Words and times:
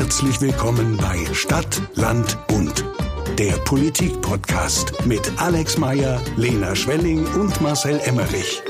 Herzlich 0.00 0.40
willkommen 0.40 0.96
bei 0.96 1.26
Stadt, 1.34 1.82
Land, 1.94 2.38
Bund. 2.46 2.86
Der 3.38 3.52
Politik-Podcast 3.66 5.04
mit 5.04 5.20
Alex 5.36 5.76
Meyer, 5.76 6.22
Lena 6.38 6.74
Schwelling 6.74 7.26
und 7.34 7.60
Marcel 7.60 8.00
Emmerich. 8.06 8.62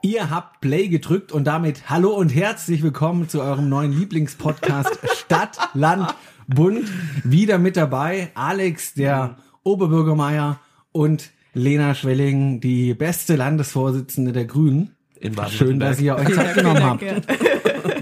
Ihr 0.00 0.30
habt 0.30 0.60
Play 0.60 0.86
gedrückt 0.86 1.32
und 1.32 1.44
damit 1.44 1.90
hallo 1.90 2.10
und 2.10 2.32
herzlich 2.32 2.84
willkommen 2.84 3.28
zu 3.28 3.42
eurem 3.42 3.68
neuen 3.68 3.90
Lieblingspodcast 3.90 4.96
Stadt, 5.16 5.58
Land, 5.74 6.14
Bund. 6.46 6.88
Wieder 7.24 7.58
mit 7.58 7.76
dabei 7.76 8.30
Alex, 8.36 8.94
der 8.94 9.38
Oberbürgermeier 9.64 10.60
und 10.92 11.32
Lena 11.52 11.96
Schwelling, 11.96 12.60
die 12.60 12.94
beste 12.94 13.34
Landesvorsitzende 13.34 14.30
der 14.30 14.44
Grünen. 14.44 14.94
In 15.20 15.34
Schön, 15.50 15.80
dass 15.80 16.00
ihr 16.00 16.16
euch 16.16 16.28
Zeit 16.34 16.54
genommen 16.54 16.82
habt. 16.84 17.02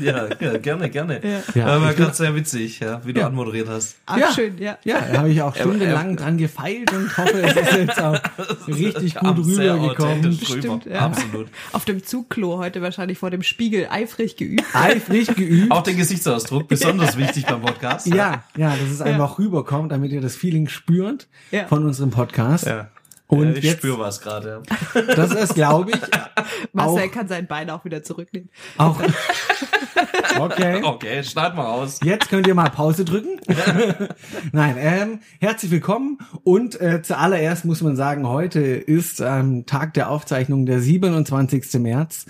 Ja, 0.00 0.26
ja, 0.40 0.58
gerne, 0.58 0.90
gerne. 0.90 1.20
Ja. 1.22 1.40
Ja, 1.54 1.80
war 1.80 1.94
gerade 1.94 2.14
sehr 2.14 2.34
witzig, 2.34 2.80
ja, 2.80 3.00
wie 3.04 3.12
du 3.12 3.20
Ja. 3.20 3.26
anmoderiert 3.28 3.68
hast. 3.68 3.96
Ach, 4.06 4.18
Ja. 4.18 4.32
schön, 4.32 4.58
ja. 4.58 4.76
Ja, 4.84 5.00
da 5.12 5.18
habe 5.20 5.30
ich 5.30 5.40
auch 5.40 5.54
stundenlang 5.54 6.16
dran 6.16 6.36
gefeilt 6.36 6.92
und 6.92 7.16
hoffe, 7.16 7.40
es 7.42 7.56
ist 7.56 7.72
jetzt 7.76 8.02
auch 8.02 8.18
richtig 8.68 9.14
gut 9.14 9.38
rübergekommen. 9.38 10.18
authentisch 10.18 10.50
rüber. 10.50 10.58
Stimmt, 10.60 10.86
ja. 10.86 10.98
Absolut. 11.00 11.46
Auf 11.72 11.84
dem 11.84 12.04
Zugklo 12.04 12.58
heute 12.58 12.82
wahrscheinlich 12.82 13.18
vor 13.18 13.30
dem 13.30 13.42
Spiegel 13.42 13.86
eifrig 13.90 14.36
geübt. 14.36 14.64
Eifrig 14.74 15.34
geübt. 15.34 15.70
Auch 15.72 15.82
den 15.82 15.96
Gesichtsausdruck, 15.96 16.68
besonders 16.68 17.16
wichtig 17.16 17.46
beim 17.46 17.62
Podcast. 17.62 18.06
Ja, 18.06 18.44
ja, 18.56 18.70
dass 18.70 18.90
es 18.90 19.00
einfach 19.00 19.38
rüberkommt, 19.38 19.92
damit 19.92 20.12
ihr 20.12 20.20
das 20.20 20.36
Feeling 20.36 20.68
spürt 20.68 21.26
Ja. 21.50 21.66
von 21.66 21.84
unserem 21.84 22.10
Podcast. 22.10 22.66
ja. 22.66 22.88
Und 23.28 23.52
ja, 23.52 23.54
ich 23.58 23.64
jetzt- 23.64 23.78
spüre 23.78 23.98
was 23.98 24.20
gerade. 24.20 24.62
Das 25.16 25.32
ist, 25.32 25.54
glaube 25.54 25.90
ich, 25.92 26.00
Marcel 26.72 27.08
Auch- 27.08 27.12
kann 27.12 27.28
sein 27.28 27.46
Bein 27.46 27.70
auch 27.70 27.84
wieder 27.84 28.02
zurücknehmen. 28.02 28.50
auch. 28.78 29.00
Okay. 30.38 30.82
Okay, 30.82 31.24
schneid 31.24 31.54
mal 31.54 31.62
raus. 31.64 31.98
Jetzt 32.04 32.28
könnt 32.28 32.46
ihr 32.46 32.54
mal 32.54 32.68
Pause 32.70 33.04
drücken. 33.06 33.40
Nein, 34.52 34.76
ähm, 34.78 35.20
herzlich 35.40 35.70
willkommen 35.70 36.18
und 36.44 36.78
äh, 36.80 37.00
zuallererst 37.02 37.64
muss 37.64 37.80
man 37.80 37.96
sagen, 37.96 38.28
heute 38.28 38.60
ist 38.60 39.20
ähm, 39.20 39.64
Tag 39.64 39.94
der 39.94 40.10
Aufzeichnung 40.10 40.66
der 40.66 40.80
27. 40.80 41.80
März 41.80 42.26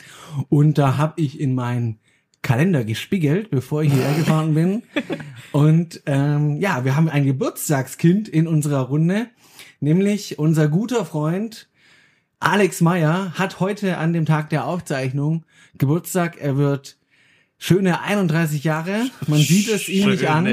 und 0.49 0.79
da 0.79 0.99
habe 0.99 1.21
ich 1.21 1.41
in 1.41 1.55
meinen 1.57 1.99
Kalender 2.43 2.85
gespiegelt, 2.85 3.51
bevor 3.51 3.83
ich 3.83 3.93
hierher 3.93 4.15
gefahren 4.15 4.55
bin. 4.55 4.85
Und 5.51 6.03
ähm, 6.07 6.59
ja, 6.61 6.85
wir 6.85 6.95
haben 6.95 7.09
ein 7.09 7.25
Geburtstagskind 7.25 8.29
in 8.29 8.47
unserer 8.47 8.83
Runde, 8.83 9.27
nämlich 9.81 10.39
unser 10.39 10.69
guter 10.69 11.05
Freund 11.05 11.69
Alex 12.39 12.81
Meyer 12.81 13.33
hat 13.35 13.61
heute 13.61 13.97
an 13.97 14.13
dem 14.13 14.27
Tag 14.27 14.51
der 14.51 14.67
Aufzeichnung 14.67 15.45
Geburtstag. 15.79 16.37
Er 16.39 16.57
wird 16.57 16.97
schöne 17.59 18.03
31 18.03 18.63
Jahre. 18.63 19.07
Man 19.27 19.39
sieht 19.39 19.69
es 19.71 19.89
ihm 19.89 20.11
nicht 20.11 20.29
an. 20.29 20.47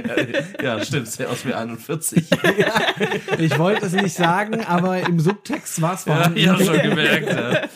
Ja, 0.62 0.78
ja, 0.78 0.86
stimmt, 0.86 1.08
sehr 1.08 1.30
aus 1.30 1.46
wie 1.46 1.54
41. 1.54 2.30
Ich 3.38 3.58
wollte 3.60 3.86
es 3.86 3.94
nicht 3.94 4.16
sagen, 4.16 4.64
aber 4.64 5.02
im 5.02 5.20
Subtext 5.20 5.82
war 5.82 5.96
es 5.96 6.06
ja, 6.06 6.16
vorhanden. 6.16 6.38
ich 6.38 6.48
habe 6.48 6.64
schon 6.64 6.82
gemerkt. 6.82 7.70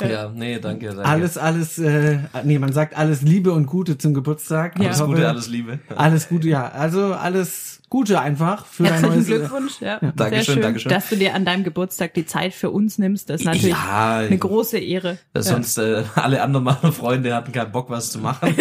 Ja. 0.00 0.06
ja, 0.06 0.28
nee, 0.34 0.58
danke, 0.58 0.88
danke. 0.88 1.04
Alles, 1.04 1.38
alles, 1.38 1.78
äh, 1.78 2.18
nee, 2.44 2.58
man 2.58 2.72
sagt 2.72 2.96
alles 2.96 3.22
Liebe 3.22 3.52
und 3.52 3.66
Gute 3.66 3.96
zum 3.96 4.12
Geburtstag. 4.12 4.78
Ja. 4.78 4.88
Alles 4.88 5.00
hoffe, 5.00 5.14
Gute, 5.14 5.28
alles 5.28 5.48
Liebe. 5.48 5.78
Alles 5.96 6.28
Gute, 6.28 6.48
ja. 6.48 6.68
Also 6.68 7.14
alles 7.14 7.71
Gute 7.92 8.18
einfach 8.20 8.64
für 8.64 8.84
dein 8.84 8.92
Herzlichen 8.92 9.14
neues 9.16 9.26
Glückwunsch. 9.26 9.72
Ja. 9.82 9.98
Dankeschön, 10.00 10.30
Sehr 10.30 10.44
schön, 10.54 10.62
Dankeschön. 10.62 10.90
dass 10.90 11.10
du 11.10 11.16
dir 11.16 11.34
an 11.34 11.44
deinem 11.44 11.62
Geburtstag 11.62 12.14
die 12.14 12.24
Zeit 12.24 12.54
für 12.54 12.70
uns 12.70 12.96
nimmst. 12.96 13.28
Das 13.28 13.42
ist 13.42 13.44
natürlich 13.44 13.76
Ja, 13.76 14.16
eine 14.20 14.38
große 14.38 14.78
Ehre. 14.78 15.18
Ja, 15.36 15.42
Sonst 15.42 15.76
äh, 15.76 16.02
alle 16.14 16.40
anderen 16.40 16.64
meiner 16.64 16.90
Freunde 16.92 17.34
hatten 17.34 17.52
keinen 17.52 17.70
Bock, 17.70 17.90
was 17.90 18.10
zu 18.10 18.20
machen. 18.20 18.48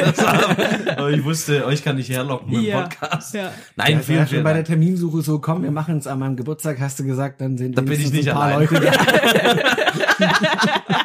Aber 0.97 1.11
ich 1.11 1.23
wusste, 1.23 1.65
euch 1.65 1.81
kann 1.81 1.97
ich 1.97 2.09
herlocken 2.09 2.49
mit 2.49 2.57
dem 2.59 2.65
Ja, 2.65 2.81
Podcast. 2.81 3.33
ja. 3.33 3.53
Nein, 3.77 3.93
Ja, 3.93 3.99
vielen, 3.99 4.27
vielen 4.27 4.43
bei 4.43 4.51
der. 4.51 4.65
Terminsuche 4.65 5.21
so, 5.21 5.39
komm, 5.39 5.63
wir 5.63 5.71
machen 5.71 5.97
es 5.97 6.07
an 6.07 6.19
meinem 6.19 6.35
Geburtstag, 6.35 6.81
hast 6.81 6.99
du 6.99 7.05
gesagt, 7.05 7.39
dann 7.39 7.57
sind 7.57 7.77
Da 7.77 7.83
bin 7.83 8.01
ich 8.01 8.11
nicht 8.11 8.27
ein 8.27 8.35
paar 8.35 8.43
allein. 8.47 8.67
Leute 8.69 8.81
da. 8.81 8.91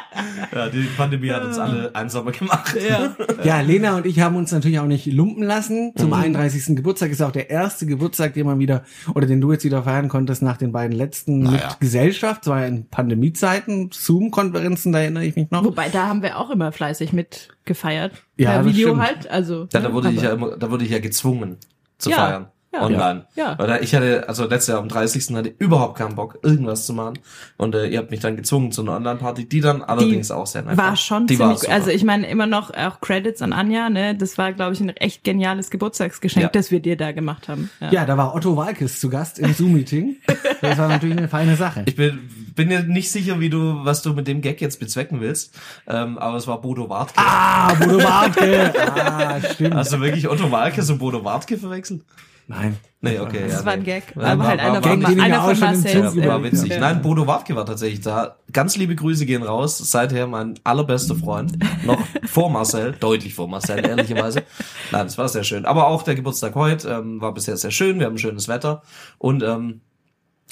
Ja, 0.53 0.69
die 0.69 0.83
Pandemie 0.97 1.29
hat 1.31 1.43
uns 1.43 1.57
alle 1.57 1.93
einsamer 1.95 2.31
gemacht. 2.31 2.75
Ja. 2.87 3.15
Ja, 3.43 3.61
Lena 3.61 3.97
und 3.97 4.05
ich 4.05 4.19
haben 4.19 4.35
uns 4.35 4.51
natürlich 4.51 4.79
auch 4.79 4.85
nicht 4.85 5.05
lumpen 5.07 5.43
lassen. 5.43 5.93
Zum 5.95 6.07
Mhm. 6.07 6.13
31. 6.13 6.75
Geburtstag 6.75 7.11
ist 7.11 7.21
auch 7.21 7.31
der 7.31 7.49
erste 7.49 7.85
Geburtstag, 7.85 8.33
den 8.33 8.45
man 8.45 8.59
wieder, 8.59 8.83
oder 9.15 9.25
den 9.27 9.41
du 9.41 9.51
jetzt 9.51 9.63
wieder 9.65 9.83
feiern 9.83 10.09
konntest 10.09 10.41
nach 10.41 10.57
den 10.57 10.71
beiden 10.71 10.95
letzten 10.95 11.39
Naja. 11.39 11.67
mit 11.69 11.79
Gesellschaft. 11.79 12.41
Das 12.41 12.47
war 12.51 12.61
ja 12.61 12.67
in 12.67 12.87
Pandemiezeiten, 12.89 13.89
Zoom-Konferenzen, 13.91 14.91
da 14.91 14.99
erinnere 14.99 15.25
ich 15.25 15.35
mich 15.35 15.49
noch. 15.51 15.63
Wobei, 15.63 15.89
da 15.89 16.07
haben 16.07 16.21
wir 16.21 16.37
auch 16.37 16.49
immer 16.49 16.71
fleißig 16.71 17.13
mit 17.13 17.49
gefeiert. 17.65 18.11
Ja, 18.37 18.51
per 18.53 18.65
Video 18.65 18.89
stimmt. 18.89 19.01
halt. 19.01 19.29
Also, 19.31 19.67
Ja, 19.73 19.79
da 19.79 19.93
wurde 19.93 20.11
ich 20.11 20.21
ja 20.21 20.31
immer, 20.31 20.57
da 20.57 20.69
wurde 20.71 20.85
ich 20.85 20.91
ja 20.91 20.99
gezwungen 20.99 21.57
zu 21.97 22.09
Ja, 22.11 22.15
feiern. 22.17 22.47
Ja. 22.73 22.81
online. 22.83 23.25
Ja. 23.35 23.57
Weil 23.57 23.67
da- 23.67 23.79
ich 23.79 23.95
hatte, 23.95 24.27
also 24.27 24.43
letztes 24.45 24.67
Jahr 24.67 24.79
am 24.79 24.89
30. 24.89 25.35
hatte 25.35 25.49
ich 25.49 25.55
überhaupt 25.59 25.97
keinen 25.97 26.15
Bock, 26.15 26.39
irgendwas 26.43 26.85
zu 26.85 26.93
machen. 26.93 27.19
Und 27.57 27.75
äh, 27.75 27.87
ihr 27.87 27.99
habt 27.99 28.11
mich 28.11 28.19
dann 28.19 28.35
gezwungen 28.35 28.71
zu 28.71 28.81
einer 28.81 28.95
Online-Party, 28.95 29.47
die 29.49 29.61
dann 29.61 29.81
allerdings 29.81 30.31
auch 30.31 30.45
sehr 30.47 30.61
nice 30.63 30.77
war 30.77 30.95
schon 30.95 31.27
die 31.27 31.37
ziemlich, 31.37 31.59
super. 31.59 31.73
also 31.73 31.89
ich 31.89 32.03
meine 32.03 32.27
immer 32.29 32.45
noch 32.45 32.73
auch 32.73 32.99
Credits 33.01 33.41
an 33.41 33.53
Anja, 33.53 33.89
ne? 33.89 34.15
Das 34.15 34.37
war, 34.37 34.53
glaube 34.53 34.73
ich, 34.73 34.79
ein 34.81 34.89
echt 34.89 35.23
geniales 35.23 35.69
Geburtstagsgeschenk, 35.71 36.43
Ja. 36.43 36.49
das 36.49 36.71
wir 36.71 36.79
dir 36.79 36.97
da 36.97 37.11
gemacht 37.11 37.47
haben. 37.47 37.69
Ja, 37.91 38.05
da 38.05 38.17
war 38.17 38.35
Otto 38.35 38.55
Walkes 38.57 38.99
zu 38.99 39.09
Gast 39.09 39.39
im 39.39 39.53
Zoom-Meeting. 39.53 40.17
Das 40.61 40.77
war 40.77 40.87
natürlich 40.87 41.17
eine 41.17 41.27
feine 41.29 41.55
Sache. 41.55 41.83
Ich 41.85 41.95
bin, 41.95 42.19
bin 42.55 42.67
mir 42.67 42.83
nicht 42.83 43.11
sicher, 43.11 43.39
wie 43.39 43.49
du, 43.49 43.85
was 43.85 44.01
du 44.01 44.13
mit 44.13 44.27
dem 44.27 44.41
Gag 44.41 44.59
jetzt 44.61 44.79
bezwecken 44.79 45.21
willst. 45.21 45.53
Ähm, 45.87 46.17
aber 46.17 46.37
es 46.37 46.47
war 46.47 46.59
Bodo 46.61 46.89
Wartke. 46.89 47.13
Ah, 47.17 47.73
Bodo 47.75 48.03
Wartke. 48.03 48.73
Ah, 48.97 49.39
stimmt. 49.41 49.75
Hast 49.75 49.93
du 49.93 49.99
wirklich 50.01 50.27
Otto 50.29 50.51
Walkes 50.51 50.89
und 50.89 50.99
Bodo 50.99 51.23
Wartke 51.23 51.57
verwechselt? 51.57 52.01
Nein. 52.49 52.77
Nee, 53.01 53.19
okay. 53.19 53.41
Das 53.43 53.59
ja, 53.59 53.65
war 53.65 53.73
nee. 53.75 53.79
ein 53.81 53.83
Gag, 53.83 54.03
Ja, 54.15 54.21
aber 54.23 54.39
war- 54.39 54.47
halt 54.47 54.59
war- 54.59 54.65
einer 54.67 54.83
war- 54.83 54.89
von, 54.91 54.99
Gag, 55.01 55.19
einer 55.19 55.41
von 55.43 55.59
Marcel's. 55.59 56.13
Zug 56.13 56.23
Ja, 56.23 56.27
war 56.29 56.39
äh, 56.39 56.43
witzig. 56.45 56.69
ja. 56.71 56.79
Nein, 56.79 57.01
Bodo 57.01 57.27
Wartke 57.27 57.55
war 57.55 57.65
tatsächlich 57.65 58.01
da. 58.01 58.37
Ganz 58.53 58.77
liebe 58.77 58.95
Grüße 58.95 59.25
gehen 59.25 59.43
raus. 59.43 59.77
Seither 59.77 60.27
mein 60.27 60.57
allerbester 60.63 61.15
Freund. 61.15 61.57
Noch 61.85 62.01
vor 62.25 62.49
Marcel. 62.49 62.93
Deutlich 62.99 63.35
vor 63.35 63.47
Marcel, 63.49 63.85
ehrlicherweise. 63.85 64.43
Nein, 64.91 65.05
das 65.05 65.17
war 65.17 65.27
sehr 65.27 65.43
schön. 65.43 65.65
Aber 65.65 65.87
auch 65.87 66.03
der 66.03 66.15
Geburtstag 66.15 66.55
heute 66.55 66.89
ähm, 66.89 67.19
war 67.21 67.33
bisher 67.33 67.57
sehr 67.57 67.71
schön. 67.71 67.99
Wir 67.99 68.05
haben 68.07 68.17
schönes 68.17 68.47
Wetter. 68.47 68.81
Und 69.17 69.43
ähm, 69.43 69.81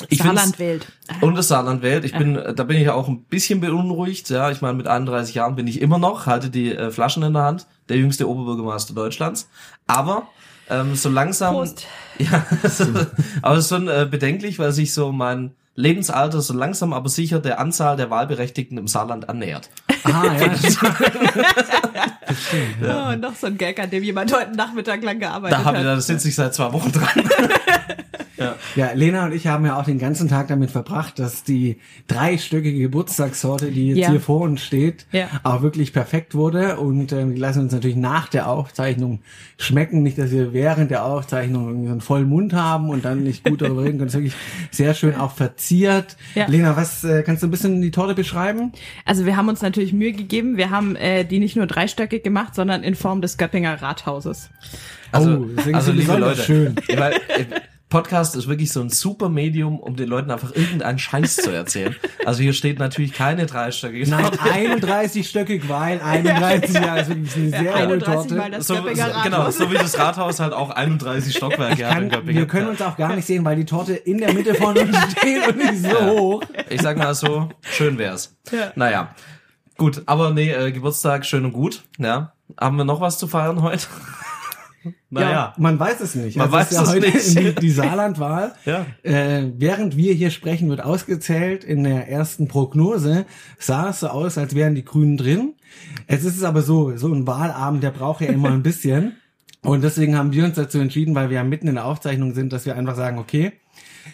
ich 0.09 0.19
Saarland 0.19 0.59
wählt. 0.59 0.85
und 1.21 1.35
das 1.35 1.47
Saarland 1.47 1.81
wählt. 1.81 2.03
Ich 2.03 2.11
bin, 2.11 2.33
da 2.35 2.63
bin 2.65 2.75
ich 2.75 2.89
auch 2.89 3.07
ein 3.07 3.23
bisschen 3.23 3.61
beunruhigt. 3.61 4.29
Ja, 4.29 4.51
ich 4.51 4.61
meine, 4.61 4.73
mit 4.75 4.87
31 4.87 5.35
Jahren 5.35 5.55
bin 5.55 5.67
ich 5.67 5.79
immer 5.81 5.97
noch, 5.97 6.25
halte 6.25 6.49
die 6.49 6.75
äh, 6.75 6.91
Flaschen 6.91 7.23
in 7.23 7.31
der 7.31 7.43
Hand, 7.43 7.65
der 7.87 7.95
jüngste 7.95 8.27
Oberbürgermeister 8.29 8.93
Deutschlands. 8.93 9.49
Aber 9.87 10.27
ähm, 10.69 10.95
so 10.95 11.09
langsam, 11.09 11.55
Prost. 11.55 11.85
ja, 12.17 12.45
aber 13.41 13.55
es 13.57 13.65
ist 13.65 13.69
schon 13.69 13.87
äh, 13.87 14.07
bedenklich, 14.09 14.59
weil 14.59 14.71
sich 14.71 14.93
so 14.93 15.11
mein 15.11 15.51
Lebensalter 15.75 16.41
so 16.41 16.53
langsam 16.53 16.93
aber 16.93 17.09
sicher 17.09 17.39
der 17.39 17.59
Anzahl 17.59 17.97
der 17.97 18.09
Wahlberechtigten 18.09 18.77
im 18.77 18.87
Saarland 18.87 19.27
annähert. 19.27 19.69
Ah, 20.03 20.23
ja. 20.37 20.51
Oh, 22.83 23.11
und 23.13 23.21
noch 23.21 23.35
so 23.35 23.47
ein 23.47 23.57
Gag, 23.57 23.79
an 23.79 23.89
dem 23.89 24.03
jemand 24.03 24.33
heute 24.33 24.55
Nachmittag 24.55 25.03
lang 25.03 25.19
gearbeitet 25.19 25.57
Da 25.57 25.61
ich, 25.61 25.65
hat. 25.77 25.85
da 25.85 25.99
sitze 26.01 26.27
ich 26.27 26.35
seit 26.35 26.53
zwei 26.53 26.71
Wochen 26.73 26.91
dran. 26.91 27.07
Ja, 28.75 28.91
Lena 28.93 29.25
und 29.25 29.33
ich 29.33 29.47
haben 29.47 29.65
ja 29.65 29.79
auch 29.79 29.85
den 29.85 29.97
ganzen 29.97 30.27
Tag 30.27 30.49
damit 30.49 30.69
verbracht, 30.69 31.19
dass 31.19 31.45
die 31.45 31.77
dreistöckige 32.07 32.79
Geburtstagssorte, 32.79 33.71
die 33.71 33.87
jetzt 33.89 33.97
Ja. 33.97 34.09
hier 34.11 34.19
vor 34.19 34.41
uns 34.41 34.61
steht, 34.61 35.05
Ja. 35.13 35.29
auch 35.43 35.61
wirklich 35.61 35.93
perfekt 35.93 36.35
wurde. 36.35 36.75
Und 36.77 37.13
ähm, 37.13 37.33
die 37.33 37.39
lassen 37.39 37.61
uns 37.61 37.71
natürlich 37.71 37.95
nach 37.95 38.27
der 38.27 38.49
Aufzeichnung 38.49 39.21
schmecken. 39.57 40.03
Nicht, 40.03 40.17
dass 40.17 40.31
wir 40.31 40.51
während 40.51 40.91
der 40.91 41.05
Aufzeichnung 41.05 41.67
irgendwie 41.69 41.87
so 41.87 41.91
einen 41.93 42.01
vollen 42.01 42.27
Mund 42.27 42.53
haben 42.53 42.89
und 42.89 43.05
dann 43.05 43.23
nicht 43.23 43.45
gut 43.45 43.61
darüber 43.61 43.83
reden 43.83 43.99
können. 43.99 44.09
Es 44.09 44.15
ist 44.15 44.19
wirklich 44.19 44.35
sehr 44.69 44.93
schön 44.95 45.15
auch 45.15 45.31
verziert. 45.31 46.17
Ja. 46.35 46.45
Lena, 46.47 46.75
was 46.75 47.05
äh, 47.05 47.23
kannst 47.23 47.41
du 47.41 47.47
ein 47.47 47.51
bisschen 47.51 47.81
die 47.81 47.91
Torte 47.91 48.15
beschreiben? 48.15 48.73
Also 49.05 49.25
wir 49.25 49.37
haben 49.37 49.47
uns 49.47 49.61
natürlich 49.61 49.93
Mühe 49.93 50.11
gegeben. 50.11 50.57
Wir 50.57 50.71
haben 50.71 50.97
äh, 50.97 51.23
die 51.23 51.39
nicht 51.39 51.55
nur 51.55 51.67
dreistöckig 51.67 52.24
gemacht, 52.25 52.53
sondern 52.55 52.83
in 52.83 52.95
Form 52.95 53.21
des 53.21 53.37
Göppinger 53.37 53.81
Rathauses. 53.81 54.49
Also, 55.13 55.45
Oh, 55.47 55.71
also 55.71 55.93
liebe 55.93 56.17
Leute, 56.17 56.41
schön. 56.43 56.75
äh, 56.89 57.11
Podcast 57.87 58.35
ist 58.35 58.47
wirklich 58.49 58.73
so 58.73 58.81
ein 58.81 58.89
super 58.89 59.29
Medium, 59.29 59.79
um 59.79 59.95
den 59.95 60.09
Leuten 60.09 60.29
einfach 60.31 60.53
irgendeinen 60.53 60.97
Scheiß 60.99 61.37
zu 61.37 61.51
erzählen. 61.51 61.95
Also 62.25 62.41
hier 62.41 62.51
steht 62.53 62.79
natürlich 62.79 63.13
keine 63.13 63.45
dreistöckige 63.45 64.09
Nein, 64.09 64.23
Torte. 64.23 64.39
31-stöckig, 64.39 65.69
weil 65.69 66.01
31 66.01 66.73
Jahre 66.73 67.01
ist 67.01 67.09
wirklich 67.09 67.35
eine 67.35 67.49
sehr 67.51 67.61
hohe 67.61 67.73
31 67.75 68.05
Torte. 68.15 68.35
Mal 68.35 68.51
das 68.51 68.67
So, 68.67 68.75
genau, 69.23 69.49
so 69.51 69.71
wie 69.71 69.75
das 69.75 69.97
Rathaus 69.97 70.39
halt 70.39 70.51
auch 70.51 70.71
31 70.71 71.37
Stockwerke 71.37 71.85
hat 71.87 71.93
in 71.93 71.99
Kann, 71.99 72.09
Göppingen. 72.09 72.35
wir 72.37 72.47
können 72.47 72.67
uns 72.67 72.81
auch 72.81 72.97
gar 72.97 73.15
nicht 73.15 73.25
sehen, 73.25 73.45
weil 73.45 73.55
die 73.55 73.65
Torte 73.65 73.93
in 73.93 74.17
der 74.17 74.33
Mitte 74.33 74.55
von 74.55 74.75
uns 74.77 74.97
steht 75.17 75.47
und 75.47 75.55
nicht 75.57 75.83
so 75.83 76.05
hoch. 76.07 76.43
Ich 76.69 76.81
sag 76.81 76.97
mal 76.97 77.13
so, 77.13 77.49
schön 77.61 77.97
wär's. 77.97 78.35
Ja. 78.51 78.71
Naja, 78.75 79.15
gut, 79.77 80.03
aber 80.05 80.31
nee, 80.31 80.51
äh, 80.51 80.71
Geburtstag 80.71 81.25
schön 81.25 81.45
und 81.45 81.53
gut. 81.53 81.83
Ja, 81.97 82.33
haben 82.59 82.77
wir 82.77 82.85
noch 82.85 83.01
was 83.01 83.17
zu 83.17 83.27
feiern 83.27 83.61
heute? 83.61 83.87
Naja. 85.09 85.53
Man 85.57 85.79
weiß 85.79 85.99
es 86.01 86.15
nicht. 86.15 86.37
Man 86.37 86.51
weiß 86.51 86.71
ist 86.71 86.77
ja 86.77 86.83
es 86.83 86.89
heute 86.89 87.09
nicht. 87.09 87.39
Die, 87.39 87.55
die 87.55 87.71
Saarlandwahl. 87.71 88.53
Ja. 88.65 88.85
Äh, 89.03 89.51
während 89.57 89.95
wir 89.97 90.13
hier 90.13 90.31
sprechen, 90.31 90.69
wird 90.69 90.81
ausgezählt. 90.81 91.63
In 91.63 91.83
der 91.83 92.09
ersten 92.09 92.47
Prognose 92.47 93.25
sah 93.57 93.89
es 93.89 94.01
so 94.01 94.07
aus, 94.07 94.37
als 94.37 94.55
wären 94.55 94.75
die 94.75 94.85
Grünen 94.85 95.17
drin. 95.17 95.53
Es 96.07 96.23
ist 96.23 96.43
aber 96.43 96.61
so, 96.61 96.95
so 96.97 97.07
ein 97.13 97.27
Wahlabend, 97.27 97.83
der 97.83 97.91
braucht 97.91 98.21
ja 98.21 98.27
immer 98.27 98.49
ein 98.49 98.63
bisschen. 98.63 99.15
Und 99.61 99.83
deswegen 99.83 100.15
haben 100.15 100.31
wir 100.31 100.45
uns 100.45 100.55
dazu 100.55 100.79
entschieden, 100.79 101.15
weil 101.15 101.29
wir 101.29 101.37
ja 101.37 101.43
mitten 101.43 101.67
in 101.67 101.75
der 101.75 101.85
Aufzeichnung 101.85 102.35
sind, 102.35 102.53
dass 102.53 102.65
wir 102.65 102.75
einfach 102.75 102.95
sagen, 102.95 103.17
okay, 103.17 103.53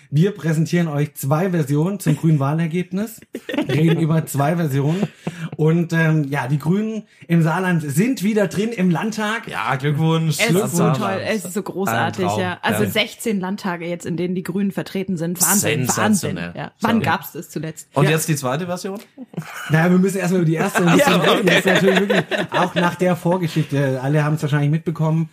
wir 0.09 0.31
präsentieren 0.31 0.87
euch 0.87 1.13
zwei 1.15 1.49
Versionen 1.49 1.99
zum 1.99 2.15
grünen 2.15 2.39
Wahlergebnis, 2.39 3.19
reden 3.67 3.99
über 3.99 4.25
zwei 4.25 4.55
Versionen. 4.55 5.03
Und 5.57 5.91
ähm, 5.93 6.25
ja, 6.29 6.47
die 6.47 6.57
Grünen 6.59 7.03
im 7.27 7.41
Saarland 7.41 7.81
sind 7.83 8.23
wieder 8.23 8.47
drin 8.47 8.69
im 8.69 8.89
Landtag. 8.89 9.47
Ja, 9.47 9.75
Glückwunsch. 9.75 10.37
Es 10.39 10.49
ist 10.49 10.75
so 10.77 10.91
toll, 10.93 11.19
es 11.25 11.45
ist 11.45 11.53
so 11.53 11.61
großartig, 11.61 12.25
ja. 12.37 12.57
Also 12.61 12.83
Ja. 12.83 12.89
16 12.89 13.39
Landtage 13.39 13.85
jetzt, 13.85 14.05
in 14.05 14.17
denen 14.17 14.33
die 14.35 14.43
Grünen 14.43 14.71
vertreten 14.71 15.17
sind. 15.17 15.41
Wahnsinn, 15.41 15.87
Wahnsinn. 15.87 16.37
Ja. 16.55 16.71
Wann 16.81 16.97
So. 16.97 17.01
gab's 17.01 17.31
das 17.33 17.49
zuletzt? 17.49 17.87
Und 17.93 18.05
Ja. 18.05 18.11
jetzt 18.11 18.27
die 18.29 18.35
zweite 18.35 18.65
Version? 18.65 18.99
Naja, 19.69 19.91
wir 19.91 19.97
müssen 19.97 20.17
erstmal 20.19 20.41
über 20.41 20.49
die 20.49 20.55
erste 20.55 20.85
ein 20.87 20.97
bisschen 20.97 21.21
reden. 21.21 21.45
Das 21.45 21.57
ist 21.57 21.65
natürlich 21.65 21.99
wirklich 21.99 22.23
auch 22.51 22.75
nach 22.75 22.95
der 22.95 23.15
Vorgeschichte. 23.15 23.99
Alle 24.01 24.23
haben 24.23 24.35
es 24.35 24.41
wahrscheinlich 24.41 24.71
mitbekommen. 24.71 25.29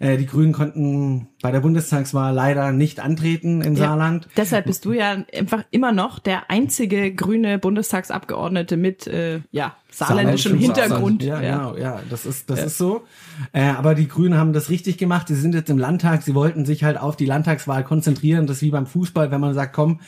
Äh, 0.00 0.16
Die 0.16 0.26
Grünen 0.26 0.52
konnten 0.52 1.28
bei 1.42 1.50
der 1.50 1.60
Bundestagswahl 1.60 2.34
leider 2.34 2.72
nicht 2.72 3.00
antreten 3.00 3.60
im 3.62 3.74
Ja. 3.74 3.86
Saarland. 3.88 4.28
Deshalb 4.36 4.66
bist 4.66 4.84
du 4.84 4.92
ja 4.92 5.24
einfach 5.36 5.64
immer 5.70 5.92
noch 5.92 6.18
der 6.18 6.50
einzige 6.50 7.12
grüne 7.14 7.58
Bundestagsabgeordnete 7.58 8.76
mit 8.76 9.06
äh, 9.06 9.40
ja, 9.50 9.76
saarländischem 9.90 10.58
Hintergrund. 10.58 11.22
Ja, 11.22 11.40
ja. 11.40 11.56
genau, 11.56 11.76
ja, 11.76 12.00
das 12.10 12.26
ist, 12.26 12.50
das 12.50 12.62
ist 12.62 12.78
so. 12.78 13.04
Äh, 13.52 13.62
aber 13.62 13.94
die 13.94 14.06
Grünen 14.06 14.36
haben 14.38 14.52
das 14.52 14.68
richtig 14.70 14.98
gemacht. 14.98 15.28
Sie 15.28 15.34
sind 15.34 15.54
jetzt 15.54 15.70
im 15.70 15.78
Landtag. 15.78 16.22
Sie 16.22 16.34
wollten 16.34 16.66
sich 16.66 16.84
halt 16.84 16.98
auf 16.98 17.16
die 17.16 17.26
Landtagswahl 17.26 17.84
konzentrieren. 17.84 18.46
Das 18.46 18.58
ist 18.58 18.62
wie 18.62 18.70
beim 18.70 18.86
Fußball, 18.86 19.30
wenn 19.30 19.40
man 19.40 19.54
sagt, 19.54 19.72
komm, 19.72 20.00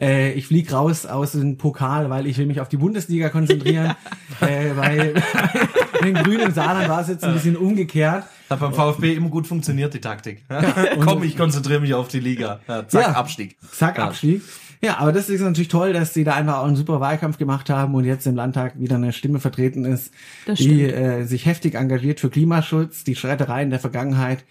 äh, 0.00 0.32
ich 0.32 0.46
flieg 0.46 0.72
raus 0.72 1.06
aus 1.06 1.32
dem 1.32 1.58
Pokal, 1.58 2.10
weil 2.10 2.26
ich 2.26 2.38
will 2.38 2.46
mich 2.46 2.60
auf 2.60 2.68
die 2.68 2.76
Bundesliga 2.76 3.28
konzentrieren. 3.28 3.94
äh, 4.40 4.70
weil 4.76 5.14
bei 6.00 6.06
den 6.06 6.14
Grünen 6.14 6.40
im 6.40 6.52
Saarland 6.52 6.88
war 6.88 7.00
es 7.00 7.08
jetzt 7.08 7.24
ein 7.24 7.34
bisschen 7.34 7.56
umgekehrt. 7.56 8.24
Hat 8.50 8.60
beim 8.60 8.74
VfB 8.74 9.14
immer 9.14 9.30
gut 9.30 9.46
funktioniert, 9.46 9.94
die 9.94 10.00
Taktik. 10.00 10.44
Komm, 11.00 11.22
ich 11.22 11.36
konzentriere 11.36 11.80
mich 11.80 11.94
auf 11.94 12.08
die 12.08 12.20
Liga. 12.20 12.60
Ja, 12.68 12.86
zack, 12.86 13.02
Ja. 13.02 13.12
Abstieg. 13.12 13.56
Zack, 13.72 13.98
Ja. 13.98 14.04
Abstieg. 14.04 14.42
Ja, 14.84 14.98
aber 14.98 15.12
das 15.12 15.30
ist 15.30 15.40
natürlich 15.40 15.68
toll, 15.68 15.94
dass 15.94 16.12
sie 16.12 16.24
da 16.24 16.34
einfach 16.34 16.58
auch 16.58 16.66
einen 16.66 16.76
super 16.76 17.00
Wahlkampf 17.00 17.38
gemacht 17.38 17.70
haben 17.70 17.94
und 17.94 18.04
jetzt 18.04 18.26
im 18.26 18.36
Landtag 18.36 18.78
wieder 18.78 18.96
eine 18.96 19.12
Stimme 19.12 19.40
vertreten 19.40 19.84
ist, 19.84 20.12
Das 20.46 20.58
die 20.58 20.82
äh, 20.82 21.24
sich 21.24 21.46
heftig 21.46 21.74
engagiert 21.74 22.20
für 22.20 22.28
Klimaschutz. 22.28 23.02
Die 23.02 23.16
Schreitereien 23.16 23.70
der 23.70 23.80
Vergangenheit 23.80 24.44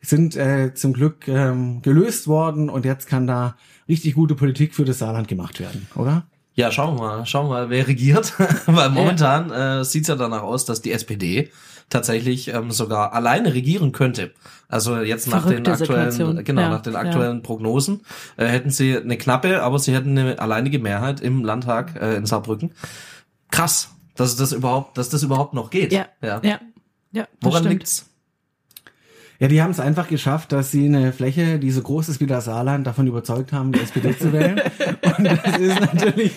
sind 0.00 0.36
äh, 0.36 0.74
zum 0.74 0.92
Glück 0.92 1.28
ähm, 1.28 1.82
gelöst 1.82 2.26
worden 2.26 2.68
und 2.68 2.84
jetzt 2.84 3.06
kann 3.06 3.26
da 3.26 3.56
richtig 3.88 4.14
gute 4.14 4.34
Politik 4.34 4.74
für 4.74 4.84
das 4.84 4.98
Saarland 4.98 5.28
gemacht 5.28 5.60
werden, 5.60 5.86
oder? 5.94 6.26
Ja, 6.54 6.72
schauen 6.72 6.96
wir 6.96 7.02
mal, 7.02 7.26
schauen 7.26 7.46
wir 7.46 7.50
mal, 7.50 7.70
wer 7.70 7.86
regiert. 7.86 8.32
Weil 8.66 8.90
momentan 8.90 9.50
äh, 9.50 9.84
sieht's 9.84 10.08
ja 10.08 10.16
danach 10.16 10.42
aus, 10.42 10.64
dass 10.64 10.82
die 10.82 10.90
SPD 10.90 11.50
tatsächlich 11.88 12.48
ähm, 12.48 12.70
sogar 12.70 13.12
alleine 13.12 13.54
regieren 13.54 13.92
könnte. 13.92 14.32
Also 14.68 14.98
jetzt 14.98 15.28
nach 15.28 15.46
den 15.46 15.64
Verrückte 15.64 15.72
aktuellen, 15.72 16.10
Situation. 16.10 16.44
genau, 16.44 16.60
Ja, 16.62 16.68
nach 16.70 16.82
den 16.82 16.94
ja. 16.94 16.98
aktuellen 17.00 17.42
Prognosen 17.42 18.00
äh, 18.36 18.46
hätten 18.46 18.70
sie 18.70 18.96
eine 18.96 19.16
knappe, 19.16 19.62
aber 19.62 19.78
sie 19.78 19.94
hätten 19.94 20.18
eine 20.18 20.38
alleinige 20.38 20.78
Mehrheit 20.78 21.20
im 21.20 21.44
Landtag 21.44 21.94
äh, 22.00 22.16
in 22.16 22.26
Saarbrücken. 22.26 22.72
Krass, 23.50 23.90
dass 24.16 24.34
das 24.36 24.52
überhaupt, 24.52 24.98
dass 24.98 25.08
das 25.08 25.22
überhaupt 25.22 25.54
noch 25.54 25.70
geht. 25.70 25.92
Ja, 25.92 26.06
ja. 26.20 26.40
ja, 26.42 26.60
ja. 27.12 27.28
Woran 27.40 27.62
stimmt. 27.62 27.72
liegt's? 27.74 28.06
Ja, 29.38 29.48
die 29.48 29.60
haben 29.60 29.70
es 29.70 29.80
einfach 29.80 30.08
geschafft, 30.08 30.52
dass 30.52 30.70
sie 30.70 30.86
eine 30.86 31.12
Fläche, 31.12 31.58
die 31.58 31.70
so 31.70 31.82
groß 31.82 32.08
ist 32.08 32.20
wie 32.20 32.26
das 32.26 32.46
Saarland, 32.46 32.86
davon 32.86 33.06
überzeugt 33.06 33.52
haben, 33.52 33.72
die 33.72 33.80
SPD 33.80 34.16
zu 34.16 34.32
wählen. 34.32 34.60
Und 35.18 35.24
das 35.24 35.58
ist 35.58 35.80
natürlich 35.80 36.32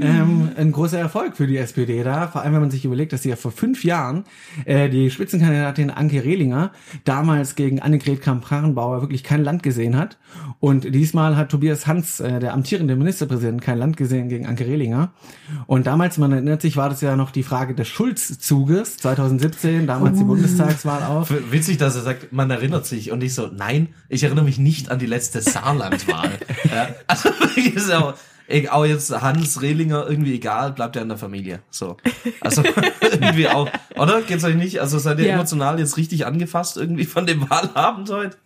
ähm, 0.00 0.50
ein 0.56 0.70
großer 0.70 0.98
Erfolg 0.98 1.36
für 1.36 1.46
die 1.46 1.56
SPD 1.56 2.04
da. 2.04 2.28
Vor 2.28 2.42
allem, 2.42 2.54
wenn 2.54 2.60
man 2.60 2.70
sich 2.70 2.84
überlegt, 2.84 3.12
dass 3.12 3.22
sie 3.22 3.30
ja 3.30 3.36
vor 3.36 3.50
fünf 3.50 3.84
Jahren 3.84 4.24
äh, 4.64 4.88
die 4.88 5.10
Spitzenkandidatin 5.10 5.90
Anke 5.90 6.22
Rehlinger 6.22 6.70
damals 7.04 7.56
gegen 7.56 7.80
Annegret 7.80 8.20
Kramp-Karrenbauer 8.20 9.00
wirklich 9.00 9.24
kein 9.24 9.42
Land 9.42 9.62
gesehen 9.62 9.96
hat. 9.96 10.18
Und 10.60 10.94
diesmal 10.94 11.36
hat 11.36 11.50
Tobias 11.50 11.86
Hans, 11.86 12.20
äh, 12.20 12.38
der 12.38 12.54
amtierende 12.54 12.94
Ministerpräsident, 12.94 13.60
kein 13.60 13.78
Land 13.78 13.96
gesehen 13.96 14.28
gegen 14.28 14.46
Anke 14.46 14.66
Rehlinger. 14.66 15.10
Und 15.66 15.86
damals, 15.86 16.18
man 16.18 16.32
erinnert 16.32 16.62
sich, 16.62 16.76
war 16.76 16.88
das 16.90 17.00
ja 17.00 17.16
noch 17.16 17.30
die 17.30 17.42
Frage 17.42 17.74
des 17.74 17.88
Schulz-Zuges 17.88 18.98
2017, 18.98 19.86
damals 19.86 20.18
die 20.18 20.24
Bundestagswahl 20.24 21.02
auch. 21.02 21.28
Witzig, 21.50 21.78
dass 21.78 21.96
er 21.96 22.02
sagt, 22.02 22.32
man 22.36 22.50
erinnert 22.50 22.86
sich 22.86 23.10
und 23.10 23.22
ich 23.22 23.34
so, 23.34 23.48
nein, 23.48 23.88
ich 24.08 24.22
erinnere 24.22 24.44
mich 24.44 24.58
nicht 24.58 24.90
an 24.90 24.98
die 24.98 25.06
letzte 25.06 25.40
Saarlandwahl. 25.40 26.30
ja, 26.70 26.88
also 27.06 27.30
ist 27.56 27.88
ja 27.88 28.00
auch, 28.00 28.14
ey, 28.46 28.68
auch 28.68 28.84
jetzt 28.84 29.10
Hans 29.22 29.60
Rehlinger 29.62 30.06
irgendwie 30.08 30.34
egal, 30.34 30.72
bleibt 30.72 30.94
ja 30.96 31.02
in 31.02 31.08
der 31.08 31.18
Familie. 31.18 31.60
So. 31.70 31.96
Also 32.40 32.62
irgendwie 33.00 33.48
auch, 33.48 33.68
oder? 33.96 34.22
Geht's 34.22 34.44
euch 34.44 34.54
nicht? 34.54 34.80
Also 34.80 34.98
seid 34.98 35.18
ihr 35.18 35.26
Ja. 35.26 35.34
emotional 35.34 35.78
jetzt 35.80 35.96
richtig 35.96 36.26
angefasst 36.26 36.76
irgendwie 36.76 37.06
von 37.06 37.26
dem 37.26 37.48
Wahlabend 37.50 38.10
heute? 38.10 38.36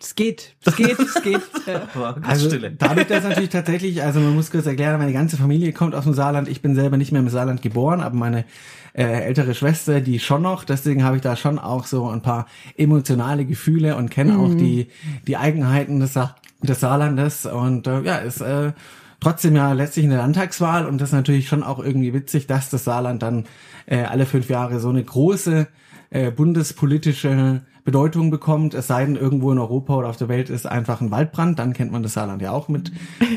Es 0.00 0.14
geht, 0.16 0.56
es 0.64 0.76
geht, 0.76 0.98
es 0.98 1.22
geht. 1.22 1.40
Ja. 1.66 2.16
Also 2.20 2.48
Stille. 2.48 2.72
dadurch, 2.72 3.06
dass 3.06 3.24
natürlich 3.24 3.48
tatsächlich, 3.48 4.02
also 4.02 4.20
man 4.20 4.34
muss 4.34 4.50
kurz 4.50 4.66
erklären, 4.66 4.98
meine 4.98 5.14
ganze 5.14 5.38
Familie 5.38 5.72
kommt 5.72 5.94
aus 5.94 6.04
dem 6.04 6.12
Saarland. 6.12 6.46
Ich 6.46 6.60
bin 6.60 6.74
selber 6.74 6.98
nicht 6.98 7.10
mehr 7.10 7.22
im 7.22 7.28
Saarland 7.30 7.62
geboren, 7.62 8.02
aber 8.02 8.14
meine 8.14 8.44
äh, 8.92 9.04
ältere 9.04 9.54
Schwester, 9.54 10.02
die 10.02 10.18
schon 10.18 10.42
noch. 10.42 10.64
Deswegen 10.64 11.04
habe 11.04 11.16
ich 11.16 11.22
da 11.22 11.36
schon 11.36 11.58
auch 11.58 11.86
so 11.86 12.06
ein 12.08 12.20
paar 12.20 12.46
emotionale 12.76 13.46
Gefühle 13.46 13.96
und 13.96 14.10
kenne 14.10 14.38
auch 14.38 14.54
die 14.54 14.88
die 15.26 15.38
Eigenheiten 15.38 16.00
des, 16.00 16.12
Sa 16.12 16.36
des 16.60 16.80
Saarlandes. 16.80 17.46
Und 17.46 17.86
äh, 17.86 18.02
ja, 18.02 18.16
ist 18.16 18.42
äh, 18.42 18.72
trotzdem 19.20 19.56
ja 19.56 19.72
letztlich 19.72 20.04
eine 20.04 20.18
Landtagswahl 20.18 20.86
und 20.86 21.00
das 21.00 21.10
ist 21.10 21.14
natürlich 21.14 21.48
schon 21.48 21.62
auch 21.62 21.78
irgendwie 21.78 22.12
witzig, 22.12 22.46
dass 22.46 22.68
das 22.68 22.84
Saarland 22.84 23.22
dann 23.22 23.46
äh, 23.86 24.02
alle 24.02 24.26
fünf 24.26 24.50
Jahre 24.50 24.80
so 24.80 24.90
eine 24.90 25.02
große 25.02 25.66
äh, 26.14 26.30
bundespolitische 26.30 27.62
Bedeutung 27.84 28.30
bekommt, 28.30 28.72
es 28.72 28.86
sei 28.86 29.04
denn, 29.04 29.14
irgendwo 29.16 29.52
in 29.52 29.58
Europa 29.58 29.94
oder 29.94 30.08
auf 30.08 30.16
der 30.16 30.28
Welt 30.28 30.48
ist 30.48 30.64
einfach 30.64 31.02
ein 31.02 31.10
Waldbrand, 31.10 31.58
dann 31.58 31.74
kennt 31.74 31.92
man 31.92 32.02
das 32.02 32.14
Saarland 32.14 32.40
ja 32.40 32.50
auch 32.50 32.68
mit 32.68 32.90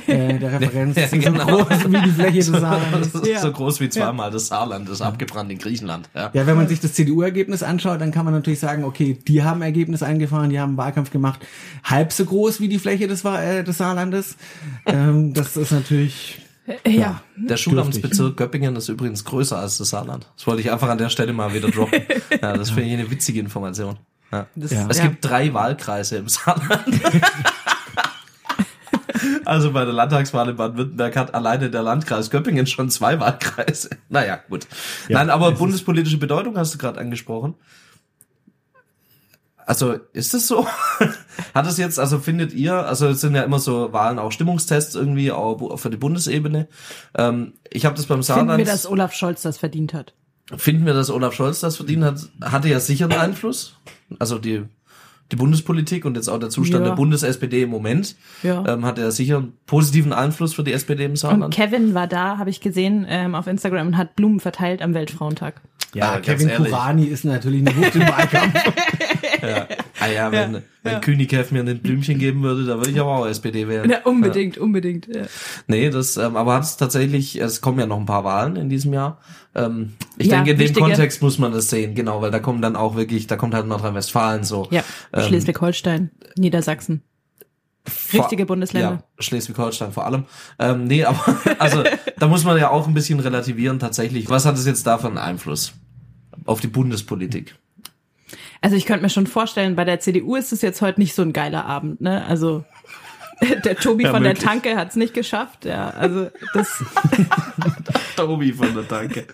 äh, 0.07 0.38
der 0.39 0.53
Referenz. 0.62 0.95
Ja, 0.95 1.07
so 1.09 1.18
genau. 1.18 1.45
groß 1.45 1.91
wie 1.91 2.01
die 2.01 2.12
Fläche 2.12 2.38
des 2.38 2.47
Saarlandes. 2.47 3.12
Das 3.13 3.21
ist 3.24 3.27
Ja. 3.27 3.39
so 3.41 3.51
groß 3.51 3.81
wie 3.81 3.89
zweimal 3.89 4.31
das 4.31 4.47
Saarland, 4.47 4.88
das 4.88 5.01
abgebrannt 5.01 5.51
in 5.51 5.57
Griechenland. 5.57 6.07
Ja. 6.15 6.29
Ja, 6.33 6.47
wenn 6.47 6.56
man 6.56 6.69
sich 6.69 6.79
das 6.79 6.94
CDU-Ergebnis 6.94 7.62
anschaut, 7.62 8.00
dann 8.00 8.12
kann 8.12 8.24
man 8.24 8.33
natürlich 8.33 8.59
sagen, 8.62 8.85
okay, 8.85 9.18
die 9.27 9.44
haben 9.44 9.62
Ergebnis 9.62 10.01
eingefahren, 10.01 10.50
die 10.50 10.59
haben 10.62 10.69
einen 10.69 10.77
Wahlkampf 10.77 11.12
gemacht, 11.12 11.45
halb 11.83 12.13
so 12.13 12.24
groß 12.24 12.62
wie 12.62 12.69
die 12.69 12.79
Fläche 12.79 13.07
des, 13.09 13.25
äh, 13.25 13.63
des 13.65 13.79
Saarlandes. 13.79 14.38
Ähm, 14.85 15.33
das 15.33 15.57
ist 15.57 15.71
natürlich, 15.74 16.39
ja. 16.86 17.22
Der 17.36 17.58
Schulamtsbezirk 17.58 18.36
Göppingen 18.38 18.75
ist 18.75 18.90
übrigens 18.90 19.24
größer 19.24 19.58
als 19.58 19.78
das 19.78 19.90
Saarland. 19.90 20.28
Das 20.36 20.48
wollte 20.48 20.62
ich 20.62 20.72
einfach 20.72 20.90
an 20.90 20.98
der 20.98 21.10
Stelle 21.10 21.34
mal 21.34 21.54
wieder 21.54 21.69
droppen. 21.69 22.02
Ja, 22.42 22.56
das 22.56 22.69
finde 22.69 22.90
ich 22.90 22.94
eine 22.94 23.10
witzige 23.10 23.40
Information. 23.40 23.98
Ja. 24.31 24.48
Das, 24.56 24.72
Ja. 24.72 24.88
Es 24.90 24.98
ja. 24.98 25.08
gibt 25.08 25.24
drei 25.24 25.53
Wahlkreise 25.53 26.18
im 26.18 26.27
Saarland. 26.27 26.86
Also 29.46 29.72
bei 29.72 29.86
der 29.86 29.94
Landtagswahl 29.94 30.50
in 30.50 30.58
Baden-Württemberg 30.58 31.15
hat 31.15 31.34
alleine 31.34 31.70
der 31.70 31.82
Landkreis 31.82 32.30
Göppingen 32.30 32.68
schon 32.68 32.89
zwei 32.89 33.20
Wahlkreise. 33.20 33.91
Naja, 34.10 34.39
gut. 34.50 34.68
Ja, 35.08 35.20
Nein, 35.20 35.30
aber 35.30 35.53
bundespolitische 35.53 36.18
Bedeutung 36.18 36.58
hast 36.58 36.74
du 36.74 36.77
gerade 36.77 37.00
angesprochen. 37.00 37.56
Also 39.67 39.95
ist 40.13 40.33
es 40.33 40.47
so? 40.47 40.65
Hat 41.53 41.67
es 41.67 41.77
jetzt, 41.77 42.00
also 42.00 42.19
findet 42.19 42.53
ihr, 42.53 42.74
also 42.74 43.07
es 43.07 43.19
sind 43.19 43.36
ja 43.36 43.43
immer 43.43 43.59
so 43.59 43.91
Wahlen 43.91 44.17
auch 44.17 44.31
Stimmungstests 44.31 44.95
irgendwie 44.95 45.29
auch 45.31 45.77
für 45.77 45.89
die 45.89 45.97
Bundesebene. 45.97 46.69
Ähm, 47.17 47.53
ich 47.69 47.86
habe 47.86 47.95
das 47.95 48.05
beim 48.05 48.24
Finden 48.24 48.39
Saarland. 48.39 48.57
wir, 48.59 48.65
dass 48.65 48.89
Olaf 48.89 49.13
Scholz 49.13 49.41
das 49.41 49.57
verdient 49.57 49.93
hat. 49.93 50.13
Finden 50.55 50.86
wir, 50.86 50.93
dass 50.93 51.09
Olaf 51.12 51.33
Scholz 51.33 51.59
das 51.59 51.75
verdient 51.75 52.05
hat? 52.05 52.17
Hatte 52.41 52.69
ja 52.69 52.79
sicher 52.79 53.05
einen 53.09 53.19
Einfluss. 53.19 53.75
Also 54.19 54.39
die, 54.39 54.63
die 55.33 55.36
Bundespolitik 55.36 56.05
und 56.05 56.15
jetzt 56.15 56.29
auch 56.29 56.39
der 56.39 56.50
Zustand 56.50 56.86
Ja. 56.86 56.91
der 56.91 56.95
Bundes-SPD 56.95 57.63
im 57.63 57.69
Moment 57.69 58.15
Ja. 58.43 58.63
ähm, 58.65 58.86
hat 58.86 58.97
er 58.97 59.12
sicher 59.12 59.39
einen 59.39 59.53
positiven 59.65 60.13
Einfluss 60.13 60.53
für 60.53 60.63
die 60.63 60.71
SPD 60.71 61.03
im 61.03 61.12
Und 61.12 61.17
Saarland. 61.17 61.53
Kevin 61.53 61.93
war 61.93 62.07
da, 62.07 62.38
habe 62.38 62.50
ich 62.50 62.62
gesehen, 62.62 63.05
ähm, 63.09 63.36
auf 63.36 63.47
Instagram 63.47 63.88
und 63.88 63.97
hat 63.97 64.15
Blumen 64.15 64.39
verteilt 64.39 64.81
am 64.81 64.93
Weltfrauentag. 64.93 65.59
Ja, 65.94 66.13
Ah, 66.13 66.20
Kevin. 66.20 66.50
Kurani 66.50 67.06
ist 67.06 67.25
natürlich 67.25 67.62
eine 67.62 67.75
Wucht 67.77 67.96
im 67.96 68.01
Wahlkampf. 68.01 68.53
ah 70.00 70.08
ja, 70.08 70.32
wenn, 70.32 70.63
wenn 70.84 71.01
Kühnikev 71.01 71.51
mir 71.51 71.62
ein 71.63 71.79
Blümchen 71.79 72.17
geben 72.20 72.44
würde, 72.44 72.65
da 72.65 72.77
würde 72.77 72.91
ich 72.91 73.00
aber 73.00 73.17
auch 73.17 73.27
SPD 73.27 73.67
wählen. 73.67 73.89
Ja, 73.89 74.00
unbedingt, 74.03 74.58
unbedingt. 74.58 75.08
Ja. 75.13 75.24
Nee, 75.67 75.89
das, 75.89 76.17
ähm, 76.17 76.36
aber 76.36 76.56
hat 76.56 76.63
es 76.63 76.77
tatsächlich, 76.77 77.39
es 77.39 77.62
kommen 77.62 77.79
ja 77.79 77.86
noch 77.86 78.00
ein 78.00 78.06
paar 78.06 78.24
Wahlen 78.24 78.56
in 78.56 78.70
diesem 78.70 78.94
Jahr. 78.94 79.20
Ähm, 79.56 79.94
ich 80.17 80.27
Ja, 80.27 80.38
denke, 80.38 80.51
in 80.51 80.58
dem 80.58 80.63
wichtige. 80.63 80.79
Kontext 80.82 81.22
muss 81.22 81.39
man 81.39 81.51
das 81.51 81.70
sehen, 81.70 81.96
genau, 81.96 82.22
weil 82.22 82.32
da 82.32 82.39
kommen 82.39 82.62
dann 82.62 82.75
auch 82.75 82.96
wirklich, 82.96 83.27
da 83.27 83.36
kommt 83.36 83.53
halt 83.53 83.67
Nordrhein-Westfalen 83.67 84.44
so. 84.44 84.67
Ja, 84.72 84.84
Ähm, 85.13 85.24
Schleswig-Holstein, 85.24 86.12
Niedersachsen. 86.38 87.01
Richtige 88.13 88.46
Bundesländer. 88.46 88.91
Ja, 88.91 89.03
Schleswig-Holstein 89.20 89.91
vor 89.91 90.06
allem. 90.06 90.25
Ähm, 90.60 90.86
nee, 90.86 91.03
aber 91.03 91.38
also 91.60 91.84
da 92.17 92.27
muss 92.27 92.44
man 92.44 92.58
ja 92.58 92.70
auch 92.70 92.88
ein 92.88 92.94
bisschen 92.94 93.20
relativieren 93.20 93.79
tatsächlich. 93.79 94.29
Was 94.29 94.46
hat 94.46 94.56
es 94.56 94.65
jetzt 94.65 94.86
da 94.88 94.98
für 94.98 95.08
einen 95.08 95.17
Einfluss 95.17 95.74
auf 96.46 96.60
die 96.60 96.67
Bundespolitik? 96.67 97.56
Also 98.62 98.75
ich 98.75 98.86
könnte 98.86 99.03
mir 99.03 99.10
schon 99.10 99.27
vorstellen, 99.27 99.75
bei 99.75 99.86
der 99.86 100.00
CDU 100.00 100.36
ist 100.36 100.51
es 100.51 100.62
jetzt 100.62 100.82
heute 100.82 101.00
nicht 101.00 101.13
so 101.13 101.22
ein 101.22 101.34
geiler 101.34 101.65
Abend, 101.65 102.01
ne? 102.01 102.25
Also 102.25 102.65
der 103.65 103.75
Tobi 103.75 104.03
Ja, 104.06 104.12
von 104.12 104.24
möglich. 104.24 104.39
der 104.39 104.48
Tanke 104.50 104.75
hat 104.77 104.89
es 104.89 104.96
nicht 104.96 105.13
geschafft, 105.13 105.65
ja. 105.65 105.89
Also 105.91 106.27
das, 106.53 106.84
Tobi 108.15 108.51
von 108.53 108.74
der 108.74 108.88
Tanke. 108.88 109.25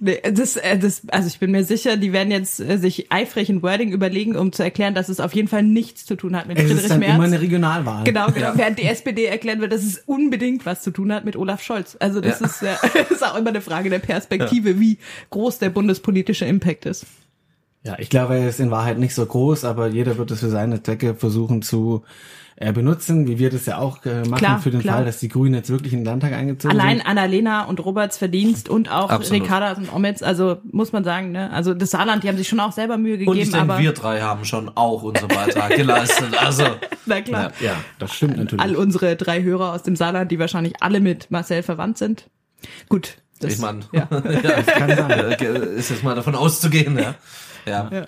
nee, 0.00 0.20
das, 0.30 0.56
äh, 0.56 0.78
das, 0.78 1.02
also 1.08 1.26
ich 1.28 1.38
bin 1.38 1.50
mir 1.52 1.64
sicher, 1.64 1.96
die 1.96 2.12
werden 2.12 2.30
jetzt 2.30 2.60
äh, 2.60 2.76
sich 2.78 3.10
eifrig 3.10 3.48
ein 3.48 3.62
Wording 3.62 3.92
überlegen, 3.92 4.36
um 4.36 4.52
zu 4.52 4.62
erklären, 4.62 4.94
dass 4.94 5.08
es 5.08 5.20
auf 5.20 5.34
jeden 5.34 5.48
Fall 5.48 5.62
nichts 5.62 6.04
zu 6.04 6.16
tun 6.16 6.36
hat 6.36 6.46
mit 6.46 6.58
Es 6.58 6.64
ist 6.64 6.70
Friedrich 6.72 6.88
dann 6.88 7.00
Merz. 7.00 7.14
immer 7.14 7.24
eine 7.24 7.40
Regionalwahl. 7.40 8.04
Genau, 8.04 8.26
genau. 8.26 8.38
Ja. 8.48 8.58
Während 8.58 8.78
die 8.78 8.84
SPD 8.84 9.24
erklären 9.24 9.60
wird, 9.60 9.72
dass 9.72 9.82
es 9.82 9.98
unbedingt 10.06 10.66
was 10.66 10.82
zu 10.82 10.90
tun 10.90 11.12
hat 11.12 11.24
mit 11.24 11.36
Olaf 11.36 11.62
Scholz. 11.62 11.96
Also 11.98 12.20
das 12.20 12.40
Ja. 12.40 12.46
ist, 12.46 12.62
ja, 12.62 12.76
das 12.94 13.10
ist 13.10 13.24
auch 13.26 13.36
immer 13.36 13.48
eine 13.50 13.60
Frage 13.62 13.90
der 13.90 13.98
Perspektive, 14.00 14.78
wie 14.80 14.98
groß 15.30 15.58
der 15.58 15.70
bundespolitische 15.70 16.44
Impact 16.44 16.86
ist. 16.86 17.06
Ja, 17.84 17.96
ich 17.98 18.10
glaube, 18.10 18.34
er 18.36 18.48
ist 18.48 18.58
in 18.60 18.70
Wahrheit 18.72 18.98
nicht 18.98 19.14
so 19.14 19.24
groß, 19.24 19.64
aber 19.64 19.86
jeder 19.86 20.18
wird 20.18 20.30
es 20.32 20.40
für 20.40 20.48
seine 20.50 20.82
Zwecke 20.82 21.14
versuchen 21.14 21.62
zu 21.62 22.02
äh, 22.58 22.72
benutzen, 22.72 23.26
wie 23.26 23.38
wir 23.38 23.50
das 23.50 23.66
ja 23.66 23.76
auch 23.76 24.04
äh, 24.06 24.22
machen 24.22 24.36
Klar, 24.36 24.60
für 24.60 24.70
den 24.70 24.80
klar. 24.80 24.96
Fall, 24.96 25.04
dass 25.04 25.18
die 25.18 25.28
Grünen 25.28 25.54
jetzt 25.54 25.68
wirklich 25.68 25.92
in 25.92 26.00
den 26.00 26.06
Landtag 26.06 26.32
eingezogen 26.32 26.74
Allein 26.74 26.98
sind. 26.98 27.06
Annalena 27.06 27.64
und 27.64 27.84
Roberts 27.84 28.16
Verdienst 28.16 28.70
und 28.70 28.90
auch 28.90 29.10
Absolut. 29.10 29.42
Ricarda 29.42 29.72
und 29.72 29.92
Ometz, 29.92 30.22
also 30.22 30.56
muss 30.72 30.90
man 30.92 31.04
sagen, 31.04 31.32
ne? 31.32 31.50
Also 31.52 31.74
das 31.74 31.90
Saarland, 31.90 32.24
die 32.24 32.28
haben 32.28 32.38
sich 32.38 32.48
schon 32.48 32.60
auch 32.60 32.72
selber 32.72 32.96
Mühe 32.96 33.14
Und 33.14 33.20
ich 33.20 33.26
gegeben, 33.26 33.50
denke, 33.50 33.72
aber 33.74 33.78
wir 33.82 33.92
drei 33.92 34.22
haben 34.22 34.46
schon 34.46 34.70
auch 34.74 35.02
unseren 35.02 35.28
Beitrag 35.28 35.76
geleistet. 35.76 36.34
Also, 36.38 36.64
na 37.06 37.20
klar. 37.20 37.52
Ja, 37.60 37.74
das 37.98 38.14
stimmt 38.14 38.38
natürlich. 38.38 38.64
All 38.64 38.74
unsere 38.74 39.16
drei 39.16 39.42
Hörer 39.42 39.74
aus 39.74 39.82
dem 39.82 39.94
Saarland, 39.94 40.32
die 40.32 40.38
wahrscheinlich 40.38 40.74
alle 40.80 41.00
mit 41.00 41.30
Marcel 41.30 41.62
verwandt 41.62 41.98
sind. 41.98 42.30
Gut. 42.88 43.18
Das, 43.40 43.52
ich 43.52 43.58
meine, 43.58 43.80
ja. 43.92 44.08
ja, 44.10 44.62
kann 44.62 44.96
sein. 44.96 45.10
ist 45.76 45.90
jetzt 45.90 46.02
mal 46.02 46.14
davon 46.14 46.34
auszugehen, 46.34 46.98
ja. 46.98 47.16
Ja. 47.66 47.90
Ja. 47.92 48.06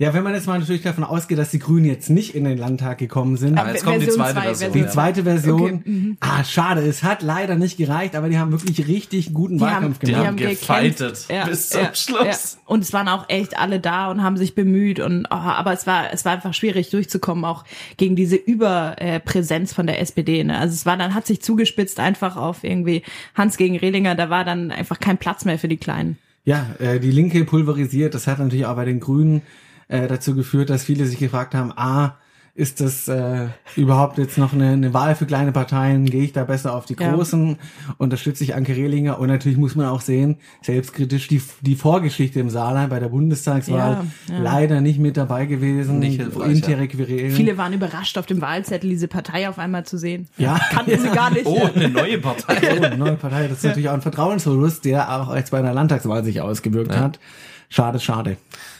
Ja, 0.00 0.14
wenn 0.14 0.22
man 0.22 0.32
jetzt 0.32 0.46
mal 0.46 0.58
natürlich 0.60 0.82
davon 0.82 1.02
ausgeht, 1.02 1.38
dass 1.38 1.50
die 1.50 1.58
Grünen 1.58 1.84
jetzt 1.84 2.08
nicht 2.08 2.34
in 2.36 2.44
den 2.44 2.56
Landtag 2.56 2.98
gekommen 2.98 3.36
sind. 3.36 3.58
Aber 3.58 3.72
jetzt 3.72 3.84
kommt 3.84 3.96
die 3.96 4.04
Version 4.04 4.24
zweite 4.26 4.34
zwei, 4.34 4.42
Version. 4.44 4.72
Die 4.72 4.78
Ja. 4.78 4.88
zweite 4.88 5.22
Version, 5.24 5.60
Okay, 5.60 5.80
mhm. 5.84 6.16
ah, 6.20 6.44
schade, 6.44 6.82
es 6.82 7.02
hat 7.02 7.22
leider 7.22 7.56
nicht 7.56 7.78
gereicht, 7.78 8.14
aber 8.14 8.28
die 8.28 8.38
haben 8.38 8.52
wirklich 8.52 8.86
richtig 8.86 9.34
guten 9.34 9.58
Die 9.58 9.64
haben, 9.64 9.72
Wahlkampf 9.74 9.98
die 9.98 10.06
gemacht. 10.06 10.26
haben 10.26 10.36
gekämpft. 10.36 10.60
gefightet 10.60 11.26
bis 11.46 11.70
zum 11.70 11.80
Schluss. 11.94 12.58
Und 12.66 12.84
es 12.84 12.92
waren 12.92 13.08
auch 13.08 13.28
echt 13.28 13.58
alle 13.58 13.80
da 13.80 14.08
und 14.10 14.22
haben 14.22 14.36
sich 14.36 14.54
bemüht 14.54 15.00
und 15.00 15.26
oh, 15.30 15.34
aber 15.34 15.72
es 15.72 15.86
war 15.88 16.12
es 16.12 16.24
war 16.24 16.32
einfach 16.32 16.54
schwierig 16.54 16.90
durchzukommen 16.90 17.44
auch 17.44 17.64
gegen 17.96 18.14
diese 18.14 18.36
Überpräsenz 18.36 19.72
von 19.72 19.86
der 19.88 20.00
SPD. 20.00 20.44
Ne? 20.44 20.56
Also 20.58 20.74
es 20.74 20.86
war 20.86 20.96
dann 20.96 21.14
hat 21.14 21.26
sich 21.26 21.42
zugespitzt 21.42 21.98
einfach 22.00 22.36
auf 22.36 22.62
irgendwie 22.64 23.02
Hans 23.34 23.56
gegen 23.56 23.76
Rehlinger. 23.76 24.14
Da 24.14 24.30
war 24.30 24.44
dann 24.44 24.70
einfach 24.70 25.00
kein 25.00 25.18
Platz 25.18 25.44
mehr 25.44 25.58
für 25.58 25.68
die 25.68 25.76
Kleinen. 25.76 26.18
Ja, 26.48 26.66
äh, 26.78 26.98
die 26.98 27.10
Linke 27.10 27.44
pulverisiert. 27.44 28.14
Das 28.14 28.26
hat 28.26 28.38
natürlich 28.38 28.64
auch 28.64 28.74
bei 28.74 28.86
den 28.86 29.00
Grünen 29.00 29.42
äh, 29.88 30.08
dazu 30.08 30.34
geführt, 30.34 30.70
dass 30.70 30.82
viele 30.82 31.04
sich 31.04 31.18
gefragt 31.18 31.54
haben, 31.54 31.74
ah, 31.76 32.16
ist 32.58 32.80
das 32.80 33.06
äh, 33.06 33.46
überhaupt 33.76 34.18
jetzt 34.18 34.36
noch 34.36 34.52
eine, 34.52 34.70
eine 34.70 34.92
Wahl 34.92 35.14
für 35.14 35.26
kleine 35.26 35.52
Parteien? 35.52 36.04
Gehe 36.06 36.24
ich 36.24 36.32
da 36.32 36.42
besser 36.42 36.74
auf 36.74 36.86
die 36.86 36.96
Ja. 36.98 37.12
großen? 37.14 37.56
Unterstütze 37.98 38.42
ich 38.42 38.56
Anke 38.56 38.74
Rehlinger? 38.74 39.20
Und 39.20 39.28
natürlich 39.28 39.56
muss 39.56 39.76
man 39.76 39.86
auch 39.86 40.00
sehen, 40.00 40.38
selbstkritisch, 40.62 41.28
die, 41.28 41.40
die 41.60 41.76
Vorgeschichte 41.76 42.40
im 42.40 42.50
Saarland 42.50 42.90
bei 42.90 42.98
der 42.98 43.10
Bundestagswahl 43.10 44.04
Ja, 44.28 44.34
ja. 44.34 44.42
leider 44.42 44.80
nicht 44.80 44.98
mit 44.98 45.16
dabei 45.16 45.46
gewesen. 45.46 46.00
Nicht 46.00 46.18
Interrequirieren. 46.20 47.30
Viele 47.30 47.56
waren 47.58 47.72
überrascht 47.72 48.18
auf 48.18 48.26
dem 48.26 48.40
Wahlzettel 48.40 48.90
diese 48.90 49.06
Partei 49.06 49.48
auf 49.48 49.60
einmal 49.60 49.86
zu 49.86 49.96
sehen. 49.96 50.26
Ja. 50.36 50.58
kannten 50.72 50.98
sie 50.98 51.10
gar 51.10 51.30
nicht. 51.30 51.46
Oh, 51.46 51.68
eine 51.72 51.88
neue 51.88 52.18
Partei. 52.18 52.56
Oh, 52.80 52.82
eine 52.84 52.96
neue 52.98 53.14
Partei. 53.16 53.46
Das 53.46 53.58
ist 53.58 53.64
natürlich 53.64 53.88
auch 53.88 53.94
ein 53.94 54.02
Vertrauensverlust, 54.02 54.84
der 54.84 55.20
auch 55.20 55.32
jetzt 55.32 55.52
bei 55.52 55.58
einer 55.60 55.72
Landtagswahl 55.72 56.24
sich 56.24 56.40
ausgewirkt 56.40 56.96
hat. 56.96 57.20
Schade, 57.68 58.00
schade. 58.00 58.36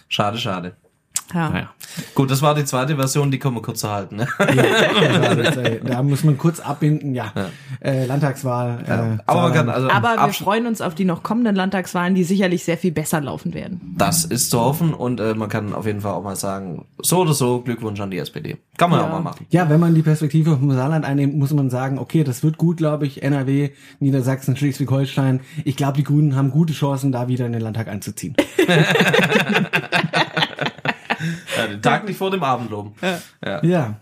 Schade, 0.09 0.37
schade. 0.39 0.73
Ja. 1.35 1.51
Naja. 1.51 1.71
Gut, 2.15 2.31
das 2.31 2.41
war 2.43 2.55
die 2.55 2.65
zweite 2.65 2.97
Version, 2.97 3.31
die 3.31 3.39
können 3.39 3.55
wir 3.57 3.63
kurz 3.63 3.85
halten. 3.85 4.17
Ne? 4.17 4.29
Ja, 4.39 5.35
das, 5.35 5.57
äh, 5.57 5.81
da 5.85 6.03
muss 6.03 6.25
man 6.25 6.39
kurz 6.39 6.61
abbinden, 6.61 7.15
ja. 7.15 7.33
Äh, 7.81 8.07
Landtagswahl. 8.07 9.19
Äh, 9.19 9.23
Aber 9.27 9.51
kann 9.53 9.69
also 9.69 9.91
Aber 9.91 10.17
wir 10.27 10.33
freuen 10.33 10.67
uns 10.67 10.81
auf 10.81 10.95
die 10.95 11.05
noch 11.05 11.23
kommenden 11.23 11.55
Landtagswahlen, 11.55 12.15
die 12.15 12.25
sicherlich 12.25 12.65
sehr 12.65 12.79
viel 12.79 12.93
besser 12.93 13.21
laufen 13.21 13.53
werden. 13.55 13.95
das 13.97 14.25
ist 14.25 14.51
zu 14.51 14.61
hoffen 14.61 14.95
und 14.95 15.21
äh, 15.21 15.35
man 15.35 15.49
kann 15.49 15.75
auf 15.75 15.87
jeden 15.87 16.01
Fall 16.01 16.13
auch 16.13 16.23
mal 16.23 16.37
sagen, 16.37 16.87
so 17.03 17.19
oder 17.19 17.35
so 17.35 17.61
Glückwunsch 17.61 18.01
an 18.01 18.11
die 18.11 18.19
SPD. 18.19 18.57
Kann 18.77 18.91
man 18.91 19.01
Ja. 19.01 19.07
auch 19.07 19.11
mal 19.11 19.21
machen. 19.21 19.47
ja, 19.51 19.69
wenn 19.69 19.81
man 19.81 19.95
die 19.95 20.03
Perspektive 20.03 20.57
vom 20.57 20.71
Saarland 20.73 21.05
einnimmt, 21.05 21.37
muss 21.37 21.53
man 21.53 21.69
sagen, 21.71 21.99
okay, 21.99 22.25
das 22.25 22.43
wird 22.43 22.59
gut, 22.59 22.77
glaube 22.79 23.07
ich. 23.07 23.23
NRW, 23.23 23.71
Niedersachsen, 24.01 24.57
Schleswig-Holstein. 24.57 25.41
Ich 25.65 25.77
glaube, 25.77 25.97
die 25.97 26.05
Grünen 26.05 26.37
haben 26.37 26.51
gute 26.51 26.73
Chancen, 26.73 27.13
da 27.13 27.29
wieder 27.29 27.47
in 27.47 27.53
den 27.53 27.61
Landtag 27.63 27.89
einzuziehen. 27.89 28.35
Ja, 31.57 31.67
den 31.67 31.83
Tag 31.83 32.07
nicht 32.07 32.17
vor 32.17 32.31
dem 32.31 32.43
Abend 32.43 32.71
loben. 32.71 32.93
Ja. 33.43 33.63
Ja. 33.63 33.95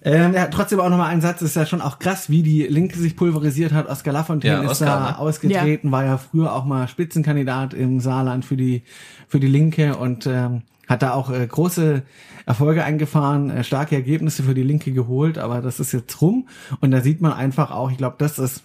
Ähm, 0.00 0.32
ja, 0.32 0.46
trotzdem 0.46 0.78
auch 0.80 0.88
nochmal 0.88 1.10
ein 1.10 1.20
Satz, 1.20 1.42
ist 1.42 1.56
ja 1.56 1.66
schon 1.66 1.80
auch 1.80 1.98
krass, 1.98 2.30
wie 2.30 2.42
die 2.42 2.62
Linke 2.62 2.96
sich 2.98 3.16
pulverisiert 3.16 3.72
hat. 3.72 3.88
Oskar 3.88 4.12
Lafontaine 4.12 4.54
Ja, 4.54 4.62
ist 4.62 4.70
Oskar, 4.70 5.00
da 5.00 5.10
ne? 5.10 5.18
ausgetreten, 5.18 5.90
war 5.90 6.04
ja 6.04 6.18
früher 6.18 6.54
auch 6.54 6.64
mal 6.64 6.86
Spitzenkandidat 6.86 7.74
im 7.74 7.98
Saarland 7.98 8.44
für 8.44 8.56
die, 8.56 8.84
für 9.26 9.40
die 9.40 9.48
Linke 9.48 9.96
und 9.96 10.26
ähm, 10.26 10.62
hat 10.88 11.02
da 11.02 11.12
auch 11.12 11.30
äh, 11.30 11.46
große 11.46 12.02
Erfolge 12.46 12.84
eingefahren, 12.84 13.50
äh, 13.50 13.64
starke 13.64 13.96
Ergebnisse 13.96 14.42
für 14.44 14.54
die 14.54 14.62
Linke 14.62 14.92
geholt, 14.92 15.36
aber 15.36 15.60
das 15.60 15.80
ist 15.80 15.92
jetzt 15.92 16.20
rum 16.22 16.48
und 16.80 16.92
da 16.92 17.00
sieht 17.00 17.20
man 17.20 17.32
einfach 17.32 17.70
auch, 17.72 17.90
ich 17.90 17.98
glaube, 17.98 18.16
das 18.18 18.38
ist 18.38 18.62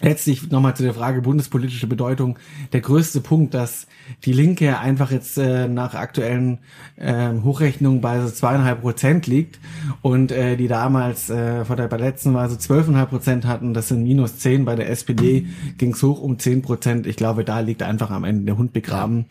letztlich 0.00 0.50
nochmal 0.50 0.74
zu 0.74 0.82
der 0.82 0.94
Frage 0.94 1.20
bundespolitische 1.22 1.86
Bedeutung 1.86 2.38
der 2.72 2.80
größte 2.80 3.20
Punkt, 3.20 3.54
dass 3.54 3.86
die 4.24 4.32
Linke 4.32 4.78
einfach 4.78 5.10
jetzt 5.10 5.38
äh, 5.38 5.68
nach 5.68 5.94
aktuellen 5.94 6.58
ähm, 6.98 7.44
Hochrechnungen 7.44 8.00
bei 8.00 8.20
so 8.20 8.30
zweieinhalb 8.30 8.80
Prozent 8.80 9.26
liegt 9.26 9.58
und 10.02 10.32
äh, 10.32 10.56
die 10.56 10.68
damals 10.68 11.30
äh, 11.30 11.64
vor 11.64 11.76
der 11.76 11.88
bei 11.88 11.98
letzten 11.98 12.34
Wahl 12.34 12.48
so 12.48 12.56
zwölfeinhalb 12.56 13.10
Prozent 13.10 13.46
hatten, 13.46 13.74
das 13.74 13.88
sind 13.88 14.02
minus 14.02 14.38
zehn. 14.38 14.64
Bei 14.64 14.74
der 14.74 14.88
SPD 14.90 15.46
ging 15.78 15.92
es 15.92 16.02
hoch 16.02 16.20
um 16.20 16.38
zehn 16.38 16.62
Prozent. 16.62 17.06
Ich 17.06 17.16
glaube, 17.16 17.44
da 17.44 17.60
liegt 17.60 17.82
einfach 17.82 18.10
am 18.10 18.24
Ende 18.24 18.44
der 18.44 18.58
Hund 18.58 18.72
begraben. 18.72 19.26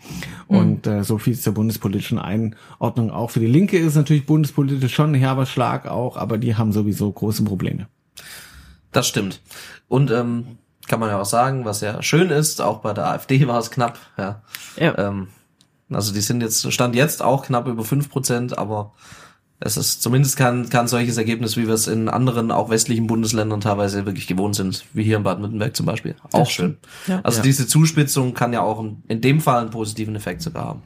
Und 0.48 0.88
äh, 0.88 1.04
so 1.04 1.18
viel 1.18 1.38
zur 1.38 1.54
bundespolitischen 1.54 2.20
Einordnung 2.20 3.12
auch. 3.12 3.32
Für 3.32 3.40
die 3.40 3.48
Linke 3.48 3.78
ist 3.78 3.96
natürlich 3.96 4.26
bundespolitisch 4.26 4.94
schon 4.94 5.12
ein 5.12 5.16
herber 5.16 5.46
Schlag 5.46 5.88
auch, 5.88 6.18
aber 6.18 6.38
die 6.38 6.56
haben 6.56 6.72
sowieso 6.72 7.12
große 7.12 7.44
Probleme. 7.44 7.88
Das 8.92 9.08
stimmt. 9.08 9.42
Und 9.88 10.12
ähm, 10.12 10.58
kann 10.88 11.00
man 11.00 11.10
ja 11.10 11.20
auch 11.22 11.26
sagen, 11.26 11.66
was 11.66 11.82
ja 11.82 12.02
schön 12.02 12.30
ist, 12.30 12.62
auch 12.62 12.80
bei 12.80 12.94
der 12.94 13.08
AfD 13.08 13.48
war 13.48 13.60
es 13.60 13.72
knapp. 13.72 14.00
Ja. 14.18 14.42
Ja. 14.78 14.98
Ähm, 14.98 15.28
also 15.92 16.14
die 16.14 16.22
sind 16.22 16.42
jetzt, 16.42 16.72
stand 16.72 16.96
jetzt 16.96 17.22
auch 17.22 17.46
knapp 17.46 17.68
über 17.68 17.84
fünf 17.84 18.10
Prozent, 18.10 18.58
aber 18.58 18.94
es 19.60 19.76
ist 19.76 20.02
zumindest 20.02 20.38
kein, 20.38 20.70
kein 20.70 20.88
solches 20.88 21.18
Ergebnis, 21.18 21.58
wie 21.58 21.68
wir 21.68 21.74
es 21.74 21.88
in 21.88 22.08
anderen, 22.08 22.50
auch 22.52 22.70
westlichen 22.70 23.08
Bundesländern 23.08 23.60
teilweise 23.60 24.06
wirklich 24.06 24.26
gewohnt 24.28 24.56
sind, 24.56 24.86
wie 24.94 25.04
hier 25.04 25.18
in 25.18 25.24
Baden-Württemberg 25.24 25.76
zum 25.76 25.86
Beispiel. 25.86 26.16
Auch 26.32 26.50
schön. 26.50 26.78
Ja. 27.08 27.20
Also 27.24 27.40
Ja. 27.40 27.44
diese 27.44 27.68
Zuspitzung 27.68 28.34
kann 28.34 28.54
ja 28.54 28.62
auch 28.62 28.80
in, 28.80 29.04
in 29.08 29.20
dem 29.22 29.42
Fall 29.42 29.62
einen 29.62 29.70
positiven 29.72 30.16
Effekt 30.16 30.42
sogar 30.42 30.66
haben. 30.66 30.84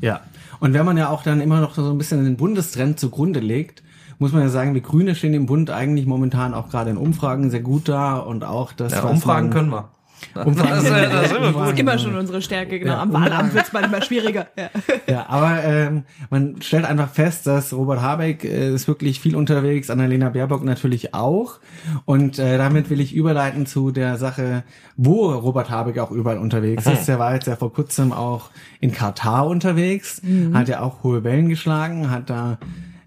Ja. 0.00 0.20
Und 0.60 0.74
wenn 0.74 0.84
man 0.84 0.96
ja 0.96 1.10
auch 1.10 1.22
dann 1.22 1.40
immer 1.40 1.60
noch 1.60 1.76
so 1.76 1.88
ein 1.90 1.98
bisschen 1.98 2.24
den 2.24 2.36
Bundestrend 2.36 2.98
zugrunde 2.98 3.38
legt, 3.40 3.82
muss 4.18 4.32
man 4.32 4.42
ja 4.42 4.48
sagen, 4.48 4.74
die 4.74 4.82
Grüne 4.82 5.14
stehen 5.14 5.34
im 5.34 5.46
Bund 5.46 5.70
eigentlich 5.70 6.06
momentan 6.06 6.54
auch 6.54 6.68
gerade 6.70 6.90
in 6.90 6.96
Umfragen 6.96 7.50
sehr 7.50 7.60
gut 7.60 7.88
da 7.88 8.16
und 8.18 8.44
auch 8.44 8.72
das, 8.72 8.92
Ja, 8.92 9.02
Umfragen 9.02 9.48
man, 9.48 9.56
können 9.56 9.70
wir. 9.70 9.88
Umfragen 10.44 10.70
das, 10.70 10.84
können 10.84 10.96
wir. 10.96 11.08
das 11.08 11.26
ist 11.26 11.30
immer 11.30 11.46
gut. 11.46 11.56
Umfragen. 11.56 11.78
Immer 11.78 11.98
schon 11.98 12.16
unsere 12.16 12.42
Stärke, 12.42 12.80
genau. 12.80 12.94
Ja. 12.94 13.02
Am 13.02 13.12
Wahlamt 13.12 13.54
wird 13.54 13.66
es 13.66 13.72
manchmal 13.72 14.02
schwieriger. 14.02 14.46
Ja. 14.56 14.70
Ja, 15.06 15.26
aber 15.28 15.64
ähm, 15.64 16.02
man 16.28 16.60
stellt 16.60 16.84
einfach 16.84 17.08
fest, 17.08 17.46
dass 17.46 17.72
Robert 17.72 18.02
Habeck 18.02 18.44
äh, 18.44 18.74
ist 18.74 18.88
wirklich 18.88 19.20
viel 19.20 19.36
unterwegs, 19.36 19.88
Annalena 19.88 20.28
Baerbock 20.28 20.64
natürlich 20.64 21.14
auch. 21.14 21.60
Und 22.04 22.38
äh, 22.38 22.58
damit 22.58 22.90
will 22.90 23.00
ich 23.00 23.14
überleiten 23.14 23.64
zu 23.64 23.90
der 23.90 24.18
Sache, 24.18 24.64
wo 24.96 25.30
Robert 25.30 25.70
Habeck 25.70 25.98
auch 25.98 26.10
überall 26.10 26.38
unterwegs 26.38 26.84
ist. 26.86 27.08
Er 27.08 27.18
war 27.18 27.34
jetzt 27.34 27.46
ja 27.46 27.56
vor 27.56 27.72
kurzem 27.72 28.12
auch 28.12 28.50
in 28.80 28.92
Katar 28.92 29.46
unterwegs, 29.46 30.20
hat 30.52 30.68
ja 30.68 30.80
auch 30.80 31.02
hohe 31.04 31.24
Wellen 31.24 31.48
geschlagen, 31.48 32.10
hat 32.10 32.28
da 32.28 32.58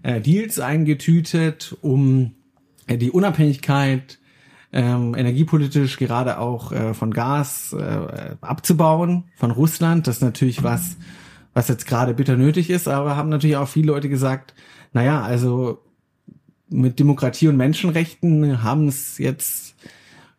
äh, 0.02 0.20
Deals 0.20 0.58
eingetütet, 0.58 1.76
um 1.80 2.32
äh, 2.86 2.96
die 2.96 3.10
Unabhängigkeit 3.10 4.18
ähm, 4.72 5.14
energiepolitisch 5.14 5.98
gerade 5.98 6.38
auch 6.38 6.72
äh, 6.72 6.94
von 6.94 7.12
Gas 7.12 7.74
äh, 7.74 8.36
abzubauen 8.40 9.24
von 9.36 9.50
Russland. 9.50 10.06
Das 10.06 10.16
ist 10.16 10.22
natürlich 10.22 10.62
was, 10.62 10.96
was 11.52 11.68
jetzt 11.68 11.86
gerade 11.86 12.14
bitter 12.14 12.36
nötig 12.36 12.70
ist, 12.70 12.88
aber 12.88 13.16
haben 13.16 13.28
natürlich 13.28 13.56
auch 13.56 13.68
viele 13.68 13.88
Leute 13.88 14.08
gesagt, 14.08 14.54
naja, 14.92 15.22
also 15.22 15.82
mit 16.68 16.98
Demokratie 16.98 17.48
und 17.48 17.56
Menschenrechten 17.56 18.62
haben 18.62 18.88
es 18.88 19.18
jetzt 19.18 19.71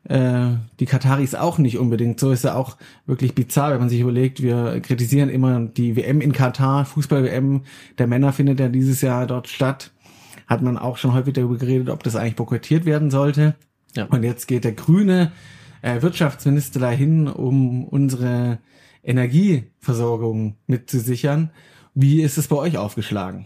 äh, 0.06 0.56
die 0.80 0.86
Kataris 0.86 1.36
auch 1.36 1.58
nicht 1.58 1.78
unbedingt. 1.78 2.20
So 2.20 2.32
ist 2.32 2.44
ja 2.44 2.56
auch 2.56 2.78
wirklich 3.06 3.36
bizarr, 3.36 3.72
wenn 3.72 3.80
man 3.80 3.90
sich 3.90 4.02
überlegt, 4.02 4.42
wir 4.42 4.80
kritisieren 4.82 5.30
immer 5.30 5.62
die 5.62 5.96
WM 5.96 6.22
in 6.22 6.34
Katar, 6.34 6.86
Fußball-WM 6.86 7.62
der 7.98 8.08
Männer 8.08 8.34
findet 8.34 8.60
ja 8.60 8.68
dieses 8.68 9.02
Jahr 9.02 9.28
dort 9.28 9.48
statt. 9.48 9.92
Hat 10.48 10.62
man 10.62 10.78
auch 10.78 10.98
schon 10.98 11.14
häufig 11.14 11.34
darüber 11.34 11.58
geredet, 11.58 11.90
ob 11.90 12.04
das 12.04 12.16
eigentlich 12.16 12.36
boykottiert 12.36 12.86
werden 12.86 13.12
sollte. 13.12 13.56
Ja. 13.96 14.06
Und 14.06 14.24
jetzt 14.24 14.48
geht 14.48 14.66
der 14.66 14.74
grüne 14.74 15.32
äh, 15.82 16.02
Wirtschaftsminister 16.02 16.80
dahin, 16.80 17.28
um 17.28 17.86
unsere 17.86 18.60
Energieversorgung 19.04 20.58
mitzusichern. 20.68 21.52
Wie 21.94 22.22
ist 22.22 22.38
es 22.38 22.48
bei 22.48 22.56
euch 22.56 22.78
aufgeschlagen? 22.78 23.46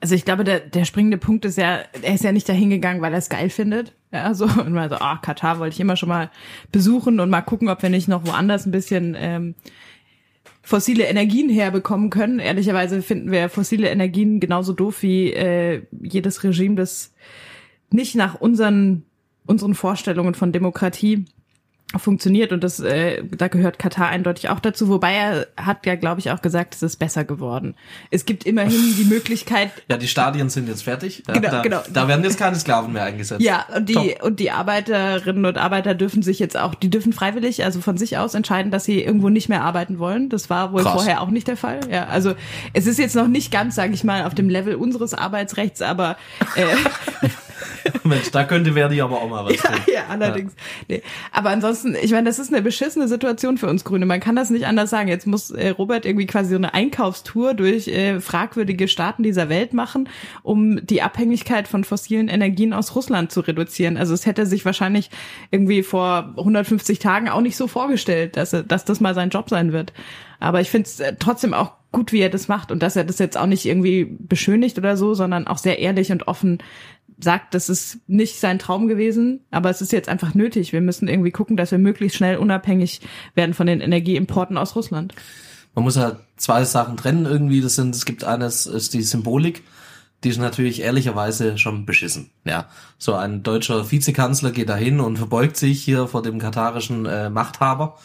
Also 0.00 0.14
ich 0.14 0.24
glaube, 0.24 0.44
der, 0.44 0.60
der 0.60 0.84
springende 0.84 1.16
Punkt 1.16 1.44
ist 1.44 1.58
ja, 1.58 1.80
er 2.02 2.14
ist 2.14 2.24
ja 2.24 2.32
nicht 2.32 2.48
dahin 2.48 2.70
gegangen, 2.70 3.00
weil 3.00 3.12
er 3.12 3.18
es 3.18 3.28
geil 3.28 3.50
findet. 3.50 3.94
Ja, 4.12 4.34
so 4.34 4.44
und 4.60 4.72
mal 4.72 4.88
so, 4.88 4.96
ah, 4.96 5.16
Katar 5.16 5.58
wollte 5.58 5.74
ich 5.74 5.80
immer 5.80 5.96
schon 5.96 6.08
mal 6.08 6.30
besuchen 6.70 7.20
und 7.20 7.30
mal 7.30 7.42
gucken, 7.42 7.68
ob 7.68 7.82
wir 7.82 7.90
nicht 7.90 8.08
noch 8.08 8.26
woanders 8.26 8.66
ein 8.66 8.72
bisschen 8.72 9.16
ähm, 9.18 9.54
fossile 10.62 11.04
Energien 11.04 11.48
herbekommen 11.48 12.10
können. 12.10 12.38
Ehrlicherweise 12.38 13.02
finden 13.02 13.32
wir 13.32 13.48
fossile 13.48 13.88
Energien 13.88 14.38
genauso 14.38 14.72
doof 14.72 15.02
wie 15.02 15.32
äh, 15.32 15.82
jedes 16.00 16.44
Regime, 16.44 16.76
das 16.76 17.12
nicht 17.90 18.14
nach 18.14 18.40
unseren 18.40 19.04
unseren 19.46 19.74
Vorstellungen 19.74 20.34
von 20.34 20.52
Demokratie 20.52 21.24
funktioniert 21.96 22.52
und 22.52 22.62
das 22.64 22.80
äh, 22.80 23.22
da 23.24 23.48
gehört 23.48 23.78
Katar 23.78 24.08
eindeutig 24.08 24.48
auch 24.48 24.60
dazu, 24.60 24.88
wobei 24.88 25.12
er 25.12 25.46
hat 25.56 25.84
ja 25.86 25.94
glaube 25.94 26.20
ich 26.20 26.30
auch 26.30 26.42
gesagt, 26.42 26.74
es 26.74 26.82
ist 26.82 26.96
besser 26.96 27.24
geworden. 27.24 27.74
Es 28.10 28.24
gibt 28.24 28.44
immerhin 28.44 28.94
die 28.96 29.04
Möglichkeit 29.08 29.70
Ja, 29.88 29.96
die 29.96 30.08
Stadien 30.08 30.48
sind 30.48 30.68
jetzt 30.68 30.84
fertig. 30.84 31.22
Ja, 31.26 31.34
Genau, 31.34 31.50
da, 31.50 31.62
genau. 31.62 31.80
Da 31.92 32.08
werden 32.08 32.24
jetzt 32.24 32.38
keine 32.38 32.56
Sklaven 32.56 32.92
mehr 32.92 33.04
eingesetzt. 33.04 33.42
Ja, 33.42 33.66
und 33.74 33.88
die 33.88 33.94
Top. 33.94 34.22
und 34.22 34.40
die 34.40 34.50
Arbeiterinnen 34.50 35.44
und 35.44 35.58
Arbeiter 35.58 35.94
dürfen 35.94 36.22
sich 36.22 36.38
jetzt 36.38 36.56
auch, 36.56 36.74
die 36.74 36.90
dürfen 36.90 37.12
freiwillig, 37.12 37.64
also 37.64 37.80
von 37.80 37.96
sich 37.96 38.18
aus 38.18 38.34
entscheiden, 38.34 38.70
dass 38.70 38.84
sie 38.84 39.02
irgendwo 39.02 39.28
nicht 39.28 39.48
mehr 39.48 39.62
arbeiten 39.62 39.98
wollen. 39.98 40.28
Das 40.28 40.50
war 40.50 40.72
wohl 40.72 40.82
Krass. 40.82 40.92
vorher 40.92 41.20
auch 41.20 41.30
nicht 41.30 41.48
der 41.48 41.56
Fall. 41.56 41.80
Ja, 41.90 42.06
also 42.06 42.34
es 42.72 42.86
ist 42.86 42.98
jetzt 42.98 43.16
noch 43.16 43.28
nicht 43.28 43.50
ganz, 43.50 43.74
sage 43.74 43.92
ich 43.92 44.04
mal, 44.04 44.24
auf 44.24 44.34
dem 44.34 44.48
Level 44.48 44.74
unseres 44.76 45.14
Arbeitsrechts, 45.14 45.82
aber 45.82 46.16
äh, 46.54 46.64
Mensch, 48.04 48.30
da 48.30 48.44
könnte 48.44 48.72
Verdi 48.72 49.00
aber 49.00 49.20
auch 49.20 49.28
mal 49.28 49.44
was 49.44 49.54
ja, 49.54 49.70
tun. 49.70 49.80
ja, 49.92 50.00
allerdings. 50.08 50.52
Nee. 50.88 51.02
Aber 51.30 51.50
ansonsten, 51.50 51.96
ich 52.00 52.12
meine, 52.12 52.28
das 52.28 52.38
ist 52.38 52.52
eine 52.52 52.62
beschissene 52.62 53.08
Situation 53.08 53.58
für 53.58 53.68
uns 53.68 53.84
Grüne. 53.84 54.06
Man 54.06 54.20
kann 54.20 54.36
das 54.36 54.50
nicht 54.50 54.66
anders 54.66 54.90
sagen. 54.90 55.08
Jetzt 55.08 55.26
muss 55.26 55.50
äh, 55.50 55.70
Robert 55.70 56.06
irgendwie 56.06 56.26
quasi 56.26 56.50
so 56.50 56.56
eine 56.56 56.74
Einkaufstour 56.74 57.54
durch 57.54 57.88
äh, 57.88 58.20
fragwürdige 58.20 58.88
Staaten 58.88 59.22
dieser 59.22 59.48
Welt 59.48 59.72
machen, 59.72 60.08
um 60.42 60.84
die 60.84 61.02
Abhängigkeit 61.02 61.68
von 61.68 61.84
fossilen 61.84 62.28
Energien 62.28 62.72
aus 62.72 62.94
Russland 62.94 63.32
zu 63.32 63.40
reduzieren. 63.40 63.96
Also 63.96 64.14
es 64.14 64.26
hätte 64.26 64.46
sich 64.46 64.64
wahrscheinlich 64.64 65.10
irgendwie 65.50 65.82
vor 65.82 66.34
150 66.36 66.98
Tagen 66.98 67.28
auch 67.28 67.40
nicht 67.40 67.56
so 67.56 67.66
vorgestellt, 67.68 68.36
dass, 68.36 68.52
er, 68.52 68.62
dass 68.62 68.84
das 68.84 69.00
mal 69.00 69.14
sein 69.14 69.30
Job 69.30 69.48
sein 69.48 69.72
wird. 69.72 69.92
Aber 70.40 70.60
ich 70.60 70.70
finde 70.70 70.86
es 70.86 71.00
äh, 71.00 71.14
trotzdem 71.18 71.54
auch 71.54 71.72
gut, 71.92 72.12
wie 72.12 72.20
er 72.20 72.30
das 72.30 72.48
macht 72.48 72.72
und 72.72 72.82
dass 72.82 72.96
er 72.96 73.04
das 73.04 73.18
jetzt 73.18 73.36
auch 73.38 73.46
nicht 73.46 73.66
irgendwie 73.66 74.16
beschönigt 74.18 74.78
oder 74.78 74.96
so, 74.96 75.14
sondern 75.14 75.46
auch 75.46 75.58
sehr 75.58 75.78
ehrlich 75.78 76.10
und 76.10 76.26
offen 76.26 76.58
sagt, 77.22 77.54
das 77.54 77.68
ist 77.68 77.98
nicht 78.06 78.40
sein 78.40 78.58
Traum 78.58 78.88
gewesen, 78.88 79.40
aber 79.50 79.70
es 79.70 79.80
ist 79.80 79.92
jetzt 79.92 80.08
einfach 80.08 80.34
nötig. 80.34 80.72
Wir 80.72 80.80
müssen 80.80 81.08
irgendwie 81.08 81.30
gucken, 81.30 81.56
dass 81.56 81.70
wir 81.70 81.78
möglichst 81.78 82.16
schnell 82.16 82.36
unabhängig 82.36 83.00
werden 83.34 83.54
von 83.54 83.66
den 83.66 83.80
Energieimporten 83.80 84.58
aus 84.58 84.76
Russland. 84.76 85.14
Man 85.74 85.84
muss 85.84 85.96
halt 85.96 86.16
zwei 86.36 86.64
Sachen 86.64 86.96
trennen 86.96 87.24
irgendwie. 87.26 87.60
Das 87.60 87.76
sind, 87.76 87.94
es 87.94 88.04
gibt 88.04 88.24
eines, 88.24 88.66
ist 88.66 88.94
die 88.94 89.02
Symbolik. 89.02 89.62
Die 90.24 90.28
ist 90.28 90.38
natürlich 90.38 90.82
ehrlicherweise 90.82 91.58
schon 91.58 91.84
beschissen. 91.86 92.30
Ja, 92.44 92.68
so 92.98 93.14
ein 93.14 93.42
deutscher 93.42 93.90
Vizekanzler 93.90 94.52
geht 94.52 94.68
dahin 94.68 95.00
und 95.00 95.16
verbeugt 95.16 95.56
sich 95.56 95.82
hier 95.82 96.06
vor 96.06 96.22
dem 96.22 96.38
katarischen 96.38 97.06
äh, 97.06 97.28
Machthaber. 97.28 97.96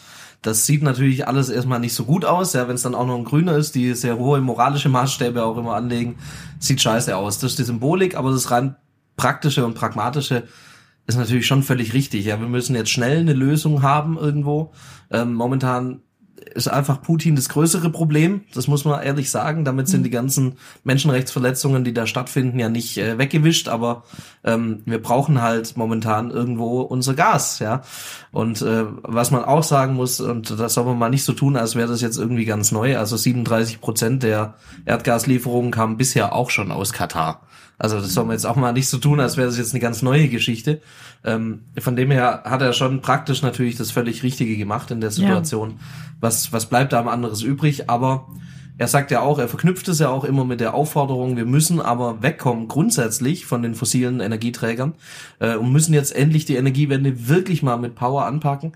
Das 0.42 0.66
sieht 0.66 0.82
natürlich 0.82 1.26
alles 1.26 1.48
erstmal 1.48 1.80
nicht 1.80 1.94
so 1.94 2.04
gut 2.04 2.24
aus, 2.24 2.52
ja, 2.52 2.68
wenn 2.68 2.76
es 2.76 2.82
dann 2.82 2.94
auch 2.94 3.06
noch 3.06 3.16
ein 3.16 3.24
Grüner 3.24 3.56
ist, 3.56 3.74
die 3.74 3.92
sehr 3.94 4.18
hohe 4.18 4.40
moralische 4.40 4.88
Maßstäbe 4.88 5.44
auch 5.44 5.58
immer 5.58 5.74
anlegen, 5.74 6.16
sieht 6.60 6.80
scheiße 6.80 7.16
aus. 7.16 7.38
Das 7.38 7.52
ist 7.52 7.58
die 7.58 7.64
Symbolik, 7.64 8.16
aber 8.16 8.30
das 8.30 8.50
rein 8.50 8.76
praktische 9.18 9.66
und 9.66 9.74
pragmatische 9.74 10.44
ist 11.06 11.16
natürlich 11.16 11.46
schon 11.46 11.62
völlig 11.62 11.94
richtig. 11.94 12.26
Ja, 12.26 12.38
wir 12.38 12.48
müssen 12.48 12.76
jetzt 12.76 12.90
schnell 12.90 13.18
eine 13.18 13.32
Lösung 13.32 13.82
haben 13.82 14.18
irgendwo. 14.18 14.72
Ähm, 15.10 15.34
momentan 15.34 16.02
ist 16.54 16.68
einfach 16.68 17.00
Putin 17.00 17.34
das 17.34 17.48
größere 17.48 17.90
Problem. 17.90 18.42
Das 18.54 18.68
muss 18.68 18.84
man 18.84 19.02
ehrlich 19.02 19.30
sagen. 19.30 19.64
Damit 19.64 19.88
sind 19.88 20.02
die 20.02 20.10
ganzen 20.10 20.58
Menschenrechtsverletzungen, 20.84 21.84
die 21.84 21.94
da 21.94 22.06
stattfinden, 22.06 22.58
ja 22.58 22.68
nicht 22.68 22.98
äh, 22.98 23.18
weggewischt. 23.18 23.68
Aber 23.68 24.04
ähm, 24.44 24.82
wir 24.84 25.00
brauchen 25.00 25.40
halt 25.40 25.76
momentan 25.76 26.30
irgendwo 26.30 26.82
unser 26.82 27.14
Gas, 27.14 27.58
ja. 27.58 27.82
Und 28.30 28.60
äh, 28.62 28.84
was 29.02 29.30
man 29.30 29.44
auch 29.44 29.62
sagen 29.62 29.94
muss, 29.94 30.20
und 30.20 30.58
das 30.58 30.74
soll 30.74 30.84
man 30.84 30.98
mal 30.98 31.10
nicht 31.10 31.24
so 31.24 31.32
tun, 31.32 31.56
als 31.56 31.74
wäre 31.74 31.88
das 31.88 32.00
jetzt 32.00 32.18
irgendwie 32.18 32.44
ganz 32.44 32.70
neu. 32.70 32.98
Also 32.98 33.16
37 33.16 33.80
Prozent 33.80 34.22
der 34.22 34.54
Erdgaslieferungen 34.84 35.70
kamen 35.70 35.96
bisher 35.96 36.34
auch 36.34 36.50
schon 36.50 36.70
aus 36.70 36.92
Katar. 36.92 37.47
Also 37.78 38.00
das 38.00 38.12
soll 38.12 38.24
man 38.24 38.34
jetzt 38.34 38.44
auch 38.44 38.56
mal 38.56 38.72
nicht 38.72 38.88
so 38.88 38.98
tun, 38.98 39.20
als 39.20 39.36
wäre 39.36 39.46
das 39.46 39.56
jetzt 39.56 39.72
eine 39.72 39.80
ganz 39.80 40.02
neue 40.02 40.28
Geschichte. 40.28 40.80
Ähm, 41.24 41.62
von 41.78 41.94
dem 41.94 42.10
her 42.10 42.42
hat 42.44 42.60
er 42.60 42.72
schon 42.72 43.00
praktisch 43.00 43.42
natürlich 43.42 43.76
das 43.76 43.92
völlig 43.92 44.22
Richtige 44.22 44.56
gemacht 44.56 44.90
in 44.90 45.00
der 45.00 45.10
Situation. 45.10 45.78
Was, 46.20 46.52
was 46.52 46.66
bleibt 46.66 46.92
da 46.92 46.98
am 46.98 47.08
anderes 47.08 47.42
übrig? 47.42 47.88
Aber 47.88 48.26
er 48.78 48.86
sagt 48.86 49.10
ja 49.10 49.20
auch, 49.20 49.38
er 49.38 49.48
verknüpft 49.48 49.88
es 49.88 49.98
ja 49.98 50.08
auch 50.08 50.24
immer 50.24 50.44
mit 50.44 50.60
der 50.60 50.72
Aufforderung, 50.72 51.36
wir 51.36 51.46
müssen 51.46 51.80
aber 51.80 52.22
wegkommen 52.22 52.68
grundsätzlich 52.68 53.44
von 53.44 53.60
den 53.60 53.74
fossilen 53.74 54.20
Energieträgern 54.20 54.94
äh, 55.40 55.56
und 55.56 55.72
müssen 55.72 55.94
jetzt 55.94 56.14
endlich 56.14 56.44
die 56.44 56.54
Energiewende 56.54 57.28
wirklich 57.28 57.62
mal 57.64 57.76
mit 57.76 57.96
Power 57.96 58.24
anpacken. 58.24 58.72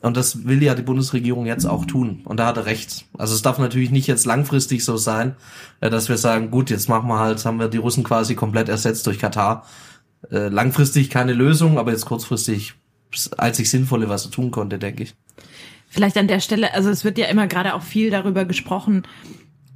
Und 0.00 0.16
das 0.16 0.46
will 0.46 0.62
ja 0.62 0.74
die 0.74 0.82
Bundesregierung 0.82 1.46
jetzt 1.46 1.66
auch 1.66 1.84
tun. 1.84 2.20
Und 2.24 2.38
da 2.38 2.46
hat 2.46 2.56
er 2.56 2.66
recht. 2.66 3.06
Also 3.16 3.34
es 3.34 3.42
darf 3.42 3.58
natürlich 3.58 3.90
nicht 3.90 4.06
jetzt 4.06 4.26
langfristig 4.26 4.84
so 4.84 4.96
sein, 4.96 5.34
äh, 5.80 5.90
dass 5.90 6.08
wir 6.08 6.16
sagen, 6.16 6.50
gut, 6.50 6.70
jetzt 6.70 6.88
machen 6.88 7.08
wir 7.08 7.18
halt, 7.18 7.44
haben 7.44 7.58
wir 7.58 7.68
die 7.68 7.78
Russen 7.78 8.04
quasi 8.04 8.34
komplett 8.34 8.68
ersetzt 8.68 9.06
durch 9.06 9.18
Katar. 9.18 9.66
Äh, 10.30 10.48
Langfristig 10.48 11.10
keine 11.10 11.32
Lösung, 11.32 11.78
aber 11.78 11.90
jetzt 11.90 12.06
kurzfristig 12.06 12.74
das 13.10 13.32
einzig 13.32 13.70
Sinnvolle, 13.70 14.08
was 14.08 14.26
er 14.26 14.30
tun 14.30 14.50
konnte, 14.50 14.78
denke 14.78 15.04
ich. 15.04 15.14
Vielleicht 15.88 16.18
an 16.18 16.28
der 16.28 16.40
Stelle, 16.40 16.74
also 16.74 16.90
es 16.90 17.04
wird 17.04 17.18
ja 17.18 17.26
immer 17.26 17.46
gerade 17.46 17.74
auch 17.74 17.82
viel 17.82 18.10
darüber 18.10 18.44
gesprochen, 18.44 19.04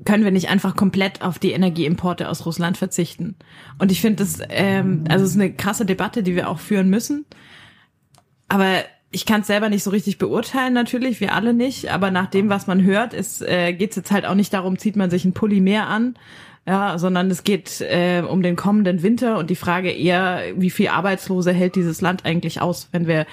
können 0.05 0.25
wir 0.25 0.31
nicht 0.31 0.49
einfach 0.49 0.77
komplett 0.77 1.23
auf 1.23 1.39
die 1.39 1.53
Energieimporte 1.53 2.29
aus 2.29 2.45
Russland 2.45 2.77
verzichten? 2.77 3.37
Und 3.79 3.93
ich 3.93 4.01
finde 4.01 4.25
das, 4.25 4.41
ähm, 4.49 5.05
also 5.09 5.25
es 5.25 5.31
ist 5.33 5.37
eine 5.37 5.53
krasse 5.53 5.87
Debatte, 5.87 6.23
die 6.23 6.35
wir 6.35 6.49
auch 6.49 6.59
führen 6.59 6.91
müssen. 6.91 7.25
Aber 8.49 8.83
ich 9.13 9.27
kann 9.27 9.43
es 9.43 9.47
selber 9.47 9.69
nicht 9.69 9.85
so 9.85 9.91
richtig 9.91 10.19
beurteilen, 10.19 10.73
natürlich, 10.73 11.21
wir 11.21 11.35
alle 11.35 11.53
nicht. 11.53 11.93
Aber 11.93 12.11
nach 12.11 12.27
dem, 12.27 12.49
was 12.49 12.67
man 12.67 12.83
hört, 12.83 13.13
ist, 13.13 13.43
äh, 13.43 13.75
geht 13.75 13.91
es 13.91 13.97
jetzt 13.97 14.11
halt 14.11 14.25
auch 14.25 14.35
nicht 14.35 14.53
darum, 14.53 14.79
zieht 14.79 14.97
man 14.97 15.11
sich 15.11 15.25
ein 15.25 15.35
Pulli 15.35 15.61
mehr 15.61 15.87
an, 15.87 16.15
ja, 16.65 16.97
sondern 16.97 17.29
es 17.29 17.43
geht 17.43 17.81
äh, 17.81 18.23
um 18.23 18.41
den 18.41 18.55
kommenden 18.55 19.03
Winter 19.03 19.39
und 19.39 19.51
die 19.51 19.57
Frage 19.57 19.91
eher, 19.91 20.43
wie 20.55 20.71
viel 20.71 20.89
Arbeitslose 20.89 21.53
hält 21.53 21.75
dieses 21.75 22.01
Land 22.01 22.25
eigentlich 22.25 22.61
aus, 22.61 22.89
wenn 22.93 23.09
wir 23.09 23.27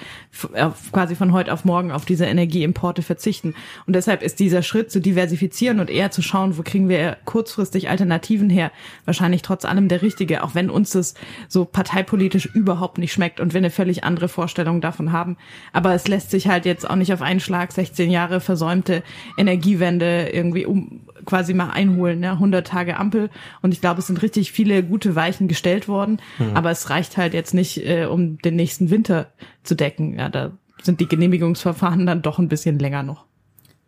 äh, 0.52 0.68
quasi 0.90 1.14
von 1.14 1.32
heute 1.32 1.52
auf 1.52 1.64
morgen 1.64 1.92
auf 1.92 2.04
diese 2.04 2.24
Energieimporte 2.24 3.02
verzichten. 3.02 3.54
Und 3.86 3.94
deshalb 3.94 4.22
ist 4.22 4.40
dieser 4.40 4.62
Schritt 4.62 4.90
zu 4.90 5.00
diversifizieren 5.00 5.78
und 5.78 5.90
eher 5.90 6.10
zu 6.10 6.22
schauen, 6.22 6.58
wo 6.58 6.62
kriegen 6.62 6.88
wir 6.88 7.18
kurzfristig 7.24 7.88
Alternativen 7.88 8.50
her, 8.50 8.72
wahrscheinlich 9.04 9.42
trotz 9.42 9.64
allem 9.64 9.86
der 9.86 10.02
richtige, 10.02 10.42
auch 10.42 10.56
wenn 10.56 10.68
uns 10.68 10.90
das 10.90 11.14
so 11.46 11.64
parteipolitisch 11.64 12.46
überhaupt 12.46 12.98
nicht 12.98 13.12
schmeckt 13.12 13.38
und 13.38 13.54
wir 13.54 13.58
eine 13.58 13.70
völlig 13.70 14.02
andere 14.02 14.26
Vorstellung 14.26 14.80
davon 14.80 15.12
haben. 15.12 15.36
Aber 15.72 15.94
es 15.94 16.08
lässt 16.08 16.32
sich 16.32 16.48
halt 16.48 16.64
jetzt 16.66 16.88
auch 16.88 16.96
nicht 16.96 17.12
auf 17.12 17.22
einen 17.22 17.38
Schlag 17.38 17.70
16 17.70 18.10
Jahre 18.10 18.40
versäumte 18.40 19.04
Energiewende 19.38 20.30
irgendwie 20.32 20.66
um 20.66 21.02
quasi 21.24 21.54
mal 21.54 21.70
einholen, 21.70 22.20
ne? 22.20 22.32
100 22.32 22.66
Tage 22.66 22.96
Ampel 22.96 23.30
und 23.62 23.72
ich 23.72 23.80
glaube, 23.80 24.00
es 24.00 24.06
sind 24.06 24.22
richtig 24.22 24.52
viele 24.52 24.82
gute 24.82 25.14
Weichen 25.14 25.48
gestellt 25.48 25.88
worden, 25.88 26.20
aber 26.54 26.70
es 26.70 26.90
reicht 26.90 27.16
halt 27.16 27.34
jetzt 27.34 27.54
nicht, 27.54 27.86
äh, 27.86 28.06
um 28.06 28.38
den 28.38 28.56
nächsten 28.56 28.90
Winter 28.90 29.28
zu 29.62 29.74
decken. 29.74 30.18
Ja, 30.18 30.28
da 30.28 30.52
sind 30.82 31.00
die 31.00 31.08
Genehmigungsverfahren 31.08 32.06
dann 32.06 32.22
doch 32.22 32.38
ein 32.38 32.48
bisschen 32.48 32.78
länger 32.78 33.02
noch. 33.02 33.26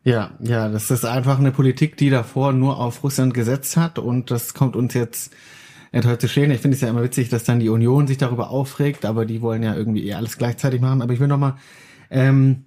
Ja, 0.05 0.33
ja, 0.40 0.68
das 0.68 0.90
ist 0.90 1.05
einfach 1.05 1.38
eine 1.38 1.53
Politik, 1.53 1.97
die 1.97 2.11
davor 2.11 2.53
nur 2.53 2.79
auf 2.79 3.05
Russland 3.05 3.35
gesetzt 3.35 3.77
hat 3.77 3.99
und 3.99 4.31
das 4.31 4.53
kommt 4.53 4.75
uns 4.75 4.95
jetzt 4.95 5.33
äh, 5.92 6.18
zu 6.18 6.29
stehen. 6.29 6.51
Ich 6.51 6.61
finde 6.61 6.75
es 6.75 6.81
ja 6.81 6.88
immer 6.88 7.05
witzig, 7.05 7.29
dass 7.29 7.45
dann 7.45 7.61
die 7.61 7.68
Union 7.68 8.07
sich 8.07 8.18
darüber 8.18 8.51
aufregt, 8.51 9.05
aber 9.05 9.27
die 9.27 9.42
wollen 9.42 9.62
ja 9.62 9.77
irgendwie 9.77 10.05
eher 10.05 10.16
alles 10.16 10.38
gleichzeitig 10.38 10.81
machen. 10.81 11.03
Aber 11.03 11.12
ich 11.12 11.21
will 11.21 11.29
nochmal 11.29 11.55
ähm, 12.11 12.64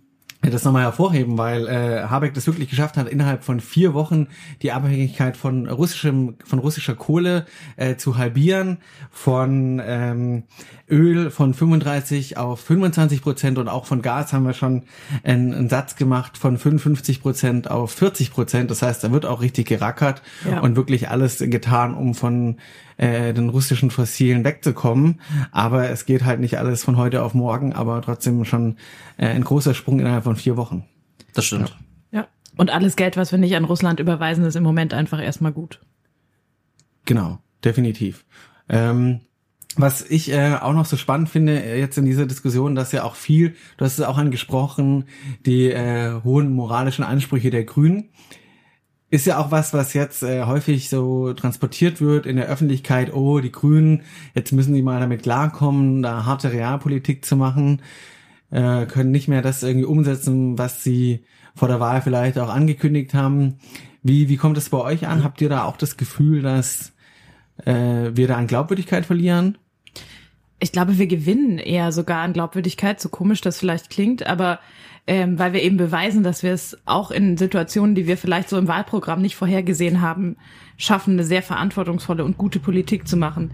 das 0.52 0.64
nochmal 0.64 0.84
hervorheben, 0.84 1.38
weil 1.38 1.68
äh, 1.68 2.04
Habeck 2.08 2.34
das 2.34 2.48
wirklich 2.48 2.70
geschafft 2.70 2.98
hat, 2.98 3.08
innerhalb 3.10 3.44
von 3.44 3.60
vier 3.60 3.94
Wochen 3.94 4.28
die 4.62 4.72
Abhängigkeit 4.72 5.38
von 5.38 5.68
russischem, 5.68 6.36
von 6.44 6.60
russischer 6.60 6.96
Kohle 6.96 7.46
äh, 7.78 7.96
zu 7.96 8.18
halbieren, 8.18 8.78
von 9.12 9.82
ähm, 9.86 10.44
Öl 10.90 11.32
von 11.32 11.54
35 11.54 12.38
auf 12.38 12.60
25 12.60 13.22
Prozent 13.22 13.58
und 13.58 13.68
auch 13.68 13.86
von 13.86 14.02
Gas 14.02 14.34
haben 14.34 14.46
wir 14.46 14.54
schon 14.54 14.84
einen, 15.24 15.54
einen 15.54 15.70
Satz 15.70 15.96
gemacht 15.96 16.38
von 16.38 16.58
55 16.58 17.22
Prozent 17.22 17.72
auf 17.72 17.92
40 17.92 18.32
Prozent. 18.32 18.70
Das 18.72 18.82
heißt, 18.82 19.04
da 19.04 19.12
wird 19.12 19.26
auch 19.26 19.42
richtig 19.42 19.68
gerackert 19.68 20.22
Ja. 20.50 20.60
und 20.60 20.76
wirklich 20.76 21.10
alles 21.10 21.40
getan, 21.40 21.94
um 21.96 22.14
von 22.14 22.58
äh, 22.98 23.34
den 23.34 23.50
russischen 23.50 23.92
Fossilen 23.92 24.44
wegzukommen. 24.44 25.22
Aber 25.52 25.90
es 25.90 26.06
geht 26.06 26.26
halt 26.26 26.40
nicht 26.40 26.58
alles 26.58 26.84
von 26.84 26.98
heute 26.98 27.24
auf 27.24 27.34
morgen, 27.34 27.74
aber 27.74 28.02
trotzdem 28.02 28.46
schon 28.46 28.78
äh, 29.18 29.28
ein 29.28 29.44
großer 29.44 29.74
Sprung 29.74 30.00
innerhalb 30.00 30.24
von 30.24 30.36
vier 30.36 30.58
Wochen. 30.58 30.86
Das 31.34 31.46
stimmt. 31.46 31.76
Ja. 32.12 32.28
Und 32.58 32.70
alles 32.70 32.96
Geld, 32.96 33.18
was 33.18 33.32
wir 33.32 33.40
nicht 33.40 33.56
an 33.56 33.66
Russland 33.66 34.00
überweisen, 34.00 34.46
ist 34.46 34.56
im 34.56 34.64
Moment 34.64 34.94
einfach 34.94 35.22
erstmal 35.22 35.52
gut. 35.52 35.82
Genau, 37.06 37.40
definitiv. 37.64 38.26
Ähm, 38.70 39.22
was 39.78 40.10
ich 40.10 40.32
äh, 40.32 40.56
auch 40.56 40.74
noch 40.74 40.86
so 40.86 40.96
spannend 40.96 41.30
finde 41.30 41.62
äh, 41.62 41.80
jetzt 41.80 41.98
in 41.98 42.06
dieser 42.06 42.26
Diskussion, 42.26 42.76
dass 42.76 42.94
ja 42.94 43.04
auch 43.04 43.16
viel, 43.16 43.56
du 43.78 43.86
hast 43.86 44.00
es 44.00 44.06
auch 44.06 44.18
angesprochen, 44.18 45.06
die 45.46 45.70
äh, 45.70 46.22
hohen 46.24 46.54
moralischen 46.54 47.04
Ansprüche 47.04 47.50
der 47.50 47.66
Grünen. 47.66 48.10
Ist 49.16 49.26
ja 49.26 49.40
auch 49.40 49.50
was, 49.50 49.74
was 49.74 49.94
jetzt 49.94 50.24
äh, 50.24 50.44
häufig 50.44 50.90
so 50.90 51.34
transportiert 51.34 52.02
wird 52.02 52.26
in 52.26 52.36
der 52.36 52.48
Öffentlichkeit. 52.48 53.14
Oh, 53.14 53.40
die 53.40 53.52
Grünen, 53.52 54.04
jetzt 54.34 54.52
müssen 54.52 54.74
die 54.74 54.82
mal 54.82 55.00
damit 55.00 55.24
klarkommen, 55.24 56.04
da 56.04 56.26
harte 56.26 56.52
Realpolitik 56.52 57.24
zu 57.24 57.38
machen, 57.38 57.82
äh, 58.52 58.86
können 58.86 59.12
nicht 59.12 59.30
mehr 59.30 59.42
das 59.42 59.64
irgendwie 59.64 59.86
umsetzen, 59.86 60.58
was 60.58 60.84
sie 60.84 61.24
vor 61.56 61.70
der 61.70 61.80
Wahl 61.80 62.02
vielleicht 62.02 62.38
auch 62.38 62.50
angekündigt 62.50 63.14
haben. 63.14 63.60
Wie, 64.04 64.28
wie 64.28 64.36
kommt 64.36 64.58
es 64.58 64.70
bei 64.70 64.80
euch 64.80 65.08
an? 65.08 65.24
Habt 65.24 65.40
ihr 65.40 65.48
da 65.48 65.64
auch 65.64 65.78
das 65.78 65.96
Gefühl, 65.96 66.42
dass 66.42 66.92
äh, 67.64 68.12
wir 68.14 68.28
da 68.28 68.36
an 68.36 68.48
Glaubwürdigkeit 68.48 69.06
verlieren? 69.06 69.58
Ich 70.60 70.74
glaube, 70.74 70.98
wir 70.98 71.08
gewinnen 71.08 71.58
eher 71.58 71.94
sogar 71.94 72.22
an 72.22 72.34
Glaubwürdigkeit, 72.34 73.00
so 73.00 73.08
komisch 73.08 73.40
das 73.40 73.60
vielleicht 73.60 73.90
klingt, 73.90 74.28
aber 74.28 74.60
ähm, 75.08 75.38
weil 75.38 75.54
wir 75.54 75.62
eben 75.62 75.78
beweisen, 75.78 76.24
dass 76.24 76.42
wir 76.42 76.54
es 76.54 76.78
auch 76.86 77.12
in 77.12 77.38
Situationen, 77.38 77.96
die 77.96 78.08
wir 78.08 78.18
vielleicht 78.18 78.50
so 78.50 78.58
im 78.58 78.68
Wahlprogramm 78.68 79.22
nicht 79.22 79.36
vorhergesehen 79.36 80.02
haben, 80.02 80.38
schaffen, 80.78 81.14
eine 81.14 81.24
sehr 81.24 81.44
verantwortungsvolle 81.44 82.26
und 82.26 82.38
gute 82.38 82.60
Politik 82.60 83.08
zu 83.08 83.16
machen. 83.16 83.54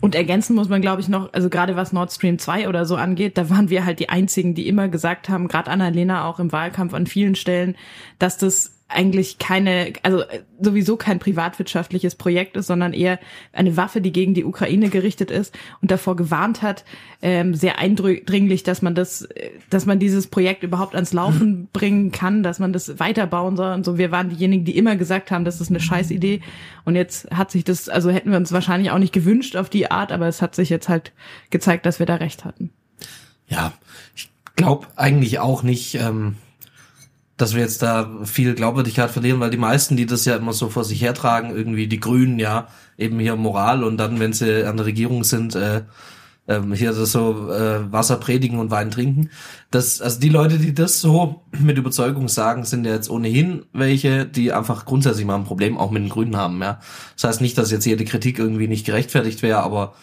Und 0.00 0.14
ergänzen 0.14 0.56
muss 0.56 0.68
man, 0.68 0.80
glaube 0.80 1.02
ich, 1.02 1.08
noch, 1.08 1.32
also 1.32 1.50
gerade 1.50 1.76
was 1.76 1.92
Nord 1.92 2.10
Stream 2.10 2.38
2 2.38 2.68
oder 2.68 2.86
so 2.86 2.96
angeht, 2.96 3.36
da 3.36 3.50
waren 3.50 3.68
wir 3.68 3.84
halt 3.84 4.00
die 4.00 4.08
einzigen, 4.08 4.54
die 4.54 4.66
immer 4.66 4.88
gesagt 4.88 5.28
haben, 5.28 5.46
gerade 5.46 5.70
Annalena 5.70 6.24
auch 6.24 6.40
im 6.40 6.52
Wahlkampf 6.52 6.94
an 6.94 7.06
vielen 7.06 7.34
Stellen, 7.34 7.76
dass 8.18 8.38
das 8.38 8.79
eigentlich 8.90 9.38
keine, 9.38 9.92
also 10.02 10.24
sowieso 10.60 10.96
kein 10.96 11.18
privatwirtschaftliches 11.18 12.14
Projekt 12.14 12.56
ist, 12.56 12.66
sondern 12.66 12.92
eher 12.92 13.18
eine 13.52 13.76
Waffe, 13.76 14.00
die 14.00 14.12
gegen 14.12 14.34
die 14.34 14.44
Ukraine 14.44 14.88
gerichtet 14.90 15.30
ist 15.30 15.56
und 15.80 15.90
davor 15.90 16.16
gewarnt 16.16 16.62
hat, 16.62 16.84
ähm, 17.22 17.54
sehr 17.54 17.78
eindringlich, 17.78 18.62
dass 18.62 18.82
man 18.82 18.94
das, 18.94 19.28
dass 19.68 19.86
man 19.86 19.98
dieses 19.98 20.26
Projekt 20.26 20.62
überhaupt 20.62 20.94
ans 20.94 21.12
Laufen 21.12 21.68
bringen 21.72 22.12
kann, 22.12 22.42
dass 22.42 22.58
man 22.58 22.72
das 22.72 22.98
weiterbauen 22.98 23.56
soll 23.56 23.72
und 23.72 23.84
so. 23.84 23.98
Wir 23.98 24.10
waren 24.10 24.30
diejenigen, 24.30 24.64
die 24.64 24.76
immer 24.76 24.96
gesagt 24.96 25.30
haben, 25.30 25.44
das 25.44 25.60
ist 25.60 25.70
eine 25.70 25.80
scheiß 25.80 26.10
Idee. 26.10 26.40
Und 26.84 26.96
jetzt 26.96 27.30
hat 27.30 27.50
sich 27.50 27.64
das, 27.64 27.88
also 27.88 28.10
hätten 28.10 28.30
wir 28.30 28.38
uns 28.38 28.52
wahrscheinlich 28.52 28.90
auch 28.90 28.98
nicht 28.98 29.12
gewünscht 29.12 29.56
auf 29.56 29.70
die 29.70 29.90
Art, 29.90 30.12
aber 30.12 30.28
es 30.28 30.42
hat 30.42 30.54
sich 30.54 30.68
jetzt 30.68 30.88
halt 30.88 31.12
gezeigt, 31.50 31.86
dass 31.86 31.98
wir 31.98 32.06
da 32.06 32.16
recht 32.16 32.44
hatten. 32.44 32.70
Ja, 33.46 33.72
ich 34.14 34.30
glaube 34.56 34.86
eigentlich 34.96 35.38
auch 35.40 35.62
nicht, 35.62 35.94
ähm, 35.96 36.36
dass 37.40 37.54
wir 37.54 37.62
jetzt 37.62 37.82
da 37.82 38.10
viel 38.24 38.54
Glaubwürdigkeit 38.54 39.10
verlieren, 39.10 39.40
weil 39.40 39.50
die 39.50 39.56
meisten, 39.56 39.96
die 39.96 40.06
das 40.06 40.24
ja 40.24 40.36
immer 40.36 40.52
so 40.52 40.68
vor 40.68 40.84
sich 40.84 41.00
hertragen, 41.00 41.54
irgendwie 41.54 41.86
die 41.86 42.00
Grünen, 42.00 42.38
ja, 42.38 42.68
eben 42.98 43.18
hier 43.18 43.36
Moral 43.36 43.82
und 43.84 43.96
dann, 43.96 44.20
wenn 44.20 44.32
sie 44.32 44.66
an 44.66 44.76
der 44.76 44.86
Regierung 44.86 45.24
sind, 45.24 45.54
äh, 45.54 45.82
ähm, 46.48 46.72
hier 46.72 46.92
so 46.92 47.50
äh, 47.50 47.92
Wasser 47.92 48.16
predigen 48.16 48.58
und 48.58 48.70
Wein 48.70 48.90
trinken. 48.90 49.30
Das, 49.70 50.02
also 50.02 50.20
die 50.20 50.28
Leute, 50.28 50.58
die 50.58 50.74
das 50.74 51.00
so 51.00 51.42
mit 51.58 51.78
Überzeugung 51.78 52.28
sagen, 52.28 52.64
sind 52.64 52.84
ja 52.84 52.92
jetzt 52.92 53.08
ohnehin 53.08 53.64
welche, 53.72 54.26
die 54.26 54.52
einfach 54.52 54.84
grundsätzlich 54.84 55.24
mal 55.24 55.36
ein 55.36 55.44
Problem 55.44 55.78
auch 55.78 55.90
mit 55.90 56.02
den 56.02 56.08
Grünen 56.08 56.36
haben, 56.36 56.60
ja. 56.60 56.80
Das 57.14 57.24
heißt 57.24 57.40
nicht, 57.40 57.56
dass 57.56 57.70
jetzt 57.70 57.86
jede 57.86 58.04
Kritik 58.04 58.38
irgendwie 58.38 58.68
nicht 58.68 58.84
gerechtfertigt 58.84 59.42
wäre, 59.42 59.62
aber 59.62 59.94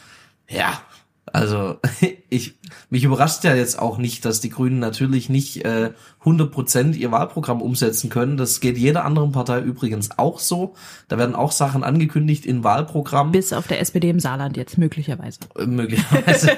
ja, 0.49 0.79
also 1.25 1.77
ich 2.29 2.55
mich 2.89 3.03
überrascht 3.03 3.43
ja 3.45 3.55
jetzt 3.55 3.79
auch 3.79 3.97
nicht, 3.97 4.25
dass 4.25 4.41
die 4.41 4.49
Grünen 4.49 4.79
natürlich 4.79 5.29
nicht 5.29 5.63
äh, 5.63 5.91
100% 6.25 6.95
ihr 6.95 7.11
Wahlprogramm 7.11 7.61
umsetzen 7.61 8.09
können. 8.09 8.35
Das 8.35 8.59
geht 8.59 8.77
jeder 8.77 9.05
anderen 9.05 9.31
Partei 9.31 9.61
übrigens 9.61 10.17
auch 10.17 10.39
so. 10.39 10.73
Da 11.07 11.17
werden 11.17 11.35
auch 11.35 11.53
Sachen 11.53 11.85
angekündigt 11.85 12.45
in 12.45 12.65
Wahlprogramm. 12.65 13.31
Bis 13.31 13.53
auf 13.53 13.67
der 13.67 13.79
SPD 13.79 14.09
im 14.09 14.19
Saarland 14.19 14.57
jetzt 14.57 14.77
möglicherweise. 14.77 15.39
Äh, 15.57 15.65
möglicherweise. 15.67 16.51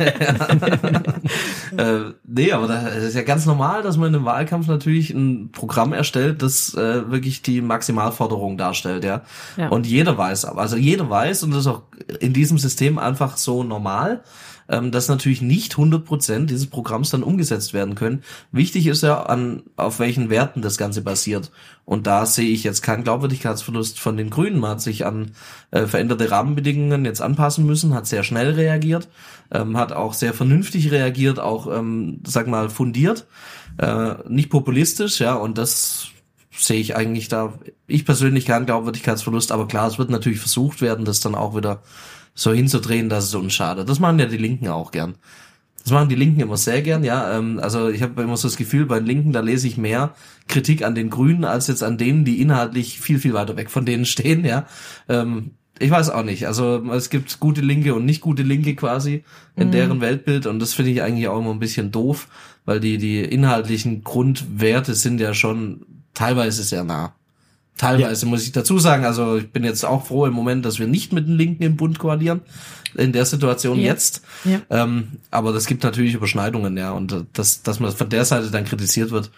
ja. 1.77 1.77
äh, 2.07 2.13
nee, 2.25 2.51
aber 2.51 2.67
das 2.67 3.03
ist 3.03 3.15
ja 3.15 3.21
ganz 3.21 3.45
normal, 3.45 3.83
dass 3.83 3.97
man 3.97 4.11
im 4.13 4.25
Wahlkampf 4.25 4.67
natürlich 4.67 5.11
ein 5.11 5.51
Programm 5.51 5.93
erstellt, 5.93 6.41
das 6.41 6.73
äh, 6.73 7.11
wirklich 7.11 7.43
die 7.43 7.61
Maximalforderung 7.61 8.57
darstellt, 8.57 9.03
ja? 9.03 9.21
ja. 9.55 9.69
Und 9.69 9.85
jeder 9.85 10.17
weiß, 10.17 10.45
also 10.45 10.77
jeder 10.77 11.09
weiß 11.09 11.43
und 11.43 11.51
das 11.51 11.61
ist 11.61 11.67
auch 11.67 11.83
in 12.19 12.33
diesem 12.33 12.57
System 12.57 12.97
einfach 12.97 13.37
so 13.37 13.63
normal 13.63 14.23
ähm, 14.69 14.91
dass 14.91 15.07
natürlich 15.07 15.41
nicht 15.41 15.73
100 15.73 16.05
Prozent 16.05 16.49
dieses 16.49 16.67
Programms 16.67 17.09
dann 17.09 17.23
umgesetzt 17.23 17.73
werden 17.73 17.95
können. 17.95 18.23
Wichtig 18.51 18.87
ist 18.87 19.01
ja, 19.01 19.23
an 19.23 19.63
auf 19.75 19.99
welchen 19.99 20.29
Werten 20.29 20.61
das 20.61 20.77
Ganze 20.77 21.01
basiert. 21.01 21.51
Und 21.85 22.05
da 22.05 22.25
sehe 22.25 22.49
ich 22.49 22.63
jetzt 22.63 22.83
keinen 22.83 23.03
Glaubwürdigkeitsverlust 23.03 23.99
von 23.99 24.15
den 24.15 24.29
Grünen. 24.29 24.59
Man 24.59 24.71
hat 24.71 24.81
sich 24.81 25.05
an 25.05 25.31
äh, 25.71 25.87
veränderte 25.87 26.29
Rahmenbedingungen 26.29 27.03
jetzt 27.03 27.21
anpassen 27.21 27.65
müssen, 27.65 27.95
hat 27.95 28.05
sehr 28.05 28.23
schnell 28.23 28.51
reagiert, 28.51 29.09
ähm, 29.51 29.75
hat 29.75 29.91
auch 29.91 30.13
sehr 30.13 30.33
vernünftig 30.33 30.91
reagiert, 30.91 31.39
auch, 31.39 31.67
ähm, 31.75 32.21
sag 32.25 32.47
mal, 32.47 32.69
fundiert, 32.69 33.25
äh, 33.77 34.13
nicht 34.27 34.51
populistisch, 34.51 35.19
ja, 35.19 35.33
und 35.33 35.57
das 35.57 36.09
sehe 36.51 36.79
ich 36.79 36.95
eigentlich 36.95 37.27
da, 37.27 37.53
ich 37.87 38.05
persönlich 38.05 38.45
keinen 38.45 38.65
Glaubwürdigkeitsverlust, 38.65 39.51
aber 39.51 39.67
klar, 39.67 39.87
es 39.87 39.97
wird 39.97 40.09
natürlich 40.09 40.39
versucht 40.39 40.81
werden, 40.81 41.05
das 41.05 41.21
dann 41.21 41.35
auch 41.35 41.55
wieder 41.55 41.81
so 42.39 42.53
hinzudrehen, 42.53 43.09
dass 43.09 43.25
es 43.25 43.35
uns 43.35 43.53
schadet. 43.53 43.89
Das 43.89 43.99
machen 43.99 44.17
ja 44.17 44.25
die 44.25 44.37
Linken 44.37 44.69
auch 44.69 44.91
gern. 44.91 45.15
Das 45.83 45.91
machen 45.91 46.07
die 46.07 46.15
Linken 46.15 46.39
immer 46.39 46.55
sehr 46.55 46.81
gern, 46.81 47.03
ja. 47.03 47.37
Ähm, 47.37 47.59
also 47.61 47.89
ich 47.89 48.01
habe 48.01 48.21
immer 48.21 48.37
so 48.37 48.47
das 48.47 48.55
Gefühl, 48.55 48.85
bei 48.85 48.99
den 48.99 49.07
Linken, 49.07 49.33
da 49.33 49.41
lese 49.41 49.67
ich 49.67 49.77
mehr 49.77 50.15
Kritik 50.47 50.83
an 50.83 50.95
den 50.95 51.09
Grünen 51.09 51.43
als 51.43 51.67
jetzt 51.67 51.83
an 51.83 51.97
denen, 51.97 52.23
die 52.23 52.41
inhaltlich 52.41 52.99
viel, 53.01 53.19
viel 53.19 53.33
weiter 53.33 53.57
weg 53.57 53.69
von 53.69 53.85
denen 53.85 54.05
stehen, 54.13 54.45
ja. 54.45 54.65
Ähm, 55.09 55.51
ich 55.79 55.91
weiß 55.91 56.09
auch 56.11 56.23
nicht. 56.23 56.47
Also 56.47 56.81
es 56.91 57.09
gibt 57.09 57.39
gute 57.39 57.61
Linke 57.61 57.93
und 57.93 58.05
nicht 58.05 58.21
gute 58.21 58.43
Linke 58.43 58.75
quasi 58.75 59.23
in 59.57 59.67
mhm. 59.67 59.71
deren 59.71 60.01
Weltbild 60.01 60.45
und 60.45 60.59
das 60.59 60.73
finde 60.73 60.91
ich 60.91 61.01
eigentlich 61.01 61.27
auch 61.27 61.39
immer 61.39 61.51
ein 61.51 61.59
bisschen 61.59 61.91
doof, 61.91 62.27
weil 62.65 62.79
die, 62.79 62.97
die 62.97 63.19
inhaltlichen 63.19 64.03
Grundwerte 64.03 64.93
sind 64.93 65.19
ja 65.19 65.33
schon 65.33 65.85
teilweise 66.13 66.63
sehr 66.63 66.83
nah. 66.85 67.15
Teilweise 67.79 68.25
ja. 68.25 68.29
muss 68.29 68.43
ich 68.43 68.51
dazu 68.51 68.77
sagen, 68.77 69.05
also 69.05 69.37
ich 69.37 69.51
bin 69.51 69.63
jetzt 69.63 69.85
auch 69.85 70.05
froh 70.05 70.25
im 70.25 70.33
Moment, 70.33 70.65
dass 70.65 70.79
wir 70.79 70.87
nicht 70.87 71.13
mit 71.13 71.29
den 71.29 71.37
Linken 71.37 71.63
im 71.63 71.77
Bund 71.77 71.97
koalieren, 71.97 72.41
in 72.93 73.13
der 73.13 73.23
Situation 73.23 73.79
ja. 73.79 73.85
jetzt. 73.85 74.21
Ja. 74.43 74.59
Ähm, 74.69 75.13
aber 75.31 75.53
das 75.53 75.65
gibt 75.65 75.85
natürlich 75.85 76.13
Überschneidungen, 76.13 76.75
ja. 76.75 76.91
Und 76.91 77.25
das, 77.31 77.63
dass 77.63 77.79
man 77.79 77.93
von 77.93 78.09
der 78.09 78.25
Seite 78.25 78.51
dann 78.51 78.65
kritisiert 78.65 79.11
wird, 79.11 79.31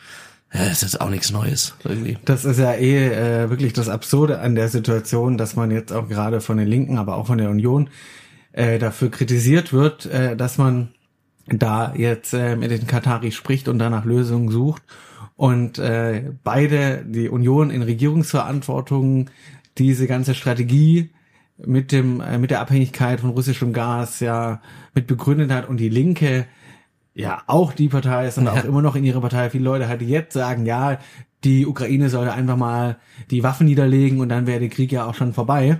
ja, 0.51 0.63
ist 0.63 0.81
jetzt 0.81 0.99
auch 0.99 1.11
nichts 1.11 1.31
Neues 1.31 1.75
irgendwie. 1.83 2.17
Das 2.25 2.43
ist 2.43 2.57
ja 2.57 2.73
eh 2.73 3.43
äh, 3.43 3.49
wirklich 3.51 3.73
das 3.73 3.89
Absurde 3.89 4.39
an 4.39 4.55
der 4.55 4.69
Situation, 4.69 5.37
dass 5.37 5.55
man 5.55 5.69
jetzt 5.69 5.93
auch 5.93 6.09
gerade 6.09 6.41
von 6.41 6.57
den 6.57 6.67
Linken, 6.67 6.97
aber 6.97 7.17
auch 7.17 7.27
von 7.27 7.37
der 7.37 7.51
Union 7.51 7.91
äh, 8.53 8.79
dafür 8.79 9.11
kritisiert 9.11 9.71
wird, 9.71 10.07
äh, 10.07 10.35
dass 10.35 10.57
man 10.57 10.89
da 11.45 11.93
jetzt 11.95 12.33
äh, 12.33 12.55
mit 12.55 12.71
den 12.71 12.87
Katari 12.87 13.31
spricht 13.31 13.67
und 13.67 13.77
danach 13.77 14.03
Lösungen 14.03 14.49
sucht 14.49 14.81
und 15.41 15.79
äh, 15.79 16.33
beide, 16.43 17.03
die 17.03 17.27
Union 17.27 17.71
in 17.71 17.81
Regierungsverantwortung, 17.81 19.31
diese 19.79 20.05
ganze 20.05 20.35
Strategie 20.35 21.09
mit 21.57 21.91
dem 21.91 22.21
äh, 22.21 22.37
mit 22.37 22.51
der 22.51 22.61
Abhängigkeit 22.61 23.21
von 23.21 23.31
russischem 23.31 23.73
Gas 23.73 24.19
ja 24.19 24.61
mit 24.93 25.07
begründet 25.07 25.51
hat 25.51 25.67
und 25.67 25.77
die 25.77 25.89
Linke 25.89 26.45
ja 27.15 27.41
auch 27.47 27.73
die 27.73 27.87
Partei 27.87 28.27
ist 28.27 28.37
und 28.37 28.45
ja. 28.45 28.51
auch 28.51 28.65
immer 28.65 28.83
noch 28.83 28.95
in 28.95 29.03
ihrer 29.03 29.19
Partei 29.19 29.49
viele 29.49 29.63
Leute 29.63 29.87
halt 29.87 30.03
jetzt 30.03 30.33
sagen, 30.33 30.67
ja, 30.67 30.99
die 31.43 31.65
Ukraine 31.65 32.09
sollte 32.09 32.33
einfach 32.33 32.55
mal 32.55 32.97
die 33.31 33.41
Waffen 33.41 33.65
niederlegen 33.65 34.19
und 34.19 34.29
dann 34.29 34.45
wäre 34.45 34.59
der 34.59 34.69
Krieg 34.69 34.91
ja 34.91 35.07
auch 35.07 35.15
schon 35.15 35.33
vorbei. 35.33 35.79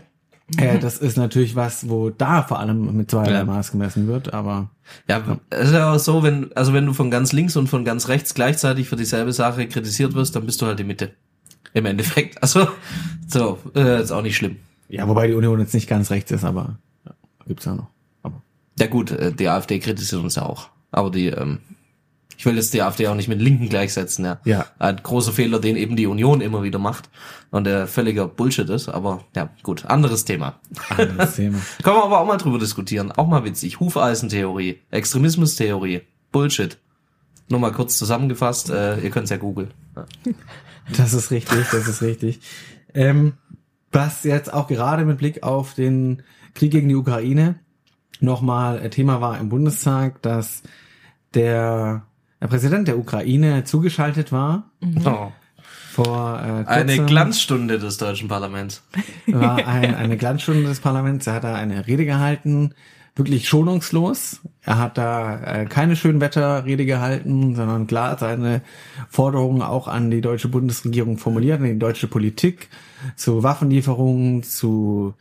Äh, 0.58 0.80
das 0.80 0.98
ist 0.98 1.18
natürlich 1.18 1.56
was, 1.56 1.90
wo 1.90 2.10
da 2.10 2.44
vor 2.44 2.60
allem 2.60 2.98
mit 2.98 3.12
zweierlei 3.12 3.40
ja. 3.40 3.46
Maß 3.46 3.72
gemessen 3.72 4.08
wird, 4.08 4.34
aber. 4.34 4.70
Ja, 5.08 5.38
es 5.50 5.70
ist 5.70 5.74
ja 5.74 5.94
auch 5.94 6.00
so, 6.00 6.24
wenn, 6.24 6.52
also 6.56 6.74
wenn 6.74 6.86
du 6.86 6.94
von 6.94 7.10
ganz 7.10 7.32
links 7.32 7.56
und 7.56 7.68
von 7.68 7.86
ganz 7.86 8.10
rechts 8.10 8.34
gleichzeitig 8.34 8.90
für 8.90 8.98
dieselbe 8.98 9.32
Sache 9.32 9.68
kritisiert 9.68 10.14
wirst, 10.14 10.36
dann 10.36 10.46
bist 10.46 10.62
du 10.62 10.66
halt 10.66 10.80
die 10.80 10.84
Mitte. 10.84 11.12
Im 11.74 11.86
Endeffekt. 11.86 12.42
Also, 12.42 12.68
so, 13.28 13.60
äh, 13.76 14.02
ist 14.02 14.12
auch 14.12 14.22
nicht 14.22 14.36
schlimm. 14.36 14.58
Ja, 14.90 15.08
wobei 15.08 15.28
die 15.28 15.34
Union 15.34 15.60
jetzt 15.60 15.74
nicht 15.74 15.88
ganz 15.88 16.12
rechts 16.12 16.32
ist, 16.32 16.44
aber 16.44 16.78
ja, 17.06 17.14
gibt's 17.48 17.66
ja 17.66 17.76
noch. 17.76 17.88
Aber. 18.24 18.42
Ja 18.78 18.88
gut, 18.88 19.12
äh, 19.12 19.32
die 19.32 19.48
AfD 19.48 19.80
kritisiert 19.80 20.22
uns 20.22 20.36
ja 20.36 20.44
auch. 20.44 20.70
Aber 20.92 21.10
die, 21.12 21.28
ähm, 21.28 21.60
ich 22.42 22.46
will 22.48 22.56
jetzt 22.56 22.74
die 22.74 22.82
AfD 22.82 23.08
auch 23.08 23.14
nicht 23.14 23.28
mit 23.28 23.40
Linken 23.40 23.70
gleichsetzen, 23.70 24.26
ja. 24.26 24.40
ja. 24.46 24.66
Ein 24.80 24.98
großer 25.04 25.32
Fehler, 25.32 25.60
den 25.60 25.76
eben 25.76 25.96
die 25.96 26.08
Union 26.08 26.42
immer 26.42 26.64
wieder 26.64 26.80
macht 26.80 27.08
und 27.52 27.66
der 27.66 27.86
völliger 27.86 28.28
Bullshit 28.28 28.68
ist, 28.68 28.90
aber 28.90 29.24
ja, 29.36 29.50
gut, 29.62 29.86
anderes 29.86 30.26
Thema. 30.26 30.60
Anderes 30.90 31.36
Thema. 31.36 31.60
Können 31.84 31.98
wir 31.98 32.04
aber 32.04 32.20
auch 32.20 32.26
mal 32.26 32.38
drüber 32.38 32.58
diskutieren, 32.58 33.12
auch 33.12 33.28
mal 33.28 33.44
witzig. 33.44 33.80
Hufeisentheorie, 33.80 34.80
Extremismustheorie, 34.90 36.02
Bullshit. 36.32 36.80
Nur 37.48 37.60
mal 37.60 37.74
kurz 37.74 38.00
zusammengefasst, 38.00 38.72
äh, 38.72 39.00
ihr 39.02 39.12
könnt's 39.12 39.30
ja 39.30 39.38
googeln. 39.38 39.72
Ja. 39.96 40.06
Das 40.98 41.14
ist 41.14 41.30
richtig, 41.30 41.68
das 41.72 41.88
ist 41.88 42.02
richtig. 42.02 42.40
Ähm, 42.96 43.34
was 43.92 44.24
jetzt 44.24 44.52
auch 44.52 44.68
gerade 44.68 45.06
mit 45.06 45.20
Blick 45.20 45.44
auf 45.44 45.76
den 45.76 46.24
Krieg 46.56 46.72
gegen 46.72 46.90
die 46.90 46.96
Ukraine 46.96 47.60
nochmal 48.20 48.90
Thema 48.90 49.22
war 49.22 49.40
im 49.40 49.50
Bundestag, 49.50 50.24
dass 50.24 50.64
der 51.36 52.08
der 52.42 52.48
Präsident 52.48 52.88
der 52.88 52.98
Ukraine 52.98 53.64
zugeschaltet 53.64 54.32
war. 54.32 54.64
Mhm. 54.82 55.06
Oh. 55.06 55.32
Vor 55.92 56.42
äh, 56.42 56.68
eine 56.68 57.06
Glanzstunde 57.06 57.78
des 57.78 57.98
deutschen 57.98 58.30
Parlaments. 58.30 58.82
War 59.28 59.68
ein, 59.68 59.94
eine 59.94 60.16
Glanzstunde 60.16 60.64
des 60.64 60.80
Parlaments. 60.80 61.28
Er 61.28 61.34
hat 61.34 61.44
da 61.44 61.54
eine 61.56 61.86
Rede 61.86 62.06
gehalten, 62.06 62.74
wirklich 63.16 63.50
schonungslos. 63.50 64.40
Er 64.64 64.80
hat 64.80 64.98
da 64.98 65.42
äh, 65.42 65.66
keine 65.66 65.98
Schönwetterrede 65.98 66.86
gehalten, 66.86 67.56
sondern 67.56 67.88
klar 67.88 68.18
seine 68.18 68.62
Forderungen 69.10 69.62
auch 69.62 69.90
an 69.90 70.10
die 70.10 70.22
deutsche 70.22 70.48
Bundesregierung 70.48 71.18
formuliert, 71.18 71.60
an 71.60 71.68
die 71.68 71.78
deutsche 71.78 72.08
Politik 72.08 72.70
zu 73.18 73.44
Waffenlieferungen, 73.44 74.44
zu 74.44 75.14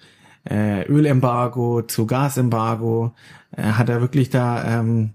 äh, 0.48 0.86
Ölembargo, 0.86 1.82
zu 1.82 2.06
Gasembargo. 2.06 3.12
Äh, 3.56 3.62
hat 3.62 3.88
er 3.88 4.00
wirklich 4.00 4.30
da 4.30 4.78
ähm, 4.78 5.14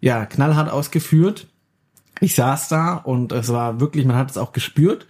ja 0.00 0.26
knallhart 0.26 0.70
ausgeführt. 0.70 1.48
Ich 2.20 2.34
saß 2.34 2.68
da 2.68 2.94
und 2.94 3.32
es 3.32 3.50
war 3.50 3.80
wirklich, 3.80 4.06
man 4.06 4.16
hat 4.16 4.30
es 4.30 4.38
auch 4.38 4.52
gespürt, 4.52 5.06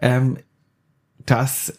ähm, 0.00 0.38
dass 1.26 1.74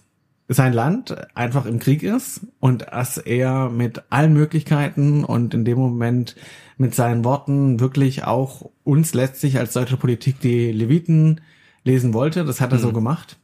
sein 0.47 0.73
Land 0.73 1.15
einfach 1.35 1.65
im 1.65 1.79
Krieg 1.79 2.03
ist 2.03 2.41
und 2.59 2.83
dass 2.83 3.17
er 3.17 3.69
mit 3.69 4.03
allen 4.09 4.33
Möglichkeiten 4.33 5.23
und 5.23 5.53
in 5.53 5.65
dem 5.65 5.77
Moment 5.77 6.35
mit 6.77 6.93
seinen 6.93 7.23
Worten 7.23 7.79
wirklich 7.79 8.25
auch 8.25 8.69
uns 8.83 9.13
letztlich 9.13 9.57
als 9.57 9.73
deutsche 9.73 9.97
Politik 9.97 10.39
die 10.39 10.71
Leviten 10.71 11.41
lesen 11.83 12.13
wollte. 12.13 12.45
Das 12.45 12.61
hat 12.61 12.71
er 12.71 12.77
mhm. 12.77 12.83
so 12.83 12.93
gemacht. 12.93 13.37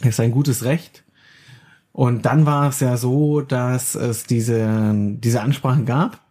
Das 0.00 0.10
ist 0.10 0.20
ein 0.20 0.32
gutes 0.32 0.64
Recht. 0.64 1.04
Und 1.92 2.26
dann 2.26 2.46
war 2.46 2.68
es 2.68 2.80
ja 2.80 2.96
so, 2.96 3.40
dass 3.40 3.94
es 3.94 4.24
diese, 4.24 4.92
diese 4.94 5.42
Ansprache 5.42 5.84
gab. 5.84 6.23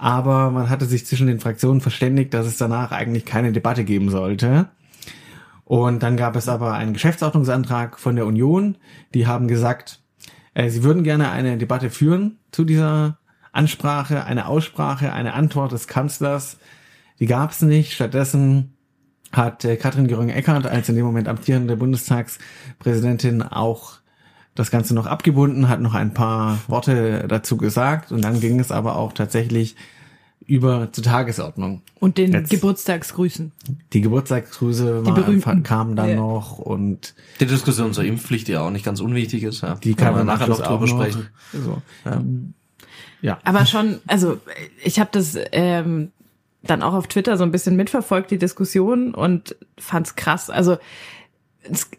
Aber 0.00 0.50
man 0.50 0.70
hatte 0.70 0.86
sich 0.86 1.04
zwischen 1.04 1.26
den 1.26 1.40
Fraktionen 1.40 1.82
verständigt, 1.82 2.32
dass 2.32 2.46
es 2.46 2.56
danach 2.56 2.90
eigentlich 2.90 3.26
keine 3.26 3.52
Debatte 3.52 3.84
geben 3.84 4.08
sollte. 4.08 4.70
Und 5.66 6.02
dann 6.02 6.16
gab 6.16 6.36
es 6.36 6.48
aber 6.48 6.72
einen 6.72 6.94
Geschäftsordnungsantrag 6.94 7.98
von 7.98 8.16
der 8.16 8.24
Union. 8.24 8.78
Die 9.12 9.26
haben 9.26 9.46
gesagt, 9.46 10.00
äh, 10.54 10.70
sie 10.70 10.84
würden 10.84 11.04
gerne 11.04 11.30
eine 11.30 11.58
Debatte 11.58 11.90
führen 11.90 12.38
zu 12.50 12.64
dieser 12.64 13.18
Ansprache, 13.52 14.24
eine 14.24 14.46
Aussprache, 14.46 15.12
eine 15.12 15.34
Antwort 15.34 15.72
des 15.72 15.86
Kanzlers. 15.86 16.56
Die 17.18 17.26
gab 17.26 17.50
es 17.50 17.60
nicht. 17.60 17.92
Stattdessen 17.92 18.72
hat 19.32 19.66
äh, 19.66 19.76
Katrin 19.76 20.08
Göring-Eckardt 20.08 20.66
als 20.66 20.88
in 20.88 20.96
dem 20.96 21.04
Moment 21.04 21.28
amtierende 21.28 21.76
Bundestagspräsidentin 21.76 23.42
auch 23.42 23.99
das 24.60 24.70
Ganze 24.70 24.94
noch 24.94 25.06
abgebunden, 25.06 25.68
hat 25.68 25.80
noch 25.80 25.94
ein 25.94 26.12
paar 26.12 26.58
Worte 26.68 27.24
dazu 27.28 27.56
gesagt 27.56 28.12
und 28.12 28.22
dann 28.22 28.40
ging 28.40 28.60
es 28.60 28.70
aber 28.70 28.96
auch 28.96 29.12
tatsächlich 29.12 29.74
über 30.46 30.92
zur 30.92 31.04
Tagesordnung. 31.04 31.80
Und 31.98 32.18
den 32.18 32.32
Jetzt, 32.32 32.50
Geburtstagsgrüßen. 32.50 33.52
Die 33.92 34.00
Geburtstagsgrüße 34.00 35.02
die 35.06 35.62
kamen 35.62 35.96
dann 35.96 36.08
ja. 36.10 36.16
noch 36.16 36.58
und 36.58 37.14
die 37.40 37.46
Diskussion 37.46 37.92
zur 37.94 38.04
Impfpflicht, 38.04 38.48
die 38.48 38.52
ja 38.52 38.60
auch 38.60 38.70
nicht 38.70 38.84
ganz 38.84 39.00
unwichtig 39.00 39.44
ist. 39.44 39.62
Ja. 39.62 39.76
Die 39.76 39.94
kann 39.94 40.14
man 40.14 40.26
nachher 40.26 40.48
noch 40.48 40.60
drüber 40.60 40.86
sprechen. 40.86 41.28
So. 41.52 41.80
Ja. 42.04 42.22
ja. 43.22 43.38
Aber 43.44 43.64
schon, 43.64 44.00
also 44.08 44.38
ich 44.82 45.00
habe 45.00 45.10
das 45.12 45.38
ähm, 45.52 46.10
dann 46.62 46.82
auch 46.82 46.94
auf 46.94 47.06
Twitter 47.06 47.36
so 47.38 47.44
ein 47.44 47.52
bisschen 47.52 47.76
mitverfolgt, 47.76 48.30
die 48.30 48.38
Diskussion 48.38 49.14
und 49.14 49.56
fand's 49.78 50.16
krass. 50.16 50.50
Also 50.50 50.76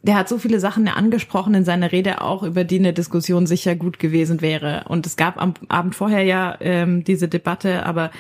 der 0.02 0.16
hat 0.16 0.28
so 0.28 0.38
viele 0.38 0.60
Sachen 0.60 0.88
angesprochen 0.88 1.54
in 1.54 1.66
seiner 1.66 1.92
Rede 1.92 2.22
auch, 2.22 2.44
über 2.44 2.64
die 2.64 2.80
eine 2.80 2.94
Diskussion 2.94 3.46
sicher 3.46 3.76
gut 3.76 4.00
gewesen 4.00 4.42
wäre. 4.42 4.86
Und 4.88 5.06
es 5.06 5.18
gab 5.18 5.42
am 5.42 5.54
Abend 5.70 5.96
vorher 5.96 6.24
ja 6.24 6.58
ähm, 6.60 7.04
diese 7.04 7.28
Debatte, 7.28 7.86
aber 7.86 8.12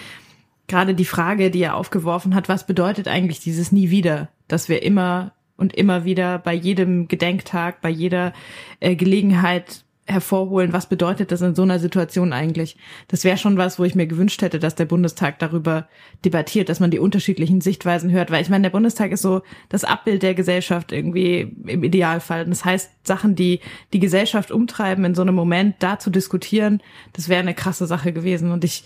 gerade 0.67 0.93
die 0.93 1.05
Frage, 1.05 1.51
die 1.51 1.61
er 1.61 1.75
aufgeworfen 1.75 2.35
hat, 2.35 2.47
was 2.47 2.65
bedeutet 2.65 3.07
eigentlich 3.07 3.39
dieses 3.39 3.71
Nie 3.71 3.89
wieder, 3.89 4.29
dass 4.47 4.69
wir 4.69 4.83
immer 4.83 5.33
und 5.57 5.75
immer 5.75 6.05
wieder 6.05 6.39
bei 6.39 6.53
jedem 6.53 7.07
Gedenktag, 7.07 7.81
bei 7.81 7.89
jeder 7.89 8.33
äh, 8.79 8.95
Gelegenheit 8.95 9.83
hervorholen, 10.11 10.73
was 10.73 10.87
bedeutet 10.87 11.31
das 11.31 11.41
in 11.41 11.55
so 11.55 11.63
einer 11.63 11.79
Situation 11.79 12.33
eigentlich? 12.33 12.77
Das 13.07 13.23
wäre 13.23 13.37
schon 13.37 13.57
was, 13.57 13.79
wo 13.79 13.83
ich 13.83 13.95
mir 13.95 14.07
gewünscht 14.07 14.41
hätte, 14.41 14.59
dass 14.59 14.75
der 14.75 14.85
Bundestag 14.85 15.39
darüber 15.39 15.87
debattiert, 16.23 16.69
dass 16.69 16.79
man 16.79 16.91
die 16.91 16.99
unterschiedlichen 16.99 17.61
Sichtweisen 17.61 18.11
hört, 18.11 18.31
weil 18.31 18.41
ich 18.41 18.49
meine, 18.49 18.63
der 18.63 18.69
Bundestag 18.69 19.11
ist 19.11 19.21
so 19.21 19.41
das 19.69 19.83
Abbild 19.83 20.23
der 20.23 20.35
Gesellschaft 20.35 20.91
irgendwie 20.91 21.55
im 21.65 21.83
Idealfall. 21.83 22.45
das 22.45 22.65
heißt, 22.65 22.91
Sachen, 23.03 23.35
die 23.35 23.59
die 23.93 23.99
Gesellschaft 23.99 24.51
umtreiben, 24.51 25.05
in 25.05 25.15
so 25.15 25.21
einem 25.21 25.35
Moment 25.35 25.75
da 25.79 25.97
zu 25.97 26.09
diskutieren, 26.09 26.81
das 27.13 27.29
wäre 27.29 27.39
eine 27.39 27.53
krasse 27.53 27.87
Sache 27.87 28.13
gewesen. 28.13 28.51
Und 28.51 28.63
ich 28.63 28.83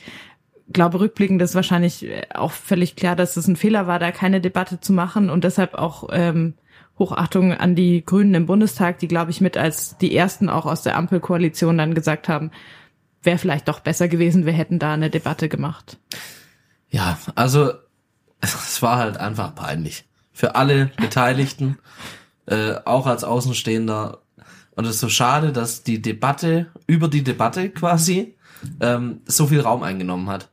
glaube, 0.72 1.00
rückblickend 1.00 1.42
ist 1.42 1.56
wahrscheinlich 1.56 2.08
auch 2.34 2.52
völlig 2.52 2.96
klar, 2.96 3.16
dass 3.16 3.38
es 3.38 3.48
ein 3.48 3.56
Fehler 3.56 3.88
war, 3.88 4.00
da 4.00 4.12
keine 4.12 4.42
Debatte 4.42 4.80
zu 4.80 4.94
machen 4.94 5.30
und 5.30 5.44
deshalb 5.44 5.76
auch 5.76 6.10
ähm, 6.12 6.56
Hochachtung 6.98 7.54
an 7.54 7.76
die 7.76 8.06
Grünen 8.06 8.34
im 8.34 8.46
Bundestag, 8.46 9.00
die, 9.00 9.08
glaube 9.08 9.32
ich, 9.32 9.42
mit 9.42 9.58
als 9.58 9.98
die 9.98 10.16
ersten 10.16 10.50
auch 10.50 10.66
aus 10.66 10.82
der 10.82 10.96
Ampelkoalition 10.96 11.78
dann 11.78 11.94
gesagt 11.94 12.30
haben, 12.30 12.52
wäre 13.22 13.38
vielleicht 13.38 13.68
doch 13.68 13.80
besser 13.80 14.08
gewesen, 14.08 14.46
wir 14.46 14.54
hätten 14.54 14.80
da 14.80 14.94
eine 14.94 15.10
Debatte 15.10 15.50
gemacht. 15.50 15.98
Ja, 16.90 17.18
also 17.36 17.74
es 18.42 18.82
war 18.82 18.98
halt 18.98 19.18
einfach 19.18 19.56
peinlich. 19.56 20.06
Für 20.32 20.56
alle 20.56 20.88
Beteiligten, 20.98 21.78
äh, 22.46 22.76
auch 22.86 23.08
als 23.08 23.24
Außenstehender. 23.24 24.22
Und 24.76 24.86
es 24.86 24.96
ist 24.96 25.02
so 25.02 25.10
schade, 25.10 25.52
dass 25.52 25.84
die 25.84 26.02
Debatte 26.02 26.68
über 26.88 27.08
die 27.08 27.24
Debatte 27.24 27.70
quasi 27.70 28.36
ähm, 28.80 29.22
so 29.26 29.48
viel 29.48 29.62
Raum 29.62 29.84
eingenommen 29.84 30.30
hat. 30.30 30.50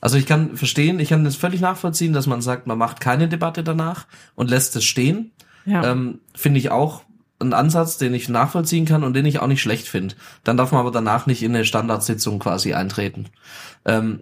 Also 0.00 0.16
ich 0.16 0.26
kann 0.26 0.56
verstehen, 0.56 0.98
ich 0.98 1.10
kann 1.10 1.22
das 1.22 1.36
völlig 1.36 1.60
nachvollziehen, 1.60 2.12
dass 2.12 2.26
man 2.26 2.42
sagt, 2.42 2.66
man 2.66 2.78
macht 2.78 3.00
keine 3.00 3.28
Debatte 3.28 3.62
danach 3.62 4.06
und 4.34 4.50
lässt 4.50 4.74
es 4.74 4.84
stehen. 4.84 5.30
Ja. 5.64 5.90
Ähm, 5.90 6.20
finde 6.34 6.58
ich 6.58 6.70
auch 6.70 7.02
ein 7.40 7.52
Ansatz, 7.52 7.98
den 7.98 8.14
ich 8.14 8.28
nachvollziehen 8.28 8.84
kann 8.86 9.04
und 9.04 9.14
den 9.14 9.26
ich 9.26 9.40
auch 9.40 9.46
nicht 9.46 9.62
schlecht 9.62 9.88
finde. 9.88 10.14
Dann 10.44 10.56
darf 10.56 10.72
man 10.72 10.80
aber 10.80 10.90
danach 10.90 11.26
nicht 11.26 11.42
in 11.42 11.54
eine 11.54 11.64
Standardsitzung 11.64 12.38
quasi 12.38 12.72
eintreten. 12.72 13.26
Ähm, 13.84 14.20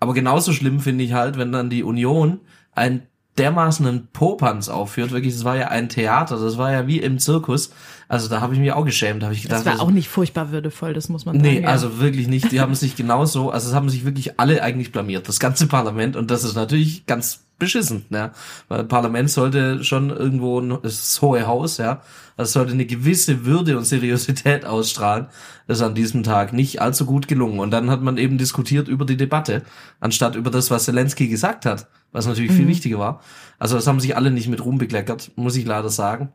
aber 0.00 0.14
genauso 0.14 0.52
schlimm 0.52 0.80
finde 0.80 1.04
ich 1.04 1.12
halt, 1.12 1.38
wenn 1.38 1.52
dann 1.52 1.70
die 1.70 1.84
Union 1.84 2.40
ein 2.72 3.06
dermaßen 3.38 3.86
einen 3.86 4.08
Popanz 4.12 4.68
aufführt. 4.68 5.10
Wirklich, 5.10 5.34
das 5.34 5.44
war 5.44 5.56
ja 5.56 5.68
ein 5.68 5.88
Theater, 5.88 6.38
das 6.38 6.58
war 6.58 6.70
ja 6.72 6.86
wie 6.86 7.00
im 7.00 7.18
Zirkus. 7.18 7.72
Also 8.08 8.28
da 8.28 8.42
habe 8.42 8.52
ich 8.52 8.60
mich 8.60 8.72
auch 8.72 8.84
geschämt, 8.84 9.22
habe 9.22 9.32
ich 9.32 9.42
gedacht. 9.42 9.60
Das 9.60 9.64
war 9.64 9.72
also, 9.72 9.84
auch 9.84 9.90
nicht 9.90 10.08
furchtbar 10.08 10.52
würdevoll, 10.52 10.92
das 10.92 11.08
muss 11.08 11.24
man 11.24 11.36
sagen. 11.36 11.46
Nee, 11.46 11.62
ja. 11.62 11.68
also 11.68 11.98
wirklich 11.98 12.28
nicht. 12.28 12.52
Die 12.52 12.60
haben 12.60 12.74
sich 12.74 12.94
genauso, 12.94 13.50
also 13.50 13.68
es 13.68 13.74
haben 13.74 13.88
sich 13.88 14.04
wirklich 14.04 14.38
alle 14.38 14.62
eigentlich 14.62 14.92
blamiert, 14.92 15.28
das 15.28 15.40
ganze 15.40 15.66
Parlament. 15.66 16.14
Und 16.14 16.30
das 16.30 16.44
ist 16.44 16.54
natürlich 16.54 17.06
ganz 17.06 17.44
beschissen, 17.58 18.04
ja. 18.10 18.32
Weil 18.68 18.84
Parlament 18.84 19.30
sollte 19.30 19.82
schon 19.82 20.10
irgendwo, 20.10 20.60
das 20.60 21.22
hohe 21.22 21.46
Haus, 21.46 21.78
ja, 21.78 22.02
das 22.36 22.52
sollte 22.52 22.72
eine 22.72 22.84
gewisse 22.84 23.46
Würde 23.46 23.78
und 23.78 23.84
Seriosität 23.84 24.66
ausstrahlen. 24.66 25.28
Das 25.66 25.78
ist 25.78 25.84
an 25.84 25.94
diesem 25.94 26.22
Tag 26.22 26.52
nicht 26.52 26.82
allzu 26.82 27.06
gut 27.06 27.28
gelungen. 27.28 27.60
Und 27.60 27.70
dann 27.70 27.88
hat 27.88 28.02
man 28.02 28.18
eben 28.18 28.36
diskutiert 28.36 28.88
über 28.88 29.06
die 29.06 29.16
Debatte, 29.16 29.62
anstatt 30.00 30.36
über 30.36 30.50
das, 30.50 30.70
was 30.70 30.84
Zelensky 30.84 31.28
gesagt 31.28 31.64
hat, 31.64 31.86
was 32.12 32.26
natürlich 32.26 32.52
mhm. 32.52 32.56
viel 32.56 32.68
wichtiger 32.68 32.98
war. 32.98 33.20
Also 33.58 33.76
das 33.76 33.86
haben 33.86 34.00
sich 34.00 34.16
alle 34.16 34.30
nicht 34.30 34.48
mit 34.48 34.64
Ruhm 34.64 34.78
bekleckert, 34.78 35.32
muss 35.36 35.56
ich 35.56 35.64
leider 35.64 35.88
sagen. 35.88 36.32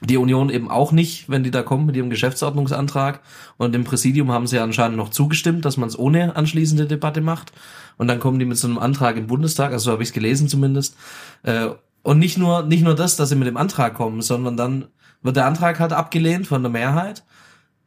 Die 0.00 0.16
Union 0.16 0.48
eben 0.48 0.70
auch 0.70 0.92
nicht, 0.92 1.28
wenn 1.28 1.42
die 1.42 1.50
da 1.50 1.62
kommen 1.62 1.86
mit 1.86 1.96
ihrem 1.96 2.08
Geschäftsordnungsantrag. 2.08 3.20
Und 3.56 3.74
im 3.74 3.82
Präsidium 3.82 4.30
haben 4.30 4.46
sie 4.46 4.60
anscheinend 4.60 4.96
noch 4.96 5.08
zugestimmt, 5.08 5.64
dass 5.64 5.76
man 5.76 5.88
es 5.88 5.98
ohne 5.98 6.36
anschließende 6.36 6.86
Debatte 6.86 7.20
macht. 7.20 7.52
Und 7.96 8.06
dann 8.06 8.20
kommen 8.20 8.38
die 8.38 8.44
mit 8.44 8.56
so 8.56 8.68
einem 8.68 8.78
Antrag 8.78 9.16
im 9.16 9.26
Bundestag, 9.26 9.72
also 9.72 9.86
so 9.86 9.92
habe 9.92 10.04
ich 10.04 10.10
es 10.10 10.12
gelesen 10.12 10.48
zumindest. 10.48 10.96
Äh, 11.42 11.70
und 12.02 12.20
nicht 12.20 12.38
nur, 12.38 12.62
nicht 12.62 12.84
nur 12.84 12.94
das, 12.94 13.16
dass 13.16 13.30
sie 13.30 13.34
mit 13.34 13.48
dem 13.48 13.56
Antrag 13.56 13.94
kommen, 13.94 14.22
sondern 14.22 14.56
dann 14.56 14.86
wird 15.22 15.36
der 15.36 15.46
Antrag 15.46 15.80
halt 15.80 15.92
abgelehnt 15.92 16.46
von 16.46 16.62
der 16.62 16.70
Mehrheit. 16.70 17.24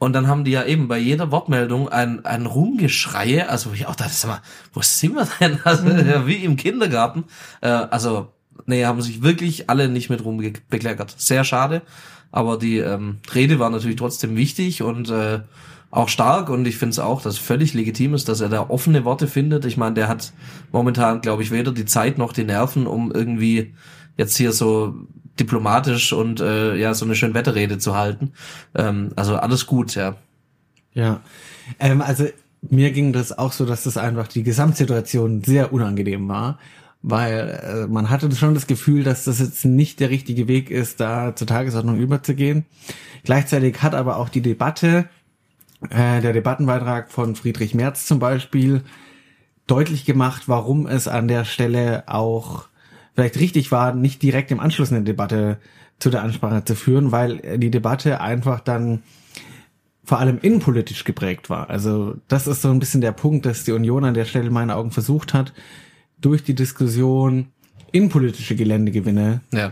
Und 0.02 0.14
dann 0.14 0.28
haben 0.28 0.46
die 0.46 0.52
ja 0.52 0.66
eben 0.66 0.88
bei 0.88 0.98
jeder 0.98 1.30
Wortmeldung 1.30 1.88
ein, 1.88 2.26
ein 2.26 2.48
Rumgeschreie, 2.48 3.48
also 3.48 3.70
wo 3.70 3.76
ich 3.76 3.86
auch 3.86 3.94
dachte, 3.94 4.12
sag 4.12 4.32
mal, 4.32 4.42
wo 4.74 4.82
sind 4.82 5.14
wir 5.14 5.28
denn? 5.40 5.60
Also 5.64 5.84
mhm. 5.84 6.26
wie 6.26 6.44
im 6.44 6.56
Kindergarten. 6.56 7.26
Äh, 7.62 7.68
also 7.68 8.30
nee, 8.66 8.84
haben 8.84 9.00
sich 9.04 9.22
wirklich 9.22 9.70
alle 9.70 9.90
nicht 9.90 10.10
mit 10.10 10.26
rumbekleckert. 10.26 11.14
Sehr 11.20 11.44
schade. 11.44 11.84
Aber 12.32 12.58
die 12.58 12.80
ähm, 12.80 13.20
Rede 13.36 13.60
war 13.60 13.70
natürlich 13.70 13.98
trotzdem 13.98 14.36
wichtig 14.36 14.82
und 14.82 15.12
äh, 15.12 15.42
auch 15.92 16.10
stark 16.10 16.50
und 16.50 16.66
ich 16.66 16.78
finde 16.78 16.94
es 16.94 17.00
auch, 17.00 17.22
dass 17.22 17.36
es 17.36 17.40
völlig 17.40 17.76
legitim 17.76 18.16
ist, 18.16 18.28
dass 18.28 18.42
er 18.42 18.50
da 18.50 18.72
offene 18.72 19.06
Worte 19.06 19.28
findet. 19.28 19.66
Ich 19.66 19.78
meine, 19.78 19.94
der 19.94 20.08
hat 20.08 20.34
momentan, 20.72 21.22
glaube 21.22 21.44
ich, 21.44 21.52
weder 21.52 21.72
die 21.72 21.86
Zeit 21.86 22.18
noch 22.18 22.34
die 22.34 22.44
Nerven, 22.44 22.88
um 22.88 23.12
irgendwie 23.12 23.76
jetzt 24.18 24.36
hier 24.36 24.52
so 24.52 24.96
diplomatisch 25.42 26.14
und 26.14 26.40
äh, 26.40 26.76
ja 26.76 26.94
so 26.94 27.06
eine 27.06 27.16
schöne 27.16 27.34
Wetterrede 27.34 27.78
zu 27.78 27.96
halten. 27.96 28.34
Ähm, 28.76 29.12
also 29.16 29.36
alles 29.36 29.66
gut, 29.66 29.96
ja. 29.96 30.16
Ja, 30.94 31.22
ähm, 31.80 32.02
also 32.02 32.28
mir 32.62 32.92
ging 32.92 33.12
das 33.14 33.38
auch 33.38 33.52
so, 33.52 33.66
dass 33.66 33.84
das 33.84 33.98
einfach 33.98 34.28
die 34.28 34.44
Gesamtsituation 34.44 35.44
sehr 35.44 35.74
unangenehm 35.74 36.28
war 36.28 36.60
weil 37.04 37.60
äh, 37.64 37.88
man 37.88 38.10
hatte 38.10 38.34
schon 38.36 38.54
das 38.54 38.68
Gefühl, 38.68 39.04
dass 39.04 39.24
das 39.24 39.40
jetzt 39.40 39.66
nicht 39.66 40.00
der 40.00 40.10
richtige 40.10 40.48
Weg 40.48 40.70
ist, 40.70 41.00
da 41.00 41.36
zur 41.36 41.48
Tagesordnung 41.48 41.98
überzugehen. 41.98 42.66
Gleichzeitig 43.24 43.82
hat 43.82 43.96
aber 43.96 44.18
auch 44.18 44.30
die 44.30 44.42
Debatte, 44.42 45.10
äh, 45.90 46.22
der 46.22 46.34
Debattenbeitrag 46.34 47.12
von 47.12 47.36
Friedrich 47.36 47.74
Merz 47.74 48.06
zum 48.06 48.20
Beispiel, 48.20 48.84
deutlich 49.68 50.06
gemacht, 50.06 50.44
warum 50.48 50.86
es 50.86 51.08
an 51.08 51.28
der 51.28 51.46
Stelle 51.46 52.04
auch 52.08 52.68
vielleicht 53.16 53.38
richtig 53.40 53.72
war, 53.72 53.94
nicht 53.94 54.22
direkt 54.22 54.52
im 54.52 54.60
Anschluss 54.60 54.92
eine 54.92 55.04
Debatte 55.04 55.58
zu 56.00 56.10
der 56.10 56.24
Ansprache 56.24 56.64
zu 56.66 56.76
führen, 56.76 57.12
weil 57.12 57.58
die 57.58 57.70
Debatte 57.72 58.22
einfach 58.22 58.60
dann 58.60 59.04
vor 60.04 60.20
allem 60.20 60.40
innenpolitisch 60.42 61.04
geprägt 61.04 61.50
war. 61.50 61.70
Also 61.70 62.16
das 62.28 62.48
ist 62.48 62.62
so 62.64 62.70
ein 62.70 62.80
bisschen 62.80 63.02
der 63.02 63.12
Punkt, 63.12 63.46
dass 63.46 63.64
die 63.64 63.72
Union 63.72 64.04
an 64.04 64.14
der 64.14 64.26
Stelle 64.26 64.48
in 64.48 64.54
meinen 64.54 64.72
Augen 64.72 64.92
versucht 64.92 65.34
hat, 65.34 65.54
durch 66.20 66.44
die 66.44 66.56
Diskussion 66.56 67.48
innenpolitische 67.92 68.56
Geländegewinne 68.56 69.42
Ja. 69.52 69.72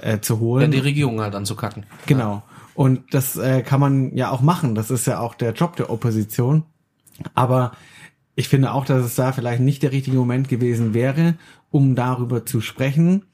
äh, 0.00 0.20
zu 0.20 0.38
holen. 0.40 0.62
ja 0.62 0.68
die 0.68 0.78
Regierung 0.84 1.20
halt 1.20 1.34
anzukacken. 1.34 1.86
Genau. 2.06 2.42
Und 2.74 3.14
das 3.14 3.36
äh, 3.36 3.62
kann 3.62 3.80
man 3.80 4.14
ja 4.16 4.30
auch 4.30 4.42
machen. 4.42 4.74
Das 4.74 4.90
ist 4.90 5.06
ja 5.06 5.20
auch 5.20 5.34
der 5.34 5.52
Job 5.52 5.76
der 5.76 5.90
Opposition. 5.90 6.64
Aber 7.34 7.72
ich 8.34 8.48
finde 8.48 8.72
auch, 8.72 8.84
dass 8.84 9.04
es 9.04 9.14
da 9.14 9.32
vielleicht 9.32 9.60
nicht 9.60 9.82
der 9.82 9.92
richtige 9.92 10.16
Moment 10.16 10.48
gewesen 10.48 10.92
wäre, 10.92 11.36
um 11.74 11.96
darüber 11.96 12.46
zu 12.46 12.60
sprechen, 12.60 13.24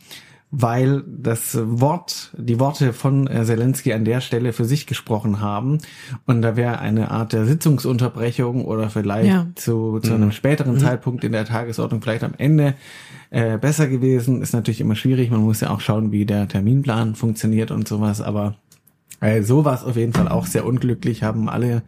weil 0.50 1.04
das 1.06 1.58
Wort, 1.62 2.32
die 2.38 2.58
Worte 2.58 2.94
von 2.94 3.26
äh, 3.26 3.44
Zelensky 3.44 3.92
an 3.92 4.06
der 4.06 4.22
Stelle 4.22 4.54
für 4.54 4.64
sich 4.64 4.86
gesprochen 4.86 5.40
haben. 5.42 5.76
Und 6.24 6.40
da 6.40 6.56
wäre 6.56 6.78
eine 6.78 7.10
Art 7.10 7.34
der 7.34 7.44
Sitzungsunterbrechung 7.44 8.64
oder 8.64 8.88
vielleicht 8.88 9.28
Ja. 9.28 9.46
zu, 9.56 10.00
zu 10.00 10.14
einem 10.14 10.32
späteren 10.32 10.78
Zeitpunkt 10.78 11.22
in 11.22 11.32
der 11.32 11.44
Tagesordnung 11.44 12.00
vielleicht 12.00 12.24
am 12.24 12.32
Ende 12.38 12.74
äh, 13.28 13.58
besser 13.58 13.88
gewesen. 13.88 14.40
Ist 14.40 14.54
natürlich 14.54 14.80
immer 14.80 14.96
schwierig. 14.96 15.30
Man 15.30 15.42
muss 15.42 15.60
ja 15.60 15.68
auch 15.68 15.80
schauen, 15.80 16.12
wie 16.12 16.24
der 16.24 16.48
Terminplan 16.48 17.14
funktioniert 17.14 17.70
und 17.70 17.86
sowas. 17.86 18.22
Aber 18.22 18.56
äh, 19.20 19.42
so 19.42 19.66
war 19.66 19.74
es 19.74 19.84
auf 19.84 19.96
jeden 19.96 20.14
Fall 20.14 20.28
auch 20.28 20.46
sehr 20.46 20.64
unglücklich, 20.64 21.22
haben 21.22 21.50
alle 21.50 21.82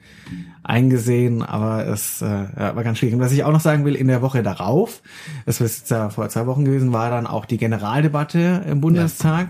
eingesehen, 0.64 1.42
aber 1.42 1.86
es 1.86 2.22
äh, 2.22 2.26
ja, 2.26 2.76
war 2.76 2.84
ganz 2.84 2.98
schwierig. 2.98 3.14
Und 3.14 3.20
was 3.20 3.32
ich 3.32 3.44
auch 3.44 3.52
noch 3.52 3.60
sagen 3.60 3.84
will, 3.84 3.94
in 3.94 4.08
der 4.08 4.22
Woche 4.22 4.42
darauf, 4.42 5.02
das 5.46 5.60
ist 5.60 5.78
jetzt 5.78 5.90
ja 5.90 6.10
vor 6.10 6.28
zwei 6.28 6.46
Wochen 6.46 6.64
gewesen, 6.64 6.92
war 6.92 7.10
dann 7.10 7.26
auch 7.26 7.44
die 7.44 7.58
Generaldebatte 7.58 8.64
im 8.68 8.80
Bundestag. 8.80 9.48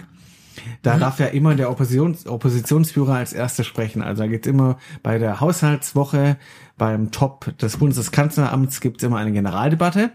Da 0.82 0.98
darf 0.98 1.18
ja 1.18 1.26
immer 1.26 1.54
der 1.54 1.70
Oppositions 1.70 2.26
Oppositionsführer 2.26 3.14
als 3.14 3.32
Erster 3.32 3.64
sprechen. 3.64 4.02
Also 4.02 4.22
da 4.22 4.28
geht's 4.28 4.46
immer 4.46 4.78
bei 5.02 5.18
der 5.18 5.40
Haushaltswoche, 5.40 6.36
beim 6.76 7.10
Top 7.10 7.56
des 7.58 7.76
Bundeskanzleramts 7.76 8.80
gibt's 8.80 9.02
immer 9.02 9.16
eine 9.16 9.32
Generaldebatte. 9.32 10.10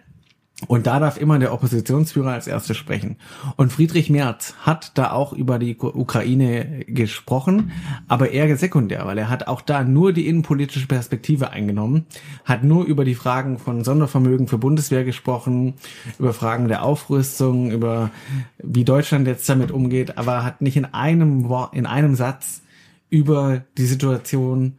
Und 0.66 0.88
da 0.88 1.00
darf 1.00 1.18
immer 1.18 1.38
der 1.38 1.54
Oppositionsführer 1.54 2.32
als 2.32 2.48
Erster 2.48 2.74
sprechen. 2.74 3.18
Und 3.58 3.72
Friedrich 3.72 4.10
Merz 4.10 4.56
hat 4.60 4.98
da 4.98 5.12
auch 5.12 5.32
über 5.32 5.60
die 5.60 5.78
Ukraine 5.78 6.84
gesprochen, 6.88 7.72
aber 8.08 8.32
eher 8.32 8.58
sekundär, 8.58 9.06
weil 9.06 9.20
er 9.20 9.30
hat 9.30 9.48
auch 9.48 9.62
da 9.62 9.84
nur 9.84 10.14
die 10.14 10.28
innenpolitische 10.28 10.88
Perspektive 10.88 11.52
eingenommen, 11.52 12.08
hat 12.44 12.64
nur 12.64 12.86
über 12.86 13.06
die 13.06 13.14
Fragen 13.14 13.60
von 13.60 13.84
Sondervermögen 13.84 14.48
für 14.48 14.58
Bundeswehr 14.58 15.04
gesprochen, 15.04 15.76
über 16.18 16.34
Fragen 16.34 16.68
der 16.68 16.82
Aufrüstung, 16.82 17.70
über 17.70 18.10
wie 18.58 18.84
Deutschland 18.84 19.28
jetzt 19.28 19.48
damit 19.48 19.70
umgeht, 19.70 20.18
aber 20.18 20.44
hat 20.44 20.62
nicht 20.62 20.76
in 20.76 20.86
einem 20.86 21.50
Wort, 21.50 21.76
in 21.76 21.86
einem 21.86 22.16
Satz 22.16 22.64
über 23.12 23.62
die 23.78 23.86
Situation 23.86 24.74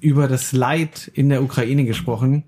über 0.00 0.28
das 0.28 0.52
Leid 0.52 1.10
in 1.14 1.28
der 1.28 1.42
Ukraine 1.42 1.84
gesprochen. 1.84 2.44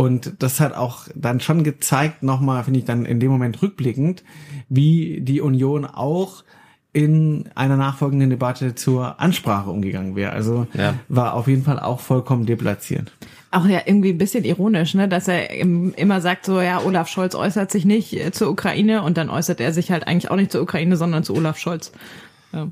Und 0.00 0.42
das 0.42 0.60
hat 0.60 0.74
auch 0.74 1.08
dann 1.14 1.40
schon 1.40 1.62
gezeigt, 1.62 2.22
nochmal, 2.22 2.64
finde 2.64 2.78
ich 2.78 2.86
dann 2.86 3.04
in 3.04 3.20
dem 3.20 3.30
Moment 3.30 3.60
rückblickend, 3.60 4.24
wie 4.70 5.20
die 5.20 5.42
Union 5.42 5.84
auch 5.84 6.42
in 6.94 7.50
einer 7.54 7.76
nachfolgenden 7.76 8.30
Debatte 8.30 8.74
zur 8.74 9.20
Ansprache 9.20 9.68
umgegangen 9.68 10.16
wäre. 10.16 10.32
Also 10.32 10.66
Ja. 10.72 10.94
war 11.10 11.34
auf 11.34 11.48
jeden 11.48 11.64
Fall 11.64 11.78
auch 11.78 12.00
vollkommen 12.00 12.46
deplatziert. 12.46 13.12
Auch 13.50 13.66
ja 13.66 13.80
irgendwie 13.84 14.08
ein 14.08 14.16
bisschen 14.16 14.44
ironisch, 14.44 14.94
ne, 14.94 15.06
dass 15.06 15.28
er 15.28 15.50
im, 15.50 15.92
immer 15.92 16.22
sagt 16.22 16.46
so, 16.46 16.62
ja, 16.62 16.80
Olaf 16.82 17.08
Scholz 17.08 17.34
äußert 17.34 17.70
sich 17.70 17.84
nicht 17.84 18.14
äh, 18.14 18.32
zur 18.32 18.48
Ukraine 18.48 19.02
und 19.02 19.18
dann 19.18 19.28
äußert 19.28 19.60
er 19.60 19.74
sich 19.74 19.90
halt 19.90 20.06
eigentlich 20.06 20.30
auch 20.30 20.36
nicht 20.36 20.50
zur 20.50 20.62
Ukraine, 20.62 20.96
sondern 20.96 21.24
zu 21.24 21.34
Olaf 21.34 21.58
Scholz. 21.58 21.92
Ja. 22.52 22.68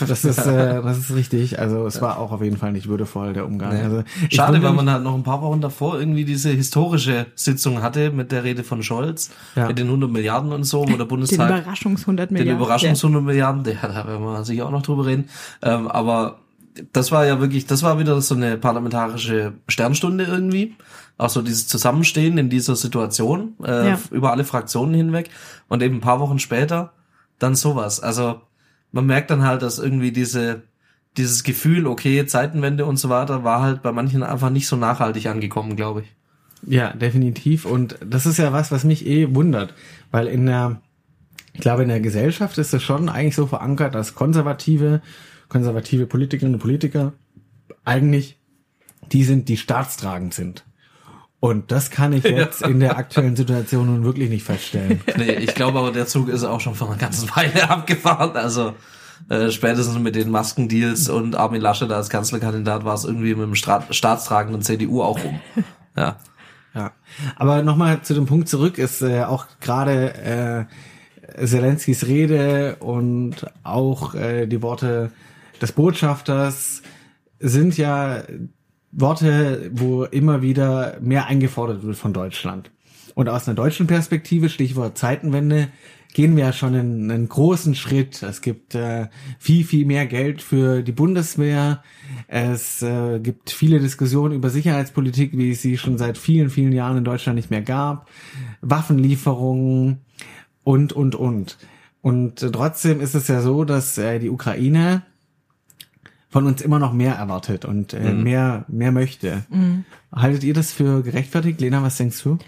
Das 0.06 0.24
ist, 0.24 0.38
äh, 0.38 0.82
das 0.82 0.98
ist 0.98 1.14
richtig. 1.14 1.58
Also 1.58 1.86
es 1.86 2.00
war 2.00 2.18
auch 2.18 2.32
auf 2.32 2.42
jeden 2.42 2.56
Fall 2.56 2.72
nicht 2.72 2.88
würdevoll, 2.88 3.32
der 3.32 3.46
Umgang. 3.46 3.76
Ja. 3.76 3.82
Also, 3.84 4.02
Schade, 4.30 4.62
weil 4.62 4.72
man 4.72 4.90
halt 4.90 5.02
noch 5.04 5.14
ein 5.14 5.22
paar 5.22 5.42
Wochen 5.42 5.60
davor 5.60 5.98
irgendwie 5.98 6.24
diese 6.24 6.50
historische 6.50 7.26
Sitzung 7.34 7.82
hatte 7.82 8.10
mit 8.10 8.32
der 8.32 8.42
Rede 8.44 8.64
von 8.64 8.82
Scholz, 8.82 9.30
Ja. 9.54 9.68
mit 9.68 9.78
den 9.78 9.86
100 9.86 10.10
Milliarden 10.10 10.52
und 10.52 10.64
so, 10.64 10.80
wo 10.82 10.86
der 10.86 10.96
Den 10.98 11.08
Bundestag 11.08 11.50
Überraschungs 11.62 12.00
100 12.02 12.30
den 12.30 12.34
Milliarden. 12.38 12.60
Überraschungs 12.62 13.04
100 13.04 13.22
Milliarden, 13.22 13.64
der, 13.64 13.76
da 13.80 14.06
werden 14.06 14.22
wir 14.24 14.44
sicher 14.44 14.66
auch 14.66 14.70
noch 14.72 14.82
drüber 14.82 15.06
reden. 15.06 15.28
Ähm, 15.62 15.86
aber 15.88 16.38
das 16.92 17.12
war 17.12 17.26
ja 17.26 17.38
wirklich, 17.40 17.66
das 17.66 17.82
war 17.82 17.98
wieder 17.98 18.20
so 18.22 18.34
eine 18.34 18.56
parlamentarische 18.56 19.52
Sternstunde 19.68 20.24
irgendwie. 20.24 20.74
Auch 21.18 21.28
so 21.28 21.42
dieses 21.42 21.68
Zusammenstehen 21.68 22.38
in 22.38 22.48
dieser 22.50 22.74
Situation, 22.74 23.54
äh, 23.64 23.90
Ja. 23.90 23.98
über 24.10 24.32
alle 24.32 24.44
Fraktionen 24.44 24.94
hinweg. 24.94 25.30
Und 25.68 25.82
eben 25.82 25.96
ein 25.96 26.00
paar 26.00 26.18
Wochen 26.18 26.38
später 26.38 26.92
dann 27.38 27.54
sowas. 27.54 28.00
Also 28.00 28.40
man 28.92 29.06
merkt 29.06 29.30
dann 29.30 29.42
halt, 29.42 29.62
dass 29.62 29.78
irgendwie 29.78 30.12
diese, 30.12 30.62
dieses 31.16 31.42
Gefühl, 31.42 31.86
okay, 31.86 32.24
Zeitenwende 32.26 32.86
und 32.86 32.96
so 32.96 33.08
weiter, 33.08 33.44
war 33.44 33.62
halt 33.62 33.82
bei 33.82 33.92
manchen 33.92 34.22
einfach 34.22 34.50
nicht 34.50 34.66
so 34.66 34.76
nachhaltig 34.76 35.26
angekommen, 35.26 35.76
glaube 35.76 36.02
ich. 36.02 36.14
Ja, 36.64 36.92
definitiv. 36.92 37.64
Und 37.64 37.96
das 38.04 38.26
ist 38.26 38.38
ja 38.38 38.52
was, 38.52 38.70
was 38.70 38.84
mich 38.84 39.06
eh 39.06 39.34
wundert, 39.34 39.74
weil 40.10 40.28
in 40.28 40.46
der, 40.46 40.80
ich 41.52 41.60
glaube, 41.60 41.82
in 41.82 41.88
der 41.88 42.00
Gesellschaft 42.00 42.56
ist 42.58 42.72
es 42.72 42.82
schon 42.82 43.08
eigentlich 43.08 43.34
so 43.34 43.46
verankert, 43.46 43.94
dass 43.94 44.14
konservative, 44.14 45.02
konservative 45.48 46.06
Politikerinnen 46.06 46.54
und 46.54 46.60
Politiker 46.60 47.12
eigentlich 47.84 48.38
die 49.10 49.24
sind, 49.24 49.48
die 49.48 49.56
staatstragend 49.56 50.34
sind. 50.34 50.64
Und 51.42 51.72
das 51.72 51.90
kann 51.90 52.12
ich 52.12 52.22
jetzt 52.22 52.62
in 52.62 52.78
der 52.78 52.96
aktuellen 52.96 53.34
Situation 53.34 53.86
nun 53.86 54.04
wirklich 54.04 54.30
nicht 54.30 54.44
feststellen. 54.44 55.00
Nee, 55.16 55.32
ich 55.32 55.56
glaube 55.56 55.80
aber, 55.80 55.90
der 55.90 56.06
Zug 56.06 56.28
ist 56.28 56.44
auch 56.44 56.60
schon 56.60 56.76
vor 56.76 56.86
einer 56.88 56.98
ganzen 56.98 57.28
Weile 57.34 57.68
abgefahren. 57.68 58.36
Also 58.36 58.74
äh, 59.28 59.50
spätestens 59.50 59.98
mit 59.98 60.14
den 60.14 60.30
Maskendeals 60.30 61.08
und 61.08 61.34
Armin 61.34 61.60
Laschet 61.60 61.90
als 61.90 62.10
Kanzlerkandidat 62.10 62.84
war 62.84 62.94
es 62.94 63.02
irgendwie 63.02 63.34
mit 63.34 63.44
dem 63.44 63.56
Stra 63.56 63.82
staatstragenden 63.90 64.62
CDU 64.62 65.02
auch 65.02 65.18
rum. 65.24 65.40
Ja. 65.96 66.18
Ja, 66.74 66.92
aber 67.34 67.62
nochmal 67.62 68.02
zu 68.02 68.14
dem 68.14 68.26
Punkt 68.26 68.48
zurück 68.48 68.78
ist 68.78 69.02
äh, 69.02 69.24
auch 69.24 69.46
gerade 69.60 70.68
äh, 71.36 71.44
Zelenskys 71.44 72.06
Rede 72.06 72.76
und 72.76 73.46
auch 73.64 74.14
äh, 74.14 74.46
die 74.46 74.62
Worte 74.62 75.10
des 75.60 75.72
Botschafters 75.72 76.82
sind 77.40 77.76
ja 77.76 78.22
Worte, 78.92 79.70
wo 79.74 80.04
immer 80.04 80.42
wieder 80.42 80.98
mehr 81.00 81.26
eingefordert 81.26 81.82
wird 81.82 81.96
von 81.96 82.12
Deutschland. 82.12 82.70
Und 83.14 83.28
aus 83.28 83.46
einer 83.46 83.54
deutschen 83.54 83.86
Perspektive, 83.86 84.48
Stichwort 84.48 84.96
Zeitenwende, 84.96 85.68
gehen 86.12 86.36
wir 86.36 86.44
ja 86.44 86.52
schon 86.52 86.74
einen, 86.74 87.10
einen 87.10 87.28
großen 87.28 87.74
Schritt. 87.74 88.22
Es 88.22 88.42
gibt 88.42 88.74
äh, 88.74 89.08
viel, 89.38 89.64
viel 89.64 89.86
mehr 89.86 90.06
Geld 90.06 90.42
für 90.42 90.82
die 90.82 90.92
Bundeswehr. 90.92 91.82
Es 92.28 92.82
äh, 92.82 93.18
gibt 93.18 93.50
viele 93.50 93.80
Diskussionen 93.80 94.34
über 94.34 94.50
Sicherheitspolitik, 94.50 95.36
wie 95.36 95.52
es 95.52 95.62
sie 95.62 95.78
schon 95.78 95.96
seit 95.98 96.18
vielen, 96.18 96.50
vielen 96.50 96.72
Jahren 96.72 96.98
in 96.98 97.04
Deutschland 97.04 97.36
nicht 97.36 97.50
mehr 97.50 97.62
gab. 97.62 98.10
Waffenlieferungen 98.60 100.02
und, 100.64 100.92
und, 100.92 101.14
und. 101.14 101.58
Und 102.02 102.42
äh, 102.42 102.50
trotzdem 102.50 103.00
ist 103.00 103.14
es 103.14 103.28
ja 103.28 103.40
so, 103.40 103.64
dass 103.64 103.96
äh, 103.96 104.18
die 104.18 104.30
Ukraine 104.30 105.02
von 106.32 106.46
uns 106.46 106.62
immer 106.62 106.78
noch 106.78 106.92
mehr 106.94 107.14
erwartet 107.14 107.64
und 107.64 107.92
äh, 107.92 108.12
mehr, 108.14 108.64
mehr 108.68 108.90
möchte. 108.90 109.44
Haltet 110.10 110.42
ihr 110.44 110.54
das 110.54 110.72
für 110.72 111.02
gerechtfertigt? 111.02 111.60
Lena, 111.60 111.82
was 111.82 111.98
denkst 111.98 112.22
du? 112.22 112.38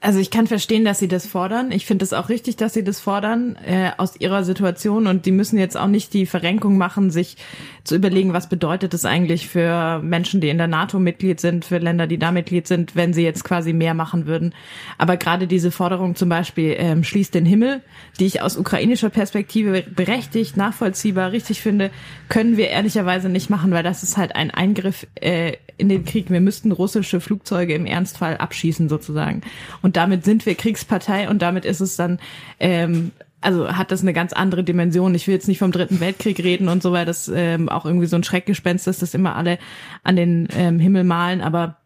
Also 0.00 0.20
ich 0.20 0.30
kann 0.30 0.46
verstehen, 0.46 0.84
dass 0.84 1.00
sie 1.00 1.08
das 1.08 1.26
fordern. 1.26 1.72
Ich 1.72 1.84
finde 1.84 2.04
es 2.04 2.12
auch 2.12 2.28
richtig, 2.28 2.54
dass 2.54 2.72
sie 2.72 2.84
das 2.84 3.00
fordern 3.00 3.56
äh, 3.66 3.90
aus 3.96 4.14
ihrer 4.20 4.44
Situation 4.44 5.08
und 5.08 5.26
die 5.26 5.32
müssen 5.32 5.58
jetzt 5.58 5.76
auch 5.76 5.88
nicht 5.88 6.14
die 6.14 6.24
Verrenkung 6.24 6.78
machen, 6.78 7.10
sich 7.10 7.36
zu 7.82 7.96
überlegen, 7.96 8.32
was 8.32 8.48
bedeutet 8.48 8.94
es 8.94 9.04
eigentlich 9.04 9.48
für 9.48 9.98
Menschen, 10.00 10.40
die 10.40 10.50
in 10.50 10.58
der 10.58 10.68
NATO 10.68 11.00
Mitglied 11.00 11.40
sind, 11.40 11.64
für 11.64 11.78
Länder, 11.78 12.06
die 12.06 12.18
da 12.18 12.30
Mitglied 12.30 12.68
sind, 12.68 12.94
wenn 12.94 13.12
sie 13.12 13.24
jetzt 13.24 13.42
quasi 13.42 13.72
mehr 13.72 13.94
machen 13.94 14.26
würden. 14.26 14.54
Aber 14.98 15.16
gerade 15.16 15.48
diese 15.48 15.72
Forderung 15.72 16.14
zum 16.14 16.28
Beispiel 16.28 16.76
ähm, 16.78 17.02
schließt 17.02 17.34
den 17.34 17.46
Himmel, 17.46 17.82
die 18.20 18.26
ich 18.26 18.40
aus 18.40 18.56
ukrainischer 18.56 19.10
Perspektive 19.10 19.82
berechtigt, 19.82 20.56
nachvollziehbar, 20.56 21.32
richtig 21.32 21.60
finde, 21.60 21.90
können 22.28 22.56
wir 22.56 22.68
ehrlicherweise 22.68 23.28
nicht 23.28 23.50
machen, 23.50 23.72
weil 23.72 23.82
das 23.82 24.04
ist 24.04 24.16
halt 24.16 24.36
ein 24.36 24.52
Eingriff 24.52 25.08
äh, 25.16 25.54
in 25.76 25.88
den 25.88 26.04
Krieg. 26.04 26.30
Wir 26.30 26.40
müssten 26.40 26.72
russische 26.72 27.20
Flugzeuge 27.20 27.74
im 27.74 27.86
Ernstfall 27.86 28.36
abschießen 28.36 28.88
sozusagen. 28.88 29.40
Und 29.80 29.87
damit 29.96 30.24
sind 30.24 30.46
wir 30.46 30.54
Kriegspartei 30.54 31.28
und 31.28 31.42
damit 31.42 31.64
ist 31.64 31.80
es 31.80 31.96
dann, 31.96 32.18
ähm, 32.60 33.12
also 33.40 33.68
hat 33.76 33.90
das 33.92 34.02
eine 34.02 34.12
ganz 34.12 34.32
andere 34.32 34.64
Dimension. 34.64 35.14
Ich 35.14 35.26
will 35.26 35.34
jetzt 35.34 35.48
nicht 35.48 35.58
vom 35.58 35.72
Dritten 35.72 36.00
Weltkrieg 36.00 36.38
reden 36.40 36.68
und 36.68 36.82
so, 36.82 36.92
weil 36.92 37.06
das 37.06 37.30
ähm, 37.32 37.68
auch 37.68 37.84
irgendwie 37.84 38.06
so 38.06 38.16
ein 38.16 38.24
Schreckgespenst 38.24 38.88
ist, 38.88 39.02
das 39.02 39.14
immer 39.14 39.36
alle 39.36 39.58
an 40.02 40.16
den 40.16 40.48
ähm, 40.56 40.78
Himmel 40.78 41.04
malen, 41.04 41.40
aber 41.40 41.76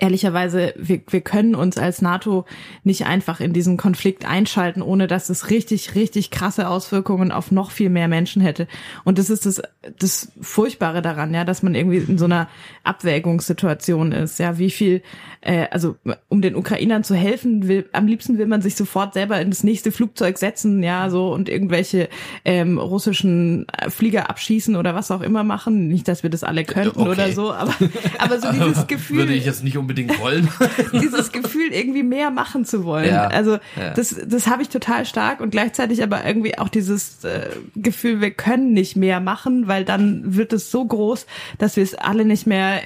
ehrlicherweise, 0.00 0.74
wir, 0.76 1.00
wir 1.08 1.20
können 1.20 1.54
uns 1.54 1.78
als 1.78 2.02
NATO 2.02 2.46
nicht 2.82 3.06
einfach 3.06 3.40
in 3.40 3.52
diesen 3.52 3.76
Konflikt 3.76 4.24
einschalten, 4.24 4.82
ohne 4.82 5.06
dass 5.06 5.28
es 5.28 5.50
richtig, 5.50 5.94
richtig 5.94 6.30
krasse 6.30 6.68
Auswirkungen 6.68 7.30
auf 7.30 7.50
noch 7.50 7.70
viel 7.70 7.90
mehr 7.90 8.08
Menschen 8.08 8.42
hätte. 8.42 8.66
Und 9.04 9.18
das 9.18 9.30
ist 9.30 9.44
das, 9.46 9.62
das 9.98 10.32
Furchtbare 10.40 11.02
daran, 11.02 11.32
ja, 11.34 11.44
dass 11.44 11.62
man 11.62 11.74
irgendwie 11.74 11.98
in 11.98 12.18
so 12.18 12.24
einer 12.24 12.48
Abwägungssituation 12.82 14.12
ist. 14.12 14.38
Ja, 14.38 14.58
wie 14.58 14.70
viel, 14.70 15.02
äh, 15.42 15.66
also 15.70 15.96
um 16.28 16.40
den 16.40 16.56
Ukrainern 16.56 17.04
zu 17.04 17.14
helfen, 17.14 17.68
will, 17.68 17.88
am 17.92 18.06
liebsten 18.06 18.38
will 18.38 18.46
man 18.46 18.62
sich 18.62 18.76
sofort 18.76 19.12
selber 19.12 19.38
in 19.40 19.50
das 19.50 19.64
nächste 19.64 19.92
Flugzeug 19.92 20.38
setzen, 20.38 20.82
ja, 20.82 21.10
so 21.10 21.32
und 21.32 21.50
irgendwelche 21.50 22.08
ähm, 22.46 22.78
russischen 22.78 23.66
Flieger 23.88 24.30
abschießen 24.30 24.76
oder 24.76 24.94
was 24.94 25.10
auch 25.10 25.20
immer 25.20 25.44
machen. 25.44 25.88
Nicht, 25.88 26.08
dass 26.08 26.22
wir 26.22 26.30
das 26.30 26.42
alle 26.42 26.64
könnten 26.64 27.00
Okay. 27.00 27.10
oder 27.10 27.32
so, 27.32 27.52
aber, 27.52 27.74
aber 28.18 28.40
so 28.40 28.50
dieses 28.50 28.86
Gefühl. 28.86 29.18
Würde 29.18 29.34
ich 29.34 29.44
jetzt 29.44 29.62
nicht 29.62 29.76
unbedingt 29.76 29.89
wollen. 30.18 30.48
dieses 30.92 31.32
Gefühl, 31.32 31.72
irgendwie 31.72 32.02
mehr 32.02 32.30
machen 32.30 32.64
zu 32.64 32.84
wollen. 32.84 33.08
Ja, 33.08 33.26
also 33.26 33.58
ja. 33.76 33.94
das, 33.94 34.16
das 34.26 34.46
habe 34.46 34.62
ich 34.62 34.68
total 34.68 35.06
stark 35.06 35.40
und 35.40 35.50
gleichzeitig 35.50 36.02
aber 36.02 36.24
irgendwie 36.24 36.58
auch 36.58 36.68
dieses 36.68 37.24
äh, 37.24 37.50
Gefühl, 37.76 38.20
wir 38.20 38.30
können 38.30 38.72
nicht 38.72 38.96
mehr 38.96 39.20
machen, 39.20 39.68
weil 39.68 39.84
dann 39.84 40.36
wird 40.36 40.52
es 40.52 40.70
so 40.70 40.84
groß, 40.84 41.26
dass 41.58 41.76
wir 41.76 41.84
es 41.84 41.94
alle 41.94 42.24
nicht 42.24 42.46
mehr, 42.46 42.80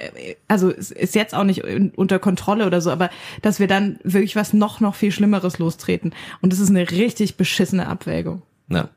also 0.48 0.70
es 0.70 0.90
ist 0.90 1.14
jetzt 1.14 1.34
auch 1.34 1.44
nicht 1.44 1.64
unter 1.96 2.18
Kontrolle 2.18 2.66
oder 2.66 2.80
so, 2.80 2.90
aber 2.90 3.10
dass 3.42 3.60
wir 3.60 3.66
dann 3.66 3.98
wirklich 4.02 4.36
was 4.36 4.52
noch, 4.52 4.80
noch 4.80 4.94
viel 4.94 5.12
Schlimmeres 5.12 5.58
lostreten. 5.58 6.14
Und 6.40 6.52
das 6.52 6.60
ist 6.60 6.70
eine 6.70 6.90
richtig 6.90 7.36
beschissene 7.36 7.86
Abwägung. 7.86 8.42
Ja. 8.68 8.88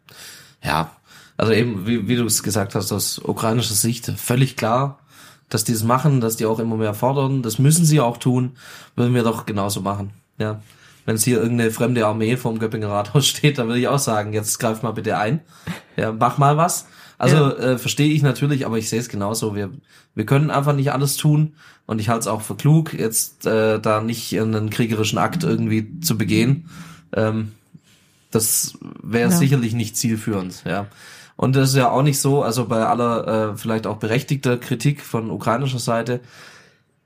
ja, 0.64 0.92
also 1.38 1.54
eben, 1.54 1.86
wie, 1.86 2.08
wie 2.08 2.16
du 2.16 2.26
es 2.26 2.42
gesagt 2.42 2.74
hast, 2.74 2.92
aus 2.92 3.20
ukrainischer 3.20 3.76
Sicht 3.76 4.12
völlig 4.18 4.56
klar, 4.56 5.00
dass 5.50 5.64
die 5.64 5.72
es 5.74 5.84
machen, 5.84 6.20
dass 6.22 6.36
die 6.38 6.46
auch 6.46 6.60
immer 6.60 6.76
mehr 6.78 6.94
fordern. 6.94 7.42
Das 7.42 7.60
müssen 7.60 7.86
sie 7.86 8.00
auch 8.00 8.18
tun, 8.18 8.52
würden 8.96 9.14
wir 9.14 9.24
doch 9.24 9.46
genauso 9.46 9.82
machen. 9.82 10.12
Ja. 10.40 10.62
Wenn 11.06 11.16
es 11.16 11.24
hier 11.24 11.42
irgendeine 11.42 11.72
fremde 11.72 12.06
Armee 12.06 12.36
vom 12.36 12.60
Göppinger 12.60 12.90
Rathaus 12.90 13.26
steht, 13.34 13.58
dann 13.58 13.68
würde 13.68 13.80
ich 13.80 13.88
auch 13.88 14.00
sagen, 14.00 14.34
jetzt 14.34 14.60
greif 14.60 14.84
mal 14.84 14.92
bitte 14.92 15.18
ein. 15.18 15.40
Ja, 15.96 16.12
mach 16.12 16.38
mal 16.38 16.58
was. 16.58 16.88
Also 17.18 17.36
Ja. 17.38 17.52
äh, 17.54 17.78
verstehe 17.78 18.12
ich 18.12 18.22
natürlich, 18.22 18.66
aber 18.66 18.78
ich 18.78 18.90
sehe 18.90 19.00
es 19.00 19.10
genauso. 19.10 19.56
Wir, 19.56 19.72
wir 20.16 20.26
können 20.26 20.52
einfach 20.52 20.74
nicht 20.76 20.92
alles 20.92 21.16
tun 21.16 21.54
und 21.86 22.00
ich 22.00 22.10
halte 22.10 22.22
es 22.22 22.28
auch 22.28 22.42
für 22.42 22.56
klug, 22.56 22.94
jetzt 22.94 23.46
äh, 23.48 23.80
da 23.80 24.02
nicht 24.02 24.38
einen 24.40 24.70
kriegerischen 24.70 25.18
Akt 25.18 25.44
irgendwie 25.44 26.00
zu 26.02 26.18
begehen. 26.18 26.70
Ähm, 27.14 27.54
das 28.32 28.78
wäre 29.02 29.32
Ja. 29.32 29.36
sicherlich 29.38 29.74
nicht 29.74 29.96
zielführend, 29.96 30.64
ja. 30.66 30.88
Und 31.38 31.56
das 31.56 31.70
ist 31.70 31.76
ja 31.76 31.92
auch 31.92 32.02
nicht 32.02 32.20
so, 32.20 32.44
also 32.44 32.66
bei 32.66 32.86
aller 32.86 33.52
äh, 33.52 33.58
vielleicht 33.58 33.88
auch 33.88 33.98
berechtigter 33.98 34.58
Kritik 34.58 35.02
von 35.02 35.30
ukrainischer 35.30 35.80
Seite, 35.80 36.20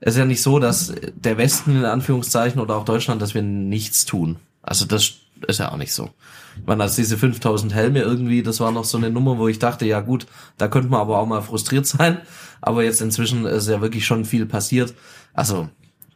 es 0.00 0.14
ist 0.14 0.18
ja 0.18 0.24
nicht 0.24 0.42
so, 0.42 0.58
dass 0.58 0.92
der 1.14 1.38
Westen 1.38 1.76
in 1.76 1.84
Anführungszeichen 1.84 2.60
oder 2.60 2.74
auch 2.74 2.84
Deutschland, 2.84 3.22
dass 3.22 3.34
wir 3.34 3.42
nichts 3.42 4.04
tun. 4.04 4.38
Also 4.60 4.84
das 4.84 5.12
ist 5.46 5.60
ja 5.60 5.70
auch 5.70 5.76
nicht 5.76 5.92
so. 5.92 6.10
Ich 6.56 6.66
meine, 6.66 6.82
als 6.82 6.96
diese 6.96 7.16
5000 7.16 7.72
Helme 7.72 8.00
irgendwie, 8.00 8.42
das 8.42 8.58
war 8.58 8.72
noch 8.72 8.84
so 8.84 8.98
eine 8.98 9.10
Nummer, 9.10 9.38
wo 9.38 9.48
ich 9.48 9.60
dachte, 9.60 9.86
ja 9.86 10.00
gut, 10.00 10.26
da 10.58 10.66
könnte 10.66 10.88
man 10.88 11.00
aber 11.00 11.18
auch 11.18 11.26
mal 11.26 11.42
frustriert 11.42 11.86
sein. 11.86 12.18
Aber 12.60 12.82
jetzt 12.82 13.00
inzwischen 13.00 13.44
ist 13.46 13.68
ja 13.68 13.80
wirklich 13.80 14.06
schon 14.06 14.24
viel 14.24 14.46
passiert. 14.46 14.94
Also, 15.34 15.68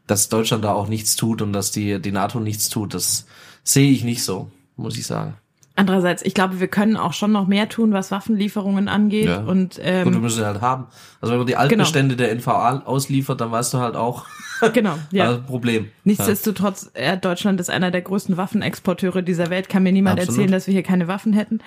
dass 0.06 0.28
Deutschland 0.28 0.64
da 0.64 0.72
auch 0.72 0.88
nichts 0.88 1.14
tut 1.14 1.42
und 1.42 1.52
dass 1.52 1.70
die, 1.70 2.00
die 2.00 2.12
NATO 2.12 2.40
nichts 2.40 2.68
tut, 2.68 2.94
das 2.94 3.26
sehe 3.62 3.90
ich 3.90 4.04
nicht 4.04 4.24
so, 4.24 4.50
muss 4.76 4.96
ich 4.96 5.06
sagen. 5.06 5.36
Andererseits, 5.76 6.22
ich 6.24 6.32
glaube, 6.34 6.58
wir 6.58 6.68
können 6.68 6.96
auch 6.96 7.12
schon 7.12 7.32
noch 7.32 7.46
mehr 7.46 7.68
tun, 7.68 7.92
was 7.92 8.10
Waffenlieferungen 8.10 8.88
angeht. 8.88 9.26
Ja. 9.26 9.40
Und 9.42 9.78
ähm, 9.82 10.04
Gut, 10.04 10.14
wir 10.14 10.20
müssen 10.20 10.44
halt 10.44 10.60
haben. 10.62 10.86
Also 11.20 11.32
wenn 11.32 11.38
man 11.38 11.46
die 11.46 11.56
Altbestände 11.56 12.16
der 12.16 12.34
NVA 12.34 12.82
ausliefert, 12.86 13.40
dann 13.42 13.50
weißt 13.52 13.74
du 13.74 13.78
halt 13.78 13.94
auch, 13.94 14.24
genau, 14.72 14.94
ja. 15.10 15.26
also 15.26 15.42
Problem. 15.42 15.88
Nichtsdestotrotz, 16.04 16.90
äh, 16.94 17.18
Deutschland 17.18 17.60
ist 17.60 17.68
einer 17.68 17.90
der 17.90 18.00
größten 18.00 18.38
Waffenexporteure 18.38 19.20
dieser 19.20 19.50
Welt. 19.50 19.68
Kann 19.68 19.82
mir 19.82 19.92
niemand 19.92 20.18
Absolut. 20.18 20.38
erzählen, 20.38 20.52
dass 20.52 20.66
wir 20.66 20.72
hier 20.72 20.82
keine 20.82 21.08
Waffen 21.08 21.34
hätten, 21.34 21.58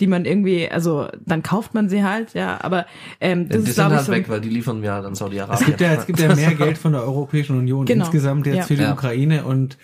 die 0.00 0.06
man 0.06 0.24
irgendwie, 0.24 0.70
also 0.70 1.08
dann 1.26 1.42
kauft 1.42 1.74
man 1.74 1.90
sie 1.90 2.02
halt, 2.02 2.32
ja. 2.32 2.58
Aber 2.62 2.86
ähm, 3.20 3.48
das 3.50 3.56
Ja, 3.58 3.62
die 3.64 3.68
ist 3.68 3.76
sind 3.76 3.84
halt 3.90 4.06
so. 4.06 4.12
weg, 4.12 4.28
weil 4.30 4.40
die 4.40 4.48
liefern 4.48 4.80
wir 4.80 4.94
halt 4.94 5.04
an 5.04 5.12
Es 5.12 5.18
Saudi-Arabien. 5.18 5.66
gibt 5.66 5.80
ja, 5.82 5.92
es 5.92 6.06
gibt 6.06 6.18
ja 6.20 6.34
mehr 6.34 6.54
Geld 6.54 6.78
von 6.78 6.92
der 6.92 7.02
Europäischen 7.02 7.58
Union 7.58 7.84
Genau, 7.84 8.04
insgesamt 8.06 8.46
jetzt 8.46 8.56
ja. 8.56 8.62
für 8.62 8.76
die 8.76 8.82
Ja. 8.82 8.92
Ukraine 8.94 9.44
und 9.44 9.76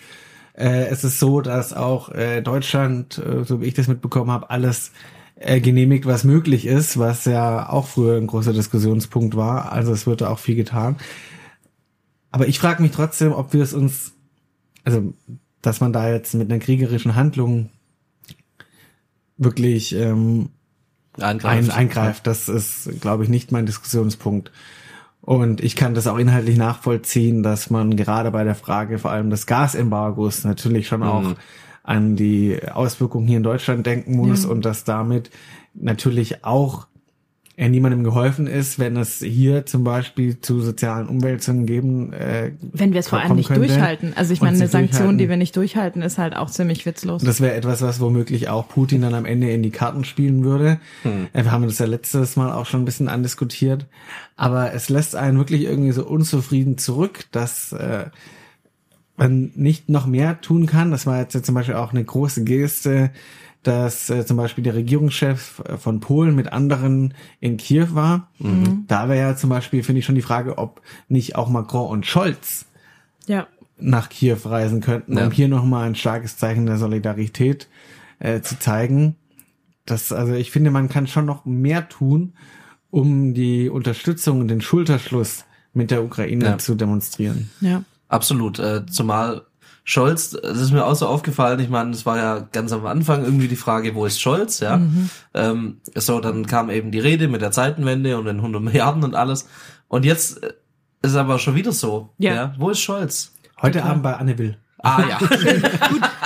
äh, 0.57 0.87
es 0.87 1.03
ist 1.03 1.19
so, 1.19 1.41
dass 1.41 1.73
auch 1.73 2.09
äh, 2.09 2.41
Deutschland, 2.41 3.17
äh, 3.17 3.43
so 3.43 3.61
wie 3.61 3.65
ich 3.65 3.73
das 3.73 3.87
mitbekommen 3.87 4.31
habe, 4.31 4.49
alles 4.49 4.91
äh, 5.35 5.59
genehmigt, 5.59 6.05
was 6.05 6.23
möglich 6.23 6.65
ist, 6.65 6.97
was 6.97 7.25
ja 7.25 7.69
auch 7.69 7.87
früher 7.87 8.17
ein 8.17 8.27
großer 8.27 8.53
Diskussionspunkt 8.53 9.35
war. 9.35 9.71
Also 9.71 9.91
es 9.91 10.07
wird 10.07 10.21
da 10.21 10.29
auch 10.29 10.39
viel 10.39 10.55
getan. 10.55 10.97
Aber 12.31 12.47
ich 12.47 12.59
frage 12.59 12.81
mich 12.81 12.91
trotzdem, 12.91 13.33
ob 13.33 13.53
wir 13.53 13.63
es 13.63 13.73
uns, 13.73 14.13
also 14.83 15.13
dass 15.61 15.81
man 15.81 15.93
da 15.93 16.09
jetzt 16.09 16.35
mit 16.35 16.51
einer 16.51 16.59
kriegerischen 16.59 17.15
Handlung 17.15 17.69
wirklich 19.37 19.93
ähm, 19.95 20.49
ein, 21.19 21.43
eingreift. 21.71 22.27
Das 22.27 22.49
ist, 22.49 23.01
glaube 23.01 23.23
ich, 23.23 23.29
nicht 23.29 23.51
mein 23.51 23.65
Diskussionspunkt. 23.65 24.51
Und 25.25 25.61
ich 25.63 25.75
kann 25.75 25.95
das 25.95 26.05
auch 26.05 26.17
inhaltlich 26.19 26.55
nachvollziehen, 26.57 27.41
dass 27.41 27.71
man 27.71 27.95
gerade 27.95 28.29
bei 28.29 28.43
der 28.43 28.53
Frage 28.55 28.99
vor 28.99 29.11
allem 29.11 29.31
des 29.31 29.47
Gasembargos 29.47 30.43
natürlich 30.43 30.87
schon 30.87 31.01
auch 31.01 31.33
an 31.83 32.15
die 32.15 32.59
Auswirkungen 32.71 33.27
hier 33.27 33.37
in 33.37 33.43
Deutschland 33.43 33.85
denken 33.85 34.15
muss 34.17 34.43
Ja. 34.43 34.49
und 34.49 34.65
dass 34.65 34.83
damit 34.83 35.31
natürlich 35.73 36.43
auch 36.45 36.87
äh, 37.57 37.69
niemandem 37.69 38.03
geholfen 38.03 38.47
ist, 38.47 38.79
wenn 38.79 38.97
es 38.97 39.19
hier 39.19 39.65
zum 39.65 39.85
Beispiel 39.85 40.41
zu 40.41 40.59
sozialen 40.59 41.07
Umwälzungen 41.07 41.65
geben. 41.65 42.11
Äh, 42.11 42.51
wenn 42.73 42.91
wir 42.91 42.99
es 42.99 43.07
vor 43.07 43.19
allem 43.19 43.37
nicht 43.37 43.47
könnte 43.47 43.67
durchhalten. 43.67 44.13
Also 44.15 44.33
ich 44.33 44.41
meine, 44.41 44.57
eine 44.57 44.67
Sanktion, 44.67 45.17
die 45.17 45.29
wir 45.29 45.37
nicht 45.37 45.55
durchhalten, 45.55 46.01
ist 46.01 46.17
halt 46.17 46.35
auch 46.35 46.49
ziemlich 46.49 46.85
witzlos. 46.85 47.23
Das 47.23 47.39
wäre 47.39 47.55
etwas, 47.55 47.81
was 47.81 48.01
womöglich 48.01 48.49
auch 48.49 48.67
Putin 48.67 49.01
dann 49.01 49.13
am 49.13 49.25
Ende 49.25 49.49
in 49.51 49.63
die 49.63 49.71
Karten 49.71 50.03
spielen 50.03 50.43
würde. 50.43 50.79
Hm. 51.03 51.27
Äh, 51.31 51.45
Wir 51.45 51.51
haben 51.51 51.65
das 51.65 51.79
ja 51.79 51.85
letztes 51.85 52.35
Mal 52.35 52.51
auch 52.51 52.65
schon 52.65 52.81
ein 52.81 52.85
bisschen 52.85 53.07
andiskutiert. 53.07 53.85
Aber 54.35 54.73
es 54.73 54.89
lässt 54.89 55.15
einen 55.15 55.37
wirklich 55.37 55.61
irgendwie 55.61 55.91
so 55.91 56.05
unzufrieden 56.05 56.77
zurück, 56.77 57.25
dass 57.31 57.71
äh, 57.71 58.07
man 59.15 59.51
nicht 59.55 59.87
noch 59.87 60.07
mehr 60.07 60.41
tun 60.41 60.65
kann. 60.65 60.91
Das 60.91 61.05
war 61.05 61.19
jetzt 61.19 61.35
ja 61.35 61.41
zum 61.41 61.55
Beispiel 61.55 61.75
auch 61.75 61.91
eine 61.91 62.03
große 62.03 62.43
Geste, 62.43 63.11
dass 63.65 64.11
äh, 64.11 64.23
zum 64.27 64.37
Beispiel 64.37 64.63
der 64.63 64.75
Regierungschef 64.75 65.61
äh, 65.67 65.77
von 65.77 65.99
Polen 65.99 66.35
mit 66.35 66.53
anderen 66.53 67.15
in 67.39 67.57
Kiew 67.57 67.87
war. 67.95 68.29
Mhm. 68.37 68.85
Da 68.87 69.09
wäre 69.09 69.19
ja 69.29 69.35
zum 69.35 69.49
Beispiel, 69.49 69.81
finde 69.81 69.99
ich 69.99 70.05
schon 70.05 70.13
die 70.15 70.21
Frage, 70.21 70.59
ob 70.59 70.81
nicht 71.09 71.35
auch 71.35 71.49
Macron 71.49 71.89
und 71.89 72.05
Scholz 72.05 72.65
ja. 73.25 73.47
nach 73.79 74.09
Kiew 74.09 74.37
reisen 74.45 74.81
könnten, 74.81 75.17
Ja. 75.17 75.25
um 75.25 75.31
hier 75.31 75.47
nochmal 75.47 75.87
ein 75.87 75.95
starkes 75.95 76.37
Zeichen 76.37 76.67
der 76.67 76.77
Solidarität 76.77 77.67
äh, 78.19 78.41
zu 78.41 78.59
zeigen. 78.59 79.15
Das, 79.85 80.11
also 80.11 80.33
ich 80.33 80.51
finde, 80.51 80.69
man 80.69 80.87
kann 80.87 81.07
schon 81.07 81.25
noch 81.25 81.45
mehr 81.45 81.89
tun, 81.89 82.33
um 82.91 83.33
die 83.33 83.69
Unterstützung 83.69 84.41
und 84.41 84.47
den 84.47 84.61
Schulterschluss 84.61 85.45
mit 85.73 85.89
der 85.89 86.03
Ukraine 86.03 86.45
Ja. 86.45 86.57
zu 86.59 86.75
demonstrieren. 86.75 87.49
Ja. 87.61 87.83
Absolut, 88.09 88.59
äh, 88.59 88.85
zumal 88.85 89.41
Scholz, 89.87 90.31
das 90.31 90.59
ist 90.59 90.71
mir 90.71 90.83
auch 90.83 90.95
so 90.95 91.05
aufgefallen, 91.07 91.59
ich 91.59 91.69
meine, 91.69 91.91
es 91.91 92.07
war 92.07 92.17
ja 92.17 92.39
ganz 92.51 92.73
am 92.73 92.87
Anfang 92.87 93.23
irgendwie 93.23 93.47
die 93.47 93.55
Frage, 93.55 93.93
wo 93.93 94.05
ist 94.07 94.19
Scholz, 94.19 94.59
ja. 94.59 94.81
Ähm, 95.35 95.77
so, 95.93 96.19
dann 96.19 96.47
kam 96.47 96.71
eben 96.71 96.89
die 96.91 96.99
Rede 96.99 97.27
mit 97.27 97.41
der 97.41 97.51
Zeitenwende 97.51 98.17
und 98.17 98.25
den 98.25 98.37
100 98.37 98.61
Milliarden 98.63 99.03
und 99.03 99.13
alles. 99.13 99.47
Und 99.87 100.03
jetzt 100.03 100.41
äh, 100.43 100.53
ist 101.03 101.15
aber 101.15 101.37
schon 101.37 101.53
wieder 101.53 101.71
so, 101.71 102.09
Ja. 102.17 102.33
ja. 102.33 102.53
Wo 102.57 102.71
ist 102.71 102.79
Scholz? 102.79 103.31
Heute 103.61 103.83
Abend 103.83 104.01
bei 104.01 104.15
Anne 104.15 104.37
Will. 104.39 104.57
Ah 104.85 105.03
ja, 105.09 105.17
Gut, 105.17 105.29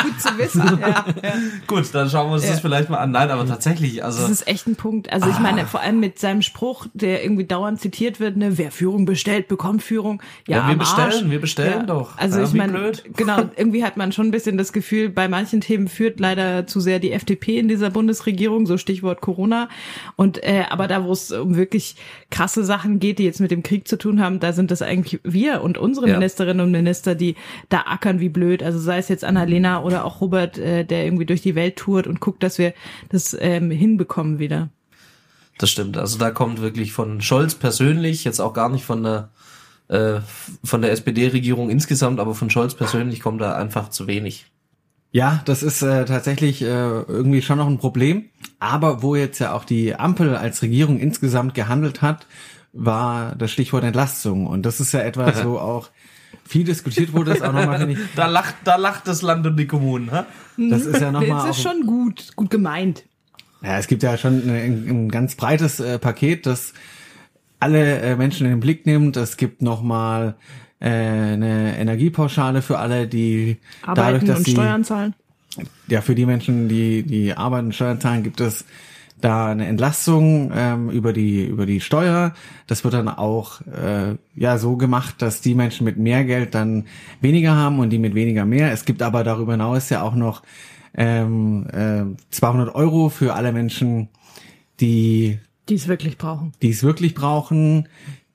gut 0.03 0.21
zu 0.21 0.37
wissen. 0.37 0.79
ja, 0.81 1.05
ja. 1.23 1.33
gut, 1.67 1.85
dann 1.93 2.09
schauen 2.09 2.27
wir 2.29 2.33
uns 2.33 2.43
Ja. 2.43 2.51
das 2.51 2.59
vielleicht 2.59 2.89
mal 2.89 2.97
an. 2.97 3.11
Nein, 3.11 3.29
aber 3.31 3.45
tatsächlich, 3.47 4.03
also 4.03 4.21
Das 4.21 4.29
ist 4.29 4.47
echt 4.47 4.67
ein 4.67 4.75
Punkt. 4.75 5.11
Also 5.13 5.29
ich 5.29 5.39
meine, 5.39 5.65
vor 5.65 5.79
allem 5.81 5.99
mit 5.99 6.19
seinem 6.19 6.41
Spruch, 6.41 6.87
der 6.93 7.23
irgendwie 7.23 7.45
dauernd 7.45 7.79
zitiert 7.79 8.19
wird, 8.19 8.35
ne, 8.37 8.57
wer 8.57 8.71
Führung 8.71 9.05
bestellt, 9.05 9.47
bekommt 9.47 9.81
Führung. 9.81 10.21
Ja, 10.47 10.57
Ja, 10.57 10.65
wir 10.67 10.73
am 10.73 10.79
bestellen, 10.79 11.11
Arsch. 11.13 11.29
wir 11.29 11.39
bestellen 11.41 11.87
doch. 11.87 12.17
Also 12.17 12.39
Ja, 12.39 12.45
ich 12.45 12.53
meine, 12.53 12.91
genau, 13.15 13.37
irgendwie 13.55 13.83
hat 13.83 13.95
man 13.97 14.11
schon 14.11 14.27
ein 14.27 14.31
bisschen 14.31 14.57
das 14.57 14.73
Gefühl, 14.73 15.09
bei 15.09 15.27
manchen 15.29 15.61
Themen 15.61 15.87
führt 15.87 16.19
leider 16.19 16.67
zu 16.67 16.79
sehr 16.81 16.99
die 16.99 17.11
FDP 17.13 17.57
in 17.59 17.67
dieser 17.69 17.89
Bundesregierung, 17.89 18.65
so 18.65 18.77
Stichwort 18.77 19.21
Corona. 19.21 19.69
Und 20.17 20.43
äh, 20.43 20.65
aber 20.69 20.87
da, 20.87 21.03
wo 21.05 21.11
es 21.13 21.31
um 21.31 21.55
wirklich 21.55 21.95
krasse 22.29 22.63
Sachen 22.65 22.99
geht, 22.99 23.19
die 23.19 23.23
jetzt 23.23 23.39
mit 23.39 23.51
dem 23.51 23.63
Krieg 23.63 23.87
zu 23.87 23.97
tun 23.97 24.21
haben, 24.21 24.39
da 24.39 24.51
sind 24.53 24.69
das 24.71 24.81
eigentlich 24.81 25.19
wir 25.23 25.61
und 25.61 25.77
unsere 25.77 26.07
Ja. 26.09 26.13
Ministerinnen 26.15 26.65
und 26.65 26.71
Minister, 26.71 27.15
die 27.15 27.35
da 27.69 27.81
ackern 27.87 28.19
wie 28.19 28.29
blöd. 28.29 28.48
Also 28.57 28.79
sei 28.79 28.97
es 28.97 29.07
jetzt 29.07 29.23
Annalena 29.23 29.83
oder 29.83 30.05
auch 30.05 30.21
Robert, 30.21 30.57
äh, 30.57 30.83
der 30.83 31.05
irgendwie 31.05 31.25
durch 31.25 31.41
die 31.41 31.55
Welt 31.55 31.77
tourt 31.77 32.07
und 32.07 32.19
guckt, 32.19 32.43
dass 32.43 32.57
wir 32.57 32.73
das 33.09 33.35
ähm, 33.39 33.71
hinbekommen 33.71 34.39
wieder. 34.39 34.69
Das 35.57 35.69
stimmt. 35.69 35.97
Also 35.97 36.17
da 36.17 36.31
kommt 36.31 36.61
wirklich 36.61 36.93
von 36.93 37.21
Scholz 37.21 37.55
persönlich, 37.55 38.23
jetzt 38.23 38.39
auch 38.39 38.53
gar 38.53 38.69
nicht 38.69 38.85
von 38.85 39.03
der 39.03 39.29
äh, 39.89 40.21
von 40.63 40.81
der 40.81 40.91
SPD-Regierung 40.91 41.69
insgesamt, 41.69 42.19
aber 42.19 42.35
von 42.35 42.49
Scholz 42.49 42.75
persönlich 42.75 43.21
kommt 43.21 43.41
da 43.41 43.55
einfach 43.55 43.89
zu 43.89 44.07
wenig. 44.07 44.45
Ja, 45.11 45.41
das 45.45 45.63
ist 45.63 45.81
äh, 45.81 46.05
tatsächlich 46.05 46.61
äh, 46.61 46.65
irgendwie 46.67 47.41
schon 47.41 47.57
noch 47.57 47.67
ein 47.67 47.79
Problem. 47.79 48.25
Aber 48.59 49.01
wo 49.01 49.15
jetzt 49.15 49.39
ja 49.39 49.53
auch 49.53 49.65
die 49.65 49.95
Ampel 49.95 50.35
als 50.35 50.61
Regierung 50.61 50.99
insgesamt 50.99 51.55
gehandelt 51.55 52.01
hat, 52.01 52.27
war 52.73 53.35
das 53.35 53.51
Stichwort 53.51 53.83
Entlastung. 53.83 54.45
Und 54.45 54.63
das 54.67 54.79
ist 54.79 54.91
ja 54.91 55.01
etwas, 55.01 55.43
wo 55.45 55.57
auch 55.57 55.89
viel 56.49 56.63
diskutiert 56.63 57.13
wurde, 57.13 57.31
das 57.31 57.41
auch 57.43 57.53
nochmal, 57.53 57.77
finde 57.77 57.93
ich. 57.93 57.99
Da 58.15 58.25
lacht, 58.25 58.55
da 58.63 58.75
lacht 58.75 59.07
das 59.07 59.21
Land 59.21 59.45
und 59.45 59.55
die 59.55 59.67
Kommunen, 59.67 60.09
hä? 60.11 60.23
Das 60.69 60.85
ist 60.85 60.99
ja 60.99 61.11
nochmal. 61.11 61.47
Das 61.47 61.57
ist 61.57 61.63
schon 61.63 61.85
gut, 61.85 62.35
gut 62.35 62.49
gemeint. 62.49 63.03
Ja, 63.61 63.77
es 63.77 63.87
gibt 63.87 64.01
ja 64.01 64.17
schon 64.17 64.49
ein, 64.49 64.87
ein 64.87 65.09
ganz 65.09 65.35
breites 65.35 65.79
äh, 65.79 65.99
Paket, 65.99 66.47
das 66.47 66.73
alle 67.59 67.99
äh, 67.99 68.15
Menschen 68.15 68.45
in 68.47 68.53
den 68.53 68.59
Blick 68.61 68.87
nimmt. 68.87 69.15
Es 69.15 69.37
gibt 69.37 69.61
nochmal 69.61 70.35
äh, 70.79 70.89
eine 70.89 71.77
Energiepauschale 71.77 72.63
für 72.63 72.79
alle, 72.79 73.07
die 73.07 73.57
Arbeiten 73.83 73.95
dadurch, 73.95 74.23
dass 74.23 74.37
und 74.39 74.45
sie 74.45 74.51
Steuern 74.51 74.83
zahlen. 74.83 75.13
ja, 75.87 76.01
für 76.01 76.15
die 76.15 76.25
Menschen, 76.25 76.67
die, 76.67 77.03
die 77.03 77.33
arbeiten 77.33 77.67
und 77.67 77.75
Steuern 77.75 78.01
zahlen, 78.01 78.23
gibt 78.23 78.41
es 78.41 78.65
da 79.21 79.47
eine 79.47 79.65
Entlastung 79.67 80.51
ähm, 80.55 80.89
über 80.89 81.13
die 81.13 81.45
über 81.45 81.65
die 81.65 81.81
Steuer. 81.81 82.33
Das 82.67 82.83
wird 82.83 82.93
dann 82.93 83.07
auch 83.09 83.61
äh, 83.61 84.15
ja 84.35 84.57
so 84.57 84.77
gemacht, 84.77 85.21
dass 85.21 85.41
die 85.41 85.55
Menschen 85.55 85.83
mit 85.85 85.97
mehr 85.97 86.23
Geld 86.25 86.55
dann 86.55 86.85
weniger 87.21 87.55
haben 87.55 87.79
und 87.79 87.89
die 87.89 87.99
mit 87.99 88.15
weniger 88.15 88.45
mehr. 88.45 88.71
Es 88.71 88.85
gibt 88.85 89.01
aber 89.01 89.23
darüber 89.23 89.53
hinaus 89.53 89.89
ja 89.89 90.01
auch 90.01 90.15
noch 90.15 90.41
ähm, 90.95 91.67
äh, 91.71 92.03
200 92.31 92.73
Euro 92.75 93.09
für 93.09 93.33
alle 93.35 93.51
Menschen, 93.51 94.09
die 94.79 95.39
Die 95.67 95.75
es 95.75 95.87
wirklich 95.87 96.17
brauchen. 96.17 96.53
die 96.61 96.69
es 96.71 96.83
wirklich 96.83 97.13
brauchen, 97.13 97.87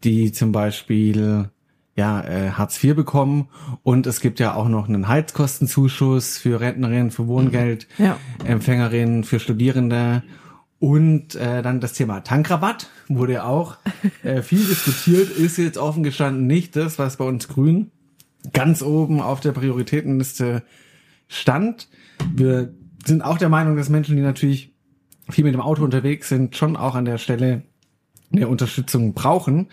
die 0.04 0.32
zum 0.32 0.52
Beispiel 0.52 1.48
ja 1.96 2.20
äh, 2.22 2.50
Hartz 2.50 2.82
IV 2.82 2.94
bekommen 2.96 3.48
und 3.84 4.06
es 4.06 4.20
gibt 4.20 4.40
ja 4.40 4.54
auch 4.54 4.68
noch 4.68 4.88
einen 4.88 5.06
Heizkostenzuschuss 5.08 6.38
für 6.38 6.60
Rentnerinnen, 6.60 7.10
für 7.10 7.26
Wohngeld, 7.28 7.86
Ja. 7.98 8.16
Empfängerinnen, 8.44 9.24
für 9.24 9.38
Studierende 9.40 10.22
und 10.84 11.34
äh, 11.34 11.62
dann 11.62 11.80
das 11.80 11.94
Thema 11.94 12.20
Tankrabatt 12.20 12.90
wurde 13.08 13.32
ja 13.32 13.44
auch 13.44 13.78
äh, 14.22 14.42
viel 14.42 14.58
diskutiert, 14.68 15.30
ist 15.30 15.56
jetzt 15.56 15.78
offen 15.78 16.02
gestanden 16.02 16.46
nicht 16.46 16.76
das, 16.76 16.98
was 16.98 17.16
bei 17.16 17.24
uns 17.24 17.48
Grünen 17.48 17.90
ganz 18.52 18.82
oben 18.82 19.22
auf 19.22 19.40
der 19.40 19.52
Prioritätenliste 19.52 20.62
stand. 21.26 21.88
Wir 22.34 22.74
sind 23.02 23.22
auch 23.22 23.38
der 23.38 23.48
Meinung, 23.48 23.78
dass 23.78 23.88
Menschen, 23.88 24.14
die 24.14 24.20
natürlich 24.20 24.74
viel 25.30 25.44
mit 25.44 25.54
dem 25.54 25.62
Auto 25.62 25.82
unterwegs 25.82 26.28
sind, 26.28 26.54
schon 26.54 26.76
auch 26.76 26.94
an 26.94 27.06
der 27.06 27.16
Stelle 27.16 27.62
eine 28.30 28.48
Unterstützung 28.48 29.14
brauchen, 29.14 29.68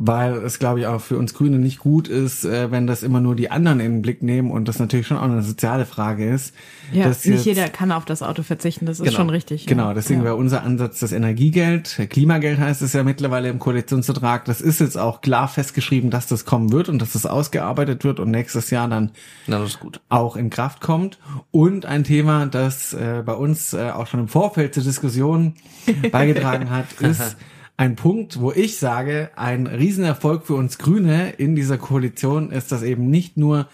weil 0.00 0.34
es, 0.34 0.60
glaube 0.60 0.78
ich, 0.78 0.86
auch 0.86 1.00
für 1.00 1.18
uns 1.18 1.34
Grüne 1.34 1.58
nicht 1.58 1.80
gut 1.80 2.06
ist, 2.06 2.44
äh, 2.44 2.70
wenn 2.70 2.86
das 2.86 3.02
immer 3.02 3.20
nur 3.20 3.34
die 3.34 3.50
anderen 3.50 3.80
in 3.80 3.94
den 3.94 4.02
Blick 4.02 4.22
nehmen 4.22 4.52
und 4.52 4.68
das 4.68 4.78
natürlich 4.78 5.08
schon 5.08 5.16
auch 5.16 5.22
eine 5.24 5.42
soziale 5.42 5.86
Frage 5.86 6.28
ist. 6.30 6.54
Ja, 6.92 7.04
dass 7.08 7.24
nicht 7.24 7.34
jetzt- 7.34 7.46
jeder 7.46 7.68
kann 7.68 7.90
auf 7.90 8.04
das 8.04 8.22
Auto 8.22 8.44
verzichten, 8.44 8.86
das 8.86 9.00
ist 9.00 9.06
Genau. 9.06 9.16
schon 9.16 9.30
richtig. 9.30 9.66
Genau, 9.66 9.88
ja. 9.88 9.94
deswegen 9.94 10.20
ja. 10.20 10.26
wäre 10.26 10.36
unser 10.36 10.62
Ansatz 10.62 11.00
das 11.00 11.10
Energiegeld. 11.10 11.98
Klimageld 12.10 12.60
heißt 12.60 12.80
es 12.80 12.92
ja 12.92 13.02
mittlerweile 13.02 13.48
im 13.48 13.58
Koalitionsvertrag. 13.58 14.44
Das 14.44 14.60
ist 14.60 14.78
jetzt 14.78 14.96
auch 14.96 15.20
klar 15.20 15.48
festgeschrieben, 15.48 16.10
dass 16.10 16.28
das 16.28 16.44
kommen 16.44 16.70
wird 16.70 16.88
und 16.88 17.02
dass 17.02 17.12
das 17.14 17.26
ausgearbeitet 17.26 18.04
wird 18.04 18.20
und 18.20 18.30
nächstes 18.30 18.70
Jahr 18.70 18.86
dann 18.88 19.10
Na, 19.48 19.58
das 19.58 19.70
ist 19.70 19.80
gut. 19.80 20.00
auch 20.08 20.36
in 20.36 20.48
Kraft 20.48 20.80
kommt. 20.80 21.18
Und 21.50 21.86
ein 21.86 22.04
Thema, 22.04 22.46
das 22.46 22.94
äh, 22.94 23.22
bei 23.26 23.34
uns 23.34 23.72
äh, 23.74 23.90
auch 23.90 24.06
schon 24.06 24.20
im 24.20 24.28
Vorfeld 24.28 24.74
zur 24.74 24.84
Diskussion 24.84 25.54
beigetragen 26.12 26.70
hat, 26.70 26.86
ist 27.00 27.36
ein 27.78 27.94
Punkt, 27.94 28.40
wo 28.40 28.50
ich 28.50 28.76
sage, 28.76 29.30
ein 29.36 29.68
Riesenerfolg 29.68 30.44
für 30.44 30.54
uns 30.54 30.78
Grüne 30.78 31.30
in 31.30 31.54
dieser 31.54 31.78
Koalition 31.78 32.50
ist, 32.50 32.72
dass 32.72 32.82
eben 32.82 33.08
nicht 33.08 33.36
nur 33.36 33.68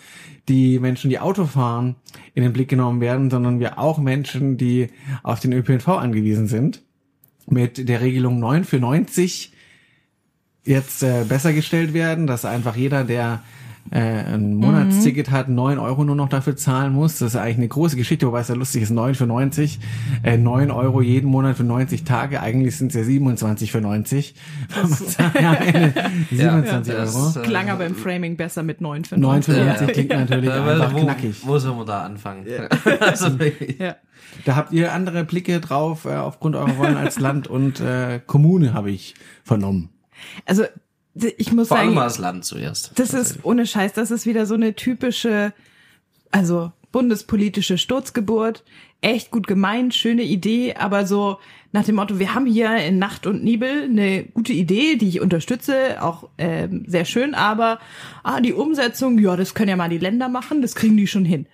die 0.47 0.79
Menschen, 0.79 1.09
die 1.09 1.19
Auto 1.19 1.47
fahren, 1.47 1.97
in 2.35 2.43
den 2.43 2.53
Blick 2.53 2.69
genommen 2.69 3.01
werden, 3.01 3.31
sondern 3.31 3.61
wir 3.61 3.79
auch 3.79 3.97
Menschen, 3.97 4.59
die 4.59 4.89
auf 5.23 5.41
den 5.41 5.55
ÖPNV 5.55 5.89
angewiesen 5.89 6.49
sind, 6.49 6.83
mit 7.47 7.89
der 7.89 8.03
Regelung 8.03 8.39
9 8.39 8.65
für 8.65 8.79
90 8.79 9.53
jetzt 10.67 11.03
äh, 11.03 11.25
besser 11.27 11.55
gestellt 11.55 11.95
werden, 11.95 12.27
dass 12.27 12.45
einfach 12.45 12.77
jeder, 12.77 13.05
der 13.05 13.43
äh, 13.91 13.99
ein 14.01 14.55
Monatsticket 14.57 15.31
hat, 15.31 15.49
9 15.49 15.79
Euro 15.79 16.05
nur 16.05 16.17
noch 16.17 16.29
dafür 16.29 16.57
zahlen 16.57 16.93
muss. 16.93 17.19
Das 17.19 17.35
ist 17.35 17.37
eigentlich 17.37 17.59
eine 17.59 17.69
große 17.69 17.97
Geschichte, 17.97 18.27
wobei 18.27 18.41
es 18.41 18.49
ja 18.49 18.55
lustig 18.55 18.83
ist, 18.83 18.91
9 18.91 19.15
für 19.15 19.27
90. 19.27 19.79
Äh, 20.23 20.39
9 20.39 20.71
Euro 20.71 21.03
jeden 21.03 21.31
Monat 21.31 21.57
für 21.57 21.65
90 21.65 22.05
Tage. 22.05 22.41
Eigentlich 22.41 22.77
sind 22.77 22.89
es 22.89 22.95
ja 22.97 23.05
27 23.05 23.71
für 23.71 23.81
90. 23.81 24.35
ja, 25.41 25.51
am 25.51 25.63
Ende 25.63 25.95
27 26.31 26.95
das, 26.95 27.15
Euro. 27.15 27.41
äh, 27.41 27.43
Klang 27.47 27.71
aber 27.71 27.87
im 27.87 27.95
Framing 27.95 28.37
besser 28.37 28.63
mit 28.63 28.81
9 28.81 29.05
für 29.05 29.19
9 29.19 29.43
für 29.43 29.53
9. 29.53 29.67
90 29.67 29.89
klingt 29.93 30.11
natürlich 30.11 30.51
Ja, 30.51 30.65
einfach 30.65 30.95
wo, 30.95 31.01
knackig. 31.01 31.37
wo 31.47 31.59
sollen 31.59 31.79
wir 31.79 31.85
da 31.85 32.03
anfangen? 32.03 32.47
also. 33.01 33.29
Ja. 33.79 33.97
Da 34.45 34.57
habt 34.57 34.73
ihr 34.73 34.93
andere 34.93 35.25
Blicke 35.25 35.61
drauf, 35.61 36.07
äh, 36.07 36.15
aufgrund 36.17 36.57
eurer 36.57 36.73
Rollen 36.73 36.97
als 36.97 37.19
Land 37.21 37.47
und 37.47 37.81
äh, 37.81 38.21
Kommune, 38.27 38.73
habe 38.75 38.91
ich 38.91 39.15
vernommen. 39.45 39.91
Also 40.47 40.65
ich 41.15 41.53
muss 41.53 41.69
Vor 41.69 41.79
allem 41.79 41.89
sagen, 41.89 41.95
mal 41.95 42.05
das 42.05 42.19
Land 42.19 42.45
zuerst. 42.45 42.93
das 42.97 43.15
ist 43.15 43.39
ohne 43.45 43.67
Scheiß, 43.67 43.93
das 43.93 44.11
ist 44.11 44.27
wieder 44.27 44.47
so 44.47 44.55
eine 44.55 44.75
typische, 44.75 45.53
also 46.31 46.73
bundespolitische 46.93 47.79
Sturzgeburt. 47.79 48.65
Echt 49.01 49.31
gut 49.31 49.47
gemeint, 49.47 49.95
schöne 49.95 50.23
Idee, 50.23 50.75
aber 50.75 51.07
so 51.07 51.39
nach 51.73 51.85
dem 51.85 51.97
Motto, 51.97 52.19
wir 52.19 52.35
haben 52.35 52.47
hier 52.47 52.77
in 52.77 52.99
Nacht 52.99 53.27
und 53.27 53.45
Nebel 53.45 53.85
eine 53.85 54.25
gute 54.25 54.53
Idee, 54.53 54.97
die 54.97 55.09
ich 55.09 55.21
unterstütze, 55.21 56.01
auch 56.03 56.29
ähm, 56.39 56.85
sehr 56.87 57.05
schön, 57.05 57.35
aber 57.35 57.81
ah, 58.23 58.41
die 58.41 58.53
Umsetzung, 58.53 59.19
ja, 59.19 59.37
das 59.37 59.55
können 59.55 59.71
ja 59.71 59.77
mal 59.77 59.89
die 59.89 59.99
Länder 59.99 60.29
machen, 60.29 60.63
das 60.63 60.75
kriegen 60.75 60.97
die 60.97 61.09
schon 61.09 61.25
hin. 61.25 61.47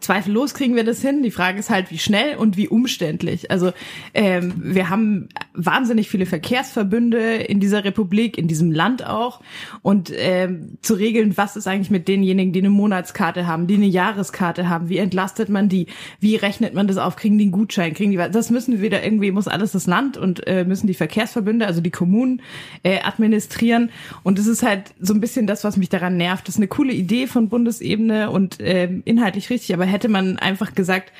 Zweifellos 0.00 0.54
kriegen 0.54 0.76
wir 0.76 0.84
das 0.84 1.00
hin. 1.00 1.22
Die 1.22 1.30
Frage 1.30 1.58
ist 1.58 1.70
halt, 1.70 1.90
wie 1.90 1.98
schnell 1.98 2.36
und 2.36 2.56
wie 2.56 2.68
umständlich. 2.68 3.50
Also 3.50 3.72
ähm, 4.14 4.54
wir 4.56 4.90
haben 4.90 5.28
wahnsinnig 5.54 6.08
viele 6.08 6.26
Verkehrsverbünde 6.26 7.36
in 7.36 7.60
dieser 7.60 7.84
Republik, 7.84 8.38
in 8.38 8.48
diesem 8.48 8.72
Land 8.72 9.06
auch. 9.06 9.40
Und 9.82 10.12
ähm, 10.14 10.78
zu 10.82 10.94
regeln, 10.94 11.36
was 11.36 11.56
ist 11.56 11.66
eigentlich 11.66 11.90
mit 11.90 12.08
denjenigen, 12.08 12.52
die 12.52 12.60
eine 12.60 12.70
Monatskarte 12.70 13.46
haben, 13.46 13.66
die 13.66 13.74
eine 13.74 13.86
Jahreskarte 13.86 14.68
haben, 14.68 14.88
wie 14.88 14.98
entlastet 14.98 15.48
man 15.48 15.68
die, 15.68 15.86
wie 16.20 16.36
rechnet 16.36 16.74
man 16.74 16.86
das 16.86 16.98
auf, 16.98 17.16
kriegen 17.16 17.38
die 17.38 17.44
einen 17.44 17.52
Gutschein, 17.52 17.94
kriegen 17.94 18.10
die 18.10 18.18
was? 18.18 18.30
Das 18.30 18.50
müssen 18.50 18.74
wir 18.74 18.82
wieder 18.82 19.02
irgendwie, 19.02 19.30
muss 19.30 19.48
alles 19.48 19.72
das 19.72 19.86
Land 19.86 20.16
und 20.16 20.46
äh, 20.46 20.64
müssen 20.64 20.86
die 20.86 20.94
Verkehrsverbünde, 20.94 21.66
also 21.66 21.80
die 21.80 21.90
Kommunen, 21.90 22.42
äh, 22.82 23.00
administrieren. 23.02 23.90
Und 24.22 24.38
das 24.38 24.46
ist 24.46 24.62
halt 24.62 24.94
so 25.00 25.14
ein 25.14 25.20
bisschen 25.20 25.46
das, 25.46 25.64
was 25.64 25.76
mich 25.76 25.88
daran 25.88 26.16
nervt. 26.16 26.46
Das 26.46 26.56
ist 26.56 26.58
eine 26.58 26.68
coole 26.68 26.92
Idee 26.92 27.26
von 27.26 27.48
Bundesebene 27.48 28.30
und 28.30 28.58
ähm, 28.60 29.02
inhaltlich 29.04 29.50
richtig, 29.50 29.72
aber 29.74 29.85
hätte 29.86 30.08
man 30.08 30.38
einfach 30.38 30.74
gesagt, 30.74 31.12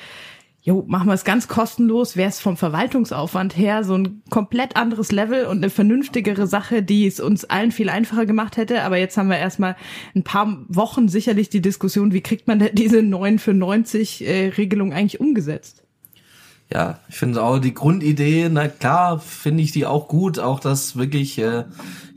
jo, 0.67 0.83
machen 0.85 1.07
wir 1.07 1.13
es 1.13 1.23
ganz 1.23 1.47
kostenlos, 1.47 2.17
wäre 2.17 2.27
es 2.27 2.41
vom 2.41 2.57
Verwaltungsaufwand 2.57 3.55
her 3.57 3.85
so 3.85 3.95
ein 3.95 4.21
komplett 4.29 4.75
anderes 4.75 5.13
Level 5.13 5.45
und 5.45 5.57
eine 5.57 5.69
vernünftigere 5.69 6.45
Sache, 6.45 6.83
die 6.83 7.07
es 7.07 7.21
uns 7.21 7.45
allen 7.45 7.71
viel 7.71 7.89
einfacher 7.89 8.25
gemacht 8.25 8.57
hätte. 8.57 8.83
Aber 8.83 8.97
jetzt 8.97 9.15
haben 9.15 9.29
wir 9.29 9.37
erstmal 9.37 9.77
ein 10.13 10.23
paar 10.23 10.65
Wochen 10.67 11.07
sicherlich 11.07 11.47
die 11.47 11.61
Diskussion, 11.61 12.11
wie 12.11 12.19
kriegt 12.19 12.49
man 12.49 12.67
diese 12.73 13.01
9 13.01 13.39
für 13.39 13.53
90 13.53 14.27
äh, 14.27 14.47
Regelung 14.57 14.91
eigentlich 14.91 15.21
umgesetzt? 15.21 15.83
Ja, 16.69 16.99
ich 17.07 17.15
finde 17.15 17.41
auch 17.43 17.59
die 17.59 17.73
Grundidee, 17.73 18.49
na 18.51 18.67
klar, 18.67 19.19
finde 19.19 19.63
ich 19.63 19.71
die 19.71 19.85
auch 19.85 20.09
gut, 20.09 20.37
auch 20.37 20.59
dass 20.59 20.97
wirklich 20.97 21.37
äh, 21.37 21.63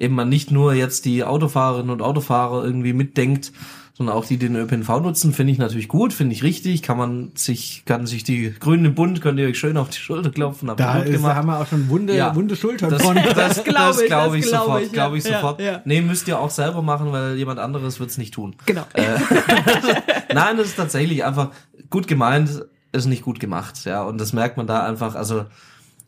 eben 0.01 0.16
man 0.16 0.28
nicht 0.28 0.51
nur 0.51 0.74
jetzt 0.74 1.05
die 1.05 1.22
Autofahrerinnen 1.22 1.90
und 1.90 2.03
Autofahrer 2.03 2.64
irgendwie 2.64 2.94
mitdenkt, 2.94 3.53
sondern 4.01 4.16
auch 4.16 4.24
die, 4.24 4.38
die 4.38 4.46
den 4.46 4.57
ÖPNV 4.57 4.88
nutzen, 5.01 5.34
finde 5.34 5.53
ich 5.53 5.59
natürlich 5.59 5.86
gut, 5.86 6.14
finde 6.14 6.34
ich 6.34 6.42
richtig, 6.42 6.80
kann 6.80 6.96
man 6.96 7.32
sich, 7.34 7.82
kann 7.84 8.07
sich 8.07 8.24
die 8.24 8.51
Grünen 8.59 8.86
im 8.86 8.94
Bund, 8.94 9.20
könnt 9.20 9.38
ihr 9.38 9.46
euch 9.46 9.59
schön 9.59 9.76
auf 9.76 9.90
die 9.90 9.98
Schulter 9.98 10.30
klopfen, 10.30 10.72
Da 10.74 10.96
gut 11.01 11.05
ist, 11.05 11.16
gemacht. 11.16 11.34
haben 11.36 11.48
wir 11.48 11.61
auch 11.61 11.66
schon 11.66 11.86
wunde, 11.90 12.16
Ja. 12.16 12.34
wunde 12.34 12.57
Schultern 12.57 12.88
Das, 12.88 13.03
von. 13.03 13.14
das, 13.34 13.34
das 13.34 13.62
glaube 13.64 14.01
ich, 14.01 14.07
glaub 14.07 14.24
das 14.32 14.34
ich 14.36 14.46
glaube 14.46 14.64
sofort, 14.64 14.82
ich, 14.84 14.92
glaube 14.92 15.18
ich 15.18 15.24
ja, 15.24 15.34
sofort. 15.34 15.61
ja. 15.61 15.82
Nee, 15.84 16.01
müsst 16.01 16.26
ihr 16.28 16.40
auch 16.40 16.48
selber 16.48 16.80
machen, 16.80 17.12
weil 17.12 17.36
jemand 17.36 17.61
anderes 17.61 18.01
wird's 18.01 18.16
nicht 18.16 18.32
tun. 18.32 18.57
Genau. 18.64 18.86
Nein, 20.32 20.57
das 20.57 20.68
ist 20.68 20.76
tatsächlich 20.76 21.22
einfach 21.22 21.51
gut 21.90 22.09
gemeint, 22.09 22.64
ist 22.92 23.05
nicht 23.05 23.22
gut 23.22 23.38
gemacht, 23.38 23.84
ja. 23.84 24.03
Und 24.03 24.18
das 24.18 24.32
merkt 24.32 24.57
man 24.57 24.66
da 24.66 24.86
einfach, 24.86 25.14
also, 25.14 25.44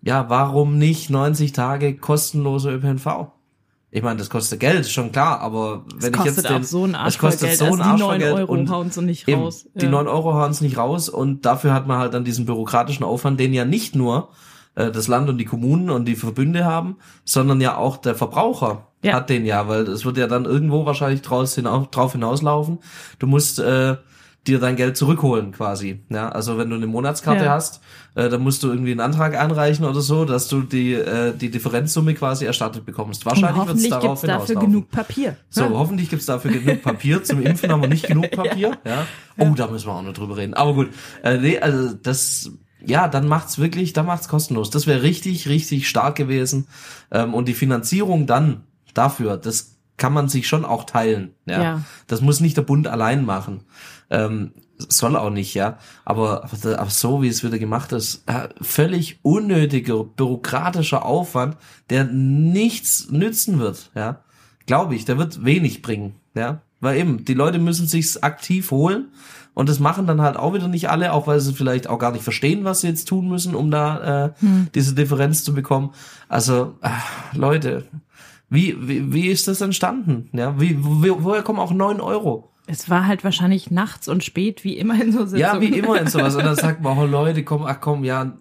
ja, 0.00 0.30
warum 0.30 0.78
nicht 0.78 1.10
90 1.10 1.52
Tage 1.52 1.94
kostenloser 1.94 2.70
ÖPNV? 2.72 3.26
Ich 3.94 4.02
meine, 4.02 4.16
das 4.18 4.30
kostet 4.30 4.58
Geld, 4.58 4.88
schon 4.88 5.12
klar, 5.12 5.40
aber 5.40 5.84
wenn 5.96 6.14
ich 6.14 6.24
jetzt 6.24 6.48
den, 6.48 6.56
auch 6.56 6.62
so 6.62 6.84
ein 6.84 6.94
es 7.06 7.18
kostet 7.18 7.50
voll 7.50 7.56
so 7.58 7.64
Geld. 7.66 7.80
ein 7.80 7.80
Also 7.82 7.82
die 7.82 7.88
Arsch 7.90 8.00
9 8.00 8.08
voll 8.08 8.18
Geld 8.18 8.34
Euro 8.36 8.52
und 8.52 8.70
hauen's 8.70 8.96
und 8.98 9.04
nicht 9.06 9.28
eben, 9.28 9.42
raus. 9.42 9.66
Die 9.74 9.84
Ja. 9.84 9.90
9 9.90 10.08
Euro 10.08 10.32
hauen 10.32 10.50
es 10.50 10.62
nicht 10.62 10.78
raus 10.78 11.10
und 11.10 11.44
dafür 11.44 11.74
hat 11.74 11.86
man 11.86 11.98
halt 11.98 12.14
dann 12.14 12.24
diesen 12.24 12.46
bürokratischen 12.46 13.04
Aufwand, 13.04 13.38
den 13.38 13.52
ja 13.52 13.66
nicht 13.66 13.94
nur 13.94 14.30
äh, 14.76 14.90
das 14.90 15.08
Land 15.08 15.28
und 15.28 15.36
die 15.36 15.44
Kommunen 15.44 15.90
und 15.90 16.06
die 16.06 16.16
Verbünde 16.16 16.64
haben, 16.64 16.96
sondern 17.26 17.60
ja 17.60 17.76
auch 17.76 17.98
der 17.98 18.14
Verbraucher 18.14 18.86
Ja. 19.02 19.12
hat 19.12 19.28
den 19.28 19.44
ja, 19.44 19.68
weil 19.68 19.82
es 19.82 20.06
wird 20.06 20.16
ja 20.16 20.26
dann 20.26 20.46
irgendwo 20.46 20.86
wahrscheinlich 20.86 21.20
draus 21.20 21.54
hinaus, 21.54 21.88
drauf 21.90 22.12
hinauslaufen. 22.12 22.78
Du 23.18 23.26
musst 23.26 23.58
äh, 23.58 23.96
dir 24.46 24.58
dein 24.58 24.74
Geld 24.76 24.96
zurückholen 24.96 25.52
quasi. 25.52 26.00
Ja, 26.08 26.28
also 26.30 26.58
wenn 26.58 26.68
du 26.68 26.74
eine 26.76 26.88
Monatskarte 26.88 27.44
Ja. 27.44 27.52
hast, 27.52 27.80
äh, 28.16 28.28
dann 28.28 28.42
musst 28.42 28.62
du 28.64 28.68
irgendwie 28.68 28.90
einen 28.90 28.98
Antrag 29.00 29.38
einreichen 29.38 29.84
oder 29.84 30.00
so, 30.00 30.24
dass 30.24 30.48
du 30.48 30.62
die 30.62 30.94
äh, 30.94 31.32
die 31.36 31.50
Differenzsumme 31.50 32.14
quasi 32.14 32.44
erstattet 32.44 32.84
bekommst. 32.84 33.24
Wahrscheinlich 33.24 33.66
wird 33.66 33.76
es 33.78 33.88
darauf 33.88 34.20
gibt's 34.20 34.36
dafür 34.36 34.56
genug 34.60 34.90
Papier. 34.90 35.36
So, 35.48 35.62
Ja. 35.62 35.70
hoffentlich 35.70 36.10
gibt's 36.10 36.26
dafür 36.26 36.50
genug 36.50 36.82
Papier. 36.82 37.22
Zum 37.22 37.40
Impfen 37.40 37.70
haben 37.70 37.82
wir 37.82 37.88
nicht 37.88 38.06
genug 38.08 38.30
Papier. 38.32 38.78
Ja. 38.84 39.06
Oh, 39.38 39.50
da 39.56 39.68
müssen 39.68 39.86
wir 39.86 39.92
auch 39.92 40.02
noch 40.02 40.12
drüber 40.12 40.36
reden. 40.36 40.54
Aber 40.54 40.74
gut, 40.74 40.90
äh, 41.22 41.38
nee, 41.38 41.58
also 41.60 41.94
das 41.94 42.50
ja, 42.84 43.06
dann 43.06 43.28
macht's 43.28 43.58
wirklich, 43.60 43.92
dann 43.92 44.06
macht's 44.06 44.26
kostenlos. 44.26 44.70
Das 44.70 44.88
wäre 44.88 45.02
richtig, 45.04 45.46
richtig 45.48 45.88
stark 45.88 46.16
gewesen. 46.16 46.66
Ähm, 47.12 47.32
und 47.32 47.46
die 47.46 47.54
Finanzierung 47.54 48.26
dann 48.26 48.64
dafür, 48.92 49.36
das 49.36 49.76
kann 49.98 50.12
man 50.12 50.28
sich 50.28 50.48
schon 50.48 50.64
auch 50.64 50.82
teilen. 50.84 51.30
Ja, 51.46 51.62
Ja. 51.62 51.80
das 52.08 52.22
muss 52.22 52.40
nicht 52.40 52.56
der 52.56 52.62
Bund 52.62 52.88
allein 52.88 53.24
machen. 53.24 53.60
Ähm, 54.12 54.52
soll 54.76 55.16
auch 55.16 55.30
nicht, 55.30 55.54
ja. 55.54 55.78
Aber, 56.04 56.44
aber, 56.44 56.78
aber 56.78 56.90
so 56.90 57.22
wie 57.22 57.28
es 57.28 57.42
wieder 57.42 57.58
gemacht 57.58 57.92
ist, 57.92 58.24
äh, 58.26 58.48
völlig 58.60 59.18
unnötiger 59.22 60.04
bürokratischer 60.04 61.04
Aufwand, 61.04 61.56
der 61.90 62.04
nichts 62.04 63.10
nützen 63.10 63.58
wird, 63.58 63.90
ja. 63.94 64.22
Glaube 64.66 64.94
ich, 64.94 65.04
der 65.04 65.18
wird 65.18 65.44
wenig 65.44 65.82
bringen, 65.82 66.14
ja. 66.34 66.60
Weil 66.80 66.98
eben, 66.98 67.24
die 67.24 67.34
Leute 67.34 67.58
müssen 67.58 67.86
sich's 67.86 68.22
aktiv 68.22 68.70
holen 68.70 69.08
und 69.54 69.68
das 69.68 69.78
machen 69.78 70.06
dann 70.06 70.20
halt 70.20 70.36
auch 70.36 70.52
wieder 70.52 70.68
nicht 70.68 70.90
alle, 70.90 71.12
auch 71.12 71.26
weil 71.26 71.40
sie 71.40 71.54
vielleicht 71.54 71.86
auch 71.86 71.98
gar 71.98 72.12
nicht 72.12 72.24
verstehen, 72.24 72.64
was 72.64 72.80
sie 72.80 72.88
jetzt 72.88 73.06
tun 73.06 73.28
müssen, 73.28 73.54
um 73.54 73.70
da 73.70 74.26
äh, 74.26 74.32
diese 74.74 74.94
Differenz 74.94 75.44
zu 75.44 75.54
bekommen. 75.54 75.92
Also, 76.28 76.74
äh, 76.82 76.88
Leute, 77.36 77.84
wie, 78.50 78.76
wie, 78.86 79.12
wie 79.12 79.28
ist 79.28 79.48
das 79.48 79.60
entstanden? 79.60 80.28
Ja, 80.32 80.60
wie, 80.60 80.76
wo, 80.80 81.24
woher 81.24 81.42
kommen 81.42 81.60
auch 81.60 81.72
neun 81.72 82.00
Euro? 82.00 82.51
Es 82.66 82.88
war 82.88 83.06
halt 83.06 83.24
wahrscheinlich 83.24 83.70
nachts 83.70 84.08
und 84.08 84.22
spät, 84.22 84.62
wie 84.64 84.76
immer 84.76 84.94
in 85.00 85.10
so 85.12 85.20
Sitzungen. 85.26 85.40
Ja, 85.40 85.60
wie 85.60 85.76
immer 85.78 86.00
in 86.00 86.06
sowas. 86.06 86.36
Und 86.36 86.44
dann 86.44 86.56
sagt 86.56 86.80
man, 86.82 86.96
oh 86.98 87.06
Leute, 87.06 87.42
komm, 87.44 87.64
ach 87.64 87.80
komm, 87.80 88.04
ja, 88.04 88.32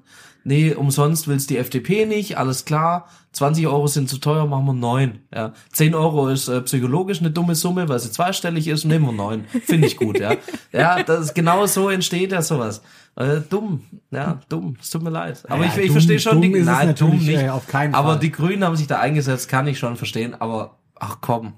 nee, 0.43 0.73
umsonst 0.73 1.27
will's 1.27 1.47
die 1.47 1.57
FDP 1.57 2.05
nicht, 2.05 2.37
alles 2.37 2.65
klar. 2.65 3.07
20 3.33 3.65
Euro 3.67 3.87
sind 3.87 4.09
zu 4.09 4.17
teuer, 4.17 4.45
machen 4.45 4.65
wir 4.65 4.73
neun. 4.73 5.19
Ja, 5.33 5.53
10 5.71 5.95
Euro 5.95 6.27
ist 6.27 6.49
äh, 6.49 6.61
psychologisch 6.61 7.19
eine 7.21 7.31
dumme 7.31 7.55
Summe, 7.55 7.87
weil 7.89 7.97
sie 7.99 8.11
zweistellig 8.11 8.67
ist, 8.67 8.83
nehmen 8.85 9.05
wir 9.05 9.13
neun. 9.13 9.45
Finde 9.63 9.87
ich 9.87 9.97
gut, 9.97 10.19
ja. 10.19 10.35
Ja, 10.73 11.01
das 11.01 11.21
ist 11.27 11.33
genau 11.35 11.65
so 11.65 11.89
entsteht 11.89 12.31
ja 12.33 12.41
sowas. 12.41 12.81
Äh, 13.15 13.39
dumm, 13.49 13.81
ja, 14.11 14.39
dumm. 14.49 14.75
Es 14.81 14.89
tut 14.89 15.01
mir 15.03 15.09
leid. 15.09 15.43
Aber 15.49 15.63
Ja, 15.65 15.71
ich, 15.71 15.77
ich 15.77 15.85
dumm- 15.87 15.91
verstehe 15.93 16.19
schon 16.19 16.33
dumm 16.33 16.41
die, 16.41 16.51
ist 16.59 16.59
es 16.61 16.65
nein, 16.67 16.95
dumm 16.95 17.09
natürlich, 17.11 17.27
nicht. 17.27 17.43
äh, 17.43 17.49
auf 17.49 17.67
keinen 17.67 17.95
aber 17.95 18.09
Fall. 18.11 18.19
die 18.19 18.31
Grünen 18.31 18.63
haben 18.65 18.75
sich 18.75 18.87
da 18.87 18.99
eingesetzt, 18.99 19.47
kann 19.49 19.65
ich 19.67 19.79
schon 19.79 19.95
verstehen. 19.95 20.35
Aber 20.39 20.77
ach 20.99 21.17
komm, 21.21 21.53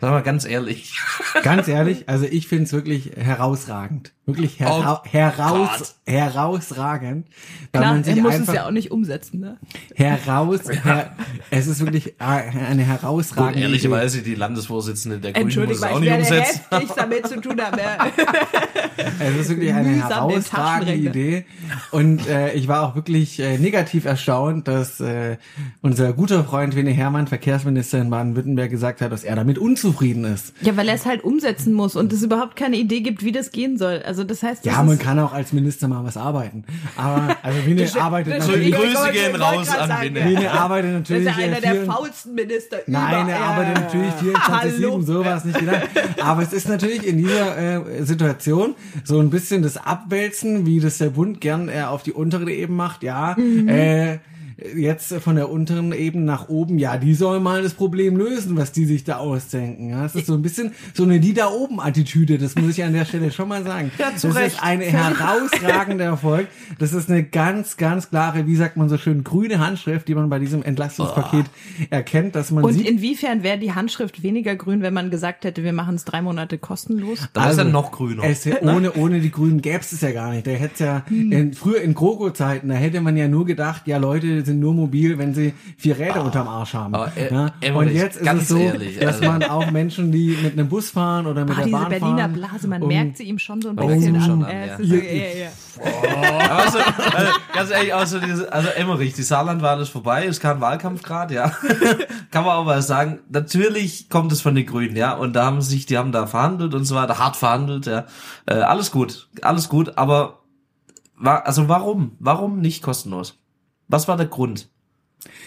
sag 0.00 0.10
mal 0.10 0.22
ganz 0.22 0.44
ehrlich. 0.44 0.94
Ganz 1.42 1.68
ehrlich, 1.68 2.08
also 2.08 2.24
ich 2.24 2.48
finde 2.48 2.64
es 2.64 2.72
wirklich 2.72 3.12
herausragend. 3.16 4.12
Wirklich 4.26 4.58
hera 4.60 5.00
Oh 5.04 5.08
heraus, 5.08 5.68
Gott. 5.78 5.94
herausragend. 6.14 7.26
Weil 7.72 7.80
Klar, 7.80 7.94
man 7.94 8.04
sich 8.04 8.16
er 8.16 8.22
muss 8.22 8.34
einfach 8.34 8.48
es 8.48 8.54
ja 8.54 8.66
auch 8.66 8.70
nicht 8.70 8.90
umsetzen, 8.90 9.40
ne? 9.40 9.56
heraus, 9.94 10.60
her, 10.68 11.14
es 11.50 11.66
ist 11.66 11.80
wirklich 11.80 12.20
eine 12.20 12.82
Gut, 12.82 12.86
herausragende 12.86 13.58
Idee. 13.58 13.62
ehrlicherweise, 13.66 14.22
die 14.22 14.34
Landesvorsitzende 14.34 15.18
der 15.18 15.32
Grünen 15.32 15.68
muss 15.68 15.76
es 15.76 15.82
auch 15.82 15.94
ich 16.00 16.00
nicht 16.10 16.12
umsetzen. 16.18 16.60
heftig 16.70 16.88
damit 16.96 17.26
zu 17.28 17.40
tun 17.40 17.60
haben. 17.60 17.78
ja. 17.78 18.06
Es 19.20 19.36
ist 19.36 19.48
wirklich 19.50 19.72
eine 19.72 19.88
Mühsam 19.90 20.08
herausragende. 20.10 20.94
Idee. 20.94 21.44
Und 21.92 22.26
äh, 22.26 22.52
ich 22.54 22.66
war 22.66 22.82
auch 22.82 22.94
wirklich 22.96 23.38
äh, 23.38 23.56
negativ 23.58 24.04
erstaunt, 24.06 24.66
dass 24.66 24.98
äh, 25.00 25.36
unser 25.82 26.12
guter 26.12 26.42
Freund 26.44 26.74
Winnie 26.74 26.92
Hermann, 26.94 27.28
Verkehrsminister 27.28 27.98
in 28.00 28.10
Baden-Württemberg, 28.10 28.70
gesagt 28.70 29.00
hat, 29.00 29.12
dass 29.12 29.22
er 29.22 29.36
damit 29.36 29.56
unzufrieden 29.58 29.87
ist. 30.24 30.52
Ja, 30.60 30.76
weil 30.76 30.88
er 30.88 30.94
es 30.94 31.06
halt 31.06 31.24
umsetzen 31.24 31.72
muss 31.72 31.96
und 31.96 32.12
es 32.12 32.22
überhaupt 32.22 32.56
keine 32.56 32.76
Idee 32.76 33.00
gibt, 33.00 33.24
wie 33.24 33.32
das 33.32 33.50
gehen 33.52 33.76
soll. 33.78 34.02
Also 34.04 34.24
das 34.24 34.42
heißt, 34.42 34.64
das 34.66 34.72
Ja, 34.74 34.82
man 34.82 34.98
kann 34.98 35.18
auch 35.18 35.32
als 35.32 35.52
Minister 35.52 35.88
mal 35.88 36.04
was 36.04 36.16
arbeiten. 36.16 36.64
Aber 36.96 37.36
also 37.42 37.58
Winnie 37.66 37.86
arbeitet 37.98 38.34
das- 38.38 38.46
natürlich. 38.46 38.68
ich 38.70 38.74
Grüße 38.74 39.12
gehen 39.12 39.36
raus 39.36 39.68
an 39.70 39.90
Winnie. 40.02 40.24
Winnie 40.24 40.46
arbeitet 40.48 40.92
das 41.08 41.18
ist 41.18 41.24
natürlich. 41.24 41.26
ja 41.38 41.44
einer 41.44 41.60
der 41.60 41.84
faulsten 41.86 42.34
Minister 42.34 42.76
Nein, 42.86 43.28
er 43.28 43.40
arbeitet 43.40 43.74
natürlich 43.84 44.12
Hallo. 44.48 44.96
24-7, 44.98 45.06
so 45.06 45.24
war 45.24 45.36
es 45.36 45.44
nicht 45.44 45.58
gedacht. 45.58 45.88
Aber 46.22 46.42
es 46.42 46.52
ist 46.52 46.68
natürlich 46.68 47.06
in 47.06 47.18
dieser 47.18 47.56
äh, 47.98 48.02
Situation 48.04 48.74
so 49.04 49.18
ein 49.20 49.30
bisschen 49.30 49.62
das 49.62 49.76
Abwälzen, 49.76 50.66
wie 50.66 50.80
das 50.80 50.98
der 50.98 51.10
Bund 51.10 51.40
gern 51.40 51.68
äh, 51.68 51.82
auf 51.82 52.02
die 52.02 52.12
untere 52.12 52.50
Ebene 52.50 52.76
macht. 52.76 53.02
Ja, 53.02 53.34
Mhm. 53.38 53.68
äh, 53.68 54.18
jetzt 54.76 55.12
von 55.14 55.36
der 55.36 55.50
unteren 55.50 55.92
Ebene 55.92 56.24
nach 56.24 56.48
oben, 56.48 56.78
ja, 56.78 56.96
die 56.96 57.14
sollen 57.14 57.42
mal 57.42 57.62
das 57.62 57.74
Problem 57.74 58.16
lösen, 58.16 58.56
was 58.56 58.72
die 58.72 58.84
sich 58.86 59.04
da 59.04 59.18
ausdenken. 59.18 59.90
Ja, 59.90 60.04
es 60.04 60.14
ist 60.14 60.26
so 60.26 60.34
ein 60.34 60.42
bisschen 60.42 60.72
so 60.94 61.04
eine 61.04 61.20
die 61.20 61.32
da 61.34 61.48
oben 61.48 61.80
Attitüde, 61.80 62.38
das 62.38 62.54
muss 62.56 62.76
ich 62.76 62.82
an 62.84 62.92
der 62.92 63.04
Stelle 63.04 63.30
schon 63.30 63.48
mal 63.48 63.62
sagen. 63.64 63.90
Ja, 63.98 64.14
zu 64.16 64.28
das 64.28 64.36
Recht. 64.36 64.46
ist 64.56 64.62
ein 64.62 64.80
herausragender 64.80 66.04
Erfolg. 66.06 66.48
Das 66.78 66.92
ist 66.92 67.10
eine 67.10 67.22
ganz, 67.22 67.76
ganz 67.76 68.10
klare, 68.10 68.46
wie 68.46 68.56
sagt 68.56 68.76
man 68.76 68.88
so 68.88 68.98
schön, 68.98 69.24
grüne 69.24 69.58
Handschrift, 69.58 70.08
die 70.08 70.14
man 70.14 70.28
bei 70.28 70.38
diesem 70.38 70.62
Entlastungspaket 70.62 71.46
erkennt, 71.90 72.34
dass 72.34 72.50
man 72.50 72.64
Und 72.64 72.72
sieht, 72.74 72.88
inwiefern 72.88 73.42
wäre 73.42 73.58
die 73.58 73.72
Handschrift 73.74 74.22
weniger 74.22 74.56
grün, 74.56 74.82
wenn 74.82 74.94
man 74.94 75.10
gesagt 75.10 75.44
hätte, 75.44 75.62
wir 75.64 75.72
machen 75.72 75.94
es 75.94 76.04
drei 76.04 76.22
Monate 76.22 76.58
kostenlos? 76.58 77.28
Dann 77.32 77.50
ist 77.50 77.58
er 77.58 77.64
noch 77.64 77.92
grüner. 77.92 78.22
Also, 78.22 78.50
Es, 78.50 78.62
ohne, 78.62 78.92
ohne 78.94 79.20
die 79.20 79.30
Grünen 79.30 79.60
gäbe 79.62 79.80
es 79.80 80.00
ja 80.00 80.12
gar 80.12 80.30
nicht. 80.32 80.46
Da 80.46 80.50
hätte 80.52 80.84
ja 80.84 81.02
Hm. 81.08 81.32
in, 81.32 81.52
früher 81.54 81.80
in 81.80 81.94
GroKo-Zeiten, 81.94 82.68
da 82.68 82.74
hätte 82.74 83.00
man 83.00 83.16
ja 83.16 83.28
nur 83.28 83.46
gedacht, 83.46 83.82
ja, 83.86 83.96
Leute 83.98 84.44
sind 84.48 84.60
nur 84.60 84.74
mobil, 84.74 85.16
wenn 85.18 85.32
sie 85.34 85.54
vier 85.76 85.98
Räder 85.98 86.24
unterm 86.24 86.48
Arsch 86.48 86.74
haben. 86.74 86.94
aber, 86.94 87.12
äh, 87.16 87.32
ja? 87.32 87.52
Und 87.74 87.90
jetzt 87.92 88.16
ist 88.16 88.24
ganz 88.24 88.42
es 88.42 88.48
so, 88.48 88.58
ehrlich, 88.58 88.98
dass 88.98 89.16
also- 89.20 89.26
man 89.30 89.42
auch 89.44 89.70
Menschen, 89.70 90.10
die 90.12 90.36
mit 90.42 90.54
einem 90.54 90.68
Bus 90.68 90.90
fahren 90.90 91.26
oder 91.26 91.44
mit 91.44 91.52
Ah, 91.52 91.56
der 91.56 91.64
diese 91.66 91.76
Bahn 91.78 91.88
Berliner 91.88 92.18
fahren, 92.18 92.32
Blase, 92.32 92.68
man 92.68 92.82
um- 92.82 92.88
merkt 92.88 93.16
sie 93.16 93.24
ihm 93.24 93.38
schon 93.38 93.62
so 93.62 93.68
ein 93.68 93.76
bisschen 93.76 94.00
sie 94.00 94.08
ihm 94.08 94.16
an. 94.16 94.22
schon 94.22 94.44
an, 94.44 94.50
Ja, 94.50 94.64
ja. 94.66 94.76
es 94.80 94.88
ja, 94.90 94.96
ja. 95.44 96.50
Aber 96.50 96.70
so, 96.72 96.78
also, 96.78 97.32
ganz 97.54 97.70
ehrlich, 97.70 97.94
also, 97.94 98.18
diese, 98.18 98.52
also 98.52 98.68
Emmerich, 98.70 99.14
die 99.14 99.22
Saarlandwahl 99.22 99.80
ist 99.80 99.90
vorbei, 99.90 100.24
ist 100.24 100.40
kein 100.40 100.60
Wahlkampf 100.60 101.02
gerade, 101.02 101.34
ja. 101.34 101.52
Kann 102.30 102.44
man 102.44 102.56
aber 102.56 102.82
sagen, 102.82 103.20
natürlich 103.30 104.08
kommt 104.10 104.32
es 104.32 104.40
von 104.40 104.54
den 104.54 104.66
Grünen, 104.66 104.96
ja. 104.96 105.14
Und 105.14 105.34
da 105.36 105.44
haben 105.46 105.60
sich, 105.62 105.86
die 105.86 105.96
haben 105.96 106.10
da 106.12 106.26
verhandelt 106.26 106.74
und 106.74 106.84
so 106.84 106.94
weiter, 106.96 107.18
hart 107.18 107.36
verhandelt, 107.36 107.86
ja. 107.86 108.06
Äh, 108.46 108.54
alles 108.54 108.90
gut, 108.90 109.28
alles 109.42 109.68
gut, 109.68 109.96
aber 109.96 110.38
also 111.20 111.68
warum? 111.68 112.12
Warum 112.20 112.60
nicht 112.60 112.82
kostenlos? 112.82 113.38
Was 113.88 114.08
war 114.08 114.16
der 114.16 114.26
Grund? 114.26 114.68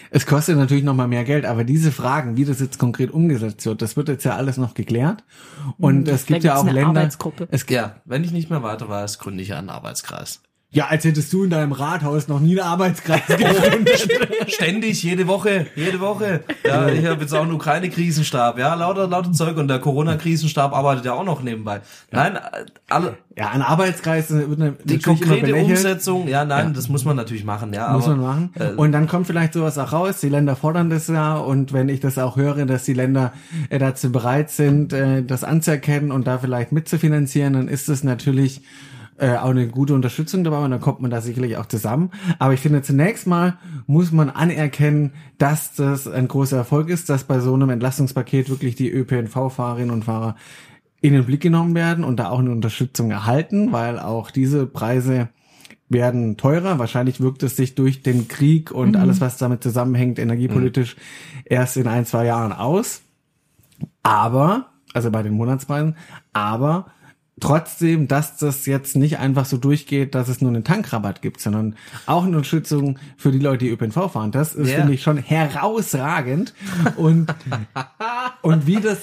Es 0.10 0.26
kostet 0.26 0.58
natürlich 0.58 0.84
noch 0.84 0.94
mal 0.96 1.08
mehr 1.08 1.24
Geld, 1.24 1.46
aber 1.46 1.64
diese 1.64 1.92
Fragen, 1.92 2.36
wie 2.36 2.44
das 2.44 2.60
jetzt 2.60 2.78
konkret 2.78 3.12
umgesetzt 3.12 3.66
wird, 3.66 3.82
das 3.82 3.96
wird 3.96 4.10
jetzt 4.10 4.26
ja 4.26 4.36
alles 4.36 4.58
noch 4.58 4.74
geklärt. 4.74 5.24
Und 5.78 6.08
es 6.10 6.26
gibt 6.26 6.40
Hm, 6.44 6.48
ja 6.48 6.56
auch 6.58 6.64
eine 6.64 6.74
Länder. 6.74 6.90
Arbeitsgruppe. 7.02 7.48
Es, 7.52 7.66
Ja, 7.70 8.02
wenn 8.04 8.24
ich 8.24 8.32
nicht 8.32 8.50
mehr 8.50 8.64
weiter 8.64 8.90
weiß, 8.90 9.20
gründe 9.20 9.42
ich 9.42 9.54
einen 9.54 9.70
Arbeitskreis. 9.70 10.42
Ja, 10.74 10.88
als 10.88 11.04
hättest 11.04 11.34
du 11.34 11.44
in 11.44 11.50
deinem 11.50 11.74
Rathaus 11.74 12.30
noch 12.30 12.40
nie 12.40 12.60
einen 12.60 12.70
Arbeitskreis 12.70 13.28
gegründet. 13.28 14.08
Ständig, 14.48 15.04
jede 15.04 15.28
Woche, 15.28 15.68
jede 15.76 16.00
Woche. 16.00 16.46
Ja, 16.66 16.88
ich 16.88 17.06
habe 17.06 17.22
jetzt 17.22 17.34
auch 17.34 17.42
einen 17.42 17.52
Ukraine-Krisenstab, 17.52 18.58
ja, 18.58 18.74
lauter, 18.76 19.08
lauter 19.08 19.34
Zeug 19.34 19.58
und 19.58 19.68
der 19.68 19.80
Corona-Krisenstab 19.80 20.74
arbeitet 20.74 21.04
ja 21.04 21.14
auch 21.14 21.26
noch 21.26 21.44
nebenbei. 21.44 21.82
Nein, 22.12 22.40
alle, 22.88 23.18
ja, 23.38 23.50
ein 23.50 23.62
Arbeitskreis 23.62 24.30
wird 24.30 24.78
die 24.86 25.00
konkrete. 25.00 25.54
Umsetzung, 25.56 26.30
ja, 26.30 26.46
nein, 26.46 26.74
das 26.74 26.88
muss 26.88 27.04
man 27.04 27.18
natürlich 27.18 27.44
machen, 27.44 27.74
ja. 27.74 27.92
Muss 27.92 28.06
aber, 28.06 28.16
man 28.16 28.26
machen. 28.26 28.50
äh, 28.58 28.72
und 28.72 28.94
dann 28.94 29.08
kommt 29.08 29.28
vielleicht 29.28 29.52
sowas 29.54 29.78
auch 29.78 29.92
raus. 29.92 30.22
Die 30.22 30.30
Länder 30.30 30.56
fordern 30.56 30.90
das 30.90 31.08
ja. 31.08 31.36
Und 31.36 31.74
wenn 31.74 31.90
ich 31.90 32.00
das 32.00 32.18
auch 32.18 32.38
höre, 32.38 32.66
dass 32.66 32.86
die 32.86 32.94
Länder 32.94 33.34
äh, 33.70 33.78
dazu 33.78 34.10
bereit 34.10 34.52
sind, 34.52 34.94
äh, 34.94 35.22
das 35.22 35.44
anzuerkennen 35.44 36.14
und 36.14 36.28
da 36.28 36.38
vielleicht 36.38 36.72
mitzufinanzieren, 36.72 37.54
dann 37.54 37.68
ist 37.68 37.90
das 37.90 38.06
natürlich 38.06 38.62
äh, 39.22 39.38
auch 39.38 39.52
eine 39.52 39.68
gute 39.68 39.94
Unterstützung 39.94 40.44
dabei 40.44 40.66
und 40.66 40.72
dann 40.72 40.82
kommt 40.82 41.00
man 41.00 41.12
da 41.12 41.22
sicherlich 41.22 41.56
auch 41.58 41.68
zusammen. 41.68 42.10
Aber 42.40 42.54
ich 42.54 42.60
finde, 42.60 42.82
zunächst 42.82 43.28
mal 43.28 43.60
muss 43.86 44.12
man 44.12 44.32
anerkennen, 44.32 45.14
dass 45.38 45.76
das 45.76 46.08
ein 46.08 46.28
großer 46.28 46.58
Erfolg 46.58 46.90
ist, 46.90 47.08
dass 47.08 47.26
bei 47.26 47.40
so 47.40 47.54
einem 47.54 47.70
Entlastungspaket 47.70 48.50
wirklich 48.50 48.76
die 48.76 48.92
ÖPNV-Fahrerinnen 48.92 49.92
und 49.92 50.06
Fahrer 50.06 50.36
in 51.02 51.14
den 51.14 51.26
Blick 51.26 51.42
genommen 51.42 51.76
werden 51.76 52.04
und 52.04 52.18
da 52.18 52.30
auch 52.30 52.40
eine 52.40 52.52
Unterstützung 52.52 53.12
erhalten, 53.12 53.72
weil 53.72 54.00
auch 54.00 54.32
diese 54.32 54.66
Preise 54.66 55.30
werden 55.88 56.38
teurer. 56.38 56.80
Wahrscheinlich 56.80 57.22
wirkt 57.22 57.44
es 57.44 57.56
sich 57.56 57.76
durch 57.76 58.02
den 58.02 58.28
Krieg 58.28 58.72
und 58.72 58.96
alles, 58.98 59.22
was 59.22 59.38
damit 59.38 59.62
zusammenhängt, 59.62 60.18
energiepolitisch, 60.18 60.96
erst 61.46 61.78
in 61.78 61.88
ein, 61.88 62.08
zwei 62.08 62.26
Jahren 62.26 62.54
aus. 62.54 63.02
Aber, 64.02 64.72
also 64.94 65.12
bei 65.12 65.22
den 65.22 65.34
Monatspreisen, 65.34 65.96
aber 66.34 66.88
trotzdem, 67.42 68.08
dass 68.08 68.38
das 68.38 68.66
jetzt 68.66 68.96
nicht 68.96 69.20
einfach 69.20 69.46
so 69.46 69.58
durchgeht, 69.58 70.16
dass 70.16 70.30
es 70.30 70.40
nur 70.42 70.50
einen 70.52 70.64
Tankrabatt 70.64 71.22
gibt, 71.22 71.42
sondern 71.42 71.76
auch 72.06 72.24
eine 72.24 72.38
Unterstützung 72.38 72.98
für 73.18 73.32
die 73.32 73.40
Leute, 73.40 73.66
die 73.66 73.72
ÖPNV 73.72 74.12
fahren. 74.12 74.32
Das 74.32 74.56
ist, 74.56 74.70
Ja. 74.70 74.78
finde 74.78 74.94
ich, 74.94 75.04
schon 75.04 75.18
herausragend. 75.18 76.54
Und, 76.96 77.34
und 78.42 78.68
wie 78.68 78.78
das, 78.80 79.00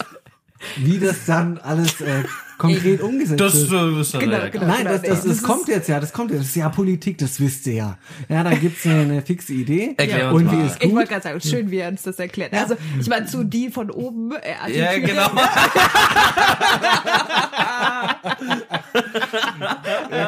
wie 0.77 0.99
das 0.99 1.27
dann 1.27 1.59
alles 1.59 2.01
äh, 2.01 2.25
konkret 2.59 3.01
umgesetzt 3.01 3.41
das, 3.41 3.71
wird. 3.71 3.97
äh, 3.97 4.01
ist 4.01 4.13
ja 4.15 4.21
Genau, 4.21 4.37
ja, 4.37 4.49
genau. 4.49 4.67
Nein, 4.67 4.85
das, 4.85 5.03
das, 5.03 5.23
Das 5.23 5.25
das 5.25 5.43
kommt 5.43 5.69
jetzt 5.69 5.89
ja, 5.89 6.01
das 6.01 6.13
kommt 6.13 6.31
jetzt. 6.33 6.41
Das 6.41 6.49
ist 6.49 6.57
ja 6.57 6.69
Politik, 6.69 7.17
das 7.19 7.41
wisst 7.41 7.67
ihr 7.69 7.75
ja. 7.75 7.99
Ja, 8.29 8.43
da 8.45 8.51
gibt's 8.55 8.85
eine, 8.87 9.01
eine 9.03 9.23
fixe 9.23 9.53
Idee. 9.55 9.95
Erklär 9.97 10.33
uns 10.33 10.43
und 10.43 10.51
die 10.51 10.57
mal. 10.57 10.67
ist 10.67 10.75
Ich 10.77 10.81
gut. 10.89 10.95
wollte 10.97 11.09
gerade 11.11 11.23
sagen, 11.23 11.41
schön, 11.41 11.71
wie 11.71 11.79
er 11.79 11.89
uns 11.89 12.03
das 12.03 12.19
erklärt. 12.19 12.53
Also, 12.53 12.75
ich 13.01 13.07
meine, 13.09 13.27
zu 13.27 13.45
die 13.45 13.71
von 13.71 13.91
oben. 13.91 14.33
Äh, 14.33 14.77
Ja, 14.77 14.89
Attitüde. 14.91 15.07
genau. 15.13 15.31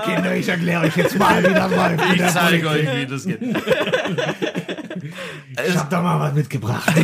Kinder, 0.04 0.36
ich 0.36 0.48
erkläre 0.48 0.84
euch 0.84 0.96
jetzt 0.96 1.18
mal 1.18 1.42
wieder 1.42 1.68
mal. 1.68 1.96
wie 1.98 2.14
Ich 2.14 2.18
das 2.20 2.34
zeige 2.34 2.68
euch, 2.68 2.86
wie 2.96 3.06
das 3.06 3.24
geht. 3.24 3.40
Ich 5.68 5.76
hab 5.76 5.90
da 5.90 6.00
mal 6.02 6.20
was 6.20 6.34
mitgebracht. 6.34 6.92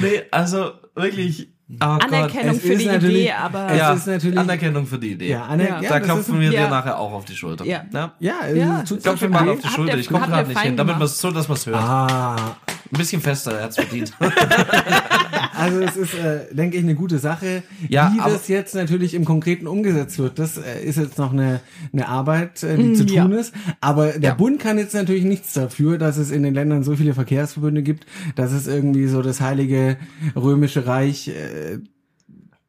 Nee, 0.00 0.22
also 0.30 0.72
wirklich, 0.94 1.48
Oh 1.72 1.76
Gott. 1.78 2.04
Anerkennung 2.04 2.56
es 2.56 2.62
für 2.62 2.74
die 2.76 2.88
Idee, 2.88 3.30
aber 3.32 3.68
es 3.70 3.78
Ja, 3.78 3.92
ist 3.92 4.06
natürlich- 4.08 4.38
Anerkennung 4.38 4.86
für 4.86 4.98
die 4.98 5.12
Idee. 5.12 5.28
Ja, 5.30 5.44
Aner 5.44 5.68
Ja. 5.68 5.80
ja, 5.80 5.88
da 5.88 6.00
klopfen 6.00 6.40
wir 6.40 6.50
dir 6.50 6.60
Ja. 6.62 6.68
nachher 6.68 6.98
auch 6.98 7.12
auf 7.12 7.24
die 7.26 7.36
Schulter. 7.36 7.64
Ja. 7.64 7.84
ja. 7.92 8.12
ja, 8.18 8.34
Ja. 8.52 8.80
es 8.82 8.88
tut 8.88 9.02
Klopf 9.04 9.20
mir 9.20 9.28
schon 9.28 9.30
mal 9.30 9.48
auf 9.48 9.60
die 9.60 9.68
Schulter. 9.68 9.92
ihr- 9.94 10.00
Ich 10.00 10.08
komme 10.08 10.26
gerade 10.26 10.48
nicht 10.48 10.56
fein 10.58 10.66
hin, 10.68 10.76
damit 10.76 10.98
man 10.98 11.06
so, 11.06 11.30
dass 11.30 11.46
man 11.46 11.56
es 11.56 11.66
hört. 11.66 11.76
Ah, 11.78 12.56
Ein 12.92 12.98
bisschen 12.98 13.22
fester, 13.22 13.52
er 13.52 13.64
hat's 13.64 13.76
verdient. 13.76 14.12
also 15.56 15.80
es 15.80 15.96
ist, 15.96 16.14
äh, 16.14 16.52
denke 16.52 16.76
ich, 16.76 16.82
eine 16.82 16.94
gute 16.94 17.18
Sache. 17.18 17.62
Ja, 17.88 18.12
Wie 18.14 18.20
aber- 18.20 18.32
das 18.32 18.48
jetzt 18.48 18.74
natürlich 18.74 19.14
im 19.14 19.24
Konkreten 19.24 19.66
umgesetzt 19.66 20.18
wird, 20.18 20.38
das 20.38 20.56
äh, 20.58 20.82
ist 20.84 20.96
jetzt 20.98 21.18
noch 21.18 21.32
eine, 21.32 21.60
eine 21.92 22.08
Arbeit, 22.08 22.62
äh, 22.62 22.76
die 22.76 22.92
zu 22.94 23.04
Mm, 23.04 23.08
ja. 23.08 23.22
tun 23.22 23.32
ist. 23.32 23.54
Aber 23.80 24.08
der 24.12 24.30
Ja. 24.30 24.34
Bund 24.34 24.58
kann 24.60 24.78
jetzt 24.78 24.94
natürlich 24.94 25.24
nichts 25.24 25.52
dafür, 25.52 25.98
dass 25.98 26.16
es 26.16 26.30
in 26.30 26.42
den 26.42 26.54
Ländern 26.54 26.82
so 26.82 26.96
viele 26.96 27.14
Verkehrsverbünde 27.14 27.82
gibt, 27.82 28.06
dass 28.34 28.52
es 28.52 28.66
irgendwie 28.66 29.06
so 29.06 29.22
das 29.22 29.40
heilige 29.40 29.96
römische 30.34 30.86
Reich 30.86 31.28
äh, 31.28 31.78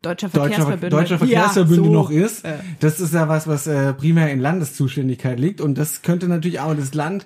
deutscher 0.02 0.30
Verkehrsverbünde. 0.30 0.89
deutscher 0.89 1.18
Verkehrsverbünde 1.20 1.82
Ja, 1.84 1.88
so. 1.88 1.93
noch 1.93 2.10
ist. 2.10 2.43
Das 2.80 2.99
ist 2.99 3.14
ja 3.14 3.30
was, 3.30 3.47
was 3.47 3.68
äh, 3.68 3.93
primär 3.93 4.32
in 4.32 4.39
Landeszuständigkeit 4.39 5.39
liegt 5.39 5.62
und 5.62 5.78
das 5.78 6.02
könnte 6.02 6.28
natürlich 6.28 6.60
auch 6.60 6.76
das 6.76 6.95
Land 6.95 7.26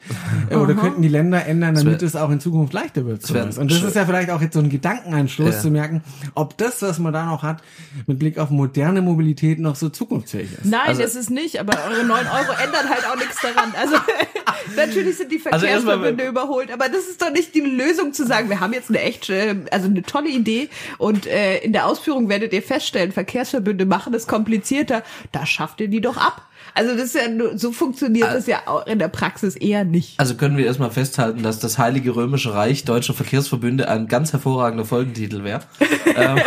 äh, 0.50 0.56
oder 0.56 0.74
könnten 0.74 1.02
die 1.02 1.08
Länder 1.08 1.46
ändern, 1.46 1.76
damit 1.76 2.02
wär- 2.02 2.08
es 2.08 2.18
auch 2.18 2.30
in 2.30 2.42
Zukunft 2.42 2.74
leichter 2.74 3.06
wird. 3.06 3.34
wär. 3.34 3.44
Und 3.46 3.72
das 3.72 3.80
schön. 3.80 3.88
ist 3.88 3.96
ja 3.96 4.06
vielleicht 4.06 4.30
auch 4.30 4.42
jetzt 4.42 4.56
so 4.56 4.60
ein 4.60 4.70
Gedankenanstoß 4.70 5.56
Ja. 5.56 5.60
zu 5.62 5.70
merken, 5.72 6.04
ob 6.34 6.58
das, 6.58 6.82
was 6.82 7.00
man 7.00 7.14
da 7.14 7.26
noch 7.26 7.44
hat, 7.44 7.62
mit 8.08 8.20
Blick 8.20 8.38
auf 8.38 8.50
moderne 8.50 9.02
Mobilität 9.02 9.58
noch 9.60 9.78
so 9.78 9.88
zukunftsfähig 9.88 10.50
ist. 10.52 10.66
Nein, 10.66 10.82
Also- 10.86 11.02
ist 11.04 11.16
es 11.16 11.30
nicht, 11.30 11.62
aber 11.62 11.78
eure 11.90 12.04
9 12.06 12.26
Euro 12.28 12.52
ändern 12.62 12.90
halt 12.90 13.06
auch 13.10 13.16
nichts 13.16 13.38
daran. 13.42 13.72
Also 13.80 13.96
natürlich 14.76 15.18
sind 15.18 15.32
die 15.32 15.42
Also 15.46 15.60
Verkehrsverbünde 15.66 16.28
überholt, 16.28 16.72
aber 16.74 16.90
das 16.90 17.08
ist 17.08 17.22
doch 17.22 17.32
nicht 17.32 17.56
die 17.56 17.62
Lösung 17.62 18.12
zu 18.12 18.26
sagen, 18.26 18.50
wir 18.50 18.60
haben 18.60 18.74
jetzt 18.74 18.90
eine 18.90 19.00
echt, 19.00 19.30
äh, 19.30 19.56
also 19.72 19.88
eine 19.88 20.02
tolle 20.04 20.30
Idee 20.30 20.68
und 20.98 21.26
äh, 21.28 21.60
in 21.60 21.72
der 21.72 21.86
Ausführung 21.88 22.28
werdet 22.30 22.52
ihr 22.52 22.65
feststellen, 22.66 23.12
Verkehrsverbünde 23.12 23.86
machen 23.86 24.14
es 24.14 24.28
komplizierter, 24.28 25.04
da 25.32 25.46
schafft 25.46 25.82
ihr 25.82 25.88
die 25.88 26.02
doch 26.02 26.18
ab. 26.18 26.48
Also 26.74 26.94
das 26.94 27.06
ist 27.06 27.16
ja 27.16 27.30
nur, 27.30 27.58
so 27.58 27.72
funktioniert 27.72 28.34
das 28.34 28.48
ja 28.48 28.64
auch 28.66 28.86
in 28.86 29.00
der 29.00 29.08
Praxis 29.08 29.56
eher 29.56 29.86
nicht. 29.86 30.20
Also 30.20 30.36
können 30.36 30.58
wir 30.58 30.66
erstmal 30.66 30.92
festhalten, 30.92 31.44
dass 31.44 31.60
das 31.60 31.78
Heilige 31.78 32.16
Römische 32.16 32.54
Reich 32.54 32.84
Deutscher 32.84 33.14
Verkehrsverbünde 33.14 33.88
ein 33.88 34.08
ganz 34.08 34.34
hervorragender 34.34 34.86
Folgentitel 34.86 35.44
wäre. 35.44 35.62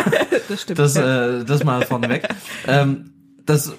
Das 0.48 0.62
stimmt. 0.62 0.78
Das, 0.78 0.96
äh, 0.96 1.44
das 1.44 1.62
mal 1.62 1.84
vorneweg. 1.84 2.26
ähm, 2.66 3.12
das, 3.44 3.72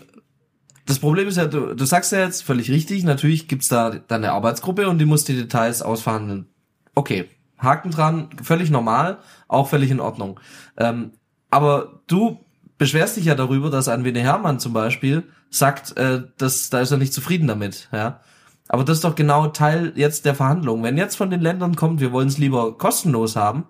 das 0.86 1.00
Problem 1.00 1.28
ist 1.28 1.38
ja, 1.38 1.48
du, 1.48 1.74
du 1.74 1.86
sagst 1.86 2.12
ja 2.12 2.20
jetzt 2.20 2.44
völlig 2.44 2.70
richtig, 2.70 3.04
natürlich 3.04 3.48
gibt's 3.48 3.70
da 3.70 3.90
dann 3.90 4.24
eine 4.24 4.34
Arbeitsgruppe 4.34 4.88
und 4.88 5.00
die 5.00 5.06
muss 5.06 5.24
die 5.24 5.36
Details 5.36 5.82
ausverhandeln. 5.82 6.48
Okay, 6.94 7.28
Haken 7.58 7.92
dran, 7.92 8.30
völlig 8.42 8.70
normal, 8.70 9.20
auch 9.48 9.68
völlig 9.68 9.92
in 9.92 10.00
Ordnung. 10.00 10.40
Ähm, 10.78 11.12
aber 11.50 12.02
du 12.08 12.40
beschwerst 12.78 13.18
dich 13.18 13.26
ja 13.26 13.36
darüber, 13.36 13.70
dass 13.70 13.88
ein 13.88 14.06
Wiener 14.06 14.22
Hermann 14.22 14.60
zum 14.60 14.74
Beispiel 14.74 15.24
sagt, 15.50 15.98
äh, 15.98 16.24
dass, 16.38 16.70
da 16.70 16.80
ist 16.80 16.92
er 16.92 16.98
nicht 16.98 17.14
zufrieden 17.14 17.48
damit, 17.48 17.90
ja. 17.92 18.22
Aber 18.68 18.84
das 18.84 18.98
ist 18.98 19.04
doch 19.04 19.16
genau 19.16 19.48
Teil 19.48 19.94
jetzt 19.96 20.26
der 20.26 20.36
Verhandlung. 20.36 20.84
Wenn 20.84 20.96
jetzt 20.96 21.16
von 21.16 21.32
den 21.32 21.42
Ländern 21.42 21.76
kommt, 21.76 22.02
wir 22.02 22.12
wollen 22.12 22.28
es 22.28 22.38
lieber 22.38 22.78
kostenlos 22.78 23.36
haben, 23.36 23.66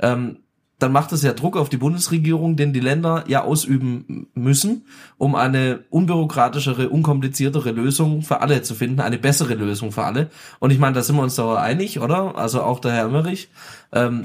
ähm, 0.00 0.38
dann 0.82 0.90
macht 0.90 1.12
es 1.12 1.22
ja 1.22 1.32
Druck 1.32 1.56
auf 1.56 1.68
die 1.68 1.76
Bundesregierung, 1.76 2.56
den 2.56 2.72
die 2.72 2.80
Länder 2.80 3.22
ja 3.28 3.44
ausüben 3.44 4.26
müssen, 4.34 4.84
um 5.16 5.36
eine 5.36 5.84
unbürokratischere, 5.90 6.88
unkompliziertere 6.88 7.70
Lösung 7.70 8.22
für 8.22 8.40
alle 8.40 8.62
zu 8.62 8.74
finden, 8.74 9.00
eine 9.00 9.18
bessere 9.18 9.54
Lösung 9.54 9.92
für 9.92 10.02
alle. 10.02 10.28
Und 10.58 10.72
ich 10.72 10.80
meine, 10.80 10.94
da 10.94 11.02
sind 11.02 11.14
wir 11.14 11.22
uns 11.22 11.36
doch 11.36 11.54
einig, 11.54 12.00
oder? 12.00 12.36
Also 12.36 12.62
auch 12.62 12.80
der 12.80 12.92
Herr 12.92 13.04
Emmerich. 13.04 13.48
Ähm, 13.92 14.24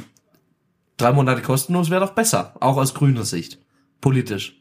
drei 0.97 1.11
Monate 1.13 1.41
kostenlos 1.41 1.89
wäre 1.89 2.01
doch 2.01 2.11
besser, 2.13 2.53
auch 2.59 2.77
aus 2.77 2.93
grüner 2.93 3.25
Sicht, 3.25 3.59
politisch. 4.01 4.53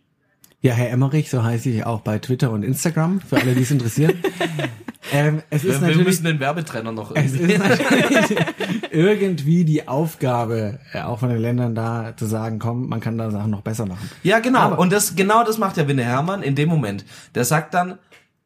Ja, 0.61 0.73
Herr 0.73 0.91
Emmerich, 0.91 1.31
so 1.31 1.43
heiße 1.43 1.69
ich 1.71 1.85
auch 1.85 2.01
bei 2.01 2.19
Twitter 2.19 2.51
und 2.51 2.63
Instagram, 2.63 3.21
für 3.21 3.37
alle, 3.37 3.55
die 3.55 3.63
es 3.63 3.71
interessiert. 3.71 4.17
ähm, 5.13 5.43
es 5.51 5.63
ist 5.63 5.65
Wir, 5.65 5.73
wir 5.75 5.81
natürlich 5.89 6.07
müssen 6.07 6.25
den 6.25 6.41
Werbetrenner 6.41 6.93
noch 6.93 7.15
Es 7.15 7.35
irgendwie. 7.35 7.53
ist 7.53 7.59
natürlich 7.61 8.39
irgendwie 8.91 9.65
die 9.65 9.87
Aufgabe, 9.87 10.81
äh, 10.93 11.03
auch 11.03 11.21
von 11.21 11.29
den 11.29 11.39
Ländern 11.39 11.75
da 11.75 12.15
zu 12.17 12.25
sagen, 12.27 12.59
komm, 12.59 12.89
man 12.89 13.01
kann 13.01 13.19
da 13.19 13.31
Sachen 13.31 13.51
noch 13.51 13.61
besser 13.61 13.87
machen. 13.87 14.11
Ja, 14.23 14.39
genau. 14.41 14.61
Aber- 14.61 14.79
und 14.79 14.93
das, 14.93 15.15
genau 15.15 15.45
das 15.45 15.59
macht 15.59 15.77
ja 15.77 15.87
Winne 15.87 16.03
Hermann 16.05 16.43
in 16.43 16.55
dem 16.55 16.69
Moment. 16.69 17.05
Der 17.35 17.45
sagt 17.45 17.75
dann, 17.75 17.99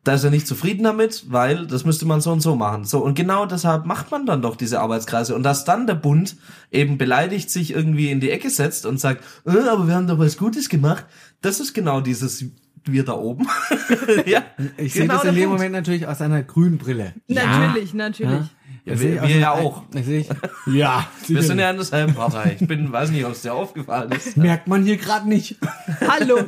da 0.05 0.15
ist 0.15 0.25
er 0.25 0.31
nicht 0.31 0.47
zufrieden 0.47 0.85
damit, 0.85 1.27
weil 1.29 1.67
das 1.67 1.85
müsste 1.85 2.07
man 2.07 2.21
so 2.21 2.33
und 2.33 2.41
so 2.41 2.57
machen. 2.57 2.85
So, 2.85 3.05
und 3.05 3.15
genau 3.15 3.45
deshalb 3.45 3.85
macht 3.85 4.11
man 4.11 4.25
dann 4.25 4.41
doch 4.41 4.57
diese 4.57 4.81
Arbeitskreise. 4.81 5.35
Und 5.35 5.43
dass 5.43 5.65
dann 5.65 5.87
der 5.87 5.95
Bund 5.95 6.37
eben 6.71 6.97
beleidigt 6.97 7.51
sich 7.51 7.73
irgendwie 7.73 8.11
in 8.11 8.21
die 8.21 8.31
Ecke 8.31 8.49
setzt 8.49 8.87
und 8.87 8.99
sagt, 8.99 9.25
äh, 9.45 9.69
aber 9.69 9.87
wir 9.87 9.95
haben 9.95 10.07
doch 10.07 10.19
was 10.19 10.39
Gutes 10.39 10.69
gemacht, 10.69 11.05
das 11.43 11.61
ist 11.61 11.75
genau 11.75 12.01
dieses 12.01 12.45
wir 12.85 13.05
da 13.05 13.13
oben. 13.13 13.47
ja, 14.27 14.43
Ich 14.79 14.95
sehe 14.95 15.03
genau 15.03 15.17
das 15.17 15.25
in 15.25 15.35
dem 15.35 15.45
Punkt. 15.45 15.59
Moment 15.59 15.73
natürlich 15.73 16.07
aus 16.07 16.23
einer 16.23 16.43
grünen 16.43 16.79
Brille. 16.79 17.15
Natürlich, 17.29 17.93
natürlich. 17.93 18.47
Ja. 18.85 18.93
Das 18.95 19.01
wir- 19.03 19.13
wir 19.15 19.23
einer- 19.23 19.37
ja 19.39 19.53
auch. 19.53 19.83
Ja, 20.67 21.07
Wir 21.27 21.43
sind 21.43 21.59
ja 21.59 21.71
in 21.71 21.77
derselben 21.77 22.15
Partei. 22.15 22.57
Ich 22.61 22.67
bin, 22.67 22.91
weiß 22.93 23.11
nicht, 23.11 23.25
ob 23.25 23.33
es 23.33 23.43
dir 23.43 23.53
aufgefallen 23.55 24.11
ist. 24.13 24.37
merkt 24.37 24.69
man 24.69 24.85
hier 24.85 24.97
gerade 24.97 25.29
nicht. 25.29 25.57
Hallo. 26.09 26.39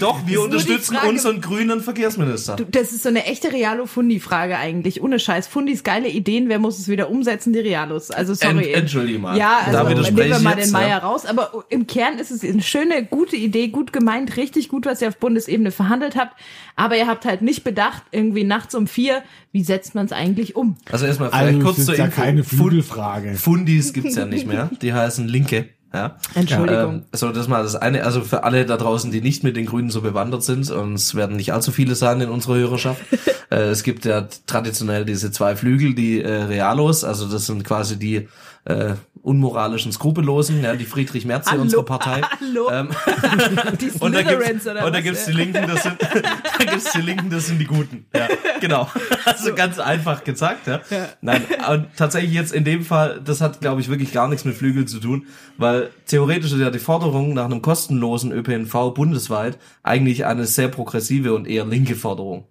Doch, 0.00 0.26
wir 0.26 0.40
unterstützen 0.42 0.94
Frage- 0.96 1.08
unseren 1.08 1.40
grünen 1.40 1.80
Verkehrsminister. 1.80 2.56
Du, 2.56 2.64
das 2.64 2.92
ist 2.92 3.02
so 3.02 3.08
eine 3.08 3.24
echte 3.26 3.52
Realo-Fundi-Frage 3.52 4.56
eigentlich. 4.56 5.02
Ohne 5.02 5.18
Scheiß. 5.18 5.46
Fundis 5.46 5.82
geile 5.82 6.08
Ideen, 6.08 6.48
wer 6.48 6.58
muss 6.58 6.78
es 6.78 6.88
wieder 6.88 7.10
umsetzen? 7.10 7.52
Die 7.52 7.60
Realos. 7.60 8.10
Also 8.10 8.34
sorry. 8.34 8.66
Ent- 8.72 8.82
entschuldige 8.82 9.18
mal. 9.18 9.36
Ja, 9.38 9.58
also 9.66 9.82
nehmen 9.88 10.16
wir 10.16 10.38
mal 10.40 10.56
jetzt, 10.56 10.66
den 10.66 10.72
Meier 10.72 10.88
ja. 10.88 10.98
raus. 10.98 11.26
Aber 11.26 11.64
im 11.70 11.86
Kern 11.86 12.18
ist 12.18 12.30
es 12.30 12.42
eine 12.44 12.62
schöne, 12.62 13.04
gute 13.04 13.36
Idee, 13.36 13.68
gut 13.68 13.92
gemeint, 13.92 14.36
richtig 14.36 14.68
gut, 14.68 14.86
was 14.86 15.00
ihr 15.02 15.08
auf 15.08 15.16
Bundesebene 15.18 15.70
verhandelt 15.70 16.16
habt. 16.16 16.34
Aber 16.76 16.96
ihr 16.96 17.06
habt 17.06 17.24
halt 17.24 17.42
nicht 17.42 17.64
bedacht, 17.64 18.02
irgendwie 18.10 18.44
nachts 18.44 18.74
um 18.74 18.86
vier, 18.86 19.22
wie 19.54 19.62
setzt 19.62 19.94
man 19.94 20.04
es 20.04 20.10
eigentlich 20.10 20.56
um? 20.56 20.76
Also 20.90 21.06
erstmal 21.06 21.30
vielleicht 21.30 21.46
Also, 21.46 21.60
kurz 21.60 21.76
das 21.76 21.84
zur 21.84 21.94
ist 21.94 21.98
ja 22.00 22.06
Info. 22.06 22.20
keine 22.20 22.42
Flügelfrage. 22.42 23.34
Fundis 23.34 23.92
gibt's 23.92 24.16
ja 24.16 24.26
nicht 24.26 24.48
mehr. 24.48 24.68
Die 24.82 24.92
heißen 24.92 25.28
Linke. 25.28 25.68
Ja. 25.92 26.16
Entschuldigung. 26.34 26.94
Ähm, 26.94 27.02
so, 27.12 27.30
das 27.30 27.46
mal 27.46 27.62
das 27.62 27.76
eine, 27.76 28.02
also 28.02 28.22
für 28.22 28.42
alle 28.42 28.66
da 28.66 28.76
draußen, 28.76 29.12
die 29.12 29.20
nicht 29.20 29.44
mit 29.44 29.54
den 29.54 29.66
Grünen 29.66 29.90
so 29.90 30.00
bewandert 30.00 30.42
sind, 30.42 30.68
und 30.72 30.94
es 30.94 31.14
werden 31.14 31.36
nicht 31.36 31.52
allzu 31.52 31.70
viele 31.70 31.94
sein 31.94 32.20
in 32.20 32.30
unserer 32.30 32.56
Hörerschaft. 32.56 33.00
äh, 33.50 33.68
es 33.68 33.84
gibt 33.84 34.04
ja 34.04 34.26
traditionell 34.48 35.04
diese 35.04 35.30
zwei 35.30 35.54
Flügel, 35.54 35.94
die 35.94 36.20
äh, 36.20 36.42
Realos, 36.42 37.04
also 37.04 37.28
das 37.28 37.46
sind 37.46 37.62
quasi 37.62 37.96
die 37.96 38.26
äh, 38.64 38.94
unmoralischen 39.22 39.90
Skrupellosen, 39.92 40.62
ja, 40.62 40.74
die 40.74 40.84
Friedrich 40.84 41.24
Merz 41.24 41.46
in 41.46 41.52
Hallo, 41.52 41.62
unserer 41.62 41.82
Partei. 41.82 42.20
hallo. 42.40 42.70
Ähm, 42.70 42.88
und 44.00 44.14
da 44.14 44.22
gibt's, 44.22 44.66
und 44.66 44.94
da 44.94 45.00
gibt's 45.00 45.24
die 45.26 45.32
Linken, 45.32 45.66
das 45.66 45.82
sind, 45.82 45.96
da 46.58 46.64
gibt's 46.64 46.92
die 46.92 47.00
Linken, 47.00 47.30
das 47.30 47.46
sind 47.46 47.58
die 47.58 47.64
Guten. 47.64 48.06
Ja, 48.14 48.28
genau. 48.60 48.88
Also 49.24 49.54
ganz 49.54 49.78
einfach 49.78 50.24
gesagt, 50.24 50.66
ja. 50.66 50.80
Nein, 51.20 51.42
und 51.70 51.86
tatsächlich 51.96 52.32
jetzt 52.32 52.52
in 52.52 52.64
dem 52.64 52.84
Fall, 52.84 53.20
das 53.24 53.40
hat, 53.40 53.60
glaube 53.60 53.80
ich, 53.80 53.88
wirklich 53.88 54.12
gar 54.12 54.28
nichts 54.28 54.44
mit 54.44 54.56
Flügel 54.56 54.86
zu 54.86 55.00
tun, 55.00 55.26
weil 55.56 55.90
theoretisch 56.06 56.52
ist 56.52 56.60
ja 56.60 56.70
die 56.70 56.78
Forderung 56.78 57.34
nach 57.34 57.46
einem 57.46 57.62
kostenlosen 57.62 58.32
ÖPNV 58.32 58.94
bundesweit 58.94 59.58
eigentlich 59.82 60.26
eine 60.26 60.44
sehr 60.46 60.68
progressive 60.68 61.34
und 61.34 61.46
eher 61.46 61.64
linke 61.64 61.96
Forderung. 61.96 62.46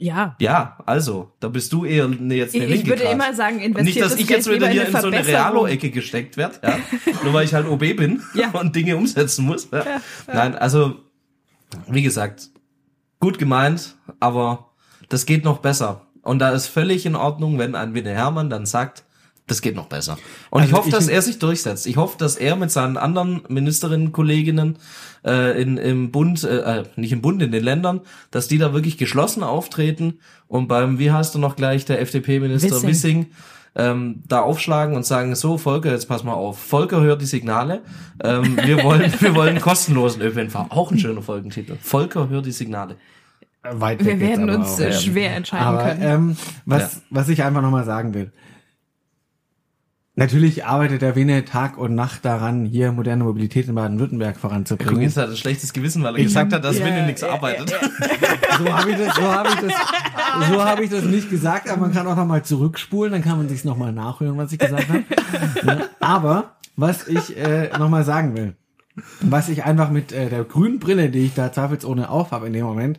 Ja. 0.00 0.34
Ja, 0.40 0.78
also, 0.86 1.32
da 1.40 1.48
bist 1.48 1.74
du 1.74 1.84
eher 1.84 2.08
ne, 2.08 2.34
jetzt 2.34 2.54
eine 2.54 2.64
Ich, 2.64 2.82
ich 2.82 2.86
würde 2.86 3.02
immer 3.02 3.34
sagen, 3.34 3.60
investiert 3.60 3.84
Nicht, 3.84 4.00
dass 4.00 4.12
das 4.12 4.20
ich 4.20 4.26
Geld 4.26 4.38
jetzt 4.38 4.50
wieder 4.50 4.68
hier 4.68 4.86
in 4.86 4.96
so 4.96 5.06
eine. 5.06 5.26
Realo-Ecke 5.26 5.90
gesteckt 5.90 6.38
werde, 6.38 6.56
ja? 6.62 6.78
nur 7.22 7.34
weil 7.34 7.44
ich 7.44 7.52
halt 7.52 7.68
OB 7.68 7.80
bin 7.96 8.22
Ja. 8.34 8.48
und 8.52 8.74
Dinge 8.74 8.96
umsetzen 8.96 9.44
muss. 9.44 9.68
Ja? 9.70 10.00
Nein, 10.26 10.56
also 10.56 10.94
wie 11.86 12.02
gesagt, 12.02 12.48
gut 13.20 13.38
gemeint, 13.38 13.96
aber 14.20 14.70
das 15.10 15.26
geht 15.26 15.44
noch 15.44 15.58
besser. 15.58 16.06
Und 16.22 16.38
da 16.38 16.50
ist 16.50 16.68
völlig 16.68 17.04
in 17.04 17.14
Ordnung, 17.14 17.58
wenn 17.58 17.74
ein 17.74 17.92
Winne 17.92 18.10
Hermann 18.10 18.48
dann 18.48 18.64
sagt, 18.64 19.04
das 19.50 19.60
geht 19.62 19.74
noch 19.76 19.86
besser. 19.86 20.16
Und 20.50 20.60
ich 20.62 20.68
Also 20.68 20.76
hoffe, 20.78 20.88
ich 20.88 20.94
dass 20.94 21.08
er 21.08 21.22
sich 21.22 21.38
durchsetzt. 21.38 21.86
Ich 21.86 21.96
hoffe, 21.96 22.16
dass 22.18 22.36
er 22.36 22.56
mit 22.56 22.70
seinen 22.70 22.96
anderen 22.96 23.42
Ministerinnen, 23.48 24.12
Kolleginnen 24.12 24.78
äh, 25.24 25.60
in, 25.60 25.76
im 25.76 26.10
Bund, 26.12 26.44
äh, 26.44 26.80
äh, 26.80 26.84
nicht 26.96 27.12
im 27.12 27.20
Bund, 27.20 27.42
in 27.42 27.50
den 27.52 27.64
Ländern, 27.64 28.00
dass 28.30 28.48
die 28.48 28.58
da 28.58 28.72
wirklich 28.72 28.96
geschlossen 28.98 29.42
auftreten 29.42 30.20
und 30.48 30.68
beim, 30.68 30.98
wie 30.98 31.10
heißt 31.10 31.34
er 31.34 31.40
noch 31.40 31.56
gleich, 31.56 31.84
der 31.84 32.00
FDP-Minister 32.00 32.70
Wissing. 32.76 32.88
Wissing, 32.88 33.26
ähm, 33.76 34.22
da 34.26 34.40
aufschlagen 34.40 34.96
und 34.96 35.04
sagen, 35.06 35.34
so 35.36 35.56
Volker, 35.58 35.90
jetzt 35.92 36.06
pass 36.08 36.24
mal 36.24 36.32
auf, 36.34 36.58
Volker 36.58 37.00
hört 37.02 37.20
die 37.22 37.26
Signale, 37.26 37.82
ähm, 38.22 38.56
wir 38.64 38.82
wollen, 38.84 39.12
wir 39.20 39.34
wollen 39.34 39.60
kostenlosen 39.60 40.22
ÖPNV, 40.22 40.54
auch 40.70 40.90
ein 40.90 40.98
schöner 40.98 41.22
Folgentitel, 41.22 41.76
Volker 41.80 42.28
hört 42.28 42.46
die 42.46 42.52
Signale. 42.52 42.96
Weit 43.62 44.02
Wir 44.04 44.18
werden 44.18 44.48
aber 44.48 44.58
uns 44.60 44.74
auch. 44.76 44.80
äh, 44.80 44.92
schwer 44.92 45.36
entscheiden 45.36 45.66
Aber 45.66 45.82
können. 45.84 46.02
ähm, 46.02 46.36
was, 46.64 46.94
Ja. 46.94 47.00
was 47.10 47.28
ich 47.28 47.42
einfach 47.42 47.60
nochmal 47.62 47.84
sagen 47.84 48.14
will. 48.14 48.32
Natürlich 50.20 50.66
arbeitet 50.66 51.00
der 51.00 51.16
Wiener 51.16 51.46
Tag 51.46 51.78
und 51.78 51.94
Nacht 51.94 52.26
daran, 52.26 52.66
hier 52.66 52.92
moderne 52.92 53.24
Mobilität 53.24 53.66
in 53.68 53.74
Baden-Württemberg 53.74 54.36
voranzubringen. 54.36 55.00
jetzt 55.00 55.16
hat 55.16 55.30
ein 55.30 55.36
schlechtes 55.36 55.72
Gewissen, 55.72 56.02
weil 56.02 56.12
er 56.14 56.18
Ich- 56.18 56.24
gesagt 56.26 56.52
hat, 56.52 56.62
dass 56.62 56.78
Ja, 56.78 56.84
Winne 56.84 57.06
nichts 57.06 57.22
arbeitet. 57.22 57.70
So 58.58 58.70
habe 58.70 58.90
ich 58.90 58.96
das, 58.98 59.14
so 59.16 59.22
habe 59.22 59.48
ich 59.48 59.54
das, 59.54 59.72
so 60.50 60.62
habe 60.62 60.84
ich 60.84 60.90
das 60.90 61.04
nicht 61.04 61.30
gesagt, 61.30 61.70
aber 61.70 61.80
man 61.80 61.92
kann 61.94 62.06
auch 62.06 62.16
nochmal 62.16 62.42
zurückspulen, 62.42 63.12
dann 63.12 63.22
kann 63.22 63.38
man 63.38 63.48
sich 63.48 63.64
nochmal 63.64 63.92
nachhören, 63.94 64.36
was 64.36 64.52
ich 64.52 64.58
gesagt 64.58 64.88
habe. 64.90 65.04
Ja, 65.66 65.78
aber 66.00 66.56
was 66.76 67.08
ich 67.08 67.38
äh, 67.38 67.70
nochmal 67.78 68.04
sagen 68.04 68.36
will. 68.36 68.54
Was 69.22 69.48
ich 69.48 69.64
einfach 69.64 69.88
mit 69.90 70.12
äh, 70.12 70.28
der 70.28 70.44
grünen 70.44 70.80
Brille, 70.80 71.08
die 71.08 71.20
ich 71.20 71.34
da 71.34 71.50
zweifelsohne 71.50 72.10
auf 72.10 72.32
habe 72.32 72.46
in 72.48 72.52
dem 72.52 72.66
Moment, 72.66 72.98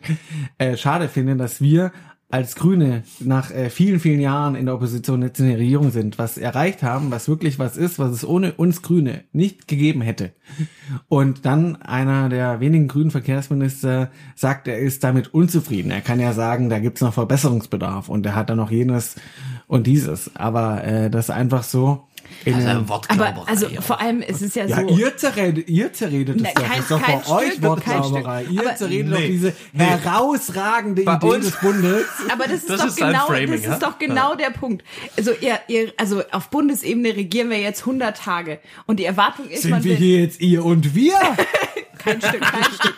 äh, 0.58 0.76
schade 0.76 1.08
finde, 1.08 1.36
dass 1.36 1.60
wir 1.60 1.92
als 2.32 2.56
Grüne 2.56 3.02
nach 3.20 3.50
äh, 3.50 3.68
vielen, 3.68 4.00
vielen 4.00 4.18
Jahren 4.18 4.54
in 4.54 4.64
der 4.64 4.74
Opposition 4.74 5.20
jetzt 5.20 5.38
in 5.38 5.48
der 5.48 5.58
Regierung 5.58 5.90
sind, 5.90 6.18
was 6.18 6.38
erreicht 6.38 6.82
haben, 6.82 7.10
was 7.10 7.28
wirklich 7.28 7.58
was 7.58 7.76
ist, 7.76 7.98
was 7.98 8.10
es 8.10 8.24
ohne 8.26 8.54
uns 8.54 8.80
Grüne 8.80 9.24
nicht 9.32 9.68
gegeben 9.68 10.00
hätte. 10.00 10.32
Und 11.08 11.44
dann 11.44 11.76
einer 11.82 12.30
der 12.30 12.58
wenigen 12.60 12.88
grünen 12.88 13.10
Verkehrsminister 13.10 14.10
sagt, 14.34 14.66
er 14.66 14.78
ist 14.78 15.04
damit 15.04 15.34
unzufrieden. 15.34 15.90
Er 15.90 16.00
kann 16.00 16.20
ja 16.20 16.32
sagen, 16.32 16.70
da 16.70 16.78
gibt's 16.78 17.02
noch 17.02 17.12
Verbesserungsbedarf 17.12 18.08
und 18.08 18.24
er 18.24 18.34
hat 18.34 18.48
dann 18.48 18.56
noch 18.56 18.70
jenes 18.70 19.16
und 19.66 19.86
dieses. 19.86 20.34
Aber 20.34 20.84
äh, 20.84 21.10
das 21.10 21.28
einfach 21.28 21.64
so. 21.64 22.08
In 22.44 22.54
Also 22.54 22.68
einem- 22.68 22.88
Wortklauberei. 22.88 23.28
Aber 23.30 23.48
also 23.48 23.68
vor 23.80 24.00
allem, 24.00 24.22
es 24.22 24.42
ist 24.42 24.56
ja, 24.56 24.66
ja, 24.66 24.80
so. 24.80 24.88
ihr 24.96 25.16
zerredet, 25.16 25.68
ihr 25.68 25.92
zerredet 25.92 26.36
es 26.36 26.42
Ne, 26.42 26.48
doch. 26.54 26.62
kein- 26.62 26.70
das 26.70 26.78
ist 26.80 26.90
doch 26.90 27.02
kein 27.02 27.20
bei 27.22 27.30
euch 27.30 27.52
Stück, 27.52 27.62
Wortklauberei. 27.62 28.42
kein 28.44 28.54
Stück. 28.54 28.64
Ihr 28.66 28.76
zerredet 28.76 29.12
doch 29.12 29.18
Nee, 29.18 29.28
diese 29.28 29.52
nee. 29.72 29.84
herausragende 29.84 31.02
Bei 31.02 31.14
Idee 31.16 31.26
uns- 31.26 31.44
des 31.46 31.60
Bundes. 31.60 32.04
Aber 32.32 32.44
das 32.44 32.54
ist 32.54 32.70
Das 32.70 32.80
doch 32.80 32.86
ist 32.88 32.96
genau, 32.96 33.26
Framing, 33.26 33.52
das 33.52 33.64
ja? 33.64 33.72
ist 33.74 33.82
doch 33.82 33.98
genau 33.98 34.34
der 34.34 34.50
Punkt. 34.50 34.84
Also 35.16 35.32
ihr, 35.40 35.58
ihr, 35.68 35.92
also 35.96 36.22
auf 36.32 36.48
Bundesebene 36.50 37.14
regieren 37.16 37.50
wir 37.50 37.58
jetzt 37.58 37.80
100 37.86 38.16
Tage 38.16 38.58
und 38.86 38.98
die 39.00 39.04
Erwartung 39.04 39.48
ist, 39.48 39.64
man 39.68 39.82
Sind 39.82 39.90
wir 39.92 39.98
will 40.00 40.06
hier 40.06 40.20
jetzt 40.20 40.40
ihr 40.40 40.64
und 40.64 40.94
wir? 40.94 41.14
kein 42.02 42.20
Stück, 42.20 42.40
kein 42.40 42.64
Stück. 42.72 42.94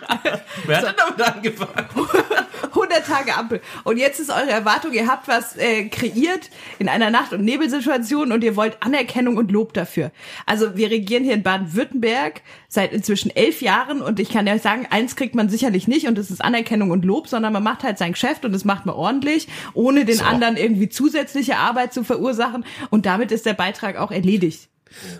Wer 0.66 0.78
hat 0.78 0.86
denn 0.86 0.94
damit 0.96 1.22
angefangen? 1.22 1.88
100 2.74 3.06
Tage 3.06 3.34
Ampel. 3.36 3.60
Und 3.84 3.98
jetzt 3.98 4.18
ist 4.20 4.30
eure 4.30 4.50
Erwartung, 4.50 4.92
ihr 4.92 5.06
habt 5.06 5.28
was 5.28 5.56
äh, 5.56 5.84
kreiert 5.88 6.50
in 6.78 6.88
einer 6.88 7.10
Nacht- 7.10 7.32
und 7.32 7.44
Nebelsituation 7.44 8.32
und 8.32 8.42
ihr 8.42 8.56
wollt 8.56 8.82
Anerkennung 8.82 9.36
und 9.36 9.52
Lob 9.52 9.72
dafür. 9.74 10.10
Also 10.46 10.76
wir 10.76 10.90
regieren 10.90 11.22
hier 11.24 11.34
in 11.34 11.42
Baden-Württemberg 11.42 12.42
seit 12.68 12.92
inzwischen 12.92 13.30
elf 13.30 13.62
Jahren 13.62 14.02
und 14.02 14.18
ich 14.18 14.28
kann 14.28 14.46
ja 14.46 14.58
sagen, 14.58 14.86
eins 14.90 15.14
kriegt 15.14 15.34
man 15.34 15.48
sicherlich 15.48 15.86
nicht 15.86 16.08
und 16.08 16.18
das 16.18 16.30
ist 16.30 16.44
Anerkennung 16.44 16.90
und 16.90 17.04
Lob, 17.04 17.28
sondern 17.28 17.52
man 17.52 17.62
macht 17.62 17.84
halt 17.84 17.98
sein 17.98 18.12
Geschäft 18.12 18.44
und 18.44 18.52
das 18.52 18.64
macht 18.64 18.86
man 18.86 18.96
ordentlich, 18.96 19.46
ohne 19.74 20.04
den 20.04 20.16
So. 20.18 20.24
anderen 20.24 20.56
irgendwie 20.56 20.88
zusätzliche 20.88 21.56
Arbeit 21.56 21.92
zu 21.92 22.02
verursachen 22.02 22.64
und 22.90 23.06
damit 23.06 23.30
ist 23.30 23.46
der 23.46 23.54
Beitrag 23.54 23.96
auch 23.96 24.10
erledigt. 24.10 24.68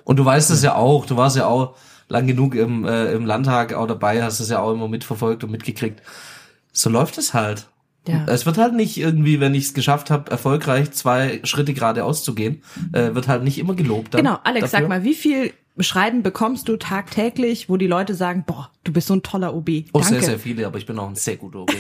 Und 0.05 0.17
du 0.17 0.25
weißt 0.25 0.51
es 0.51 0.63
ja 0.63 0.75
auch, 0.75 1.07
du 1.07 1.17
warst 1.17 1.37
ja 1.37 1.47
auch 1.47 1.77
lang 2.15 2.27
genug 2.27 2.55
im, 2.55 2.85
äh, 2.85 3.13
im 3.13 3.27
Landtag 3.27 3.75
auch 3.75 3.87
dabei, 3.87 4.23
hast 4.23 4.41
es 4.41 4.49
ja 4.49 4.61
auch 4.61 4.73
immer 4.73 4.89
mitverfolgt 4.89 5.45
und 5.45 5.51
mitgekriegt. 5.51 6.01
So 6.73 6.91
läuft 6.91 7.19
es 7.19 7.35
halt. 7.35 7.69
Ja. 8.07 8.25
Es 8.27 8.45
wird 8.45 8.59
halt 8.59 8.75
nicht 8.75 8.99
irgendwie, 8.99 9.41
wenn 9.41 9.55
ich 9.55 9.65
es 9.65 9.75
geschafft 9.75 10.11
habe, 10.11 10.31
erfolgreich 10.31 10.91
zwei 10.93 11.41
Schritte 11.45 11.73
geradeaus 11.73 12.23
zu 12.23 12.35
gehen, 12.35 12.63
äh, 12.93 13.15
wird 13.15 13.29
halt 13.29 13.45
nicht 13.45 13.59
immer 13.59 13.75
gelobt. 13.75 14.15
Dann 14.15 14.25
Genau, 14.25 14.39
Alex, 14.45 14.71
dafür. 14.71 14.81
sag 14.81 14.89
mal, 14.89 15.05
wie 15.05 15.15
viel 15.15 15.53
Schreiben 15.81 16.23
bekommst 16.23 16.69
du 16.69 16.77
tagtäglich, 16.77 17.69
wo 17.69 17.77
die 17.77 17.89
Leute 17.89 18.15
sagen, 18.15 18.45
boah, 18.47 18.71
du 18.85 18.93
bist 18.93 19.09
so 19.09 19.15
ein 19.15 19.25
toller 19.25 19.55
OB. 19.55 19.69
Oh, 19.93 19.99
Danke. 19.99 20.09
sehr, 20.09 20.23
sehr 20.23 20.39
viele, 20.39 20.67
aber 20.67 20.79
ich 20.79 20.87
bin 20.87 20.97
auch 21.01 21.09
ein 21.09 21.17
sehr 21.17 21.37
guter 21.37 21.63
OB. 21.63 21.73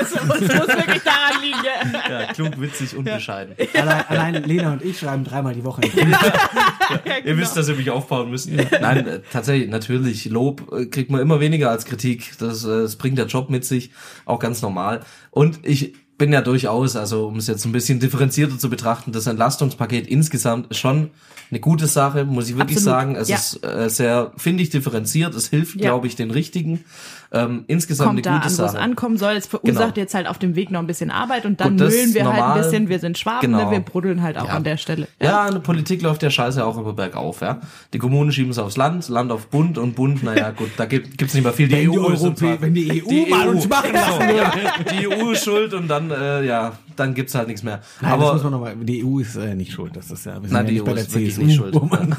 Es 0.00 0.14
muss 0.24 0.40
wirklich 0.40 1.02
daran 1.02 1.42
liegen. 1.42 1.94
ja, 2.08 2.32
klug, 2.32 2.60
witzig 2.60 2.96
und 2.96 3.04
bescheiden. 3.04 3.56
Allein, 3.74 4.04
allein 4.08 4.44
Lena 4.44 4.72
und 4.74 4.84
ich 4.84 5.00
schreiben 5.00 5.24
dreimal 5.24 5.54
die 5.54 5.64
Woche. 5.64 5.80
Ihr 7.24 7.36
wisst, 7.36 7.56
dass 7.56 7.68
ihr 7.68 7.74
mich 7.74 7.90
aufbauen 7.90 8.30
müsst. 8.30 8.48
Nein, 8.48 9.06
äh, 9.06 9.20
tatsächlich, 9.32 9.70
natürlich, 9.70 10.26
Lob 10.26 10.72
äh, 10.72 10.86
kriegt 10.86 11.10
man 11.10 11.20
immer 11.20 11.40
weniger 11.40 11.70
als 11.70 11.84
Kritik. 11.84 12.32
Das, 12.38 12.64
äh, 12.64 12.82
das 12.82 12.94
bringt 12.94 13.18
der 13.18 13.26
Job 13.26 13.50
mit 13.50 13.64
sich, 13.64 13.90
auch 14.24 14.38
ganz 14.38 14.62
normal. 14.62 15.00
Und 15.30 15.66
ich 15.66 15.94
bin 16.18 16.32
ja 16.32 16.40
durchaus, 16.40 16.96
also 16.96 17.26
um 17.26 17.36
es 17.36 17.46
jetzt 17.46 17.64
ein 17.64 17.72
bisschen 17.72 18.00
differenzierter 18.00 18.58
zu 18.58 18.70
betrachten, 18.70 19.12
das 19.12 19.26
Entlastungspaket 19.26 20.06
insgesamt 20.06 20.70
ist 20.70 20.78
schon 20.78 21.10
eine 21.50 21.60
gute 21.60 21.86
Sache, 21.86 22.24
muss 22.24 22.48
ich 22.48 22.56
wirklich 22.56 22.78
Absolut, 22.78 22.98
sagen. 22.98 23.16
Es 23.16 23.28
ja. 23.28 23.36
ist 23.36 23.64
äh, 23.64 23.88
sehr, 23.88 24.32
finde 24.36 24.62
ich, 24.62 24.70
differenziert. 24.70 25.34
Es 25.34 25.48
hilft, 25.48 25.76
Ja. 25.76 25.90
glaube 25.90 26.06
ich, 26.06 26.16
den 26.16 26.30
Richtigen. 26.30 26.84
Ähm, 27.32 27.64
insgesamt 27.66 28.08
Kommt 28.10 28.26
da 28.26 28.30
eine 28.30 28.42
an, 28.42 28.48
gute 28.48 28.58
wo 28.58 28.64
es 28.64 28.72
Sache. 28.72 28.82
ankommen 28.82 29.16
soll. 29.18 29.32
Es 29.34 29.46
verursacht 29.46 29.94
Genau. 29.94 29.96
jetzt 29.96 30.14
halt 30.14 30.26
auf 30.28 30.38
dem 30.38 30.54
Weg 30.54 30.70
noch 30.70 30.80
ein 30.80 30.86
bisschen 30.86 31.10
Arbeit 31.10 31.44
und 31.44 31.60
dann 31.60 31.76
müllen 31.76 32.14
wir 32.14 32.24
halt 32.24 32.36
normal. 32.36 32.56
ein 32.58 32.62
bisschen. 32.62 32.88
Wir 32.88 32.98
sind 33.00 33.18
Schwaben, 33.18 33.40
Genau. 33.40 33.64
ne? 33.66 33.70
wir 33.72 33.80
bruddeln 33.80 34.22
halt 34.22 34.38
auch 34.38 34.46
Ja. 34.46 34.52
an 34.54 34.64
der 34.64 34.76
Stelle. 34.76 35.08
Ja, 35.20 35.46
in 35.46 35.54
der 35.54 35.60
Politik 35.60 36.02
läuft 36.02 36.22
der 36.22 36.30
Scheiße 36.30 36.64
auch 36.64 36.78
immer 36.78 36.92
bergauf, 36.92 37.40
ja. 37.40 37.60
Die 37.92 37.98
Kommunen 37.98 38.30
schieben 38.32 38.50
es 38.52 38.58
aufs 38.58 38.76
Land, 38.76 39.08
Land 39.08 39.32
auf 39.32 39.48
Bund 39.48 39.76
und 39.78 39.94
Bund, 39.96 40.22
naja, 40.22 40.50
gut, 40.52 40.70
da 40.76 40.84
gibt 40.86 41.18
gibt's 41.18 41.34
nicht 41.34 41.44
mehr 41.44 41.52
viel. 41.52 41.68
Die 41.68 41.74
Wenn 41.74 41.90
die 41.92 41.98
EU 41.98 42.08
ist 42.12 42.22
im 42.22 42.28
Europä- 42.34 42.56
wenn 42.60 42.74
die 42.74 43.02
EU 43.04 43.28
mal 43.28 43.48
uns 43.48 43.68
machen 43.68 43.92
lassen 43.92 44.22
ja. 44.36 44.52
Die 44.92 45.08
EU 45.08 45.30
ist 45.32 45.44
schuld 45.44 45.74
und 45.74 45.88
dann, 45.88 46.10
äh, 46.10 46.44
ja, 46.44 46.72
dann 46.96 47.14
gibt's 47.14 47.34
halt 47.34 47.48
nichts 47.48 47.62
mehr. 47.62 47.80
Nein, 48.00 48.10
das 48.12 48.18
muss 48.20 48.28
Aber 48.30 48.42
man 48.50 48.52
noch 48.52 48.60
mal, 48.60 48.76
die 48.84 49.04
EU 49.04 49.18
ist 49.20 49.36
äh, 49.36 49.54
nicht 49.54 49.72
schuld. 49.72 49.96
Das 49.96 50.10
ist 50.10 50.26
ja, 50.26 50.34
wir 50.34 50.48
sind 50.48 50.52
Nein, 50.52 50.64
ja 50.64 50.68
die 50.68 50.72
nicht 50.74 50.82
EU 50.82 50.84
bei 50.86 50.94
der 50.94 51.02
ist 51.04 51.14
wirklich 51.14 51.34
CSU, 51.34 51.44
nicht 51.44 51.56
schuld. 51.56 51.74
Wo 51.74 51.80
man 51.80 52.12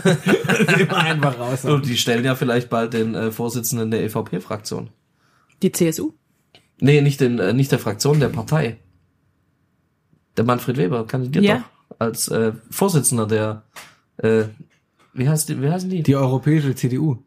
immer 0.80 0.98
einfach 0.98 1.40
raus. 1.40 1.66
und 1.66 1.86
die 1.86 1.98
stellen 1.98 2.24
ja 2.26 2.36
vielleicht 2.36 2.70
bald 2.70 2.94
den 2.94 3.16
äh, 3.16 3.32
Vorsitzenden 3.32 3.92
der 3.92 4.04
EVP-Fraktion. 4.06 4.90
Die 5.62 5.72
CSU? 5.72 6.14
Nee, 6.80 7.02
nicht 7.02 7.20
den, 7.22 7.40
äh, 7.40 7.54
nicht 7.54 7.72
der 7.72 7.80
Fraktion, 7.80 8.20
der 8.20 8.30
Partei. 8.30 8.78
Der 10.38 10.44
Manfred 10.46 10.78
Weber 10.78 11.06
kandidiert 11.08 11.44
Ja. 11.46 11.58
doch 11.90 12.00
als 12.00 12.28
äh, 12.28 12.52
Vorsitzender 12.70 13.26
der, 13.26 13.64
äh, 14.18 14.44
wie 15.14 15.28
heißt 15.28 15.50
die, 15.50 15.62
wie 15.62 15.70
heißen 15.70 15.90
die? 15.90 16.04
Die 16.04 16.16
europäische 16.16 16.76
CDU. 16.76 17.18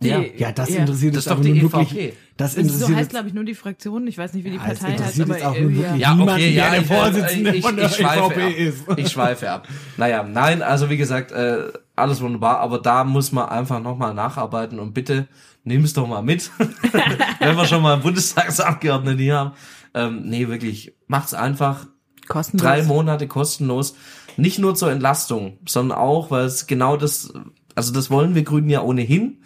Die, 0.00 0.08
Ja. 0.08 0.22
Ja, 0.36 0.52
das 0.52 0.68
Ja. 0.70 0.80
interessiert 0.80 1.14
Das 1.16 1.20
ist 1.24 1.30
doch 1.30 1.36
aber 1.36 1.44
die 1.44 1.62
wirklich. 1.62 2.12
Das 2.38 2.54
So 2.54 2.60
interessiert 2.60 2.88
heißt, 2.90 2.98
jetzt, 3.00 3.10
glaube 3.10 3.28
ich, 3.28 3.34
nur 3.34 3.44
die 3.44 3.54
Fraktion. 3.54 4.06
Ich 4.06 4.16
weiß 4.16 4.32
nicht, 4.32 4.44
wie 4.44 4.50
die 4.50 4.56
Ja, 4.56 4.62
es 4.70 4.78
Partei 4.78 4.96
heißt, 4.96 5.20
aber 5.20 5.34
auch 5.36 5.58
nur 5.58 5.70
ja. 5.70 5.76
wirklich- 5.82 6.00
Ja, 6.00 6.14
niemanden, 6.14 6.32
okay, 6.34 6.50
ja, 6.54 6.70
der 6.70 6.80
ich, 6.80 6.86
Vorsitzende 6.86 7.54
ich, 7.54 7.64
von 7.64 7.76
der 7.76 7.86
ich, 7.86 7.96
schweife 7.96 8.22
ab. 8.22 8.50
ist. 8.56 8.84
Ich 8.96 9.08
schweife 9.10 9.50
ab. 9.50 9.68
Naja, 9.96 10.22
nein, 10.22 10.62
also 10.62 10.88
wie 10.88 10.96
gesagt, 10.96 11.32
äh, 11.32 11.64
alles 11.96 12.20
wunderbar, 12.22 12.60
aber 12.60 12.78
da 12.78 13.04
muss 13.04 13.32
man 13.32 13.48
einfach 13.48 13.80
nochmal 13.82 14.14
nacharbeiten 14.14 14.78
und 14.78 14.94
bitte 14.94 15.26
nimm's 15.64 15.92
doch 15.92 16.06
mal 16.06 16.22
mit, 16.22 16.50
wenn 17.40 17.56
wir 17.56 17.66
schon 17.66 17.82
mal 17.82 17.94
einen 17.94 18.02
Bundestagsabgeordneten 18.02 19.18
hier 19.18 19.36
haben. 19.36 19.52
Ähm, 19.94 20.22
nee, 20.24 20.48
wirklich, 20.48 20.94
macht's 21.08 21.34
einfach 21.34 21.86
Kostenlos. 22.28 22.62
drei 22.64 22.82
Monate 22.84 23.26
kostenlos. 23.26 23.96
Nicht 24.36 24.58
nur 24.60 24.76
zur 24.76 24.92
Entlastung, 24.92 25.58
sondern 25.66 25.98
auch, 25.98 26.30
weil 26.30 26.44
es 26.44 26.68
genau 26.68 26.96
das, 26.96 27.32
also 27.74 27.92
das 27.92 28.10
wollen 28.10 28.34
wir 28.36 28.44
Grünen 28.44 28.70
ja 28.70 28.82
ohnehin. 28.82 29.42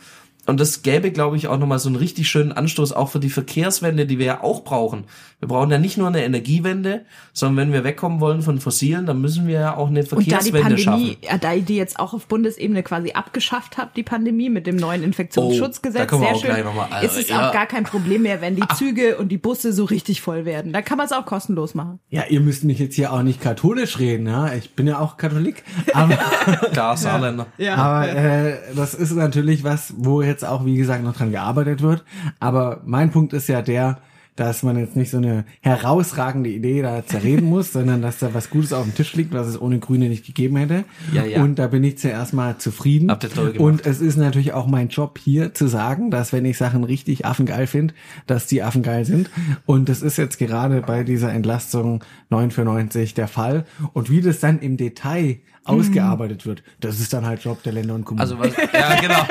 Und 0.46 0.58
das 0.58 0.82
gäbe, 0.82 1.12
glaube 1.12 1.36
ich, 1.36 1.46
auch 1.46 1.56
nochmal 1.58 1.78
so 1.78 1.88
einen 1.88 1.96
richtig 1.96 2.28
schönen 2.28 2.50
Anstoß 2.52 2.92
auch 2.92 3.10
für 3.10 3.20
die 3.20 3.30
Verkehrswende, 3.30 4.06
die 4.06 4.18
wir 4.18 4.26
ja 4.26 4.40
auch 4.42 4.64
brauchen. 4.64 5.04
Wir 5.38 5.46
brauchen 5.48 5.70
ja 5.70 5.78
nicht 5.78 5.98
nur 5.98 6.08
eine 6.08 6.24
Energiewende, 6.24 7.04
sondern 7.32 7.56
wenn 7.68 7.72
wir 7.72 7.84
wegkommen 7.84 8.20
wollen 8.20 8.42
von 8.42 8.60
Fossilen, 8.60 9.06
dann 9.06 9.20
müssen 9.20 9.46
wir 9.46 9.60
ja 9.60 9.76
auch 9.76 9.88
eine 9.88 10.00
Und 10.00 10.10
da 10.12 10.16
die 10.16 10.24
Verkehrswende 10.24 10.60
Pandemie, 10.62 10.82
schaffen. 10.82 11.16
ja, 11.22 11.38
da 11.38 11.52
ihr 11.52 11.62
die 11.62 11.76
jetzt 11.76 11.98
auch 12.00 12.12
auf 12.12 12.26
Bundesebene 12.26 12.82
quasi 12.82 13.12
abgeschafft 13.12 13.76
habt, 13.78 13.96
die 13.96 14.02
Pandemie 14.02 14.50
mit 14.50 14.66
dem 14.66 14.76
neuen 14.76 15.02
Oh, 15.02 15.04
Infektionsschutzgesetz, 15.04 16.10
wir 16.10 16.18
sehr 16.18 16.28
auch 16.28 16.40
schön, 16.40 16.50
gleich 16.50 16.64
noch 16.64 16.74
mal- 16.74 16.88
also, 16.90 17.06
ist 17.06 17.16
es 17.24 17.28
ja. 17.28 17.38
Ah. 17.40 17.48
auch 17.48 17.52
gar 17.52 17.66
kein 17.66 17.84
Problem 17.84 18.22
mehr, 18.22 18.40
wenn 18.40 18.56
die 18.56 18.64
Züge 18.76 19.16
und 19.18 19.28
die 19.30 19.38
Busse 19.38 19.72
so 19.72 19.84
richtig 19.84 20.20
voll 20.22 20.44
werden. 20.44 20.72
Da 20.72 20.82
kann 20.82 20.96
man 20.98 21.06
es 21.06 21.12
auch 21.12 21.24
kostenlos 21.26 21.74
machen. 21.74 22.00
ja, 22.10 22.24
ihr 22.28 22.40
müsst 22.40 22.64
mich 22.64 22.78
jetzt 22.78 22.94
hier 22.96 23.12
auch 23.12 23.22
nicht 23.22 23.40
katholisch 23.40 23.98
reden, 23.98 24.26
ja. 24.26 24.52
Ich 24.54 24.74
bin 24.74 24.86
ja 24.86 24.98
auch 24.98 25.16
Katholik. 25.16 25.62
Aber, 25.92 26.14
Klar, 26.72 26.96
Saarländer. 26.96 27.46
aber 27.76 28.08
äh, 28.08 28.56
das 28.76 28.94
ist 28.94 29.12
natürlich 29.12 29.64
was, 29.64 29.94
wo 29.96 30.22
jetzt 30.32 30.44
auch, 30.44 30.64
wie 30.64 30.76
gesagt, 30.76 31.04
noch 31.04 31.16
dran 31.16 31.30
gearbeitet 31.30 31.82
wird. 31.82 32.04
Aber 32.40 32.80
mein 32.84 33.10
Punkt 33.10 33.32
ist 33.32 33.48
ja 33.48 33.62
der, 33.62 33.98
dass 34.36 34.62
man 34.62 34.78
jetzt 34.78 34.96
nicht 34.96 35.10
so 35.10 35.18
eine 35.18 35.44
herausragende 35.60 36.48
Idee 36.48 36.80
da 36.80 37.04
zerreden 37.04 37.46
muss, 37.46 37.72
sondern 37.72 38.00
dass 38.00 38.18
da 38.18 38.32
was 38.32 38.48
Gutes 38.48 38.72
auf 38.72 38.84
dem 38.84 38.94
Tisch 38.94 39.14
liegt, 39.14 39.32
was 39.32 39.46
es 39.46 39.60
ohne 39.60 39.78
Grüne 39.78 40.08
nicht 40.08 40.24
gegeben 40.24 40.56
hätte. 40.56 40.84
Ja, 41.12 41.24
ja. 41.24 41.42
Und 41.42 41.58
da 41.58 41.66
bin 41.66 41.84
ich 41.84 41.98
zuerst 41.98 42.32
mal 42.32 42.56
zufrieden. 42.56 43.10
Habt 43.10 43.24
ihr 43.24 43.30
toll 43.30 43.52
gemacht. 43.52 43.60
Und 43.60 43.86
es 43.86 44.00
ist 44.00 44.16
natürlich 44.16 44.54
auch 44.54 44.66
mein 44.66 44.88
Job 44.88 45.18
hier 45.18 45.52
zu 45.52 45.66
sagen, 45.66 46.10
dass 46.10 46.32
wenn 46.32 46.46
ich 46.46 46.56
Sachen 46.56 46.84
richtig 46.84 47.26
affengeil 47.26 47.66
finde, 47.66 47.94
dass 48.26 48.46
die 48.46 48.62
affengeil 48.62 49.04
sind. 49.04 49.28
Und 49.66 49.88
das 49.88 50.00
ist 50.00 50.16
jetzt 50.16 50.38
gerade 50.38 50.80
bei 50.80 51.04
dieser 51.04 51.32
Entlastung 51.32 52.02
9 52.30 52.50
für 52.50 52.64
90 52.64 53.12
der 53.14 53.28
Fall. 53.28 53.66
Und 53.92 54.08
wie 54.10 54.22
das 54.22 54.40
dann 54.40 54.60
im 54.60 54.78
Detail 54.78 55.40
ausgearbeitet 55.64 56.46
wird, 56.46 56.62
das 56.80 57.00
ist 57.00 57.12
dann 57.12 57.26
halt 57.26 57.44
Job 57.44 57.62
der 57.62 57.72
Länder 57.74 57.94
und 57.94 58.04
Kommunen. 58.04 58.22
Also 58.22 58.38
was, 58.38 58.56
ja, 58.56 59.00
genau. 59.00 59.14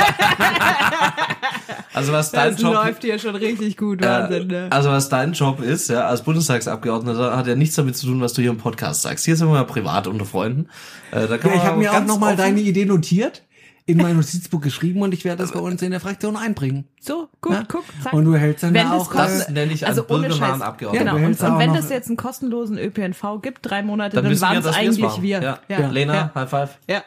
also 1.94 2.12
was 2.14 2.32
dein 2.32 2.52
Das 2.54 2.62
Job 2.62 2.74
läuft 2.74 3.04
hier 3.04 3.20
schon 3.20 3.36
richtig 3.36 3.78
gut, 3.78 4.02
Äh, 4.02 4.06
Wahnsinn. 4.08 4.48
Ne? 4.48 4.68
Also 4.70 4.90
was 4.90 5.10
dein 5.10 5.34
Job 5.34 5.62
ist, 5.62 5.90
ja, 5.90 6.08
als 6.08 6.22
Bundestagsabgeordneter, 6.24 7.36
hat 7.36 7.48
ja 7.48 7.56
nichts 7.56 7.76
damit 7.76 7.98
zu 7.98 8.08
tun, 8.08 8.22
was 8.22 8.34
du 8.34 8.42
hier 8.42 8.52
im 8.52 8.58
Podcast 8.58 9.02
sagst. 9.02 9.26
Hier 9.26 9.36
sind 9.36 9.48
wir 9.50 9.56
ja 9.56 9.64
privat 9.64 10.08
unter 10.08 10.26
Freunden. 10.26 10.68
Äh, 11.12 11.28
da 11.28 11.38
kann 11.38 11.52
ja, 11.52 11.58
ich 11.58 11.64
man 11.64 11.68
habe 11.72 11.78
mir 11.80 11.90
auch 11.90 11.96
ganz 11.96 12.08
nochmal 12.08 12.36
deine 12.36 12.60
Idee 12.62 12.86
notiert, 12.86 13.44
in 13.88 13.98
mein 13.98 14.16
Notizbuch 14.16 14.62
geschrieben 14.62 15.02
und 15.02 15.12
ich 15.14 15.26
werde 15.26 15.42
das 15.42 15.52
bei 15.52 15.60
uns 15.60 15.82
in 15.82 15.90
der 15.92 16.00
Fraktion 16.00 16.38
einbringen. 16.38 16.86
So, 17.02 17.30
gut, 17.42 17.54
Ja? 17.54 17.64
guck, 17.68 17.84
zack. 18.04 18.14
Und 18.14 18.26
du 18.26 18.36
hältst 18.36 18.64
dann 18.64 18.74
wenn 18.76 18.88
da 18.88 18.94
das 18.98 19.08
auch... 19.10 19.14
Das 19.16 19.50
nenne 19.50 19.74
ich 19.74 19.86
also 19.88 20.06
ohne 20.08 20.32
Scheiß. 20.32 20.62
Abgeordneten. 20.62 21.06
Genau. 21.06 21.18
Ja, 21.18 21.22
du 21.24 21.46
Und, 21.46 21.54
und 21.54 21.60
wenn 21.60 21.74
das 21.74 21.90
jetzt 21.90 22.08
einen 22.08 22.16
kostenlosen 22.16 22.78
ÖPNV 22.78 23.42
gibt, 23.42 23.60
drei 23.64 23.82
Monate, 23.82 24.16
Dann 24.18 24.26
dann, 24.26 24.34
wir, 24.34 24.42
waren 24.42 24.58
es 24.58 24.66
eigentlich 24.68 25.00
machen. 25.00 25.24
wir. 25.24 25.42
Ja. 25.42 25.60
Ja. 25.68 25.88
Lena, 25.90 26.14
Ja. 26.14 26.32
High 26.36 26.50
Five. 26.50 26.78
ja. 26.88 27.04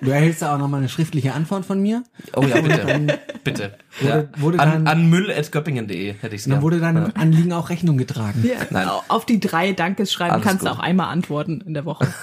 Du 0.00 0.10
erhältst 0.10 0.42
da 0.42 0.54
auch 0.54 0.58
nochmal 0.58 0.80
eine 0.80 0.88
schriftliche 0.88 1.32
Antwort 1.34 1.64
von 1.64 1.80
mir. 1.80 2.02
Oh 2.34 2.42
ja, 2.42 2.60
bitte. 2.60 2.84
dann- 2.86 3.12
bitte. 3.44 3.74
Wurde- 4.00 4.28
ja. 4.34 4.40
wurde 4.42 4.60
an, 4.60 4.70
dann- 4.70 4.86
an 4.86 5.08
müll.göppingen.de 5.10 6.14
hätte 6.20 6.34
ich's 6.34 6.44
Dann 6.44 6.52
gern. 6.54 6.62
wurde 6.62 6.80
deinem 6.80 7.12
Anliegen 7.14 7.52
auch 7.52 7.70
Rechnung 7.70 7.96
getragen. 7.98 8.42
Ja. 8.46 8.56
Nein. 8.70 8.88
Auf 9.08 9.26
die 9.26 9.40
drei 9.40 9.72
Dankesschreiben 9.72 10.34
Alles 10.34 10.44
kannst 10.46 10.64
du 10.64 10.68
gut. 10.70 10.78
auch 10.78 10.82
einmal 10.82 11.08
antworten 11.08 11.62
in 11.66 11.74
der 11.74 11.84
Woche. 11.84 12.06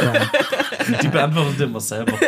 Ja. 0.00 0.96
Die 1.02 1.08
beantwortet 1.08 1.60
immer 1.60 1.80
selber. 1.80 2.12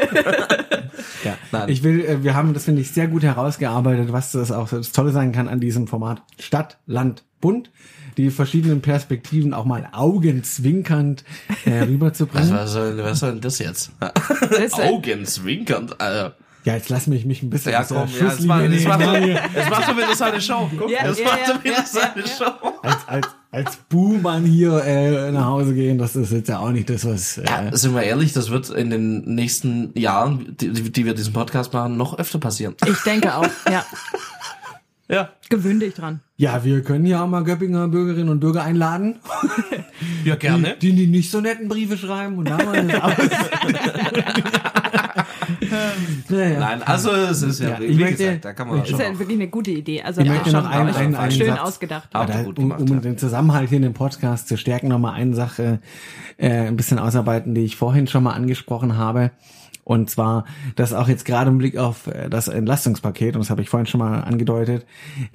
Ja. 1.24 1.36
Nein. 1.50 1.68
Ich 1.68 1.82
will, 1.82 2.04
äh, 2.04 2.22
wir 2.22 2.34
haben, 2.34 2.54
das 2.54 2.64
finde 2.64 2.80
ich 2.82 2.90
sehr 2.92 3.08
gut 3.08 3.22
herausgearbeitet, 3.24 4.12
was 4.12 4.32
das 4.32 4.52
auch 4.52 4.68
das 4.68 4.92
Tolle 4.92 5.10
sein 5.10 5.32
kann 5.32 5.48
an 5.48 5.58
diesem 5.60 5.86
Format 5.88 6.22
Stadt, 6.38 6.78
Land, 6.86 7.24
Bund, 7.40 7.70
die 8.16 8.30
verschiedenen 8.30 8.80
Perspektiven 8.82 9.52
auch 9.54 9.64
mal 9.64 9.88
augenzwinkernd 9.92 11.24
äh, 11.64 11.80
Was, 11.80 11.88
rüberzubringen. 11.88 12.50
was, 12.54 12.72
soll, 12.72 12.98
was 12.98 13.18
soll 13.20 13.32
denn 13.32 13.40
das 13.40 13.58
jetzt? 13.58 13.90
Augenzwinkernd, 14.72 16.00
Alter. 16.00 16.34
Ja, 16.64 16.74
jetzt 16.74 16.88
lass 16.88 17.06
mich 17.06 17.24
mich 17.24 17.44
ein 17.44 17.50
bisschen 17.50 17.70
Ja, 17.70 17.84
komm, 17.84 18.08
ja, 18.18 18.26
macht, 18.88 19.00
nehmen. 19.20 19.28
er- 19.36 19.50
jetzt 19.54 19.70
macht 19.70 19.88
er 19.88 19.96
wieder 19.96 20.16
seine 20.16 20.40
Show. 20.40 20.68
Guck, 20.76 20.90
Ja, 20.90 21.06
jetzt 21.06 21.20
ja, 21.20 21.26
er 21.54 21.62
wieder 21.62 21.74
ja, 21.76 21.84
seine 21.86 22.22
ja. 22.22 22.26
Show. 22.26 22.72
als, 22.82 22.96
als, 23.06 23.28
als 23.52 23.76
Buhmann 23.88 24.44
hier 24.44 24.82
äh, 24.84 25.30
nach 25.30 25.44
Hause 25.44 25.74
gehen, 25.74 25.96
das 25.96 26.16
ist 26.16 26.32
jetzt 26.32 26.48
ja 26.48 26.58
auch 26.58 26.70
nicht 26.72 26.90
das, 26.90 27.04
was... 27.06 27.38
Äh, 27.38 27.44
Ja, 27.46 27.76
sind 27.76 27.94
wir 27.94 28.02
ehrlich, 28.02 28.32
das 28.32 28.50
wird 28.50 28.68
in 28.70 28.90
den 28.90 29.20
nächsten 29.36 29.96
Jahren, 29.96 30.56
die, 30.60 30.72
die 30.72 31.04
wir 31.06 31.14
diesen 31.14 31.32
Podcast 31.32 31.72
machen, 31.72 31.96
noch 31.96 32.18
öfter 32.18 32.40
passieren. 32.40 32.74
Ich 32.84 32.98
denke 33.04 33.32
auch, 33.36 33.46
ja. 33.70 33.84
Ja. 35.08 35.30
Gewöhn 35.48 35.78
dich 35.78 35.94
dran. 35.94 36.20
ja, 36.36 36.64
wir 36.64 36.82
können 36.82 37.06
ja 37.06 37.22
auch 37.22 37.28
mal 37.28 37.44
Göppinger 37.44 37.86
Bürgerinnen 37.88 38.28
und 38.28 38.40
Bürger 38.40 38.62
einladen, 38.64 39.16
Ja, 40.24 40.34
gerne. 40.34 40.74
die, 40.82 40.92
die 40.92 41.06
nicht 41.06 41.30
so 41.30 41.40
netten 41.40 41.68
Briefe 41.68 41.96
schreiben 41.96 42.36
und 42.38 42.48
da 42.50 42.56
mal 42.56 42.84
das 42.88 43.00
aus. 43.02 43.12
naja. 46.28 46.58
Nein, 46.60 46.82
also 46.82 47.10
es 47.12 47.42
ist 47.42 47.60
ja, 47.60 47.70
Ja, 47.70 47.80
wie 47.80 47.84
ich 47.84 47.98
möchte- 47.98 48.16
gesagt, 48.24 48.44
da 48.44 48.52
kann 48.52 48.68
man 48.68 48.82
ist 48.82 48.90
ja 48.90 48.96
auch. 48.96 49.18
wirklich 49.18 49.38
eine 49.38 49.48
gute 49.48 49.70
Idee. 49.70 50.02
Also 50.02 50.20
Ich 50.20 50.26
ja, 50.26 50.32
möchte 50.34 50.52
noch 50.52 50.66
einen- 50.68 50.94
einen- 50.94 51.14
einen 51.14 51.30
schön 51.32 51.46
Satz- 51.48 51.60
ausgedacht. 51.60 52.08
Aber 52.12 52.42
gut 52.44 52.58
um, 52.58 52.64
gemacht, 52.70 52.80
um 52.80 52.88
ja. 52.88 53.00
den 53.00 53.18
Zusammenhalt 53.18 53.68
hier 53.68 53.76
in 53.76 53.82
dem 53.82 53.94
Podcast 53.94 54.48
zu 54.48 54.56
stärken, 54.56 54.88
nochmal 54.88 55.14
eine 55.14 55.34
Sache 55.34 55.80
äh, 56.38 56.66
ein 56.66 56.76
bisschen 56.76 56.98
ausarbeiten, 56.98 57.54
die 57.54 57.62
ich 57.64 57.76
vorhin 57.76 58.06
schon 58.06 58.22
mal 58.24 58.32
angesprochen 58.32 58.96
habe. 58.96 59.30
Und 59.86 60.10
zwar, 60.10 60.46
dass 60.74 60.92
auch 60.92 61.06
jetzt 61.06 61.24
gerade 61.24 61.48
im 61.48 61.58
Blick 61.58 61.76
auf 61.76 62.08
äh, 62.08 62.28
das 62.28 62.48
Entlastungspaket, 62.48 63.36
und 63.36 63.42
das 63.42 63.50
habe 63.50 63.62
ich 63.62 63.68
vorhin 63.68 63.86
schon 63.86 64.00
mal 64.00 64.18
angedeutet, 64.18 64.84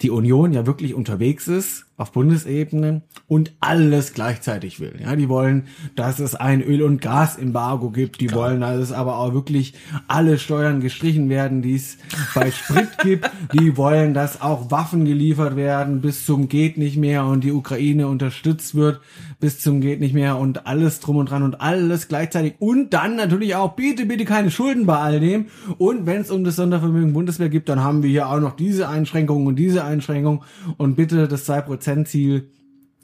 die 0.01 0.09
Union 0.09 0.51
ja 0.51 0.65
wirklich 0.65 0.93
unterwegs 0.93 1.47
ist 1.47 1.85
auf 2.01 2.11
Bundesebene 2.11 3.03
und 3.27 3.53
alles 3.59 4.13
gleichzeitig 4.13 4.79
will. 4.79 4.95
Ja, 4.99 5.15
die 5.15 5.29
wollen, 5.29 5.67
dass 5.95 6.19
es 6.19 6.35
ein 6.35 6.61
Öl- 6.61 6.81
und 6.81 6.99
Gasembargo 7.01 7.91
gibt. 7.91 8.19
Die 8.19 8.33
wollen, 8.33 8.61
dass 8.61 8.77
es 8.77 8.91
aber 8.91 9.17
auch 9.17 9.33
wirklich 9.33 9.75
alle 10.07 10.39
Steuern 10.39 10.81
gestrichen 10.81 11.29
werden, 11.29 11.61
die 11.61 11.75
es 11.75 11.97
bei 12.33 12.51
Sprit 12.51 12.89
gibt. 13.03 13.29
Die 13.53 13.77
wollen, 13.77 14.13
dass 14.13 14.41
auch 14.41 14.71
Waffen 14.71 15.05
geliefert 15.05 15.55
werden 15.55 16.01
bis 16.01 16.25
zum 16.25 16.49
geht 16.49 16.77
nicht 16.77 16.97
mehr 16.97 17.25
und 17.25 17.43
die 17.43 17.51
Ukraine 17.51 18.07
unterstützt 18.07 18.75
wird 18.75 18.99
bis 19.41 19.59
zum 19.59 19.81
geht 19.81 19.99
nicht 19.99 20.13
mehr 20.13 20.37
und 20.37 20.67
alles 20.67 20.99
drum 20.99 21.17
und 21.17 21.29
dran 21.29 21.43
und 21.43 21.59
alles 21.59 22.07
gleichzeitig 22.07 22.53
und 22.59 22.93
dann 22.93 23.15
natürlich 23.15 23.55
auch 23.55 23.73
bitte 23.73 24.05
bitte 24.05 24.23
keine 24.23 24.51
Schulden 24.51 24.85
bei 24.85 24.97
all 24.97 25.19
dem 25.19 25.47
und 25.79 26.05
wenn 26.05 26.21
es 26.21 26.29
um 26.29 26.43
das 26.43 26.55
Sondervermögen 26.55 27.11
Bundeswehr 27.11 27.49
gibt, 27.49 27.67
dann 27.67 27.83
haben 27.83 28.03
wir 28.03 28.09
hier 28.09 28.29
auch 28.29 28.39
noch 28.39 28.55
diese 28.55 28.87
Einschränkungen 28.87 29.47
und 29.47 29.55
diese 29.55 29.83
Einschränkung 29.83 30.43
und 30.77 30.95
bitte 30.95 31.27
das 31.27 31.49
2% 31.49 31.90
Ziel 32.05 32.49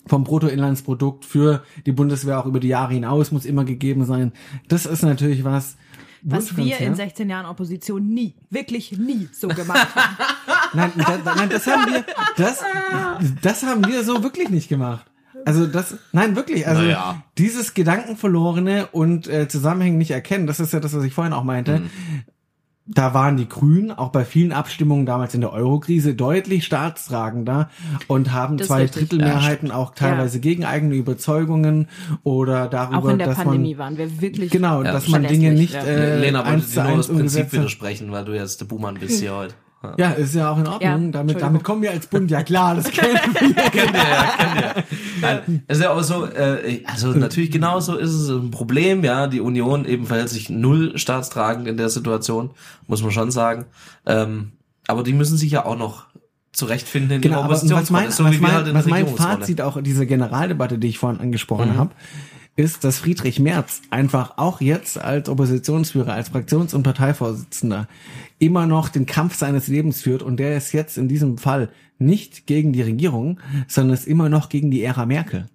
vom 0.08 0.24
Bruttoinlandsprodukt 0.24 1.26
für 1.26 1.64
die 1.86 1.92
Bundeswehr 1.92 2.40
auch 2.40 2.46
über 2.46 2.60
die 2.60 2.70
Jahre 2.70 2.94
hinaus 2.94 3.32
muss 3.32 3.46
immer 3.46 3.66
gegeben 3.66 4.06
sein. 4.06 4.32
Das 4.68 4.86
ist 4.86 5.04
natürlich 5.04 5.44
was 5.44 5.76
Was 6.24 6.56
wir 6.56 6.64
in 6.64 6.70
Wunschkonzert. 6.72 6.96
16 6.96 7.30
Jahren 7.30 7.46
Opposition 7.46 8.08
nie, 8.08 8.36
wirklich 8.50 8.98
nie 8.98 9.28
so 9.32 9.48
gemacht 9.50 9.96
haben. 9.96 10.18
Nein, 10.74 10.92
da, 10.98 11.36
nein, 11.36 11.50
das 11.50 11.66
haben 11.66 11.92
wir, 11.92 12.04
das, 12.36 12.62
das 13.42 13.64
haben 13.64 13.88
wir 13.88 14.04
so 14.04 14.22
wirklich 14.22 14.50
nicht 14.50 14.68
gemacht. 14.68 15.06
Also 15.46 15.66
das, 15.66 15.96
nein, 16.12 16.36
wirklich, 16.36 16.68
also 16.68 16.82
Naja. 16.82 17.24
dieses 17.38 17.74
Gedankenverlorene 17.74 18.88
und 18.88 19.28
äh, 19.28 19.48
Zusammenhänge 19.48 19.98
nicht 19.98 20.12
erkennen, 20.12 20.46
das 20.46 20.60
ist 20.60 20.74
ja 20.74 20.82
das, 20.82 20.94
was 20.94 21.06
ich 21.06 21.14
vorhin 21.14 21.32
auch 21.32 21.46
meinte. 21.46 21.80
Mhm. 21.80 21.90
Da 22.88 23.14
waren 23.14 23.36
die 23.36 23.50
Grünen 23.50 23.92
auch 23.92 24.10
bei 24.10 24.24
vielen 24.24 24.54
Abstimmungen 24.54 25.06
damals 25.06 25.34
in 25.34 25.42
der 25.42 25.52
Eurokrise 25.52 26.16
deutlich 26.16 26.66
staatstragender 26.66 27.70
und 28.08 28.32
haben 28.32 28.58
Das 28.58 28.68
zwei 28.68 28.84
richtig. 28.84 29.10
Drittelmehrheiten 29.10 29.72
auch 29.72 29.94
teilweise 29.94 30.40
gegen 30.40 30.64
eigene 30.64 30.96
Überzeugungen 30.96 31.90
oder 32.24 32.68
darüber, 32.68 32.98
Auch 33.00 33.10
in 33.10 33.18
der 33.18 33.28
dass 33.28 33.38
Pandemie 33.38 33.76
man 33.76 33.80
waren 33.80 33.98
wir 33.98 34.22
wirklich 34.22 34.52
genau, 34.52 34.84
Ja, 34.84 34.94
dass 34.94 35.08
man 35.10 35.24
Dinge 35.24 35.52
nicht 35.52 35.74
ja. 35.74 35.82
äh, 35.84 36.20
Lena 36.20 36.40
wollte 36.40 36.52
eins 36.52 36.68
dir 36.68 36.72
zu 36.72 36.80
nur 36.82 36.90
eins 36.90 37.08
das 37.08 37.16
Prinzip 37.16 37.54
widersprechen, 37.54 38.12
weil 38.12 38.26
du 38.26 38.34
jetzt 38.34 38.62
der 38.62 38.66
Buhmann 38.66 38.96
bist 38.96 39.20
hier 39.20 39.36
heute. 39.36 39.54
Ja. 39.98 40.10
Ist 40.12 40.34
ja 40.36 40.52
auch 40.52 40.58
in 40.58 40.68
Ordnung. 40.68 40.82
Ja, 40.82 41.12
damit, 41.12 41.42
damit 41.42 41.64
kommen 41.64 41.82
wir 41.82 41.92
als 41.92 42.08
Bund 42.08 42.30
ja 42.32 42.44
klar, 42.44 42.76
das 42.76 42.90
kennen 42.92 43.14
wir. 43.14 43.54
kennt 43.72 43.94
ihr 43.94 44.00
ja, 44.00 44.34
kennt 44.38 44.62
ihr. 44.62 44.84
Nein, 45.22 45.64
es 45.68 45.78
ist 45.78 45.84
ja 45.84 45.92
auch 45.92 46.02
so, 46.04 46.26
äh, 46.26 46.84
also 46.86 47.10
natürlich 47.10 47.52
genauso 47.52 47.96
ist 47.96 48.12
es 48.12 48.30
ein 48.30 48.52
Problem, 48.52 49.04
ja, 49.04 49.28
die 49.28 49.40
Union 49.40 49.86
eben 49.86 50.06
verhält 50.08 50.30
sich 50.30 50.50
null 50.50 50.98
staatstragend 50.98 51.68
in 51.68 51.78
der 51.78 51.90
Situation, 51.90 52.50
muss 52.88 53.02
man 53.04 53.12
schon 53.12 53.32
sagen. 53.32 53.66
Ähm, 54.06 54.54
aber 54.88 55.04
die 55.04 55.14
müssen 55.14 55.38
sich 55.38 55.52
ja 55.52 55.66
auch 55.66 55.78
noch 55.78 56.06
zurechtfinden 56.54 57.18
in 57.18 57.22
Genau, 57.22 57.36
ihrer 57.38 57.44
aber 57.46 57.54
was 57.54 57.64
Oppositionsrolle, 57.64 58.02
mein, 58.04 58.12
so 58.12 58.24
was 58.24 58.32
wie 58.32 58.36
wir 58.36 58.42
mein, 58.42 58.52
halt 58.56 58.68
in 58.68 58.74
was 58.74 58.86
der 58.86 58.94
mein. 58.94 59.08
Fazit 59.08 59.62
auch 59.62 59.82
dieser 59.82 60.06
Generaldebatte, 60.08 60.80
die 60.80 60.88
ich 60.88 60.98
vorhin 60.98 61.22
angesprochen 61.22 61.74
Mhm. 61.74 61.78
habe, 61.78 61.92
ist, 62.58 62.84
dass 62.84 62.98
Friedrich 62.98 63.40
Merz 63.40 63.82
einfach 63.92 64.38
auch 64.38 64.60
jetzt 64.60 64.98
als 64.98 65.30
Oppositionsführer, 65.30 66.14
als 66.14 66.30
Fraktions- 66.30 66.74
und 66.74 66.84
Parteivorsitzender 66.84 67.88
immer 68.40 68.66
noch 68.66 68.90
den 68.90 69.06
Kampf 69.06 69.36
seines 69.36 69.68
Lebens 69.68 70.02
führt 70.02 70.24
und 70.24 70.38
der 70.38 70.58
ist 70.58 70.74
jetzt 70.74 70.98
in 70.98 71.08
diesem 71.08 71.38
Fall 71.38 71.70
nicht 72.00 72.48
gegen 72.48 72.74
die 72.74 72.82
Regierung, 72.82 73.40
sondern 73.68 73.94
ist 73.94 74.08
immer 74.08 74.28
noch 74.28 74.50
gegen 74.50 74.72
die 74.72 74.84
Ära 74.84 75.06
Merkel. 75.06 75.46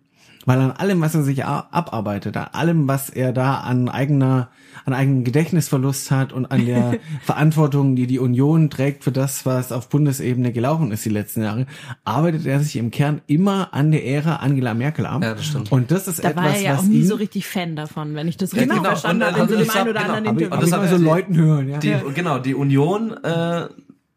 Weil 0.45 0.59
an 0.59 0.73
allem, 0.73 1.01
was 1.01 1.15
er 1.15 1.23
sich 1.23 1.45
abarbeitet, 1.45 2.37
an 2.37 2.49
allem, 2.53 2.89
was 2.89 3.11
er 3.11 3.33
da 3.33 3.59
an 3.61 3.89
eigener, 3.89 4.49
an 4.85 4.93
eigenem 4.93 5.23
Gedächtnisverlust 5.23 6.11
hat 6.11 6.33
und 6.33 6.47
an 6.51 6.67
der 6.67 6.99
Verantwortung, 7.23 7.95
die 7.95 8.07
die 8.09 8.19
Union 8.19 8.69
trägt 8.69 9.05
für 9.05 9.13
das, 9.13 9.47
was 9.47 9.71
auf 9.71 9.89
Bundesebene 9.89 10.53
gelaufen 10.53 10.91
ist 10.91 11.05
die 11.05 11.11
letzten 11.11 11.43
Jahre, 11.43 11.67
arbeitet 12.05 12.45
er 12.47 12.59
sich 12.61 12.75
im 12.77 12.91
Kern 12.91 13.21
immer 13.29 13.73
an 13.73 13.93
der 13.93 14.05
Ära 14.05 14.37
Angela 14.37 14.75
Merkel 14.75 15.07
ab. 15.07 15.23
Ja, 15.23 15.35
das 15.35 15.45
stimmt. 15.47 15.71
Und 15.71 15.91
das 15.93 16.09
ist 16.09 16.25
Da 16.25 16.31
etwas, 16.31 16.45
war 16.45 16.55
er 16.57 16.61
ja 16.61 16.75
auch 16.75 16.79
was 16.79 16.87
nie 16.87 17.05
so 17.05 17.15
richtig 17.15 17.47
Fan 17.47 17.77
davon, 17.77 18.15
wenn 18.17 18.27
ich 18.27 18.37
das 18.37 18.51
Ja, 18.53 18.59
richtig 18.63 18.77
genau. 18.79 18.89
verstanden 18.89 19.23
Und, 19.23 19.29
habe 19.29 19.39
äh, 19.39 19.43
in 19.43 19.49
so 19.49 19.55
und 19.57 19.61
dem 19.65 19.71
einen 19.77 19.89
oder 19.91 20.01
hat- 20.01 20.07
anderen 20.11 20.25
genau. 20.25 20.37
ich, 20.39 20.43
Interview. 20.45 20.57
hab 20.57 20.61
das 20.61 20.73
hat 20.73 20.83
er- 20.93 20.99
so 20.99 21.05
Leuten 21.05 21.37
hören, 21.37 21.69
ja. 21.69 21.79
Die, 21.79 21.95
Genau, 22.15 22.39
die 22.41 22.55
Union, 22.57 23.13
äh, 23.23 23.67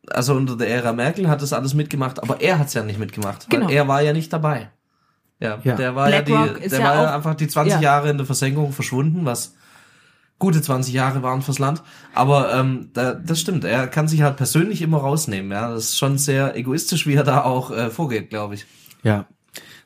also 0.10 0.34
unter 0.34 0.56
der 0.58 0.70
Ära 0.70 0.94
Merkel 0.94 1.28
hat 1.30 1.42
das 1.42 1.54
alles 1.54 1.74
mitgemacht, 1.76 2.22
aber 2.24 2.42
er 2.42 2.58
hat's 2.60 2.74
ja 2.74 2.84
nicht 2.84 3.00
mitgemacht, 3.00 3.46
weil 3.52 3.60
Genau. 3.60 3.72
er 3.72 3.88
war 3.88 4.02
ja 4.02 4.12
nicht 4.14 4.34
dabei. 4.34 4.70
Ja, 5.40 5.60
Ja. 5.64 5.76
der 5.76 5.96
war 5.96 6.08
BlackRock 6.08 6.48
ja 6.48 6.54
die, 6.64 6.70
der 6.70 6.80
ja 6.80 6.86
war 6.86 6.96
ja 6.96 7.10
auch- 7.10 7.14
einfach 7.16 7.36
die 7.36 7.48
20 7.48 7.74
ja. 7.76 7.82
Jahre 7.82 8.10
in 8.10 8.18
der 8.18 8.26
Versenkung 8.26 8.72
verschwunden, 8.72 9.26
was 9.26 9.56
gute 10.40 10.62
20 10.62 10.94
Jahre 10.94 11.24
waren 11.24 11.42
fürs 11.42 11.60
Land. 11.60 11.82
Aber 12.14 12.54
ähm, 12.54 12.90
da, 12.94 13.14
das 13.14 13.40
stimmt, 13.40 13.64
er 13.66 13.88
kann 13.88 14.08
sich 14.08 14.22
halt 14.22 14.38
persönlich 14.38 14.82
immer 14.82 14.98
rausnehmen. 15.00 15.52
Ja, 15.52 15.70
das 15.74 15.86
ist 15.86 15.98
schon 15.98 16.18
sehr 16.18 16.56
egoistisch, 16.56 17.06
wie 17.08 17.14
er 17.16 17.24
da 17.24 17.44
auch 17.44 17.72
äh, 17.72 17.90
vorgeht, 17.90 18.30
glaube 18.30 18.56
ich. 18.56 18.66
Ja. 19.04 19.26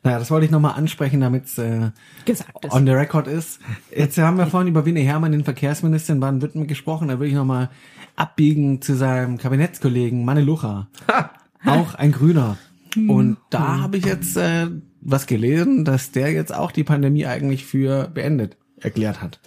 Naja, 0.02 0.18
das 0.18 0.32
wollte 0.32 0.46
ich 0.46 0.52
nochmal 0.52 0.76
ansprechen, 0.76 1.20
damit 1.20 1.46
es 1.46 1.58
äh, 1.58 1.92
Gesagt 2.26 2.64
ist. 2.66 2.72
on 2.74 2.86
the 2.86 2.94
record 2.94 3.28
ist. 3.28 3.60
Jetzt 3.96 4.18
haben 4.18 4.38
wir 4.38 4.48
vorhin 4.48 4.70
über 4.70 4.86
Winnie 4.86 5.04
Herrmann, 5.04 5.34
den 5.34 5.44
Verkehrsminister 5.44 6.14
in 6.14 6.20
Baden-Württemberg, 6.22 6.70
gesprochen. 6.70 7.10
Da 7.10 7.20
will 7.20 7.28
ich 7.28 7.34
nochmal 7.34 7.70
abbiegen 8.16 8.82
zu 8.82 8.96
seinem 8.96 9.38
Kabinettskollegen 9.38 10.24
Manne 10.24 10.42
Lucha. 10.42 10.88
Auch 11.66 11.96
ein 11.96 12.12
Grüner. 12.14 12.58
Und 12.96 13.38
da 13.50 13.82
habe 13.82 13.98
ich 13.98 14.06
jetzt 14.06 14.38
äh, 14.38 14.68
was 15.02 15.28
gelesen, 15.28 15.86
dass 15.86 16.12
der 16.12 16.32
jetzt 16.32 16.54
auch 16.54 16.72
die 16.72 16.84
Pandemie 16.84 17.26
eigentlich 17.26 17.66
für 17.66 18.08
beendet 18.08 18.58
erklärt 18.80 19.22
hat. 19.22 19.40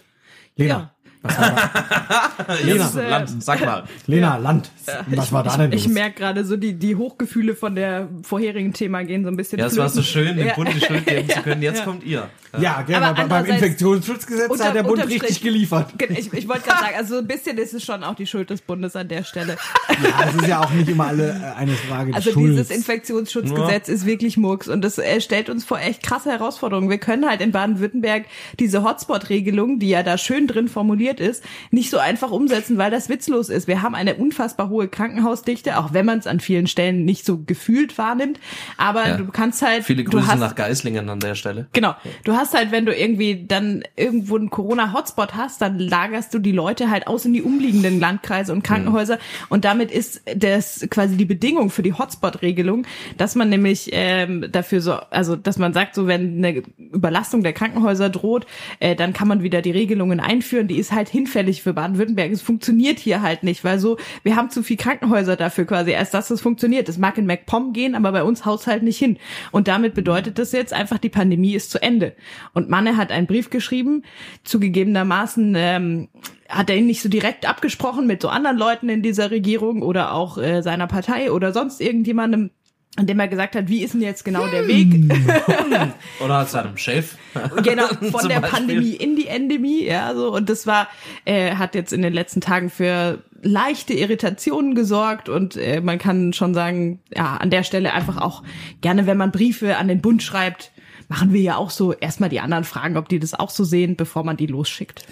Lena, 0.57 0.95
Lena, 2.65 2.91
äh, 2.97 3.09
Land, 3.11 3.43
sag 3.43 3.61
mal. 3.65 3.85
Lena 4.07 4.37
Land, 4.39 4.71
was 5.07 5.33
war 5.33 5.43
da 5.45 5.57
denn 5.57 5.73
Ich 5.73 5.85
los? 5.85 5.95
merke 5.95 6.19
gerade 6.21 6.45
so, 6.45 6.57
die, 6.57 6.75
die 6.75 6.97
Hochgefühle 6.97 7.55
von 7.55 7.75
der 7.75 8.09
vorherigen 8.23 8.73
Thema 8.73 9.03
gehen 9.05 9.23
so 9.23 9.29
ein 9.31 9.37
bisschen 9.37 9.59
Ja, 9.59 9.67
es 9.67 9.77
war 9.77 9.89
so 9.89 10.03
schön, 10.03 10.37
den 10.37 10.49
Ja. 10.49 10.55
Bund 10.55 10.71
die 10.75 10.81
Schuld 10.81 11.07
geben 11.07 11.29
zu 11.29 11.41
können. 11.43 11.63
Jetzt 11.63 11.79
Ja. 11.81 11.85
kommt 11.85 12.05
ihr. 12.05 12.29
Ja, 12.61 12.83
genau, 12.83 12.99
Aber 12.99 13.15
bei- 13.23 13.43
beim 13.43 13.47
Infektionsschutzgesetz 13.47 14.51
Unter- 14.51 14.65
hat 14.67 14.75
der 14.75 14.83
Bund 14.83 15.07
richtig 15.07 15.41
geliefert. 15.41 15.91
Genau, 15.97 16.19
Ich, 16.19 16.33
ich 16.33 16.49
wollte 16.49 16.63
gerade 16.69 16.81
sagen, 16.85 16.95
also 16.99 17.19
ein 17.19 17.27
bisschen 17.27 17.57
ist 17.57 17.73
es 17.73 17.83
schon 17.85 18.05
auch 18.05 18.15
die 18.15 18.27
Schuld 18.27 18.51
des 18.51 18.61
Bundes 18.61 18.95
an 18.97 19.09
der 19.09 19.25
Stelle. 19.25 19.57
Ja, 20.03 20.27
es 20.29 20.35
ist 20.35 20.47
ja 20.49 20.61
auch 20.61 20.71
nicht 20.71 20.89
immer 20.89 21.07
alle 21.07 21.31
äh, 21.31 21.59
eine 21.59 21.73
Frage 21.73 22.13
des 22.13 22.27
Also 22.27 22.39
dieses 22.39 22.71
Infektionsschutzgesetz 22.71 23.89
ist 23.89 24.05
wirklich 24.07 24.37
Murks 24.37 24.69
und 24.69 24.83
das 24.83 24.99
äh, 24.99 25.21
stellt 25.21 25.49
uns 25.49 25.65
vor 25.65 25.79
echt 25.79 26.03
krasse 26.03 26.31
Herausforderungen. 26.31 26.91
Wir 26.91 26.99
können 26.99 27.27
halt 27.29 27.41
in 27.41 27.53
Baden-Württemberg 27.53 28.25
diese 28.59 28.83
Hotspot-Regelung, 28.83 29.79
die 29.79 29.89
ja 29.89 30.03
da 30.03 30.19
schön 30.19 30.47
drin 30.47 30.69
formuliert 30.69 31.12
ist, 31.21 31.43
nicht 31.71 31.91
so 31.91 31.99
einfach 31.99 32.31
umsetzen, 32.31 32.79
weil 32.79 32.91
das 32.91 33.09
witzlos 33.09 33.49
ist. 33.49 33.69
Wir 33.69 33.83
haben 33.83 33.95
eine 33.95 34.15
unfassbar 34.15 34.69
hohe 34.69 34.89
Krankenhausdichte, 34.89 35.79
auch 35.79 35.93
wenn 35.93 36.07
man 36.07 36.19
es 36.19 36.27
an 36.27 36.41
vielen 36.41 36.67
Stellen 36.67 37.05
nicht 37.05 37.25
so 37.25 37.39
gefühlt 37.39 37.99
wahrnimmt. 37.99 38.39
Aber 38.77 39.09
Ja. 39.09 39.17
du 39.17 39.27
kannst 39.27 39.63
halt, 39.63 39.85
Viele 39.85 40.05
Grüße 40.05 40.27
hast, 40.27 40.41
nach 40.41 40.55
Geislingen 40.55 41.09
an 41.09 41.21
der 41.21 41.35
Stelle. 41.35 41.67
Genau. 41.73 41.95
Du 42.25 42.33
hast 42.35 42.55
halt, 42.55 42.71
wenn 42.73 42.87
du 42.87 42.95
irgendwie 42.95 43.45
dann 43.47 43.83
irgendwo 43.97 44.37
einen 44.37 44.51
Corona-Hotspot 44.51 45.35
hast, 45.35 45.61
dann 45.63 45.79
lagerst 45.79 46.33
du 46.35 46.39
die 46.39 46.53
Leute 46.53 46.91
halt 46.91 47.07
aus 47.07 47.25
in 47.25 47.33
die 47.33 47.43
umliegenden 47.43 48.01
Landkreise 48.01 48.53
und 48.53 48.63
Krankenhäuser. 48.63 49.19
Und 49.49 49.65
damit 49.65 49.91
ist 49.91 50.23
das 50.37 50.87
quasi 50.91 51.17
die 51.17 51.25
Bedingung 51.25 51.71
für 51.71 51.83
die 51.83 51.93
Hotspot-Regelung, 51.93 52.87
dass 53.17 53.35
man 53.35 53.49
nämlich 53.49 53.91
ähm, 53.93 54.47
dafür 54.51 54.81
so, 54.81 54.93
also 54.95 55.37
dass 55.37 55.59
man 55.59 55.73
sagt, 55.73 55.95
so 55.95 56.07
wenn 56.07 56.39
eine 56.45 56.63
Überlastung 56.79 57.43
der 57.43 57.53
Krankenhäuser 57.53 58.11
droht, 58.11 58.47
äh, 58.81 58.95
dann 58.97 59.13
kann 59.13 59.29
man 59.29 59.43
wieder 59.43 59.63
die 59.63 59.71
Regelungen 59.71 60.21
einführen. 60.21 60.69
Die 60.69 60.79
ist 60.79 60.93
halt 60.93 61.02
halt 61.03 61.09
hinfällig 61.09 61.63
für 61.63 61.73
Baden-Württemberg. 61.73 62.31
Es 62.31 62.43
funktioniert 62.43 63.01
hier 63.01 63.23
halt 63.23 63.43
nicht, 63.43 63.65
weil 63.65 63.81
so, 63.81 63.97
wir 64.23 64.37
haben 64.37 64.51
zu 64.51 64.63
viel 64.63 64.77
Krankenhäuser 64.77 65.35
dafür 65.35 65.65
quasi, 65.65 65.91
erst 65.91 66.15
dass 66.15 66.31
es 66.31 66.41
funktioniert. 66.41 66.89
Es 66.89 66.97
mag 66.97 67.19
in 67.19 67.27
MacPom 67.27 67.73
gehen, 67.73 67.97
aber 67.97 68.13
bei 68.13 68.23
uns 68.23 68.45
haut's 68.47 68.69
halt 68.69 68.85
nicht 68.85 68.99
hin. 68.99 69.19
Und 69.51 69.67
damit 69.67 69.95
bedeutet 69.95 70.39
das 70.39 70.53
jetzt 70.53 70.73
einfach, 70.73 70.99
die 70.99 71.09
Pandemie 71.09 71.55
ist 71.55 71.73
zu 71.73 71.83
Ende. 71.83 72.15
Und 72.55 72.71
Manne 72.71 72.97
hat 72.97 73.11
einen 73.11 73.27
Brief 73.27 73.51
geschrieben, 73.51 74.05
zugegebenermaßen 74.45 75.55
ähm, 75.57 76.09
hat 76.49 76.71
er 76.71 76.77
ihn 76.77 76.87
nicht 76.87 77.03
so 77.03 77.09
direkt 77.09 77.49
abgesprochen 77.49 78.07
mit 78.07 78.23
so 78.23 78.29
anderen 78.29 78.57
Leuten 78.57 78.89
in 78.89 79.03
dieser 79.03 79.33
Regierung 79.33 79.83
oder 79.83 80.15
auch 80.15 80.39
äh, 80.39 80.63
seiner 80.63 80.87
Partei 80.87 81.33
oder 81.33 81.53
sonst 81.53 81.81
irgendjemandem, 81.81 82.51
an 82.97 83.07
dem 83.07 83.19
er 83.19 83.29
gesagt 83.29 83.57
hat, 83.57 83.69
wie 83.69 83.83
ist 83.83 83.95
denn 83.95 84.03
jetzt 84.03 84.25
genau 84.25 84.47
der 84.47 84.69
Weg? 84.69 85.11
Oder 86.23 86.39
hat 86.39 86.51
seinem 86.51 86.77
Chef. 86.77 87.17
genau, 87.63 87.87
von 88.11 88.29
der 88.29 88.41
Beispiel. 88.41 88.41
Pandemie 88.41 88.93
in 88.93 89.17
die 89.17 89.29
Endemie, 89.29 89.85
ja, 89.85 90.15
so. 90.15 90.33
Und 90.35 90.51
das 90.51 90.67
war, 90.67 90.89
äh, 91.25 91.55
hat 91.55 91.75
jetzt 91.75 91.93
in 91.93 92.03
den 92.03 92.13
letzten 92.13 92.43
Tagen 92.43 92.69
für 92.69 93.23
leichte 93.41 93.95
Irritationen 93.95 94.75
gesorgt 94.75 95.29
und 95.29 95.57
äh, 95.57 95.81
man 95.81 95.99
kann 95.99 96.33
schon 96.33 96.53
sagen, 96.53 97.01
ja, 97.15 97.37
an 97.37 97.51
der 97.51 97.63
Stelle 97.63 97.93
einfach 97.95 98.19
auch 98.19 98.43
gerne, 98.83 99.07
wenn 99.07 99.17
man 99.17 99.33
Briefe 99.33 99.79
an 99.79 99.89
den 99.89 100.03
Bund 100.03 100.23
schreibt, 100.23 100.71
machen 101.09 101.33
wir 101.33 101.41
ja 101.41 101.57
auch 101.57 101.71
so 101.71 101.93
erstmal 101.93 102.29
die 102.29 102.41
anderen 102.41 102.65
fragen, 102.65 102.97
ob 102.99 103.09
die 103.09 103.19
das 103.19 103.35
auch 103.35 103.51
so 103.51 103.65
sehen, 103.65 103.97
bevor 103.97 104.23
man 104.23 104.37
die 104.37 104.47
losschickt. 104.47 105.05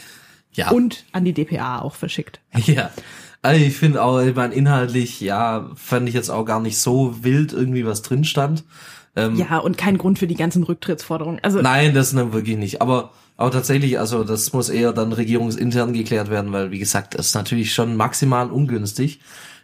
Ja. 0.52 0.70
Und 0.70 1.04
an 1.12 1.24
die 1.24 1.32
DPA 1.32 1.80
auch 1.80 1.94
verschickt. 1.94 2.40
Ja. 2.66 2.90
Also 3.42 3.64
ich 3.64 3.76
finde 3.76 4.02
auch, 4.02 4.20
ich 4.20 4.34
meine, 4.34 4.54
inhaltlich, 4.54 5.20
ja, 5.20 5.70
fand 5.74 6.08
ich 6.08 6.14
jetzt 6.14 6.30
auch 6.30 6.44
gar 6.44 6.60
nicht 6.60 6.78
so 6.78 7.22
wild 7.22 7.52
irgendwie, 7.52 7.86
was 7.86 8.02
drin 8.02 8.24
stand. 8.24 8.64
Ähm, 9.16 9.36
Ja, 9.36 9.58
und 9.58 9.78
kein 9.78 9.98
Grund 9.98 10.18
für 10.18 10.26
die 10.26 10.34
ganzen 10.34 10.62
Rücktrittsforderungen. 10.62 11.40
Also 11.42 11.60
Nein, 11.62 11.94
das 11.94 12.12
ne, 12.12 12.32
wirklich 12.32 12.58
nicht. 12.58 12.82
Aber, 12.82 13.10
aber 13.36 13.50
tatsächlich, 13.50 13.98
also 13.98 14.24
das 14.24 14.52
muss 14.52 14.68
eher 14.68 14.92
dann 14.92 15.12
regierungsintern 15.12 15.92
geklärt 15.94 16.30
werden, 16.30 16.52
weil, 16.52 16.70
wie 16.70 16.78
gesagt, 16.78 17.18
das 17.18 17.28
ist 17.28 17.34
natürlich 17.34 17.72
schon 17.72 17.96
maximal 17.96 18.50
ungünstig 18.50 19.20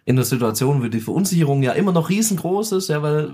in 0.08 0.14
der 0.16 0.24
Situation, 0.24 0.82
wo 0.82 0.86
die 0.86 1.00
Verunsicherung 1.00 1.62
ja 1.64 1.72
immer 1.72 1.90
noch 1.92 2.08
riesengroß 2.10 2.72
ist, 2.72 2.88
ja, 2.88 3.02
weil 3.02 3.32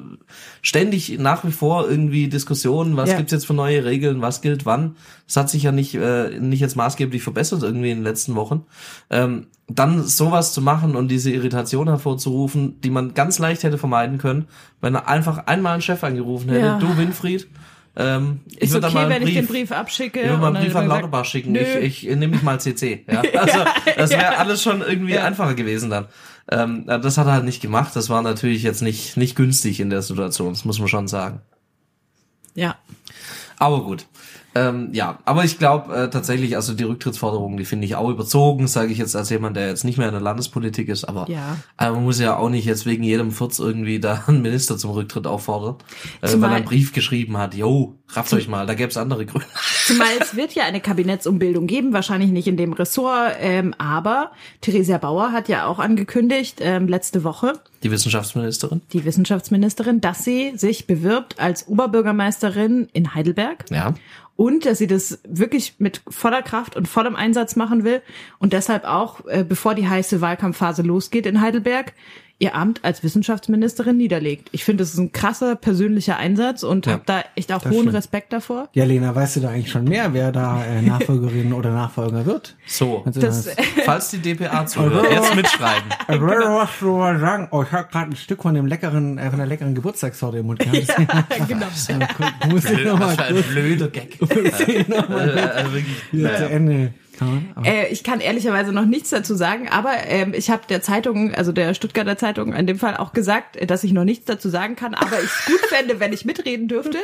ständig 0.63 1.19
nach 1.19 1.45
wie 1.45 1.53
vor 1.53 1.89
irgendwie 1.89 2.29
Diskussionen, 2.29 2.97
was 2.97 3.11
Ja. 3.11 3.19
gibt's 3.19 3.31
jetzt 3.33 3.47
für 3.47 3.53
neue 3.55 3.85
Regeln, 3.85 4.23
was 4.23 4.41
gilt 4.41 4.65
wann. 4.65 4.97
Das 5.27 5.37
hat 5.37 5.51
sich 5.51 5.65
ja 5.65 5.71
nicht, 5.73 5.95
äh, 5.95 6.39
nicht 6.41 6.61
jetzt 6.61 6.75
maßgeblich 6.77 7.23
verbessert 7.23 7.63
irgendwie 7.63 7.91
in 7.91 7.99
den 7.99 8.05
letzten 8.05 8.35
Wochen. 8.37 8.65
Ähm, 9.11 9.49
dann 9.69 10.03
sowas 10.03 10.55
zu 10.55 10.63
machen 10.63 10.97
und 10.97 11.09
diese 11.09 11.31
Irritation 11.31 11.89
hervorzurufen, 11.89 12.81
die 12.81 12.91
man 12.91 13.13
ganz 13.15 13.39
leicht 13.39 13.63
hätte 13.65 13.77
vermeiden 13.79 14.17
können, 14.19 14.47
wenn 14.81 14.95
er 14.95 15.09
einfach 15.09 15.47
einmal 15.47 15.75
einen 15.75 15.83
Chef 15.83 16.03
angerufen 16.03 16.49
hätte, 16.49 16.61
Ja. 16.67 16.79
du 16.79 16.97
Winfried, 16.97 17.49
ähm, 17.95 18.41
ich 18.49 18.63
ist 18.63 18.73
würde 18.73 18.87
okay, 18.87 18.95
mal 18.95 19.09
wenn 19.11 19.27
ich 19.27 19.35
den 19.35 19.47
Brief, 19.47 19.69
Brief 19.69 19.73
abschicke. 19.79 20.21
ich 20.23 20.27
würde 20.29 20.41
mal 20.41 20.57
einen 20.57 20.65
Brief 20.65 20.75
an 20.77 20.87
Lauterbach 20.89 21.27
schicken. 21.27 21.53
nö. 21.53 21.61
Ich, 21.61 22.09
ich 22.09 22.17
nehme 22.17 22.29
mich 22.29 22.43
mal 22.43 22.59
CC. 22.59 23.05
Ja? 23.11 23.21
Also 23.39 23.59
das 23.99 24.11
wäre 24.11 24.23
ja. 24.23 24.31
alles 24.39 24.63
schon 24.63 24.81
irgendwie 24.81 25.13
Ja. 25.13 25.25
einfacher 25.25 25.53
gewesen 25.55 25.91
dann. 25.91 26.07
Ähm, 26.51 26.85
das 26.87 27.19
hat 27.19 27.27
er 27.27 27.33
halt 27.35 27.45
nicht 27.45 27.63
gemacht. 27.63 27.95
Das 27.95 28.09
war 28.11 28.23
natürlich 28.23 28.63
jetzt 28.63 28.83
nicht 28.83 29.17
nicht 29.17 29.37
günstig 29.37 29.81
in 29.81 29.91
der 29.91 30.03
Situation. 30.03 30.51
Das 30.53 30.65
muss 30.65 30.79
man 30.79 30.89
schon 30.89 31.09
sagen. 31.09 31.41
Ja. 32.55 32.77
Aber 33.59 33.83
gut. 33.85 34.07
Ähm, 34.55 34.91
ja, 34.93 35.19
aber 35.25 35.45
ich 35.45 35.59
glaube 35.59 35.95
äh, 35.97 36.11
tatsächlich, 36.11 36.57
also 36.57 36.75
die 36.75 36.85
Rücktrittsforderungen, 36.85 37.57
die 37.57 37.65
finde 37.65 37.87
ich 37.87 37.95
auch 37.97 38.11
überzogen, 38.11 38.69
sage 38.69 38.93
ich 38.93 38.99
jetzt 38.99 39.17
als 39.17 39.31
jemand, 39.31 39.57
der 39.57 39.69
jetzt 39.69 39.83
nicht 39.83 39.97
mehr 39.97 40.09
in 40.09 40.13
der 40.13 40.21
Landespolitik 40.21 40.89
ist, 40.91 41.05
aber 41.05 41.27
Ja. 41.31 41.57
äh, 41.79 41.91
man 41.91 42.05
muss 42.05 42.21
ja 42.21 42.37
auch 42.37 42.51
nicht 42.51 42.67
jetzt 42.67 42.85
wegen 42.85 43.03
jedem 43.03 43.31
Furz 43.31 43.59
irgendwie 43.59 43.99
da 43.99 44.25
einen 44.27 44.43
Minister 44.43 44.77
zum 44.77 44.91
Rücktritt 44.91 45.27
auffordern, 45.27 45.77
äh, 46.21 46.29
weil 46.35 46.51
er 46.51 46.57
einen 46.57 46.65
Brief 46.67 46.93
geschrieben 46.93 47.39
hat, 47.39 47.55
yo, 47.55 47.97
rafft 48.09 48.35
euch 48.35 48.47
mal, 48.47 48.67
da 48.67 48.75
gäbe 48.75 48.91
es 48.91 48.99
andere 48.99 49.25
Gründe. 49.25 49.47
Zumal 49.87 50.09
es 50.21 50.37
wird 50.37 50.53
ja 50.55 50.65
eine 50.65 50.81
Kabinettsumbildung 50.81 51.67
geben, 51.67 51.93
wahrscheinlich 51.93 52.31
nicht 52.31 52.47
in 52.49 52.57
dem 52.57 52.73
Ressort, 52.73 53.35
ähm, 53.41 53.75
aber 53.79 54.31
Theresia 54.61 54.99
Bauer 54.99 55.33
hat 55.33 55.49
ja 55.49 55.67
auch 55.67 55.79
angekündigt, 55.79 56.59
ähm, 56.61 56.89
letzte 56.89 57.25
Woche, 57.25 57.55
Die 57.83 57.91
Wissenschaftsministerin. 57.91 58.81
die 58.93 59.05
Wissenschaftsministerin, 59.05 60.01
dass 60.01 60.25
sie 60.25 60.53
sich 60.57 60.87
bewirbt 60.87 61.39
als 61.41 61.67
Oberbürgermeisterin 61.69 62.89
in 62.93 63.15
Heidelberg 63.15 63.65
Ja. 63.71 63.95
und 64.37 64.67
dass 64.67 64.79
sie 64.79 64.87
das 64.87 65.19
wirklich 65.29 65.75
mit 65.79 66.01
voller 66.09 66.43
Kraft 66.43 66.77
und 66.77 66.87
vollem 66.89 67.17
Einsatz 67.17 67.57
machen 67.57 67.85
will 67.85 68.03
und 68.39 68.53
deshalb 68.53 68.85
auch, 68.85 69.27
äh, 69.27 69.45
bevor 69.45 69.75
die 69.75 69.89
heiße 69.89 70.21
Wahlkampfphase 70.21 70.83
losgeht 70.83 71.27
in 71.27 71.41
Heidelberg, 71.41 71.93
ihr 72.43 72.57
Amt 72.57 72.81
als 72.85 73.05
Wissenschaftsministerin 73.05 73.97
niederlegt. 73.97 74.49
Ich 74.51 74.65
finde, 74.65 74.83
das 74.83 74.93
ist 74.93 74.99
ein 74.99 75.13
krasser 75.13 75.55
persönlicher 75.55 76.17
Einsatz 76.17 76.65
und 76.65 76.87
Ja. 76.87 76.95
habe 76.95 77.03
da 77.07 77.23
echt 77.37 77.53
auch 77.53 77.63
Das 77.63 77.71
hohen 77.73 77.83
stimmt. 77.83 77.95
Respekt 77.95 78.33
davor. 78.33 78.69
Ja, 78.73 78.85
Lena, 78.85 79.15
weißt 79.15 79.37
du 79.37 79.41
da 79.41 79.51
eigentlich 79.51 79.71
schon 79.71 79.85
mehr, 79.85 80.13
wer 80.13 80.33
da 80.33 80.65
äh, 80.65 80.83
Nachfolgerin 80.83 81.53
oder 81.53 81.71
Nachfolger 81.73 82.27
wird? 82.27 82.57
So. 82.67 83.03
Also 83.07 83.21
Das, 83.21 83.49
Falls 83.85 84.11
die 84.11 84.19
DPA 84.19 84.67
zuhört, 84.67 85.07
jetzt 85.11 85.37
mitschreiben. 85.37 85.89
Ich 86.09 86.21
würde 86.21 86.47
was 86.47 86.69
so 86.81 86.97
mal 86.99 87.19
sagen. 87.21 87.49
Oh, 87.53 87.63
ich 87.63 87.71
habe 87.71 87.89
gerade 87.91 88.11
ein 88.11 88.17
Stück 88.17 88.43
von 88.43 88.55
dem 88.55 88.67
leckeren, 88.67 89.19
äh, 89.19 89.31
von 89.31 89.39
der 89.39 89.47
leckeren 89.47 89.75
Geburtstagssorte 89.77 90.39
im 90.39 90.47
Mund 90.47 90.59
gehabt. 90.59 90.97
genau. 91.49 91.67
Ja, 91.89 92.49
muss 92.51 92.65
ich 92.65 92.85
noch 92.85 92.99
mal 92.99 93.17
Was 93.17 93.27
für 93.27 93.35
ein 93.37 93.43
blöder 93.53 93.89
Gag. 93.89 94.21
noch 94.89 95.09
mal 95.09 95.29
äh, 95.29 95.65
wirklich. 95.73 95.87
wieder 96.13 96.37
zu 96.37 96.49
Ende 96.49 96.93
Aber 97.55 97.67
Äh, 97.67 97.89
ich 97.89 98.05
kann 98.05 98.21
ehrlicherweise 98.21 98.73
noch 98.73 98.85
nichts 98.85 99.11
dazu 99.11 99.35
sagen, 99.35 99.69
aber 99.69 99.93
ähm, 100.07 100.35
ich 100.35 100.51
habe 100.51 100.63
der 100.69 100.83
Zeitung, 100.83 101.35
also 101.35 101.53
der 101.53 101.75
Stuttgarter 101.75 102.17
Zeitung 102.17 102.53
in 102.53 102.67
dem 102.67 102.79
Fall 102.79 102.97
auch 102.97 103.13
gesagt, 103.13 103.57
äh, 103.57 103.67
dass 103.67 103.85
ich 103.85 103.93
noch 103.93 104.05
nichts 104.05 104.27
dazu 104.27 104.49
sagen 104.49 104.77
kann, 104.77 104.95
aber 104.95 105.19
ich 105.19 105.25
es 105.25 105.47
gut 105.47 105.61
fände, 105.69 106.01
wenn 106.01 106.13
ich 106.13 106.25
mitreden 106.25 106.69
dürfte. 106.69 106.99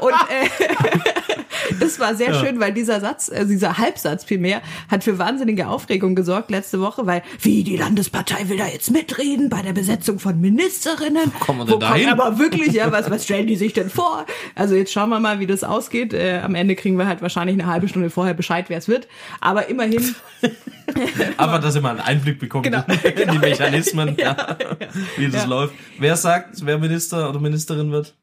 Und 0.00 0.12
äh, 0.12 0.48
das 1.80 1.98
war 2.00 2.14
sehr 2.14 2.34
schön, 2.34 2.60
weil 2.60 2.72
dieser 2.72 3.00
Satz, 3.00 3.28
äh, 3.28 3.46
dieser 3.46 3.78
Halbsatz 3.78 4.24
vielmehr, 4.24 4.62
hat 4.90 5.04
für 5.04 5.18
wahnsinnige 5.18 5.68
Aufregung 5.68 6.14
gesorgt 6.14 6.50
letzte 6.50 6.80
Woche, 6.80 7.06
weil 7.06 7.22
wie 7.40 7.64
die 7.64 7.76
Landespartei 7.76 8.48
will 8.48 8.56
da 8.58 8.66
jetzt 8.66 8.90
mitreden 8.90 9.48
bei 9.48 9.62
der 9.62 9.72
Besetzung 9.72 10.18
von 10.18 10.40
Ministerinnen. 10.40 11.32
kommen 11.40 11.60
wir 11.60 11.64
denn 11.66 11.74
Wo 11.74 11.78
da 11.78 11.88
kommt 11.88 11.98
hin? 12.00 12.08
aber 12.08 12.38
wirklich, 12.38 12.72
ja, 12.72 12.90
was, 12.92 13.10
was 13.10 13.24
stellen 13.24 13.46
die 13.46 13.56
sich 13.56 13.72
denn 13.72 13.90
vor? 13.90 14.26
Also 14.54 14.74
jetzt 14.74 14.92
schauen 14.92 15.08
wir 15.10 15.20
mal, 15.20 15.40
wie 15.40 15.46
das 15.46 15.64
ausgeht. 15.64 16.12
Äh, 16.12 16.40
am 16.42 16.54
Ende 16.54 16.74
kriegen 16.76 16.98
wir 16.98 17.06
halt 17.06 17.22
wahrscheinlich 17.22 17.54
eine 17.60 17.66
halbe 17.70 17.88
Stunde 17.88 18.10
vorher 18.10 18.34
Bescheid, 18.34 18.66
wer 18.68 18.78
es 18.78 18.88
wird. 18.88 19.08
Aber 19.40 19.68
immerhin, 19.68 20.14
Aber 21.36 21.58
dass 21.58 21.74
ihr 21.74 21.80
mal 21.80 21.90
einen 21.90 22.00
Einblick 22.00 22.38
bekommt 22.38 22.64
Genau, 22.64 22.82
in 23.22 23.30
die 23.32 23.38
Mechanismen, 23.38 24.16
Ja, 24.18 24.36
ja, 24.60 24.76
wie 25.16 25.26
das 25.28 25.42
Ja. 25.44 25.48
läuft. 25.48 25.74
Wer 25.98 26.16
sagt, 26.16 26.64
wer 26.64 26.78
Minister 26.78 27.28
oder 27.30 27.40
Ministerin 27.40 27.90
wird? 27.90 28.14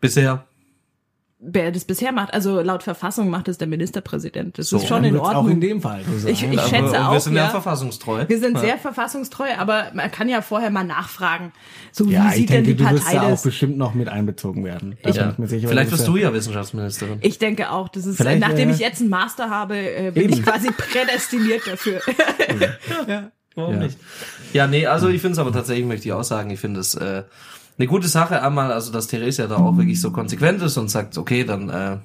Bisher. 0.00 0.44
Wer 1.46 1.70
das 1.72 1.84
bisher 1.84 2.10
macht, 2.12 2.32
also 2.32 2.60
laut 2.60 2.82
Verfassung 2.82 3.28
macht 3.28 3.48
es 3.48 3.58
der 3.58 3.68
Ministerpräsident. 3.68 4.58
Das 4.58 4.68
So, 4.68 4.78
ist 4.78 4.88
schon 4.88 5.04
in 5.04 5.16
Ordnung. 5.16 5.46
Auch 5.46 5.48
in 5.48 5.60
dem 5.60 5.80
Fall 5.82 6.02
so. 6.18 6.26
Ich- 6.28 6.42
ich- 6.42 6.58
Aber- 6.58 6.68
schätze 6.68 6.84
und 6.84 6.92
wir 6.92 7.08
auch, 7.10 7.20
sind 7.20 7.34
ja, 7.36 7.44
ja. 7.44 7.50
verfassungstreu. 7.50 8.24
Wir 8.26 8.38
sind 8.38 8.54
Ja. 8.54 8.60
sehr 8.60 8.78
verfassungstreu, 8.78 9.46
aber 9.58 9.86
man 9.94 10.10
kann 10.10 10.28
ja 10.28 10.40
vorher 10.42 10.70
mal 10.70 10.84
nachfragen. 10.84 11.52
So, 11.92 12.04
ja, 12.06 12.24
wie 12.24 12.28
ich 12.28 12.34
sieht 12.34 12.50
denke, 12.50 12.68
denn 12.68 12.76
die 12.78 12.82
du 12.84 12.90
wirst 12.90 13.04
Partei 13.04 13.18
da 13.18 13.22
auch 13.26 13.30
das? 13.30 13.42
bestimmt 13.42 13.76
noch 13.76 13.94
mit 13.94 14.08
einbezogen 14.08 14.64
werden. 14.64 14.96
Da 15.02 15.10
bin 15.10 15.20
Ja. 15.20 15.30
ich 15.30 15.38
mir 15.38 15.46
sicher, 15.48 15.68
Vielleicht 15.68 15.90
bist 15.90 16.02
wirst 16.02 16.08
du 16.08 16.16
ja 16.16 16.32
Wissenschaftsministerin. 16.32 17.18
Ich 17.20 17.38
denke 17.38 17.70
auch, 17.70 17.88
das 17.88 18.06
ist, 18.06 18.16
Vielleicht, 18.16 18.40
nachdem 18.40 18.70
äh, 18.70 18.72
ich 18.72 18.78
jetzt 18.78 19.00
einen 19.00 19.10
Master 19.10 19.50
habe, 19.50 19.76
äh, 19.76 20.10
bin 20.10 20.24
eben. 20.24 20.32
ich 20.32 20.42
quasi 20.42 20.70
prädestiniert 20.70 21.62
dafür. 21.66 22.00
ja. 23.06 23.30
Warum 23.54 23.74
Ja. 23.74 23.80
nicht? 23.82 23.98
Ja, 24.52 24.66
nee, 24.66 24.86
also 24.86 25.08
ich 25.08 25.20
finde 25.20 25.32
es 25.34 25.38
aber 25.38 25.52
tatsächlich, 25.52 25.86
möchte 25.86 26.06
ich 26.08 26.12
auch 26.12 26.24
sagen, 26.24 26.50
ich 26.50 26.58
finde 26.60 26.80
es 26.80 26.94
äh, 26.94 27.22
eine 27.76 27.88
gute 27.88 28.08
Sache 28.08 28.42
einmal, 28.42 28.72
also 28.72 28.92
dass 28.92 29.08
Theresia 29.08 29.46
da 29.46 29.56
auch 29.56 29.76
wirklich 29.76 30.00
so 30.00 30.12
konsequent 30.12 30.62
ist 30.62 30.76
und 30.76 30.88
sagt, 30.88 31.18
okay, 31.18 31.44
dann 31.44 31.70
äh, 31.70 31.98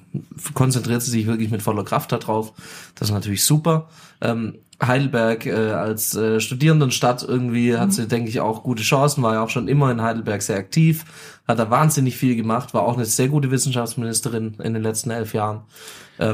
konzentriert 0.54 1.02
sie 1.02 1.12
sich 1.12 1.26
wirklich 1.26 1.50
mit 1.50 1.62
voller 1.62 1.84
Kraft 1.84 2.10
darauf. 2.12 2.52
Das 2.96 3.08
ist 3.08 3.14
natürlich 3.14 3.44
super. 3.44 3.88
Ähm, 4.20 4.56
Heidelberg 4.82 5.46
äh, 5.46 5.52
als 5.72 6.14
äh, 6.14 6.40
Studierendenstadt 6.40 7.22
irgendwie 7.22 7.76
hat 7.76 7.92
sie, 7.92 8.08
denke 8.08 8.28
ich, 8.30 8.40
auch 8.40 8.62
gute 8.62 8.82
Chancen, 8.82 9.22
war 9.22 9.34
ja 9.34 9.42
auch 9.44 9.50
schon 9.50 9.68
immer 9.68 9.90
in 9.90 10.00
Heidelberg 10.02 10.42
sehr 10.42 10.56
aktiv, 10.56 11.04
hat 11.46 11.58
da 11.58 11.70
wahnsinnig 11.70 12.16
viel 12.16 12.36
gemacht, 12.36 12.72
war 12.74 12.82
auch 12.82 12.96
eine 12.96 13.04
sehr 13.04 13.28
gute 13.28 13.50
Wissenschaftsministerin 13.50 14.54
in 14.62 14.74
den 14.74 14.82
letzten 14.82 15.10
elf 15.10 15.34
Jahren. 15.34 15.62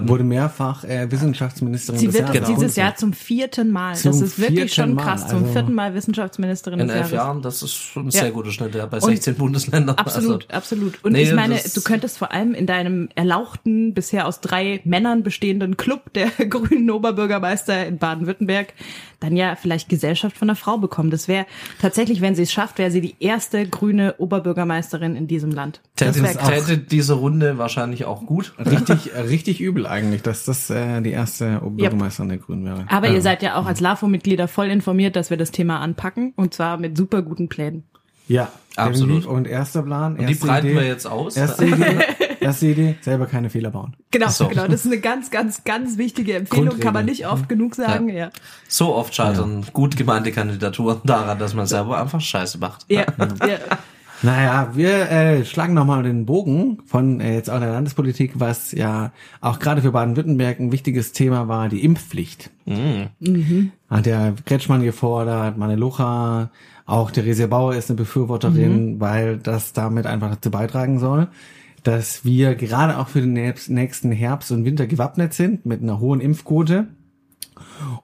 Wurde 0.01 0.25
mehrfach 0.25 0.83
äh, 0.83 1.09
Wissenschaftsministerin 1.13 2.01
Sie 2.01 2.07
des 2.07 2.17
wird 2.17 2.35
Jahres. 2.35 2.49
dieses. 2.49 2.75
Jahr 2.75 2.97
zum 2.97 3.13
vierten 3.13 3.71
Mal. 3.71 3.95
Zum 3.95 4.11
das 4.11 4.21
ist 4.21 4.39
wirklich 4.41 4.75
schon 4.75 4.95
Mal, 4.95 5.05
krass. 5.05 5.29
Zum 5.29 5.43
also- 5.43 5.53
vierten 5.53 5.75
Mal 5.75 5.95
Wissenschaftsministerin 5.95 6.81
In 6.81 6.89
des 6.89 6.97
elf. 6.97 7.13
Jahren, 7.13 7.41
das 7.41 7.63
ist 7.63 7.73
schon 7.75 8.07
ein 8.09 8.11
Ja. 8.11 8.23
sehr 8.23 8.33
guter 8.33 8.51
Schnitt, 8.51 8.75
ja, 8.75 8.87
bei 8.87 8.97
Und- 8.97 9.05
16 9.05 9.37
Bundesländern. 9.37 9.95
Absolut, 9.95 10.47
Also, 10.49 10.57
absolut. 10.59 11.05
Und 11.05 11.13
Nee, 11.13 11.23
ich 11.23 11.33
meine, 11.35 11.61
du 11.73 11.81
könntest 11.83 12.19
vor 12.19 12.33
allem 12.33 12.53
in 12.53 12.67
deinem 12.67 13.11
erlauchten, 13.15 13.95
bisher 13.95 14.27
aus 14.27 14.41
drei 14.41 14.81
Männern 14.83 15.23
bestehenden 15.23 15.77
Club 15.77 16.13
der 16.15 16.31
grünen 16.51 16.91
Oberbürgermeister 16.91 17.87
in 17.87 17.99
Baden-Württemberg 17.99 18.36
dann 19.21 19.37
ja 19.37 19.57
vielleicht 19.57 19.89
Gesellschaft 19.89 20.37
von 20.37 20.49
einer 20.49 20.57
Frau 20.57 20.79
bekommen. 20.79 21.11
Das 21.11 21.29
wäre 21.29 21.47
tatsächlich, 21.81 22.21
wenn 22.21 22.35
sie 22.35 22.43
es 22.43 22.53
schafft, 22.53 22.79
wäre 22.79 22.91
sie 22.91 23.01
die 23.01 23.17
erste 23.21 23.67
grüne 23.67 24.15
Oberbürgermeisterin 24.19 25.17
in 25.17 25.27
diesem 25.27 25.51
Land. 25.51 25.81
Das 25.97 26.15
Täte, 26.15 26.25
wäre 26.25 26.35
krass. 26.35 26.67
täte 26.67 26.79
diese 26.79 27.15
Runde 27.15 27.59
wahrscheinlich 27.59 28.05
auch 28.05 28.27
gut. 28.27 28.55
Richtig, 28.59 29.15
äh, 29.15 29.21
richtig 29.21 29.61
übel 29.61 29.87
eigentlich, 29.87 30.23
dass 30.23 30.45
das 30.45 30.71
äh, 30.71 31.01
die 31.01 31.11
erste 31.11 31.63
Oberbürgermeisterin 31.63 32.29
der 32.29 32.39
Grünen 32.39 32.65
wäre. 32.65 32.87
Aber 32.89 33.09
Ähm, 33.09 33.15
ihr 33.15 33.23
seid 33.23 33.43
ja 33.43 33.57
auch 33.57 33.67
als 33.67 33.81
LAFO-Mitglieder 33.81 34.49
voll 34.49 34.67
informiert, 34.67 35.17
dass 35.17 35.31
wir 35.31 35.37
das 35.37 35.51
Thema 35.51 35.81
anpacken 35.81 36.33
und 36.37 36.55
zwar 36.55 36.77
mit 36.77 36.97
super 36.97 37.23
guten 37.23 37.49
Plänen. 37.49 37.85
Ja, 38.29 38.51
Absolut. 38.77 39.09
definitiv. 39.09 39.31
Und 39.31 39.47
erster 39.47 39.83
Plan. 39.83 40.17
Und 40.17 40.27
die 40.27 40.35
breiten 40.35 40.69
wir 40.69 40.87
jetzt 40.87 41.07
aus. 41.07 41.37
Erste 41.37 41.67
Idee, 41.67 41.99
erste 42.41 42.67
Idee, 42.67 42.97
selber 43.01 43.27
keine 43.27 43.51
Fehler 43.51 43.71
bauen. 43.71 43.97
Genau, 44.11 44.29
so. 44.29 44.49
genau. 44.49 44.67
Das 44.67 44.85
ist 44.85 44.93
eine 44.93 45.01
ganz, 45.01 45.31
ganz, 45.31 45.65
ganz 45.65 45.97
wichtige 45.99 46.35
Empfehlung. 46.35 46.79
Kann 46.79 46.93
man 46.93 47.07
Grundregel. 47.07 47.11
nicht 47.11 47.27
oft 47.27 47.49
genug 47.49 47.75
sagen. 47.75 48.09
Ja. 48.09 48.31
So 48.69 48.95
oft 48.95 49.15
scheitern 49.15 49.65
gut 49.73 49.97
gemeinte 49.97 50.33
Kandidaturen 50.33 51.01
daran, 51.05 51.39
dass 51.39 51.55
man 51.55 51.67
selber 51.67 52.01
einfach 52.01 52.21
Scheiße 52.21 52.59
macht. 52.59 52.85
Ja. 52.89 53.07
ja. 53.47 53.59
Naja, 54.23 54.71
wir 54.73 55.11
äh, 55.11 55.45
schlagen 55.45 55.75
nochmal 55.75 56.03
den 56.03 56.25
Bogen 56.25 56.79
von 56.87 57.21
äh, 57.21 57.35
jetzt 57.35 57.51
auch 57.51 57.61
der 57.61 57.73
Landespolitik, 57.73 58.33
was 58.41 58.73
ja 58.73 59.13
auch 59.41 59.59
gerade 59.59 59.83
für 59.83 59.93
Baden-Württemberg 59.93 60.59
ein 60.59 60.73
wichtiges 60.73 61.13
Thema 61.13 61.49
war, 61.49 61.69
die 61.69 61.85
Impfpflicht. 61.85 62.51
Hat 63.91 64.07
der 64.07 64.35
Kretschmann 64.47 64.83
gefordert, 64.83 65.59
Manelucha, 65.59 66.51
auch 66.87 67.11
Therese 67.11 67.49
Bauer 67.49 67.75
ist 67.75 67.91
eine 67.91 67.97
Befürworterin, 67.97 69.01
weil 69.01 69.39
das 69.39 69.73
damit 69.73 70.07
einfach 70.07 70.31
dazu 70.31 70.51
beitragen 70.51 70.99
soll, 70.99 71.29
dass 71.83 72.25
wir 72.25 72.55
gerade 72.55 72.99
auch 72.99 73.09
für 73.09 73.21
den 73.21 73.33
nächst- 73.33 73.71
nächsten 73.71 74.13
Herbst 74.13 74.51
und 74.53 74.65
Winter 74.65 74.87
gewappnet 74.87 75.35
sind 75.35 75.67
mit 75.67 75.83
einer 75.83 76.01
hohen 76.01 76.21
Impfquote. 76.21 76.87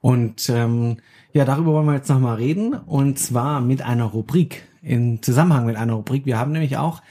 Und 0.01 0.49
ähm, 0.49 0.97
ja, 1.33 1.45
darüber 1.45 1.73
wollen 1.73 1.87
wir 1.87 1.95
jetzt 1.95 2.09
nochmal 2.09 2.37
reden. 2.37 2.75
Und 2.75 3.19
zwar 3.19 3.61
mit 3.61 3.83
einer 3.83 4.05
Rubrik. 4.05 4.65
In 4.83 5.23
Zusammenhang 5.23 5.67
mit 5.67 5.77
einer 5.77 5.95
Rubrik. 5.95 6.27
Wir 6.27 6.39
haben 6.39 6.53
nämlich 6.53 6.77
auch 6.77 7.03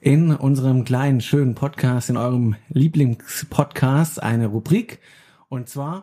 in 0.00 0.34
unserem 0.34 0.84
kleinen, 0.84 1.22
schönen 1.22 1.54
Podcast, 1.54 2.10
in 2.10 2.18
eurem 2.18 2.56
Lieblingspodcast, 2.68 4.22
eine 4.22 4.48
Rubrik. 4.48 4.98
Und 5.48 5.68
zwar 5.70 6.02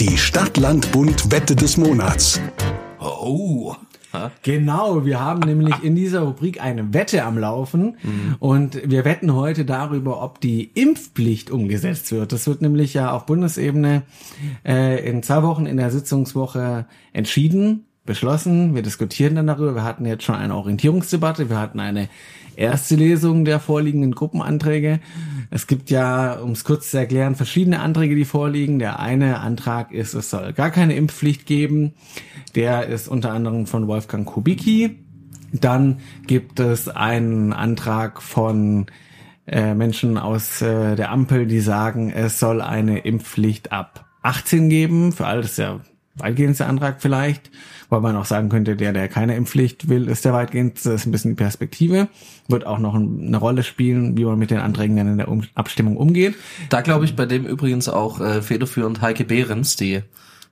Die 0.00 0.18
Stadt-Land-Bund-Wette 0.18 1.54
des 1.54 1.76
Monats. 1.76 2.40
Oh. 2.98 3.74
Genau, 4.42 5.04
wir 5.04 5.20
haben 5.20 5.40
nämlich 5.40 5.82
in 5.82 5.94
dieser 5.94 6.20
Rubrik 6.20 6.62
eine 6.62 6.92
Wette 6.94 7.24
am 7.24 7.38
Laufen 7.38 7.96
und 8.38 8.80
wir 8.88 9.04
wetten 9.04 9.34
heute 9.34 9.64
darüber, 9.64 10.22
ob 10.22 10.40
die 10.40 10.64
Impfpflicht 10.74 11.50
umgesetzt 11.50 12.12
wird. 12.12 12.32
Das 12.32 12.46
wird 12.46 12.62
nämlich 12.62 12.94
ja 12.94 13.12
auf 13.12 13.26
Bundesebene 13.26 14.02
äh, 14.64 15.08
in 15.08 15.22
zwei 15.22 15.42
Wochen 15.42 15.66
in 15.66 15.76
der 15.76 15.90
Sitzungswoche 15.90 16.86
entschieden, 17.12 17.86
beschlossen. 18.04 18.74
Wir 18.74 18.82
diskutieren 18.82 19.36
dann 19.36 19.46
darüber. 19.46 19.74
Wir 19.76 19.84
hatten 19.84 20.06
jetzt 20.06 20.24
schon 20.24 20.34
eine 20.34 20.56
Orientierungsdebatte, 20.56 21.50
wir 21.50 21.58
hatten 21.58 21.80
eine 21.80 22.08
erste 22.56 22.96
Lesung 22.96 23.44
der 23.44 23.60
vorliegenden 23.60 24.14
Gruppenanträge. 24.14 25.00
Es 25.50 25.66
gibt 25.66 25.90
ja, 25.90 26.34
um 26.34 26.52
es 26.52 26.64
kurz 26.64 26.90
zu 26.90 26.98
erklären, 26.98 27.34
verschiedene 27.34 27.80
Anträge, 27.80 28.14
die 28.14 28.24
vorliegen. 28.24 28.78
Der 28.78 29.00
eine 29.00 29.40
Antrag 29.40 29.92
ist, 29.92 30.14
es 30.14 30.30
soll 30.30 30.52
gar 30.52 30.70
keine 30.70 30.94
Impfpflicht 30.94 31.46
geben. 31.46 31.94
Der 32.54 32.86
ist 32.86 33.08
unter 33.08 33.32
anderem 33.32 33.66
von 33.66 33.86
Wolfgang 33.86 34.26
Kubicki. 34.26 34.98
Dann 35.52 35.98
gibt 36.26 36.60
es 36.60 36.88
einen 36.88 37.52
Antrag 37.52 38.22
von 38.22 38.86
äh, 39.46 39.74
Menschen 39.74 40.16
aus 40.18 40.62
äh, 40.62 40.96
der 40.96 41.10
Ampel, 41.10 41.46
die 41.46 41.60
sagen, 41.60 42.10
es 42.10 42.38
soll 42.38 42.60
eine 42.60 43.00
Impfpflicht 43.00 43.72
ab 43.72 44.06
18 44.22 44.68
geben. 44.68 45.12
Für 45.12 45.26
alle 45.26 45.42
das 45.42 45.50
ist 45.50 45.58
der 45.58 45.80
weitgehendste 46.14 46.66
Antrag 46.66 47.00
vielleicht, 47.00 47.50
weil 47.92 48.00
man 48.00 48.16
auch 48.16 48.24
sagen 48.24 48.48
könnte, 48.48 48.74
der, 48.74 48.92
der 48.92 49.06
keine 49.06 49.36
Impfpflicht 49.36 49.88
will, 49.88 50.08
ist 50.08 50.24
der 50.24 50.32
weitgehendste. 50.32 50.90
Das 50.90 51.02
ist 51.02 51.06
ein 51.06 51.12
bisschen 51.12 51.32
die 51.32 51.36
Perspektive. 51.36 52.08
Wird 52.48 52.66
auch 52.66 52.78
noch 52.78 52.94
ein- 52.94 53.26
eine 53.28 53.36
Rolle 53.36 53.62
spielen, 53.62 54.16
wie 54.16 54.24
man 54.24 54.38
mit 54.38 54.50
den 54.50 54.58
Anträgen 54.58 54.96
dann 54.96 55.08
in 55.08 55.18
der 55.18 55.28
um 55.28 55.42
Abstimmung 55.54 55.96
umgeht. 55.98 56.34
Da 56.70 56.80
glaube 56.80 57.04
ich 57.04 57.14
bei 57.14 57.26
dem 57.26 57.44
übrigens 57.46 57.88
auch 57.88 58.20
äh, 58.20 58.40
federführend 58.42 59.02
Heike 59.02 59.24
Behrens, 59.24 59.76
die 59.76 60.00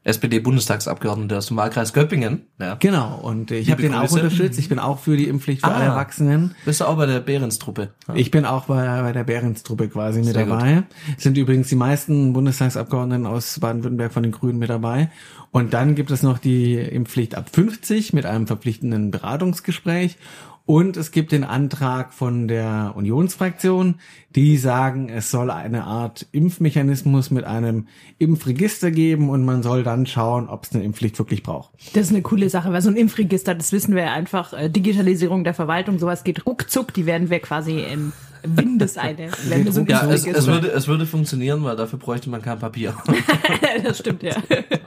SPD-Bundestagsabgeordnete 0.05 1.37
aus 1.37 1.47
dem 1.47 1.57
Wahlkreis 1.57 1.93
Göppingen. 1.93 2.47
Ja. 2.59 2.77
Genau, 2.77 3.19
und 3.23 3.51
ich 3.51 3.71
habe 3.71 3.83
den 3.83 3.95
auch 3.95 4.11
unterstützt. 4.11 4.59
Ich 4.59 4.69
bin 4.69 4.79
auch 4.79 4.99
für 4.99 5.17
die 5.17 5.29
Impfpflicht 5.29 5.61
für 5.61 5.69
Ah. 5.71 5.75
alle 5.77 5.85
Erwachsenen. 5.85 6.55
Bist 6.65 6.81
du 6.81 6.87
auch 6.87 6.97
bei 6.97 7.07
der 7.07 7.21
Behrens-Truppe? 7.21 7.91
Ja. 8.09 8.15
Ich 8.15 8.31
bin 8.31 8.45
auch 8.45 8.65
bei, 8.67 9.03
bei 9.03 9.13
der 9.13 9.25
Behrenstruppe 9.25 9.89
quasi 9.89 10.21
mit 10.21 10.33
Sehr 10.35 10.45
gut. 10.45 10.53
dabei. 10.55 10.83
Sind 11.19 11.37
übrigens 11.37 11.69
die 11.69 11.77
meisten 11.77 12.33
Bundestagsabgeordneten 12.33 13.27
aus 13.27 13.59
Baden-Württemberg 13.61 14.13
von 14.13 14.23
den 14.23 14.33
Grünen 14.33 14.59
mit 14.59 14.71
dabei. 14.71 15.11
Und 15.53 15.75
dann 15.75 15.95
gibt 15.97 16.11
es 16.11 16.23
noch 16.23 16.39
die 16.39 16.75
Impfpflicht 16.77 17.35
ab 17.35 17.51
50 17.53 18.13
mit 18.13 18.25
einem 18.25 18.47
verpflichtenden 18.47 19.11
Beratungsgespräch. 19.11 20.17
Und 20.67 20.97
es 20.97 21.11
gibt 21.11 21.33
den 21.33 21.43
Antrag 21.43 22.13
von 22.13 22.47
der 22.47 22.93
Unionsfraktion, 22.95 23.97
die 24.37 24.57
sagen, 24.57 25.09
es 25.09 25.31
soll 25.31 25.51
eine 25.51 25.85
Art 25.85 26.27
Impfmechanismus 26.31 27.31
mit 27.31 27.45
einem 27.45 27.89
Impfregister 28.19 28.91
geben 28.91 29.31
und 29.31 29.45
man 29.45 29.63
soll 29.63 29.83
dann 29.83 30.07
schauen, 30.07 30.49
ob 30.49 30.65
es 30.65 30.73
eine 30.73 30.85
Impfpflicht 30.85 31.19
wirklich 31.19 31.43
braucht. 31.43 31.71
Das 31.95 32.07
ist 32.07 32.13
eine 32.13 32.23
coole 32.23 32.49
Sache, 32.49 32.73
weil 32.73 32.83
so 32.83 32.91
ein 32.91 32.97
Impfregister, 32.97 33.55
das 33.55 33.73
wissen 33.73 33.97
wir 33.97 34.05
ja 34.05 34.13
einfach, 34.13 34.53
äh, 34.53 34.69
Digitalisierung 34.69 35.43
der 35.43 35.55
Verwaltung, 35.55 35.99
sowas 35.99 36.23
geht 36.23 36.47
ruckzuck, 36.47 36.95
die 36.95 37.07
werden 37.07 37.31
wir 37.31 37.41
quasi 37.41 37.81
in 37.81 38.13
Windeseile. 38.45 39.31
Wenn 39.49 39.65
wir 39.65 39.73
so 39.73 39.83
Ja, 39.83 40.09
es, 40.11 40.27
es, 40.27 40.47
würde, 40.47 40.69
es 40.69 40.89
würde 40.89 41.07
funktionieren, 41.07 41.65
weil 41.65 41.77
dafür 41.77 41.99
bräuchte 41.99 42.31
man 42.31 42.43
kein 42.43 42.59
Papier. 42.59 42.95
das 43.85 43.99
stimmt, 43.99 44.23
ja. 44.23 44.37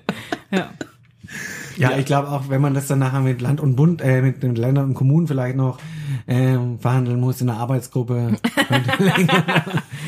ja. 0.51 0.71
Ja, 1.77 1.97
ich 1.97 2.05
glaube 2.05 2.29
auch, 2.29 2.49
wenn 2.49 2.61
man 2.61 2.73
das 2.73 2.87
dann 2.87 2.99
nachher 2.99 3.21
mit 3.21 3.41
Land 3.41 3.61
und 3.61 3.75
Bund, 3.75 4.01
äh, 4.01 4.21
mit 4.21 4.43
den 4.43 4.55
Ländern 4.55 4.85
und 4.89 4.93
Kommunen 4.93 5.27
vielleicht 5.27 5.55
noch 5.55 5.79
ähm, 6.27 6.79
verhandeln 6.79 7.19
muss 7.19 7.41
in 7.41 7.47
der 7.47 7.57
Arbeitsgruppe. 7.57 8.37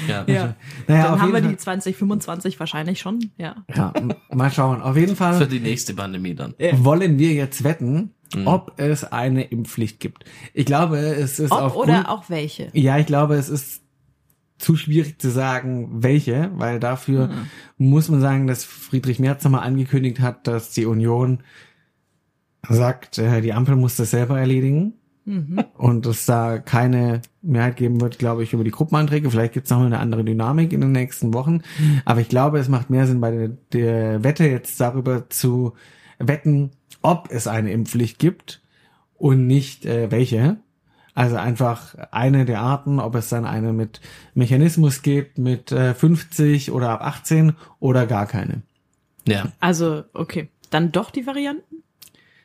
Ja. 0.07 0.23
ja. 0.27 0.55
naja, 0.87 1.03
Dann 1.03 1.13
auf 1.13 1.19
haben 1.19 1.33
wir 1.33 1.41
die 1.41 1.57
2025 1.57 2.59
wahrscheinlich 2.59 2.99
schon, 2.99 3.31
ja. 3.37 3.55
Ja, 3.75 3.91
mal 4.31 4.51
schauen. 4.51 4.81
Auf 4.81 4.95
jeden 4.95 5.15
Für 5.15 5.33
Fall 5.33 5.47
die 5.47 5.59
nächste 5.59 5.95
Pandemie 5.95 6.35
dann. 6.35 6.53
wollen 6.73 7.17
wir 7.17 7.33
jetzt 7.33 7.63
wetten, 7.63 8.11
ob 8.45 8.73
es 8.77 9.03
eine 9.03 9.43
Impfpflicht 9.45 9.99
gibt. 9.99 10.25
Ich 10.53 10.65
glaube, 10.65 10.97
es 10.97 11.39
ist 11.39 11.51
Ob 11.51 11.61
auf 11.61 11.75
oder 11.75 12.09
auch 12.09 12.29
welche. 12.29 12.69
Ja, 12.73 12.97
ich 12.97 13.05
glaube, 13.05 13.35
es 13.35 13.49
ist 13.49 13.81
zu 14.57 14.75
schwierig 14.75 15.19
zu 15.19 15.29
sagen, 15.29 15.89
welche, 16.03 16.51
weil 16.55 16.79
dafür 16.79 17.29
Hm. 17.29 17.35
muss 17.77 18.09
man 18.09 18.21
sagen, 18.21 18.47
dass 18.47 18.63
Friedrich 18.63 19.19
Merz 19.19 19.43
nochmal 19.43 19.63
angekündigt 19.63 20.19
hat, 20.21 20.47
dass 20.47 20.71
die 20.71 20.85
Union 20.85 21.39
sagt, 22.67 23.17
äh, 23.17 23.41
die 23.41 23.53
Ampel 23.53 23.75
muss 23.75 23.95
das 23.95 24.11
selber 24.11 24.39
erledigen 24.39 24.93
Mhm. 25.27 25.63
und 25.75 26.05
es 26.05 26.27
da 26.27 26.59
keine 26.59 27.21
Mehrheit 27.41 27.77
geben 27.77 27.99
wird, 27.99 28.19
glaube 28.19 28.43
ich, 28.43 28.53
über 28.53 28.63
die 28.63 28.69
Gruppenanträge. 28.69 29.31
Vielleicht 29.31 29.53
gibt 29.53 29.65
es 29.65 29.71
nochmal 29.71 29.87
eine 29.87 29.97
andere 29.97 30.23
Dynamik 30.23 30.71
in 30.71 30.81
den 30.81 30.91
nächsten 30.91 31.33
Wochen. 31.33 31.61
Aber 32.05 32.21
ich 32.21 32.29
glaube, 32.29 32.59
es 32.59 32.69
macht 32.69 32.91
mehr 32.91 33.07
Sinn, 33.07 33.21
bei 33.21 33.31
der, 33.31 33.47
der 33.73 34.23
Wette 34.23 34.45
jetzt 34.47 34.79
darüber 34.79 35.27
zu 35.29 35.73
wetten, 36.19 36.69
ob 37.01 37.29
es 37.31 37.47
eine 37.47 37.71
Impfpflicht 37.71 38.19
gibt 38.19 38.61
und 39.15 39.47
nicht 39.47 39.85
äh, 39.87 40.11
welche. 40.11 40.57
Also 41.15 41.37
einfach 41.37 41.95
eine 42.11 42.43
der 42.43 42.59
Arten, 42.59 42.99
ob 42.99 43.15
es 43.15 43.29
dann 43.29 43.45
eine 43.45 43.71
mit 43.71 44.01
Mechanismus 44.33 45.01
gibt, 45.01 45.37
mit 45.37 45.71
äh, 45.71 45.93
50 45.93 46.71
oder 46.71 46.89
ab 46.89 47.01
18 47.01 47.53
oder 47.79 48.05
gar 48.05 48.27
keine. 48.27 48.61
Ja. 49.27 49.45
Also, 49.59 50.03
okay. 50.13 50.49
Dann 50.69 50.91
doch 50.91 51.09
die 51.11 51.25
Varianten? 51.25 51.83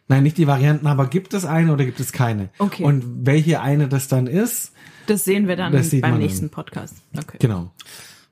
Nein, 0.07 0.23
nicht 0.23 0.39
die 0.39 0.47
Varianten, 0.47 0.87
aber 0.87 1.09
gibt 1.09 1.35
es 1.35 1.45
eine 1.45 1.73
oder 1.73 1.85
gibt 1.85 2.01
es 2.01 2.13
keine? 2.13 2.49
Okay. 2.59 2.85
Und 2.85 3.27
welche 3.27 3.61
eine 3.61 3.89
das 3.89 4.09
dann 4.09 4.27
ist, 4.27 4.73
Das 5.07 5.25
sehen 5.25 5.49
wir 5.49 5.57
dann 5.57 5.73
beim 5.73 6.01
man 6.01 6.19
nächsten 6.19 6.47
dann. 6.47 6.51
Podcast. 6.51 6.97
Okay. 7.17 7.39
genau. 7.41 7.73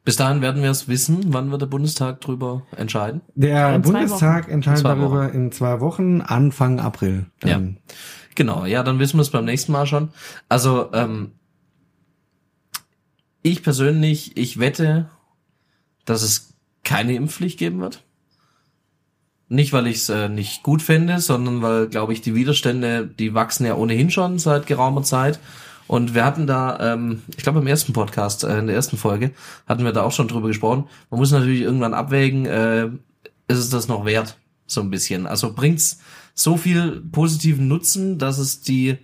Bis 0.04 0.16
dahin 0.16 0.40
werden 0.40 0.62
wir 0.62 0.70
es 0.70 0.88
wissen, 0.88 1.18
wann 1.34 1.50
wird 1.50 1.60
der 1.60 1.66
Bundestag 1.66 2.20
drüber 2.20 2.62
entscheiden. 2.76 3.20
Der 3.34 3.74
In 3.74 3.82
Bundestag 3.82 4.48
entscheidet 4.48 4.78
In 4.80 4.82
zwei 4.86 4.94
darüber 4.94 5.32
in 5.32 5.52
zwei 5.52 5.80
Wochen, 5.80 6.20
Anfang 6.20 6.80
April. 6.80 7.26
Dann. 7.40 7.76
Genau, 8.38 8.66
ja, 8.66 8.84
dann 8.84 9.00
wissen 9.00 9.16
wir 9.16 9.22
es 9.22 9.30
beim 9.30 9.46
nächsten 9.46 9.72
Mal 9.72 9.84
schon. 9.84 10.10
Also, 10.48 10.90
ähm, 10.92 11.32
ich 13.42 13.64
persönlich, 13.64 14.36
ich 14.36 14.60
wette, 14.60 15.10
dass 16.04 16.22
es 16.22 16.54
keine 16.84 17.16
Impfpflicht 17.16 17.58
geben 17.58 17.80
wird. 17.80 18.04
Nicht, 19.48 19.72
weil 19.72 19.88
ich 19.88 19.96
es 19.96 20.08
äh, 20.08 20.28
nicht 20.28 20.62
gut 20.62 20.82
finde, 20.82 21.18
sondern 21.18 21.62
weil, 21.62 21.88
glaube 21.88 22.12
ich, 22.12 22.20
die 22.20 22.36
Widerstände, 22.36 23.08
die 23.08 23.34
wachsen 23.34 23.66
ja 23.66 23.74
ohnehin 23.74 24.12
schon 24.12 24.38
seit 24.38 24.68
geraumer 24.68 25.02
Zeit. 25.02 25.40
Und 25.88 26.14
wir 26.14 26.24
hatten 26.24 26.46
da, 26.46 26.92
ähm, 26.92 27.22
ich 27.36 27.42
glaube 27.42 27.58
im 27.58 27.66
ersten 27.66 27.92
Podcast, 27.92 28.44
äh, 28.44 28.60
in 28.60 28.68
der 28.68 28.76
ersten 28.76 28.98
Folge, 28.98 29.32
hatten 29.66 29.82
wir 29.82 29.90
da 29.92 30.04
auch 30.04 30.12
schon 30.12 30.28
drüber 30.28 30.46
gesprochen. 30.46 30.84
Man 31.10 31.18
muss 31.18 31.32
natürlich 31.32 31.62
irgendwann 31.62 31.92
abwägen, 31.92 32.46
äh, 32.46 32.86
ist 33.48 33.58
es 33.58 33.70
das 33.70 33.88
noch 33.88 34.04
wert? 34.04 34.38
So 34.68 34.80
ein 34.80 34.90
bisschen. 34.90 35.26
Also 35.26 35.52
bringt's 35.52 35.98
so 36.38 36.56
viel 36.56 37.02
positiven 37.10 37.66
Nutzen, 37.66 38.18
dass 38.18 38.38
es 38.38 38.60
die 38.60 38.98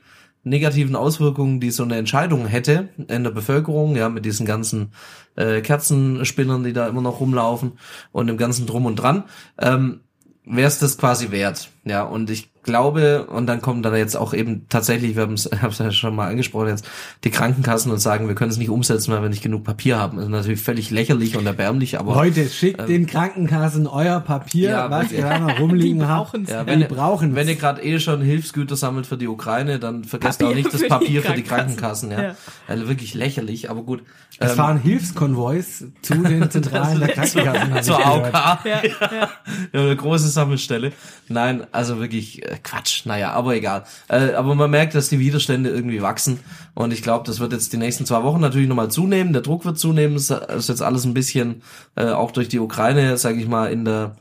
negativen 0.45 0.95
Auswirkungen, 0.95 1.59
die 1.59 1.73
so 1.73 1.83
eine 1.83 1.97
Entscheidung 1.97 2.47
hätte 2.47 2.91
in 3.09 3.25
der 3.25 3.33
Bevölkerung, 3.33 3.97
ja, 3.97 4.09
mit 4.09 4.25
diesen 4.25 4.47
ganzen 4.47 4.93
äh, 5.35 5.61
Kerzenspinnern, 5.61 6.63
die 6.63 6.73
da 6.73 6.87
immer 6.87 7.01
noch 7.01 7.19
rumlaufen 7.19 7.73
und 8.13 8.29
dem 8.29 8.37
ganzen 8.37 8.67
Drum 8.67 8.87
und 8.87 8.97
Dran, 8.97 9.25
ähm, 9.59 10.01
wäre 10.45 10.69
es 10.69 10.79
das 10.79 10.97
quasi 10.97 11.33
wert. 11.33 11.71
Ja, 11.85 12.05
und 12.05 12.31
ich 12.31 12.54
glaube, 12.65 13.27
und 13.27 13.47
dann 13.47 13.61
kommen 13.63 13.83
dann 13.83 13.95
jetzt 13.95 14.17
auch 14.17 14.35
eben 14.35 14.67
tatsächlich, 14.69 15.15
wir 15.17 15.23
haben 15.23 15.35
es 15.35 15.49
ja 15.79 15.93
schon 15.93 16.15
mal 16.17 16.29
angesprochen 16.31 16.69
jetzt, 16.69 16.87
die 17.25 17.31
Krankenkassen 17.31 17.93
und 17.93 17.99
sagen, 17.99 18.27
wir 18.29 18.35
können 18.35 18.51
es 18.51 18.57
nicht 18.57 18.71
umsetzen, 18.71 19.13
weil 19.13 19.23
wir 19.23 19.29
nicht 19.29 19.43
genug 19.43 19.65
Papier 19.65 19.99
haben. 19.99 20.17
Das 20.17 20.27
ist 20.27 20.31
natürlich 20.33 20.61
völlig 20.61 20.91
lächerlich 20.91 21.37
und 21.37 21.47
erbärmlich, 21.47 21.99
aber 22.01 22.15
Leute, 22.15 22.49
schickt 22.49 22.89
den 22.89 23.07
Krankenkassen 23.07 23.87
euer 23.87 24.21
Papier, 24.21 24.71
Ja, 24.71 24.91
was 24.91 25.13
ihr 25.13 25.23
da 25.23 25.39
noch 25.39 25.61
rumliegen 25.61 26.01
Die 26.01 26.05
habt. 26.07 26.33
brauchen's. 26.33 26.51
ja, 26.51 26.65
die 26.65 26.71
wenn, 26.71 26.81
ihr- 26.81 26.89
brauchen 26.89 27.35
wenn 27.35 27.49
ihr 27.49 27.57
gerade 27.57 27.83
eh 27.83 28.01
schon 28.01 28.21
Hilfsgüter 28.23 28.77
sammelt 28.77 29.07
für 29.07 29.17
die 29.17 29.29
Ukraine, 29.29 29.79
dann 29.79 30.05
vergesst 30.05 30.41
Papier 30.41 30.51
auch 30.51 30.55
nicht 30.57 30.67
das 30.67 30.75
für 30.81 30.85
die 30.85 30.89
Papier 30.89 31.23
für 31.23 31.33
die 31.35 31.43
Krankenkassen. 31.43 32.09
Krankenkassen. 32.09 32.11
Ja. 32.11 32.23
Ja. 32.23 32.37
Also 32.67 32.89
wirklich 32.89 33.15
lächerlich, 33.15 33.71
aber 33.71 33.83
gut. 33.83 34.03
Es 34.41 34.51
Ähm, 34.51 34.57
fahren 34.57 34.79
Hilfskonvois 34.79 35.85
zu 36.03 36.15
den 36.15 36.51
Zentralen 36.51 36.99
der 36.99 37.09
Krankenkassen. 37.11 37.83
zur. 37.83 38.05
AOK. 38.05 38.33
Ja, 38.33 38.59
ja. 38.65 38.81
Ja, 39.73 39.81
eine 39.81 39.97
große 39.97 40.29
Sammelstelle. 40.29 40.93
Nein, 41.29 41.67
also 41.73 41.99
wirklich 42.01 42.43
äh, 42.45 42.54
Quatsch. 42.59 43.07
Naja, 43.07 43.33
aber 43.33 43.55
egal. 43.55 43.85
Äh, 44.09 44.33
aber 44.33 44.55
man 44.55 44.71
merkt, 44.71 44.95
dass 44.95 45.09
die 45.09 45.19
Widerstände 45.19 45.71
irgendwie 45.71 46.03
wachsen. 46.03 46.41
Und 46.75 46.93
ich 46.93 47.03
glaube, 47.03 47.27
das 47.27 47.41
wird 47.41 47.53
jetzt 47.53 47.73
die 47.73 47.77
nächsten 47.77 48.07
zwei 48.07 48.23
Wochen 48.23 48.41
natürlich 48.41 48.69
nochmal 48.69 48.91
zunehmen. 48.91 49.33
Der 49.33 49.43
Druck 49.43 49.65
wird 49.65 49.79
zunehmen. 49.79 50.17
Es 50.17 50.31
ist 50.31 50.69
jetzt 50.69 50.83
alles 50.83 51.05
ein 51.05 51.15
bisschen, 51.15 51.63
äh, 51.97 52.11
auch 52.11 52.31
durch 52.31 52.49
die 52.49 52.59
Ukraine, 52.59 53.17
sage 53.17 53.41
ich 53.41 53.49
mal, 53.49 53.73
in 53.73 53.85
der 53.85 54.17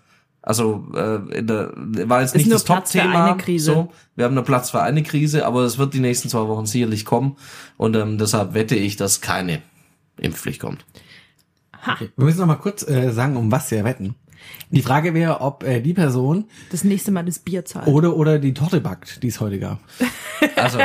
also 0.46 0.86
äh, 0.94 1.38
in 1.38 1.48
der 1.48 1.72
war 1.76 2.20
jetzt 2.20 2.32
Ist 2.32 2.40
nicht 2.40 2.48
nur 2.48 2.56
das 2.56 2.66
Platz 2.66 2.92
für 2.92 2.98
Top-Thema. 2.98 3.26
eine 3.28 3.38
Krise. 3.38 3.72
So, 3.72 3.94
wir 4.18 4.26
haben 4.26 4.34
nur 4.34 4.44
Platz 4.44 4.72
für 4.72 4.82
eine 4.82 5.02
Krise, 5.02 5.46
aber 5.46 5.62
es 5.62 5.78
wird 5.78 5.94
die 5.94 6.02
nächsten 6.02 6.28
zwei 6.28 6.48
Wochen 6.50 6.66
sicherlich 6.66 7.06
kommen. 7.06 7.38
Und 7.78 7.96
ähm, 7.96 8.18
deshalb 8.18 8.54
wette 8.54 8.76
ich, 8.76 8.98
dass 8.98 9.22
keine 9.22 9.62
Impfpflicht 10.18 10.60
kommt. 10.60 10.86
Wir 11.98 12.26
müssen 12.26 12.40
noch 12.40 12.48
mal 12.48 12.56
kurz 12.56 12.88
äh, 12.88 13.12
sagen, 13.12 13.38
um 13.38 13.52
was 13.52 13.72
wir 13.72 13.86
wetten. 13.86 14.16
Die 14.70 14.82
Frage 14.82 15.14
wäre, 15.14 15.42
ob 15.42 15.64
äh, 15.64 15.82
die 15.82 15.94
Person 15.94 16.46
Das 16.72 16.84
nächste 16.84 17.12
Mal 17.12 17.24
das 17.24 17.40
Bier 17.40 17.64
zahlt. 17.64 17.88
oder 17.88 18.16
oder 18.16 18.40
die 18.40 18.54
Torte 18.54 18.82
backt, 18.82 19.22
die 19.22 19.28
es 19.28 19.40
heute 19.40 19.60
gab. 19.60 19.80
Also, 20.58 20.78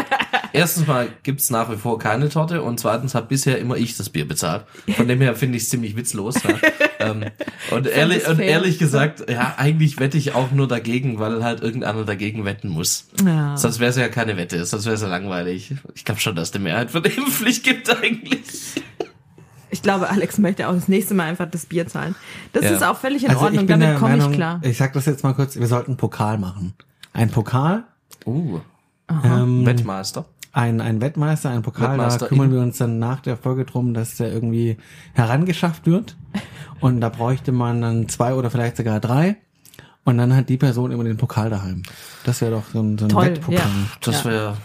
erstens 0.53 0.87
mal 0.87 1.09
gibt's 1.25 1.51
nach 1.51 1.71
wie 1.71 1.77
vor 1.77 1.99
keine 1.99 2.29
Torte 2.29 2.63
und 2.63 2.79
zweitens 2.79 3.15
hat 3.15 3.29
bisher 3.29 3.59
immer 3.59 3.77
ich 3.77 3.97
das 3.97 4.09
Bier 4.09 4.27
bezahlt. 4.27 4.65
Von 4.97 5.09
dem 5.09 5.21
her 5.21 5.35
finde 5.35 5.57
ich 5.57 5.65
es 5.65 5.69
ziemlich 5.69 5.97
witzlos. 5.97 6.37
Ja. 6.45 6.55
ähm, 7.11 7.25
und, 7.73 7.87
ehrlich, 7.89 8.27
und 8.29 8.39
ehrlich 8.39 8.79
gesagt, 8.79 9.29
ja, 9.29 9.55
eigentlich 9.57 9.99
wette 9.99 10.17
ich 10.17 10.35
auch 10.35 10.53
nur 10.53 10.69
dagegen, 10.69 11.19
weil 11.19 11.43
halt 11.43 11.61
irgendeiner 11.61 12.05
dagegen 12.05 12.45
wetten 12.45 12.69
muss. 12.69 13.09
Ja. 13.25 13.57
Sonst 13.57 13.81
wäre 13.81 13.91
es 13.91 13.97
ja 13.97 14.09
keine 14.09 14.37
Wette, 14.37 14.65
sonst 14.65 14.87
wäre 14.87 14.95
es 14.95 15.03
ja 15.03 15.09
langweilig. 15.09 15.75
Ich 15.95 16.05
glaube 16.05 16.21
schon, 16.21 16.37
dass 16.37 16.53
die 16.53 16.61
Mehrheit 16.61 16.93
für 16.93 17.03
die 17.03 17.11
Impfpflicht 17.11 17.65
gibt 17.65 17.91
eigentlich. 17.91 18.39
Ich 19.79 19.83
glaube, 19.83 20.11
Alex 20.11 20.39
möchte 20.39 20.67
auch 20.69 20.75
das 20.75 20.89
nächste 20.89 21.15
Mal 21.15 21.29
einfach 21.29 21.49
das 21.49 21.67
Bier 21.67 21.87
zahlen. 21.87 22.17
Das 22.53 22.65
Ja. 22.65 22.71
ist 22.73 22.83
auch 22.83 22.97
völlig 22.97 23.23
in 23.23 23.31
Also 23.31 23.45
Ordnung, 23.45 23.63
ich 23.63 23.71
damit 23.71 23.97
komme 23.99 24.15
ich 24.17 24.19
Meinung, 24.19 24.35
klar. 24.35 24.59
Ich 24.63 24.77
sag 24.77 24.93
das 24.93 25.07
jetzt 25.07 25.23
mal 25.23 25.35
kurz, 25.35 25.55
wir 25.57 25.69
sollten 25.69 25.93
einen 25.93 25.97
Pokal 25.99 26.37
machen. 26.37 26.75
Ein 27.13 27.31
Pokal, 27.31 27.85
Uh, 28.27 28.59
ähm, 29.25 29.65
Wettmeister. 29.65 30.25
ein, 30.53 30.81
ein 30.81 31.01
Wettmeister, 31.01 31.51
ein 31.51 31.63
Pokal, 31.63 31.91
Wettmeister 31.93 32.19
da 32.19 32.27
kümmern 32.27 32.49
in- 32.49 32.55
wir 32.55 32.61
uns 32.61 32.79
dann 32.79 32.99
nach 32.99 33.21
der 33.21 33.37
Folge 33.37 33.65
drum, 33.65 33.95
dass 33.95 34.17
der 34.17 34.33
irgendwie 34.33 34.79
herangeschafft 35.15 35.87
wird. 35.87 36.17
Und 36.81 37.01
da 37.01 37.09
bräuchte 37.09 37.53
man 37.53 37.81
dann 37.81 38.09
zwei 38.09 38.35
oder 38.35 38.51
vielleicht 38.51 38.77
sogar 38.77 38.99
drei. 38.99 39.37
Und 40.05 40.19
dann 40.19 40.35
hat 40.35 40.49
die 40.49 40.57
Person 40.57 40.91
immer 40.91 41.05
den 41.05 41.19
Pokal 41.19 41.51
daheim. 41.51 41.85
Das 42.25 42.41
wäre 42.41 42.51
doch 42.53 42.65
so 42.73 42.81
ein, 42.81 42.99
so 42.99 43.05
ein 43.05 43.09
Toll, 43.11 43.27
Wettpokal. 43.27 43.55
ja. 43.59 43.65
Das 44.01 44.25
Ja. 44.25 44.31
wäre, 44.31 44.57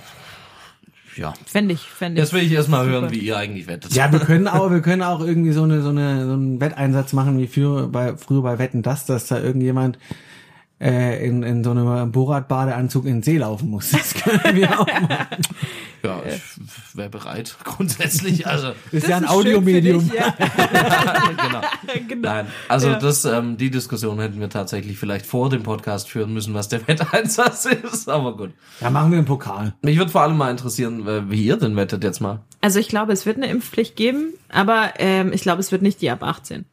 ja. 1.16 1.34
Fände 1.46 1.74
ich, 1.74 1.82
fände 1.82 2.20
ich. 2.20 2.26
Jetzt 2.26 2.34
will 2.34 2.44
ich 2.44 2.52
erstmal 2.52 2.86
super. 2.86 3.02
hören, 3.02 3.12
wie 3.12 3.20
ihr 3.20 3.38
eigentlich 3.38 3.68
wettet. 3.68 3.94
Ja, 3.94 4.12
wir 4.12 4.20
können 4.20 4.48
auch, 4.48 4.72
wir 4.72 4.82
können 4.82 5.02
auch 5.02 5.22
irgendwie 5.22 5.52
so 5.52 5.64
eine, 5.64 5.82
so 5.82 5.90
eine, 5.90 6.26
so 6.26 6.34
einen 6.34 6.60
Wetteinsatz 6.62 7.14
machen 7.14 7.38
wie 7.40 7.48
für, 7.48 7.88
bei, 7.88 8.16
früher 8.18 8.42
bei 8.42 8.60
Wetten, 8.60 8.82
dass, 8.82 9.06
dass 9.06 9.28
da 9.28 9.40
irgendjemand 9.40 9.98
äh, 10.82 11.26
in, 11.26 11.44
in 11.44 11.64
so 11.64 11.72
einem 11.72 12.12
Borat-Badeanzug 12.12 13.06
in 13.06 13.18
den 13.18 13.24
See 13.24 13.38
laufen 13.38 13.70
muss. 13.70 13.92
Das 13.92 14.14
können 14.14 14.56
wir 14.56 14.80
auch 14.80 14.88
machen. 14.88 15.42
Ja, 16.04 16.22
ich 16.26 16.42
wäre 16.98 17.10
bereit, 17.10 17.56
grundsätzlich. 17.64 18.46
Also, 18.46 18.74
Das 18.92 19.04
ist 19.04 19.08
ja 19.08 19.16
ein 19.18 19.26
Audiomedium. 19.26 20.12
Ja. 20.14 20.32
genau. 20.38 21.62
genau. 22.10 22.30
Nein, 22.30 22.48
also 22.68 22.90
Ja. 22.90 23.00
das, 23.00 23.24
ähm, 23.24 23.56
die 23.56 23.72
Diskussion 23.72 24.20
hätten 24.20 24.40
wir 24.42 24.50
tatsächlich 24.50 24.98
vielleicht 25.00 25.26
vor 25.26 25.50
dem 25.50 25.64
Podcast 25.64 26.10
führen 26.10 26.34
müssen, 26.34 26.54
was 26.54 26.68
der 26.68 26.86
Wetteinsatz 26.88 27.66
ist, 27.66 28.10
aber 28.10 28.36
gut. 28.36 28.52
Da 28.82 28.90
machen 28.90 29.12
wir 29.12 29.18
einen 29.20 29.28
Pokal. 29.28 29.74
Mich 29.82 29.98
würde 29.98 30.12
vor 30.12 30.22
allem 30.24 30.36
mal 30.36 30.52
interessieren, 30.52 31.08
äh, 31.08 31.30
wie 31.32 31.46
ihr 31.46 31.56
denn 31.56 31.76
wettet 31.78 32.04
jetzt 32.04 32.20
mal. 32.20 32.42
Also 32.60 32.80
ich 32.80 32.90
glaube, 32.90 33.14
es 33.14 33.26
wird 33.26 33.38
eine 33.38 33.48
Impfpflicht 33.48 33.96
geben, 33.96 34.34
aber 34.50 34.94
ähm, 34.98 35.32
ich 35.32 35.42
glaube, 35.42 35.62
es 35.62 35.72
wird 35.72 35.82
nicht 35.82 36.02
die 36.02 36.10
ab 36.10 36.22
18. 36.24 36.66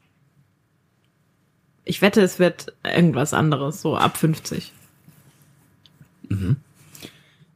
Ich 1.85 2.03
wette, 2.03 2.21
es 2.21 2.39
wird 2.41 2.73
irgendwas 2.85 3.33
anderes, 3.33 3.81
so 3.81 3.97
ab 3.97 4.17
50. 4.17 4.73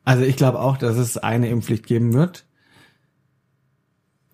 Also 0.05 0.23
ich 0.25 0.37
glaube 0.37 0.61
auch, 0.61 0.77
dass 0.77 0.97
es 0.97 1.17
eine 1.19 1.49
Impfpflicht 1.49 1.87
geben 1.87 2.13
wird. 2.13 2.45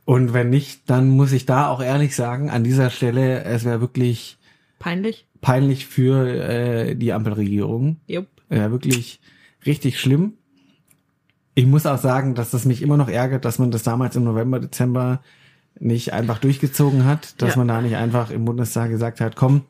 Und 0.05 0.33
wenn 0.33 0.51
nicht, 0.51 0.91
dann 0.91 1.09
muss 1.09 1.31
ich 1.33 1.47
da 1.47 1.69
auch 1.69 1.81
ehrlich 1.81 2.17
sagen, 2.17 2.51
an 2.51 2.65
dieser 2.65 2.91
Stelle, 2.91 3.45
es 3.45 3.65
wäre 3.65 3.81
wirklich 3.81 4.39
Peinlich? 4.81 5.27
peinlich 5.41 5.87
für 5.87 6.27
äh, 6.27 6.95
die 6.97 7.13
Ampelregierung. 7.13 7.99
Jupp. 8.09 8.27
Ja, 8.49 8.71
wirklich 8.73 9.21
richtig 9.65 10.01
schlimm. 10.01 10.35
Ich 11.55 11.67
muss 11.67 11.87
auch 11.87 11.99
sagen, 11.99 12.35
dass 12.35 12.51
das 12.51 12.65
mich 12.65 12.83
immer 12.83 12.97
noch 12.97 13.09
ärgert, 13.09 13.45
dass 13.45 13.59
man 13.59 13.71
das 13.71 13.83
damals 13.85 14.17
im 14.17 14.25
November, 14.25 14.59
Dezember 14.59 15.21
nicht 15.79 16.13
einfach 16.13 16.39
durchgezogen 16.39 17.05
hat, 17.05 17.41
dass 17.41 17.51
Ja. 17.51 17.59
man 17.59 17.69
da 17.69 17.81
nicht 17.81 17.97
einfach 17.97 18.31
im 18.31 18.45
Bundestag 18.45 18.91
gesagt 18.91 19.21
hat, 19.21 19.37
komm, 19.37 19.63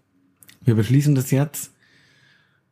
wir 0.63 0.75
beschließen 0.75 1.15
das 1.15 1.31
jetzt. 1.31 1.73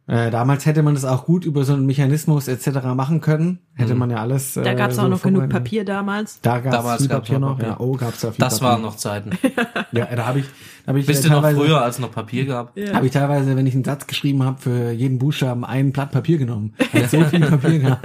Äh, 0.08 0.30
damals 0.30 0.64
hätte 0.64 0.82
man 0.82 0.94
das 0.94 1.04
auch 1.04 1.26
gut 1.26 1.44
über 1.44 1.64
so 1.64 1.74
einen 1.74 1.84
Mechanismus 1.84 2.48
etc. 2.48 2.68
machen 2.94 3.20
können. 3.20 3.58
Hätte 3.74 3.94
man 3.94 4.08
ja 4.08 4.16
alles. 4.16 4.54
Da 4.54 4.62
äh, 4.64 4.74
gab 4.74 4.90
es 4.90 4.96
so 4.96 5.02
auch 5.02 5.08
noch 5.08 5.20
genug. 5.20 5.50
Papier 5.50 5.84
damals. 5.84 6.40
Da 6.40 6.60
gab 6.60 6.72
Damals 6.72 7.00
es 7.02 7.06
viel 7.06 7.08
gab's 7.14 7.28
Papier 7.28 7.38
noch. 7.38 7.58
Papier. 7.58 7.68
Ja, 7.68 7.76
oh, 7.80 7.92
gab's 7.92 8.20
da 8.22 8.32
viel 8.32 8.40
Das 8.42 8.54
Papier. 8.58 8.72
waren 8.72 8.82
noch 8.82 8.96
Zeiten. 8.96 9.30
Ja, 9.92 10.04
da 10.04 10.26
habe 10.26 10.40
ich, 10.40 10.46
da 10.84 10.88
habe 10.90 11.00
ich 11.00 11.08
Wisst 11.08 11.24
äh, 11.24 11.28
ihr 11.28 11.32
noch 11.32 11.50
früher, 11.50 11.82
als 11.82 11.96
es 11.96 12.00
noch 12.00 12.10
Papier 12.10 12.46
gab? 12.46 12.74
habe 12.92 13.06
ich 13.06 13.12
teilweise, 13.12 13.54
wenn 13.56 13.66
ich 13.66 13.74
einen 13.74 13.84
Satz 13.84 14.06
geschrieben 14.06 14.42
habe, 14.42 14.60
für 14.60 14.90
jeden 14.90 15.18
Buchstaben 15.18 15.64
ein 15.64 15.92
Blatt 15.92 16.10
Papier 16.10 16.38
genommen. 16.38 16.74
Weil 16.92 17.08
so 17.08 17.22
viel 17.24 17.40
Papier 17.40 17.78
gab. 17.78 18.02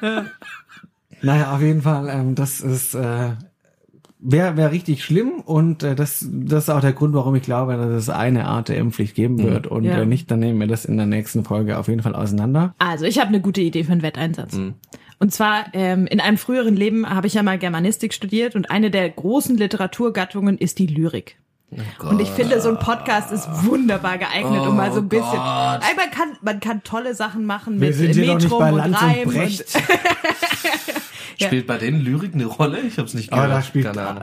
naja, 1.22 1.54
auf 1.54 1.60
jeden 1.62 1.82
Fall, 1.82 2.08
ähm, 2.10 2.34
das 2.34 2.60
ist 2.60 2.94
äh, 2.94 3.30
wäre 4.24 4.56
wär 4.56 4.72
richtig 4.72 5.04
schlimm 5.04 5.40
und 5.44 5.82
äh, 5.82 5.94
das, 5.94 6.26
das 6.32 6.64
ist 6.64 6.70
auch 6.70 6.80
der 6.80 6.94
Grund, 6.94 7.14
warum 7.14 7.34
ich 7.36 7.42
glaube, 7.42 7.76
dass 7.76 7.90
es 7.90 8.08
eine 8.08 8.46
Art 8.46 8.68
der 8.70 8.78
Impfpflicht 8.78 9.14
geben 9.14 9.42
wird. 9.42 9.66
Und 9.66 9.84
Ja. 9.84 9.98
wenn 9.98 10.08
nicht, 10.08 10.30
dann 10.30 10.40
nehmen 10.40 10.58
wir 10.58 10.66
das 10.66 10.84
in 10.86 10.96
der 10.96 11.06
nächsten 11.06 11.44
Folge 11.44 11.78
auf 11.78 11.88
jeden 11.88 12.02
Fall 12.02 12.14
auseinander. 12.14 12.74
Also, 12.78 13.04
ich 13.04 13.18
habe 13.18 13.28
eine 13.28 13.40
gute 13.40 13.60
Idee 13.60 13.84
für 13.84 13.92
einen 13.92 14.02
Wetteinsatz. 14.02 14.58
Und 15.20 15.32
zwar, 15.32 15.66
ähm, 15.74 16.06
in 16.06 16.20
einem 16.20 16.38
früheren 16.38 16.74
Leben 16.74 17.08
habe 17.08 17.26
ich 17.26 17.34
ja 17.34 17.42
mal 17.42 17.58
Germanistik 17.58 18.12
studiert 18.14 18.56
und 18.56 18.70
eine 18.70 18.90
der 18.90 19.08
großen 19.10 19.56
Literaturgattungen 19.56 20.58
ist 20.58 20.78
die 20.78 20.86
Lyrik. 20.86 21.36
Und 22.00 22.20
ich 22.20 22.28
finde, 22.30 22.60
so 22.60 22.68
ein 22.70 22.78
Podcast 22.78 23.32
ist 23.32 23.48
wunderbar 23.64 24.18
geeignet, 24.18 24.60
um 24.66 24.76
mal 24.76 24.92
so 24.92 25.00
ein 25.00 25.08
bisschen. 25.08 25.30
Gott. 25.30 25.80
Ey, 25.82 25.96
man 25.96 26.10
kann, 26.10 26.28
man 26.42 26.60
kann 26.60 26.82
tolle 26.82 27.14
Sachen 27.14 27.44
machen 27.44 27.80
Wir 27.80 27.88
mit 27.88 27.96
sind 27.96 28.12
hier 28.14 28.26
doch 28.26 28.34
nicht 28.34 28.44
Metrum 28.44 28.58
bei 28.60 28.72
und 28.72 28.78
Lanz 28.78 29.02
Reim. 29.02 29.26
und 29.28 29.34
Brecht. 29.34 29.64
Ja. 31.36 31.48
Spielt 31.48 31.66
bei 31.66 31.78
denen 31.78 32.00
Lyrik 32.00 32.32
eine 32.34 32.44
Rolle? 32.46 32.78
Ich 32.82 32.96
hab's 32.96 33.12
nicht 33.12 33.32
Aber 33.32 33.42
gehört. 33.46 33.58
da 33.58 33.62
spielt 33.66 33.86
Ahnung. 33.98 34.22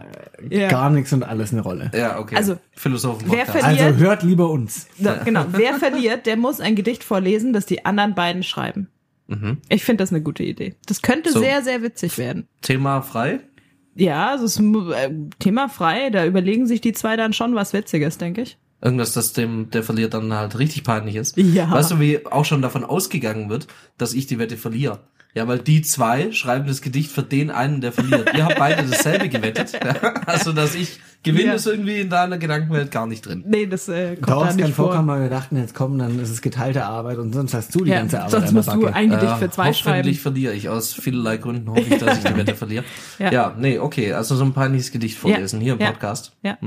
Ja. 0.50 0.70
gar 0.70 0.90
nichts 0.90 1.12
und 1.12 1.24
alles 1.24 1.52
eine 1.52 1.60
Rolle. 1.60 1.92
Ja, 1.94 2.18
okay. 2.18 2.38
Also, 2.38 2.58
Philosophen 2.74 3.30
wer 3.30 3.40
Podcast. 3.44 3.66
verliert- 3.66 3.82
Also 3.86 3.98
hört 4.00 4.24
lieber 4.24 4.50
uns. 4.50 4.88
So, 4.98 5.10
genau. 5.26 5.44
Wer 5.52 5.74
verliert, 5.74 6.26
der 6.26 6.38
muss 6.38 6.62
ein 6.62 6.74
Gedicht 6.76 7.04
vorlesen, 7.04 7.52
das 7.52 7.66
die 7.66 7.84
anderen 7.84 8.16
beiden 8.16 8.44
schreiben. 8.44 8.88
Ich 9.70 9.84
finde 9.84 10.04
das 10.04 10.12
eine 10.12 10.22
gute 10.22 10.44
Idee. 10.44 10.76
Das 10.88 11.02
könnte 11.02 11.32
So. 11.32 11.40
sehr, 11.40 11.62
sehr 11.62 11.82
witzig 11.84 12.18
werden. 12.18 12.48
Thema 12.62 13.02
frei? 13.02 13.40
Ja, 13.96 14.36
es 14.36 14.42
ist 14.42 14.60
äh, 14.60 15.12
Thema 15.40 15.68
frei. 15.68 16.10
Da 16.10 16.26
überlegen 16.26 16.68
sich 16.68 16.82
die 16.82 16.94
zwei 16.94 17.18
dann 17.18 17.34
schon 17.34 17.56
was 17.56 17.74
Witziges, 17.74 18.18
denke 18.18 18.42
ich. 18.42 18.58
Irgendwas, 18.82 19.14
das 19.14 19.34
dem, 19.34 19.70
der 19.70 19.84
verliert, 19.84 20.14
dann 20.14 20.34
halt 20.34 20.58
richtig 20.58 20.84
peinlich 20.84 21.16
ist. 21.16 21.38
Ja. 21.38 21.70
Weißt 21.70 21.92
du, 21.92 22.00
wie 22.00 22.26
auch 22.26 22.46
schon 22.46 22.64
davon 22.64 22.84
ausgegangen 22.84 23.50
wird, 23.50 23.68
dass 23.98 24.14
ich 24.14 24.26
die 24.26 24.40
Wette 24.40 24.58
verliere? 24.58 25.00
Ja, 25.34 25.48
weil 25.48 25.60
die 25.60 25.82
zwei 25.82 26.32
schreiben 26.34 26.68
das 26.68 26.82
Gedicht 26.82 27.10
für 27.12 27.24
den 27.24 27.52
einen, 27.52 27.80
der 27.80 27.92
verliert. 27.94 28.32
Ihr 28.36 28.44
habt 28.46 28.60
beide 28.60 28.84
dasselbe 28.84 29.30
gewettet. 29.30 29.72
Ja, 29.84 30.14
also, 30.26 30.52
dass 30.52 30.76
ich 30.76 31.00
gewinne, 31.24 31.48
Ja. 31.50 31.54
ist 31.54 31.68
irgendwie 31.68 32.02
in 32.02 32.10
deiner 32.10 32.38
Gedankenwelt 32.38 32.92
gar 32.92 33.08
nicht 33.08 33.26
drin. 33.26 33.44
Nee, 33.48 33.66
das 33.66 33.88
äh, 33.88 34.16
kommt 34.18 34.28
Da 34.28 34.40
da 34.42 34.48
kann 34.48 34.56
nicht 34.58 34.74
vor. 34.74 34.88
vorkommen, 34.88 35.08
weil 35.08 35.22
wir 35.22 35.30
dachten, 35.30 35.56
jetzt 35.58 35.74
kommen, 35.74 35.98
dann 36.00 36.20
ist 36.20 36.30
es 36.32 36.42
geteilte 36.42 36.84
Arbeit 36.84 37.18
und 37.18 37.32
sonst 37.34 37.54
hast 37.54 37.74
du 37.74 37.86
die 37.86 37.92
Ja, 37.92 38.00
ganze 38.00 38.18
Arbeit 38.20 38.32
sonst 38.32 38.52
musst 38.52 38.74
du 38.74 38.82
Backe. 38.82 38.94
ein 38.96 39.10
Gedicht 39.10 39.32
Äh, 39.32 39.38
für 39.38 39.50
zwei 39.52 39.64
hoffentlich 39.70 39.78
schreiben. 39.80 40.14
verliere 40.16 40.54
ich. 40.54 40.68
Aus 40.68 40.94
vielerlei 40.94 41.38
Gründen 41.38 41.70
hoffe 41.70 41.82
ich, 41.82 41.98
dass 41.98 42.18
ich 42.18 42.24
die 42.26 42.36
Wette 42.36 42.56
verliere. 42.56 42.84
Ja. 43.20 43.32
Ja. 43.32 43.56
nee, 43.58 43.80
okay. 43.80 44.12
Also 44.14 44.36
so 44.36 44.44
ein 44.44 44.52
peinliches 44.54 44.92
Gedicht 44.92 45.18
vorlesen 45.18 45.62
hier 45.62 45.74
im 45.74 45.80
Ja. 45.80 45.92
Podcast. 45.92 46.34
Ja. 46.44 46.58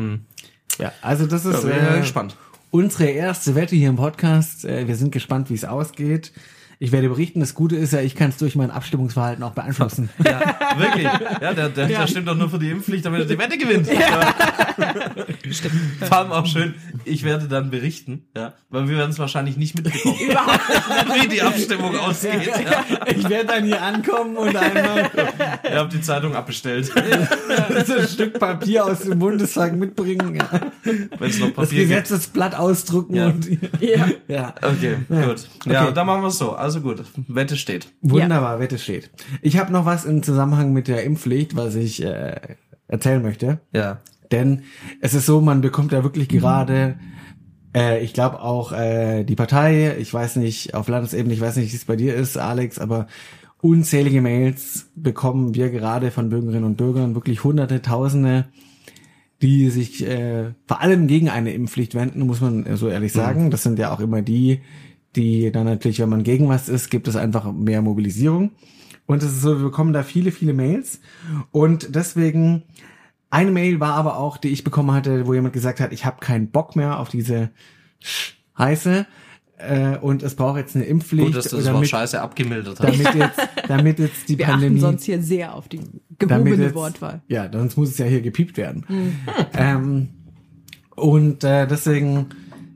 Ja, 0.79 0.93
also 1.03 1.27
das 1.27 1.45
ist 1.45 1.65
Ja, 1.65 1.97
äh, 1.97 2.01
gespannt. 2.01 2.37
unsere 2.71 3.05
erste 3.11 3.55
Wette 3.55 3.77
hier 3.77 3.91
im 3.91 3.97
Podcast. 3.97 4.65
Äh, 4.65 4.89
wir 4.89 4.97
sind 4.97 5.13
gespannt, 5.13 5.51
wie 5.51 5.55
es 5.55 5.65
ausgeht. 5.65 6.33
Ich 6.79 6.93
werde 6.93 7.09
berichten. 7.09 7.41
Das 7.41 7.55
Gute 7.55 7.77
ist 7.77 7.93
ja, 7.93 8.01
ich 8.01 8.15
kann 8.17 8.31
es 8.31 8.37
durch 8.37 8.57
mein 8.57 8.71
Abstimmungsverhalten 8.71 9.43
auch 9.45 9.53
beeinflussen. 9.53 10.09
Ja, 10.25 10.41
wirklich. 10.79 11.05
Ja, 11.05 11.53
der, 11.53 11.69
der, 11.69 11.87
der 11.87 12.07
stimmt 12.07 12.27
doch 12.29 12.35
nur 12.37 12.49
für 12.49 12.59
die 12.59 12.71
Impfpflicht, 12.71 13.05
damit 13.05 13.21
er 13.21 13.27
die 13.27 13.39
Wette 13.39 13.59
gewinnt. 13.59 13.87
Ja. 13.93 14.35
Stimmt. 15.51 15.75
Vor 16.01 16.17
allem 16.17 16.33
auch 16.33 16.47
schön, 16.47 16.75
ich 17.05 17.25
werde 17.25 17.47
dann 17.47 17.71
berichten, 17.71 18.25
ja, 18.37 18.55
weil 18.71 18.89
wir 18.89 18.97
werden 18.97 19.11
es 19.11 19.19
wahrscheinlich 19.19 19.57
nicht 19.57 19.75
mitbekommen, 19.75 20.17
wie 21.23 21.29
die 21.29 21.43
Abstimmung 21.43 21.97
ausgeht. 21.99 22.47
Ja. 22.47 22.85
Ich 23.15 23.29
werde 23.29 23.47
dann 23.47 23.65
hier 23.65 23.83
ankommen 23.83 24.37
und 24.37 24.57
einmal 24.57 25.11
Ihr 25.71 25.79
habt 25.79 25.93
die 25.93 26.01
Zeitung 26.01 26.35
abbestellt. 26.35 26.87
so 26.87 27.95
ein 27.95 28.09
Stück 28.09 28.39
Papier 28.39 28.85
aus 28.87 29.01
dem 29.01 29.19
Bundestag 29.19 29.75
mitbringen, 29.77 30.35
ja. 30.37 30.49
Wenn 30.83 31.31
es 31.31 31.39
noch 31.39 31.49
das 31.49 31.55
Papier 31.69 31.87
gibt. 31.87 31.91
Gesetzesblatt 31.91 32.55
ausdrucken 32.55 33.15
Ja. 33.15 33.27
und 33.27 33.47
Ja. 33.81 34.09
ja. 34.29 34.55
Okay, 34.63 34.97
gut. 35.09 35.49
Ja, 35.67 35.85
Okay. 35.85 35.93
dann 35.95 36.07
machen 36.07 36.23
wir 36.23 36.29
es 36.29 36.39
so. 36.39 36.53
Also 36.65 36.81
gut, 36.81 37.05
Wette 37.29 37.59
steht. 37.59 37.93
Wunderbar, 38.01 38.59
Wette 38.59 38.79
steht. 38.79 39.11
Ich 39.43 39.59
habe 39.59 39.71
noch 39.71 39.85
was 39.85 40.07
im 40.07 40.23
Zusammenhang 40.23 40.73
mit 40.73 40.89
der 40.89 41.05
Impfpflicht, 41.05 41.57
was 41.57 41.75
ich 41.75 42.03
äh, 42.03 42.41
erzählen 42.89 43.21
möchte. 43.21 43.61
Ja. 43.75 43.99
Denn 44.33 44.63
es 45.03 45.13
ist 45.13 45.27
so, 45.27 45.43
man 45.43 45.61
bekommt 45.61 45.93
ja 45.93 46.03
wirklich 46.03 46.27
gerade, 46.27 46.99
äh, 47.77 48.03
ich 48.03 48.15
glaube 48.15 48.41
auch 48.41 48.73
äh, 48.73 49.25
die 49.25 49.35
Partei, 49.35 49.95
ich 49.99 50.15
weiß 50.15 50.37
nicht, 50.37 50.73
auf 50.73 50.89
Landesebene, 50.89 51.35
ich 51.35 51.41
weiß 51.43 51.57
nicht, 51.57 51.71
wie 51.71 51.77
es 51.77 51.85
bei 51.85 51.97
dir 51.97 52.15
ist, 52.15 52.39
Alex, 52.39 52.79
aber 52.79 53.09
unzählige 53.61 54.23
Mails 54.23 54.87
bekommen 54.97 55.55
wir 55.55 55.69
gerade 55.69 56.11
von 56.11 56.31
Bürgerinnen 56.31 56.65
und 56.65 56.79
Bürgern, 56.79 57.15
wirklich 57.15 57.45
hunderte, 57.45 57.83
tausende, 57.83 58.47
die 59.43 59.69
sich 59.69 60.03
äh, 60.07 60.55
vor 60.67 60.81
allem 60.81 61.09
gegen 61.09 61.29
eine 61.29 61.53
Impfpflicht 61.53 61.95
wenden, 61.95 62.27
muss 62.27 62.41
man 62.41 62.75
so 62.79 62.89
ehrlich 62.89 63.13
sagen. 63.13 63.51
Das 63.51 63.63
sind 63.63 63.79
ja 63.79 63.93
auch 63.93 64.01
immer 64.01 64.23
die, 64.23 64.63
die 65.17 65.51
dann 65.53 65.67
natürlich, 65.67 66.01
wenn 66.01 66.09
man 66.09 66.25
gegen 66.25 66.49
was 66.49 66.69
ist, 66.69 66.91
gibt 66.91 67.09
es 67.09 67.17
einfach 67.17 67.53
mehr 67.53 67.83
Mobilisierung. 67.83 68.53
Und 69.07 69.23
es 69.23 69.33
ist 69.33 69.43
so, 69.43 69.59
wir 69.59 69.65
bekommen 69.65 69.93
da 69.93 70.03
viele, 70.03 70.33
viele 70.33 70.55
Mails. 70.55 71.01
Und 71.51 71.95
deswegen, 71.95 72.63
eine 73.31 73.51
Mail 73.51 73.81
war 73.81 73.95
aber 73.95 74.17
auch, 74.17 74.39
die 74.39 74.49
ich 74.49 74.65
bekommen 74.65 74.93
hatte, 74.93 75.27
wo 75.27 75.35
jemand 75.35 75.53
gesagt 75.53 75.81
hat, 75.81 75.93
ich 75.93 76.05
habe 76.05 76.21
keinen 76.21 76.51
Bock 76.51 76.77
mehr 76.77 76.99
auf 76.99 77.11
diese 77.11 77.51
Scheiße 78.01 79.07
äh, 79.59 79.97
und 79.99 80.23
es 80.23 80.35
braucht 80.35 80.59
jetzt 80.59 80.75
eine 80.75 80.85
Impfpflicht, 80.85 81.27
Gut, 81.27 81.37
dass 81.37 81.49
du 81.49 81.57
das 81.57 81.67
Wort 81.67 81.75
damit, 81.77 81.89
Scheiße 81.89 82.21
abgemildert 82.21 82.81
hast. 82.81 83.01
damit 83.01 83.15
jetzt, 83.15 83.49
damit 83.69 83.99
jetzt 83.99 84.29
die 84.29 84.39
Wir 84.39 84.47
Pandemie 84.47 84.81
sonst 84.81 85.05
hier 85.05 85.23
sehr 85.23 85.55
auf 85.55 85.69
die 85.69 85.81
gehobene 86.19 86.57
jetzt, 86.57 86.75
Wortwahl. 86.75 87.23
Ja, 87.29 87.49
sonst 87.53 87.77
muss 87.77 87.91
es 87.91 87.99
ja 87.99 88.07
hier 88.07 88.21
gepiept 88.21 88.57
werden. 88.57 88.85
Ähm, 89.57 90.09
und 90.97 91.45
äh, 91.45 91.67
deswegen, 91.67 92.27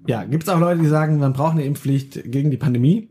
ja, 0.09 0.25
gibt 0.25 0.45
es 0.45 0.49
auch 0.49 0.59
Leute, 0.59 0.81
die 0.81 0.89
sagen, 0.89 1.19
man 1.19 1.35
braucht 1.35 1.53
eine 1.53 1.65
Impfpflicht 1.65 2.33
gegen 2.33 2.51
die 2.51 2.57
Pandemie. 2.57 3.11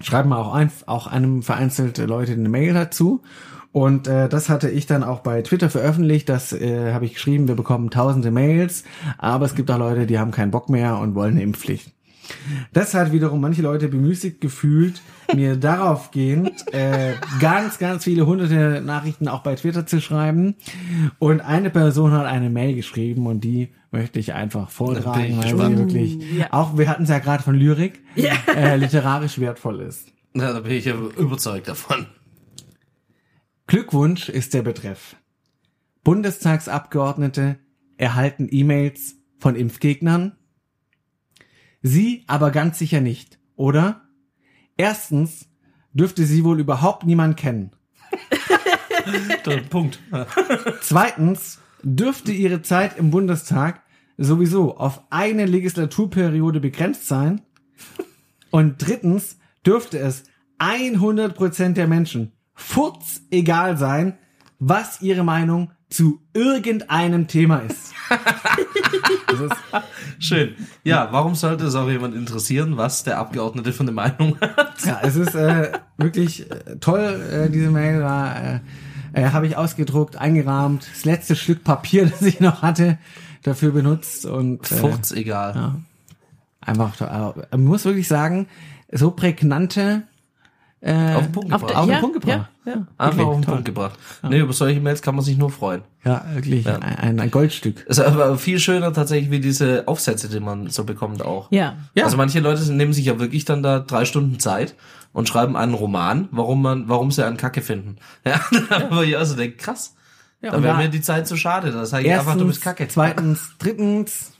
Schreiben 0.00 0.28
wir 0.28 0.38
auch, 0.38 0.54
ein, 0.54 0.70
auch 0.86 1.08
einem 1.08 1.42
vereinzelte 1.42 2.06
Leute 2.06 2.30
eine 2.30 2.48
Mail 2.48 2.74
dazu. 2.74 3.22
Und 3.72 4.06
äh, 4.06 4.28
das 4.28 4.48
hatte 4.48 4.70
ich 4.70 4.86
dann 4.86 5.02
auch 5.02 5.18
bei 5.18 5.42
Twitter 5.42 5.68
veröffentlicht. 5.68 6.28
Das 6.28 6.52
äh, 6.52 6.92
habe 6.92 7.06
ich 7.06 7.14
geschrieben, 7.14 7.48
wir 7.48 7.56
bekommen 7.56 7.90
tausende 7.90 8.30
Mails, 8.30 8.84
aber 9.18 9.46
es 9.46 9.56
gibt 9.56 9.68
auch 9.68 9.78
Leute, 9.78 10.06
die 10.06 10.20
haben 10.20 10.30
keinen 10.30 10.52
Bock 10.52 10.70
mehr 10.70 10.96
und 10.96 11.16
wollen 11.16 11.32
eine 11.32 11.42
Impfpflicht. 11.42 11.90
Das 12.72 12.94
hat 12.94 13.10
wiederum 13.10 13.40
manche 13.40 13.62
Leute 13.62 13.88
bemüßigt 13.88 14.40
gefühlt, 14.40 15.02
mir 15.34 15.56
darauf 15.60 16.12
gehend 16.12 16.72
äh, 16.72 17.14
ganz, 17.40 17.78
ganz 17.78 18.04
viele 18.04 18.26
hunderte 18.26 18.80
Nachrichten 18.80 19.26
auch 19.26 19.42
bei 19.42 19.56
Twitter 19.56 19.86
zu 19.86 20.00
schreiben. 20.00 20.54
Und 21.18 21.40
eine 21.40 21.70
Person 21.70 22.12
hat 22.12 22.26
eine 22.26 22.48
Mail 22.48 22.76
geschrieben 22.76 23.26
und 23.26 23.42
die 23.42 23.72
möchte 23.96 24.18
ich 24.18 24.34
einfach 24.34 24.68
vortragen, 24.70 25.40
ich 25.40 25.58
weil 25.58 25.70
sie 25.70 25.78
wirklich, 25.78 26.32
Ja. 26.32 26.52
auch 26.52 26.76
wir 26.76 26.88
hatten 26.88 27.04
es 27.04 27.08
ja 27.08 27.18
gerade 27.18 27.42
von 27.42 27.54
Lyrik, 27.54 28.02
äh, 28.16 28.76
literarisch 28.76 29.38
wertvoll 29.38 29.80
ist. 29.80 30.08
Ja, 30.34 30.52
da 30.52 30.60
bin 30.60 30.72
ich 30.72 30.84
ja 30.84 30.94
überzeugt 30.94 31.66
davon. 31.66 32.06
Glückwunsch 33.66 34.28
ist 34.28 34.52
der 34.54 34.62
Betreff. 34.62 35.16
Bundestagsabgeordnete 36.04 37.58
erhalten 37.96 38.48
E-Mails 38.50 39.16
von 39.38 39.56
Impfgegnern? 39.56 40.36
Sie 41.82 42.24
aber 42.26 42.50
ganz 42.50 42.78
sicher 42.78 43.00
nicht, 43.00 43.38
oder? 43.56 44.02
Erstens 44.76 45.48
dürfte 45.94 46.26
sie 46.26 46.44
wohl 46.44 46.60
überhaupt 46.60 47.04
niemand 47.06 47.36
kennen. 47.38 47.70
Punkt. 49.70 50.00
Zweitens 50.82 51.60
dürfte 51.82 52.32
ihre 52.32 52.62
Zeit 52.62 52.98
im 52.98 53.10
Bundestag 53.10 53.82
sowieso 54.18 54.76
auf 54.76 55.02
eine 55.10 55.46
Legislaturperiode 55.46 56.60
begrenzt 56.60 57.06
sein. 57.06 57.42
Und 58.50 58.76
drittens 58.78 59.38
dürfte 59.64 59.98
es 59.98 60.24
100% 60.58 61.74
der 61.74 61.86
Menschen 61.86 62.32
furz 62.54 63.22
egal 63.30 63.76
sein, 63.76 64.16
was 64.58 65.02
ihre 65.02 65.24
Meinung 65.24 65.70
zu 65.90 66.20
irgendeinem 66.34 67.28
Thema 67.28 67.58
ist. 67.58 67.92
Das 69.28 69.40
ist 69.40 69.56
Schön. 70.20 70.54
Ja, 70.84 71.08
warum 71.10 71.34
sollte 71.34 71.66
es 71.66 71.74
auch 71.74 71.88
jemand 71.90 72.14
interessieren, 72.14 72.76
was 72.76 73.02
der 73.02 73.18
Abgeordnete 73.18 73.72
von 73.72 73.86
der 73.86 73.94
Meinung 73.94 74.38
hat? 74.40 74.84
Ja, 74.84 75.00
es 75.02 75.16
ist 75.16 75.34
äh, 75.34 75.72
wirklich 75.98 76.50
äh, 76.50 76.76
toll. 76.78 77.20
Äh, 77.30 77.50
diese 77.50 77.70
Mail 77.70 78.02
war, 78.02 78.36
äh, 78.36 78.60
äh, 79.12 79.30
habe 79.30 79.46
ich 79.46 79.56
ausgedruckt, 79.56 80.16
eingerahmt. 80.16 80.86
Das 80.90 81.04
letzte 81.04 81.34
Stück 81.34 81.64
Papier, 81.64 82.06
das 82.10 82.22
ich 82.22 82.40
noch 82.40 82.62
hatte, 82.62 82.98
dafür 83.46 83.72
benutzt 83.72 84.26
und 84.26 84.70
äh, 84.70 84.74
Furz 84.76 85.12
egal. 85.12 85.54
ja. 85.54 85.74
einfach. 86.60 87.00
Äh, 87.00 87.46
man 87.52 87.64
muss 87.64 87.84
wirklich 87.84 88.08
sagen, 88.08 88.46
so 88.92 89.10
prägnante 89.10 90.02
äh, 90.82 91.14
Auf 91.14 91.22
den 91.24 91.32
Punkt 91.32 91.52
Auf 91.52 91.60
gebracht. 91.62 91.76
auf 91.76 91.86
den 91.86 91.94
Ja, 91.94 92.00
Punkt 92.00 92.20
gebracht. 92.20 92.48
ja, 92.66 92.72
ja. 92.72 92.86
Einfach 92.98 93.24
auf 93.24 93.34
den 93.36 93.42
toll. 93.42 93.54
Punkt 93.54 93.64
gebracht. 93.64 93.98
Nee, 94.28 94.38
über 94.40 94.52
solche 94.52 94.80
Mails 94.80 95.00
kann 95.02 95.14
man 95.16 95.24
sich 95.24 95.36
nur 95.38 95.50
freuen. 95.50 95.82
Ja, 96.04 96.24
wirklich 96.34 96.64
Ja. 96.66 96.76
Ein, 96.78 97.18
ein 97.18 97.30
Goldstück. 97.30 97.84
Es 97.88 97.98
ist 97.98 98.04
aber 98.04 98.36
viel 98.38 98.58
schöner 98.58 98.92
tatsächlich 98.92 99.30
wie 99.30 99.40
diese 99.40 99.88
Aufsätze, 99.88 100.28
die 100.28 100.38
man 100.38 100.68
so 100.68 100.84
bekommt 100.84 101.22
auch. 101.22 101.50
Ja. 101.50 101.76
Ja. 101.94 102.04
Also 102.04 102.16
manche 102.18 102.40
Leute 102.40 102.70
nehmen 102.72 102.92
sich 102.92 103.06
ja 103.06 103.18
wirklich 103.18 103.44
dann 103.46 103.62
da 103.62 103.80
drei 103.80 104.04
Stunden 104.04 104.38
Zeit 104.38 104.74
und 105.12 105.28
schreiben 105.28 105.56
einen 105.56 105.74
Roman, 105.74 106.28
warum 106.30 106.60
man, 106.62 106.88
warum 106.88 107.10
sie 107.10 107.24
einen 107.26 107.38
Kacke 107.38 107.62
finden. 107.62 107.96
Ja, 108.24 108.38
aber 108.70 109.02
ich 109.04 109.16
also 109.16 109.34
denke, 109.34 109.56
krass. 109.56 109.94
Ja, 110.46 110.52
da 110.52 110.58
und 110.58 110.62
wäre 110.62 110.76
mir 110.76 110.88
die 110.88 111.00
Zeit 111.00 111.26
zu 111.26 111.36
schade. 111.36 111.72
Da 111.72 111.84
sage 111.86 112.06
ich 112.06 112.12
einfach, 112.12 112.36
du 112.36 112.46
bist 112.46 112.58
Erstens, 112.58 112.64
Kacke. 112.64 112.88
zweitens, 112.88 113.50
drittens, 113.58 114.32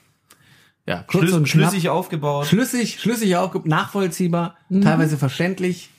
ja, 0.86 1.02
kurz 1.04 1.24
Schlüss, 1.24 1.32
und 1.34 1.48
knapp. 1.48 1.70
schlüssig 1.70 1.88
aufgebaut. 1.88 2.46
schlüssig, 2.46 3.00
schlüssig 3.00 3.36
auch 3.36 3.52
nachvollziehbar, 3.64 4.56
teilweise 4.82 5.18
verständlich. 5.18 5.90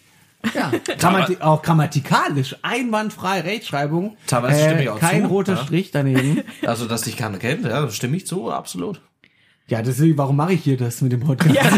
Ja, 0.56 0.72
Grammati 0.98 1.38
auch 1.42 1.62
grammatikalisch, 1.62 2.56
einwandfrei 2.62 3.42
Rechtschreibung. 3.42 4.16
Teilweise 4.28 4.64
stimme 4.64 4.84
ich 4.84 4.90
auch 4.90 5.00
Kein 5.00 5.24
zu, 5.24 5.28
roter 5.28 5.56
ja. 5.56 5.64
Strich 5.64 5.92
daneben. 5.92 6.44
Also, 6.66 6.88
dass 6.88 7.02
dich 7.02 7.18
keiner 7.18 7.38
kennt, 7.38 7.66
ja, 7.66 7.82
das 7.82 7.98
stimme 7.98 8.16
ich 8.16 8.26
zu, 8.26 8.50
absolut. 8.50 9.02
Ja, 9.68 9.82
deswegen, 9.82 10.18
warum 10.18 10.38
mache 10.38 10.54
ich 10.54 10.64
hier 10.64 10.78
das 10.78 11.02
mit 11.02 11.12
dem 11.12 11.20
Podcast? 11.20 11.58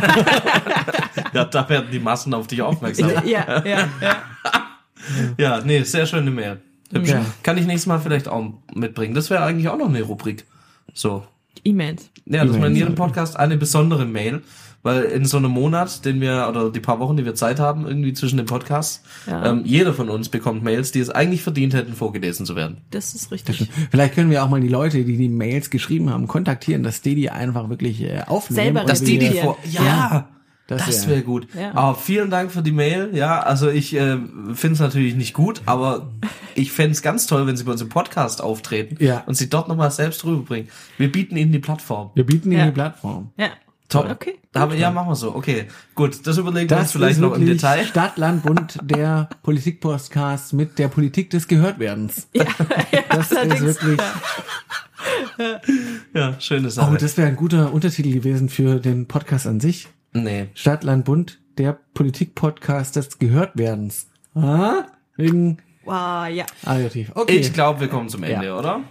Ja, 1.33 1.45
da 1.45 1.67
werden 1.69 1.89
die 1.91 1.99
Massen 1.99 2.33
auf 2.33 2.47
dich 2.47 2.61
aufmerksam. 2.61 3.11
Ja, 3.25 3.63
ja, 3.65 3.87
ja. 4.01 4.17
Ja, 5.37 5.61
nee, 5.63 5.83
sehr 5.83 6.05
schöne 6.05 6.31
Mail. 6.31 6.61
Hübsch. 6.91 7.09
Ja. 7.09 7.25
Kann 7.43 7.57
ich 7.57 7.65
nächstes 7.65 7.87
Mal 7.87 7.99
vielleicht 7.99 8.27
auch 8.27 8.53
mitbringen. 8.73 9.13
Das 9.13 9.29
wäre 9.29 9.43
eigentlich 9.43 9.69
auch 9.69 9.77
noch 9.77 9.89
eine 9.89 10.01
Rubrik. 10.01 10.45
So. 10.93 11.23
E-Mails. 11.63 12.09
Ja, 12.25 12.45
dass 12.45 12.57
man 12.57 12.71
in 12.71 12.77
jedem 12.77 12.95
Podcast 12.95 13.37
eine 13.37 13.57
besondere 13.57 14.05
Mail, 14.05 14.41
weil 14.81 15.03
in 15.03 15.25
so 15.25 15.37
einem 15.37 15.51
Monat, 15.51 16.05
den 16.05 16.21
wir, 16.21 16.47
oder 16.49 16.71
die 16.71 16.79
paar 16.79 16.99
Wochen, 16.99 17.17
die 17.17 17.25
wir 17.25 17.35
Zeit 17.35 17.59
haben, 17.59 17.85
irgendwie 17.85 18.13
zwischen 18.13 18.37
den 18.37 18.45
Podcasts, 18.45 19.03
Ja. 19.27 19.45
ähm, 19.51 19.63
jeder 19.65 19.93
von 19.93 20.09
uns 20.09 20.29
bekommt 20.29 20.63
Mails, 20.63 20.91
die 20.93 20.99
es 20.99 21.09
eigentlich 21.09 21.43
verdient 21.43 21.73
hätten, 21.73 21.93
vorgelesen 21.93 22.45
zu 22.45 22.55
werden. 22.55 22.77
Das 22.91 23.13
ist 23.13 23.31
richtig. 23.31 23.69
Vielleicht 23.91 24.15
können 24.15 24.29
wir 24.29 24.43
auch 24.43 24.49
mal 24.49 24.61
die 24.61 24.69
Leute, 24.69 25.03
die 25.03 25.17
die 25.17 25.27
Mails 25.27 25.69
geschrieben 25.69 26.09
haben, 26.09 26.27
kontaktieren, 26.27 26.83
dass 26.83 27.01
die 27.01 27.15
die 27.15 27.29
einfach 27.29 27.69
wirklich 27.69 28.01
äh, 28.01 28.21
aufnehmen. 28.25 28.63
Selber 28.63 28.83
Dass 28.85 29.03
die 29.03 29.17
die 29.19 29.31
vor, 29.31 29.57
ja, 29.69 29.83
Ja, 29.83 30.29
das, 30.77 30.85
das 30.85 31.07
wäre 31.07 31.17
wär- 31.17 31.23
gut. 31.23 31.47
Ja. 31.53 31.73
Aber 31.75 31.95
vielen 31.95 32.29
Dank 32.29 32.51
für 32.51 32.61
die 32.61 32.71
Mail. 32.71 33.09
Ja, 33.13 33.39
also 33.41 33.69
ich 33.69 33.93
äh, 33.95 34.17
finde 34.53 34.73
es 34.73 34.79
natürlich 34.79 35.15
nicht 35.15 35.33
gut, 35.33 35.61
aber 35.65 36.11
ich 36.55 36.71
fände 36.71 36.91
es 36.91 37.01
ganz 37.01 37.27
toll, 37.27 37.45
wenn 37.47 37.57
sie 37.57 37.63
bei 37.63 37.71
uns 37.71 37.81
im 37.81 37.89
Podcast 37.89 38.41
auftreten 38.41 38.97
Ja. 39.03 39.23
und 39.25 39.35
sie 39.35 39.49
dort 39.49 39.67
nochmal 39.67 39.91
selbst 39.91 40.23
rüberbringen. 40.25 40.69
Wir 40.97 41.11
bieten 41.11 41.35
ihnen 41.37 41.51
die 41.51 41.59
Plattform. 41.59 42.11
Wir 42.15 42.25
bieten 42.25 42.51
ihnen 42.51 42.59
Ja. 42.59 42.65
die 42.67 42.71
Plattform. 42.71 43.31
Ja. 43.37 43.49
Top. 43.89 44.07
Okay. 44.07 44.35
Aber, 44.53 44.75
ja, 44.75 44.91
machen 44.91 45.09
wir 45.09 45.15
so. 45.15 45.33
Okay, 45.35 45.65
gut. 45.95 46.25
Das 46.27 46.37
überlegen 46.37 46.69
wir 46.69 46.77
uns 46.77 46.85
Das 46.85 46.91
vielleicht 46.91 47.19
noch 47.19 47.33
im 47.35 47.45
Detail. 47.47 47.85
Stadt, 47.87 48.17
Land, 48.19 48.43
Bund, 48.43 48.77
der 48.83 49.29
Politik-Podcast 49.41 50.53
mit 50.53 50.77
der 50.77 50.89
Politik 50.89 51.31
des 51.31 51.47
Gehörtwerdens. 51.47 52.27
Ja, 52.35 52.45
Das 53.09 53.31
ist 53.31 53.83
wirklich. 53.83 53.99
Ja, 56.13 56.39
schöne 56.39 56.69
Sache. 56.69 56.91
Oh, 56.93 56.97
das 56.97 57.17
wäre 57.17 57.27
ein 57.29 57.35
guter 57.35 57.73
Untertitel 57.73 58.11
gewesen 58.11 58.49
für 58.49 58.79
den 58.79 59.07
Podcast 59.07 59.47
an 59.47 59.59
sich. 59.59 59.87
Nee. 60.13 60.47
Stadt, 60.53 60.83
Land, 60.83 61.05
Bund, 61.05 61.39
der 61.57 61.77
Politik-Podcast 61.93 62.95
des 62.95 63.19
Gehörtwerdens. 63.19 64.07
Ah? 64.35 64.85
Wegen 65.17 65.57
Wow, 65.85 66.27
ja. 66.29 66.45
Adjektiv. 66.65 67.11
Okay. 67.15 67.37
Ich 67.37 67.51
glaube, 67.53 67.79
wir 67.79 67.87
kommen 67.87 68.09
zum 68.09 68.21
Ende, 68.23 68.45
Ja. 68.47 68.57
oder? 68.59 68.81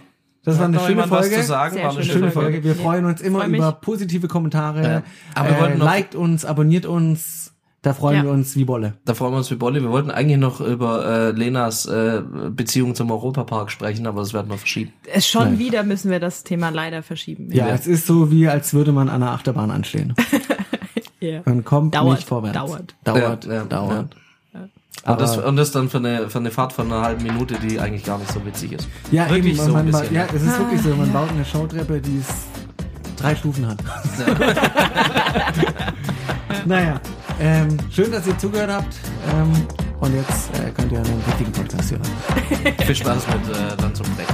das 0.43 0.57
war 0.59 0.65
eine 0.65 0.77
schöne 0.79 0.89
jemand 0.89 1.11
was 1.11 1.19
Folge. 1.27 1.35
zu 1.41 1.43
sagen? 1.47 1.73
Sehr 1.75 1.83
War 1.83 1.91
eine 1.91 2.03
schöne 2.03 2.13
Schöne 2.13 2.31
schöne 2.31 2.31
Folge. 2.31 2.63
Wir 2.63 2.73
Ja. 2.73 2.81
freuen 2.81 3.05
uns 3.05 3.21
immer 3.21 3.45
über 3.45 3.71
positive 3.73 4.27
Kommentare. 4.27 4.83
Ja. 4.83 5.03
Aber 5.35 5.69
äh, 5.71 5.75
liked 5.77 6.15
uns, 6.15 6.43
abonniert 6.45 6.85
uns, 6.85 7.53
Da 7.81 7.93
freuen 7.93 8.17
Ja. 8.17 8.23
wir 8.23 8.31
uns 8.31 8.57
wie 8.57 8.65
Bolle. 8.65 8.95
Da 9.05 9.13
freuen 9.13 9.31
wir 9.31 9.37
uns 9.37 9.49
wie 9.51 9.55
Bolle. 9.55 9.81
Wir 9.81 9.89
wollten 9.89 10.11
eigentlich 10.11 10.37
noch 10.37 10.59
über 10.59 11.05
äh, 11.05 11.31
Lenas 11.31 11.85
äh, 11.85 12.21
Beziehung 12.51 12.93
zum 12.93 13.09
Europapark 13.09 13.71
sprechen, 13.71 14.05
aber 14.05 14.19
das 14.19 14.33
werden 14.33 14.49
wir 14.49 14.57
verschieben. 14.57 14.91
Es 15.13 15.25
schon 15.29 15.43
Nein. 15.51 15.59
wieder 15.59 15.83
müssen 15.83 16.11
wir 16.11 16.19
das 16.19 16.43
Thema 16.43 16.71
leider 16.71 17.03
verschieben. 17.03 17.47
Ja, 17.53 17.69
es 17.69 17.87
ist 17.87 18.05
so 18.05 18.31
wie, 18.31 18.49
als 18.49 18.73
würde 18.73 18.91
man 18.91 19.07
an 19.07 19.23
einer 19.23 19.31
Achterbahn 19.31 19.71
anstehen. 19.71 20.13
Ja. 21.19 21.41
Man 21.45 21.63
kommt 21.65 21.95
Dauert, 21.95 22.17
nicht 22.17 22.27
vorwärts. 22.27 22.57
dauert. 22.57 22.95
Dauert, 23.03 23.45
Ja, 23.45 23.53
ja, 23.53 23.63
dauert. 23.65 24.15
Und 25.05 25.21
das, 25.21 25.37
und 25.37 25.55
das 25.55 25.71
dann 25.71 25.89
für 25.89 25.97
eine, 25.99 26.29
für 26.29 26.39
eine 26.39 26.51
Fahrt 26.51 26.73
von 26.73 26.91
einer 26.91 27.01
halben 27.01 27.23
Minute, 27.23 27.55
die 27.59 27.79
eigentlich 27.79 28.03
gar 28.03 28.17
nicht 28.17 28.31
so 28.31 28.45
witzig 28.45 28.73
ist. 28.73 28.87
Ja, 29.11 29.29
Wirklich 29.29 29.55
eben, 29.57 29.65
so 29.67 29.71
man, 29.71 29.85
bisschen. 29.85 30.13
ja, 30.13 30.25
es 30.33 30.41
ist 30.41 30.59
wirklich 30.59 30.81
so, 30.81 30.89
man 30.89 31.11
baut 31.13 31.29
eine 31.29 31.45
Showtreppe, 31.45 32.01
die 32.01 32.19
es 32.19 32.27
drei 33.15 33.33
Stufen 33.33 33.65
hat. 33.65 33.77
naja, 36.65 36.99
ähm, 37.39 37.77
schön, 37.91 38.11
dass 38.11 38.27
ihr 38.27 38.37
zugehört 38.37 38.71
habt. 38.71 38.93
Ähm, 39.33 39.53
und 40.01 40.13
jetzt 40.15 40.49
äh, 40.59 40.69
könnt 40.71 40.91
ihr 40.91 40.99
einen 40.99 41.23
richtigen 41.27 41.51
Podcast 41.53 41.91
hören. 41.91 42.01
Viel 42.85 42.95
Spaß 42.95 43.23
mit 43.27 43.55
äh, 43.55 43.81
Lanz 43.81 43.99
und 44.01 44.17
Brecht. 44.17 44.33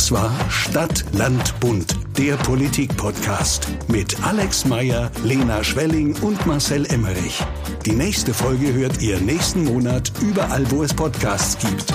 Das 0.00 0.12
war 0.12 0.32
Stadt, 0.48 1.04
Land, 1.12 1.60
Bund, 1.60 1.94
der 2.16 2.38
Politik-Podcast 2.38 3.68
mit 3.88 4.16
Alex 4.24 4.64
Meyer, 4.64 5.10
Lena 5.24 5.62
Schwelling 5.62 6.16
und 6.22 6.46
Marcel 6.46 6.86
Emmerich. 6.86 7.38
Die 7.84 7.92
nächste 7.92 8.32
Folge 8.32 8.72
hört 8.72 9.02
ihr 9.02 9.20
nächsten 9.20 9.62
Monat 9.64 10.10
überall, 10.22 10.64
wo 10.70 10.82
es 10.82 10.94
Podcasts 10.94 11.58
gibt. 11.58 11.92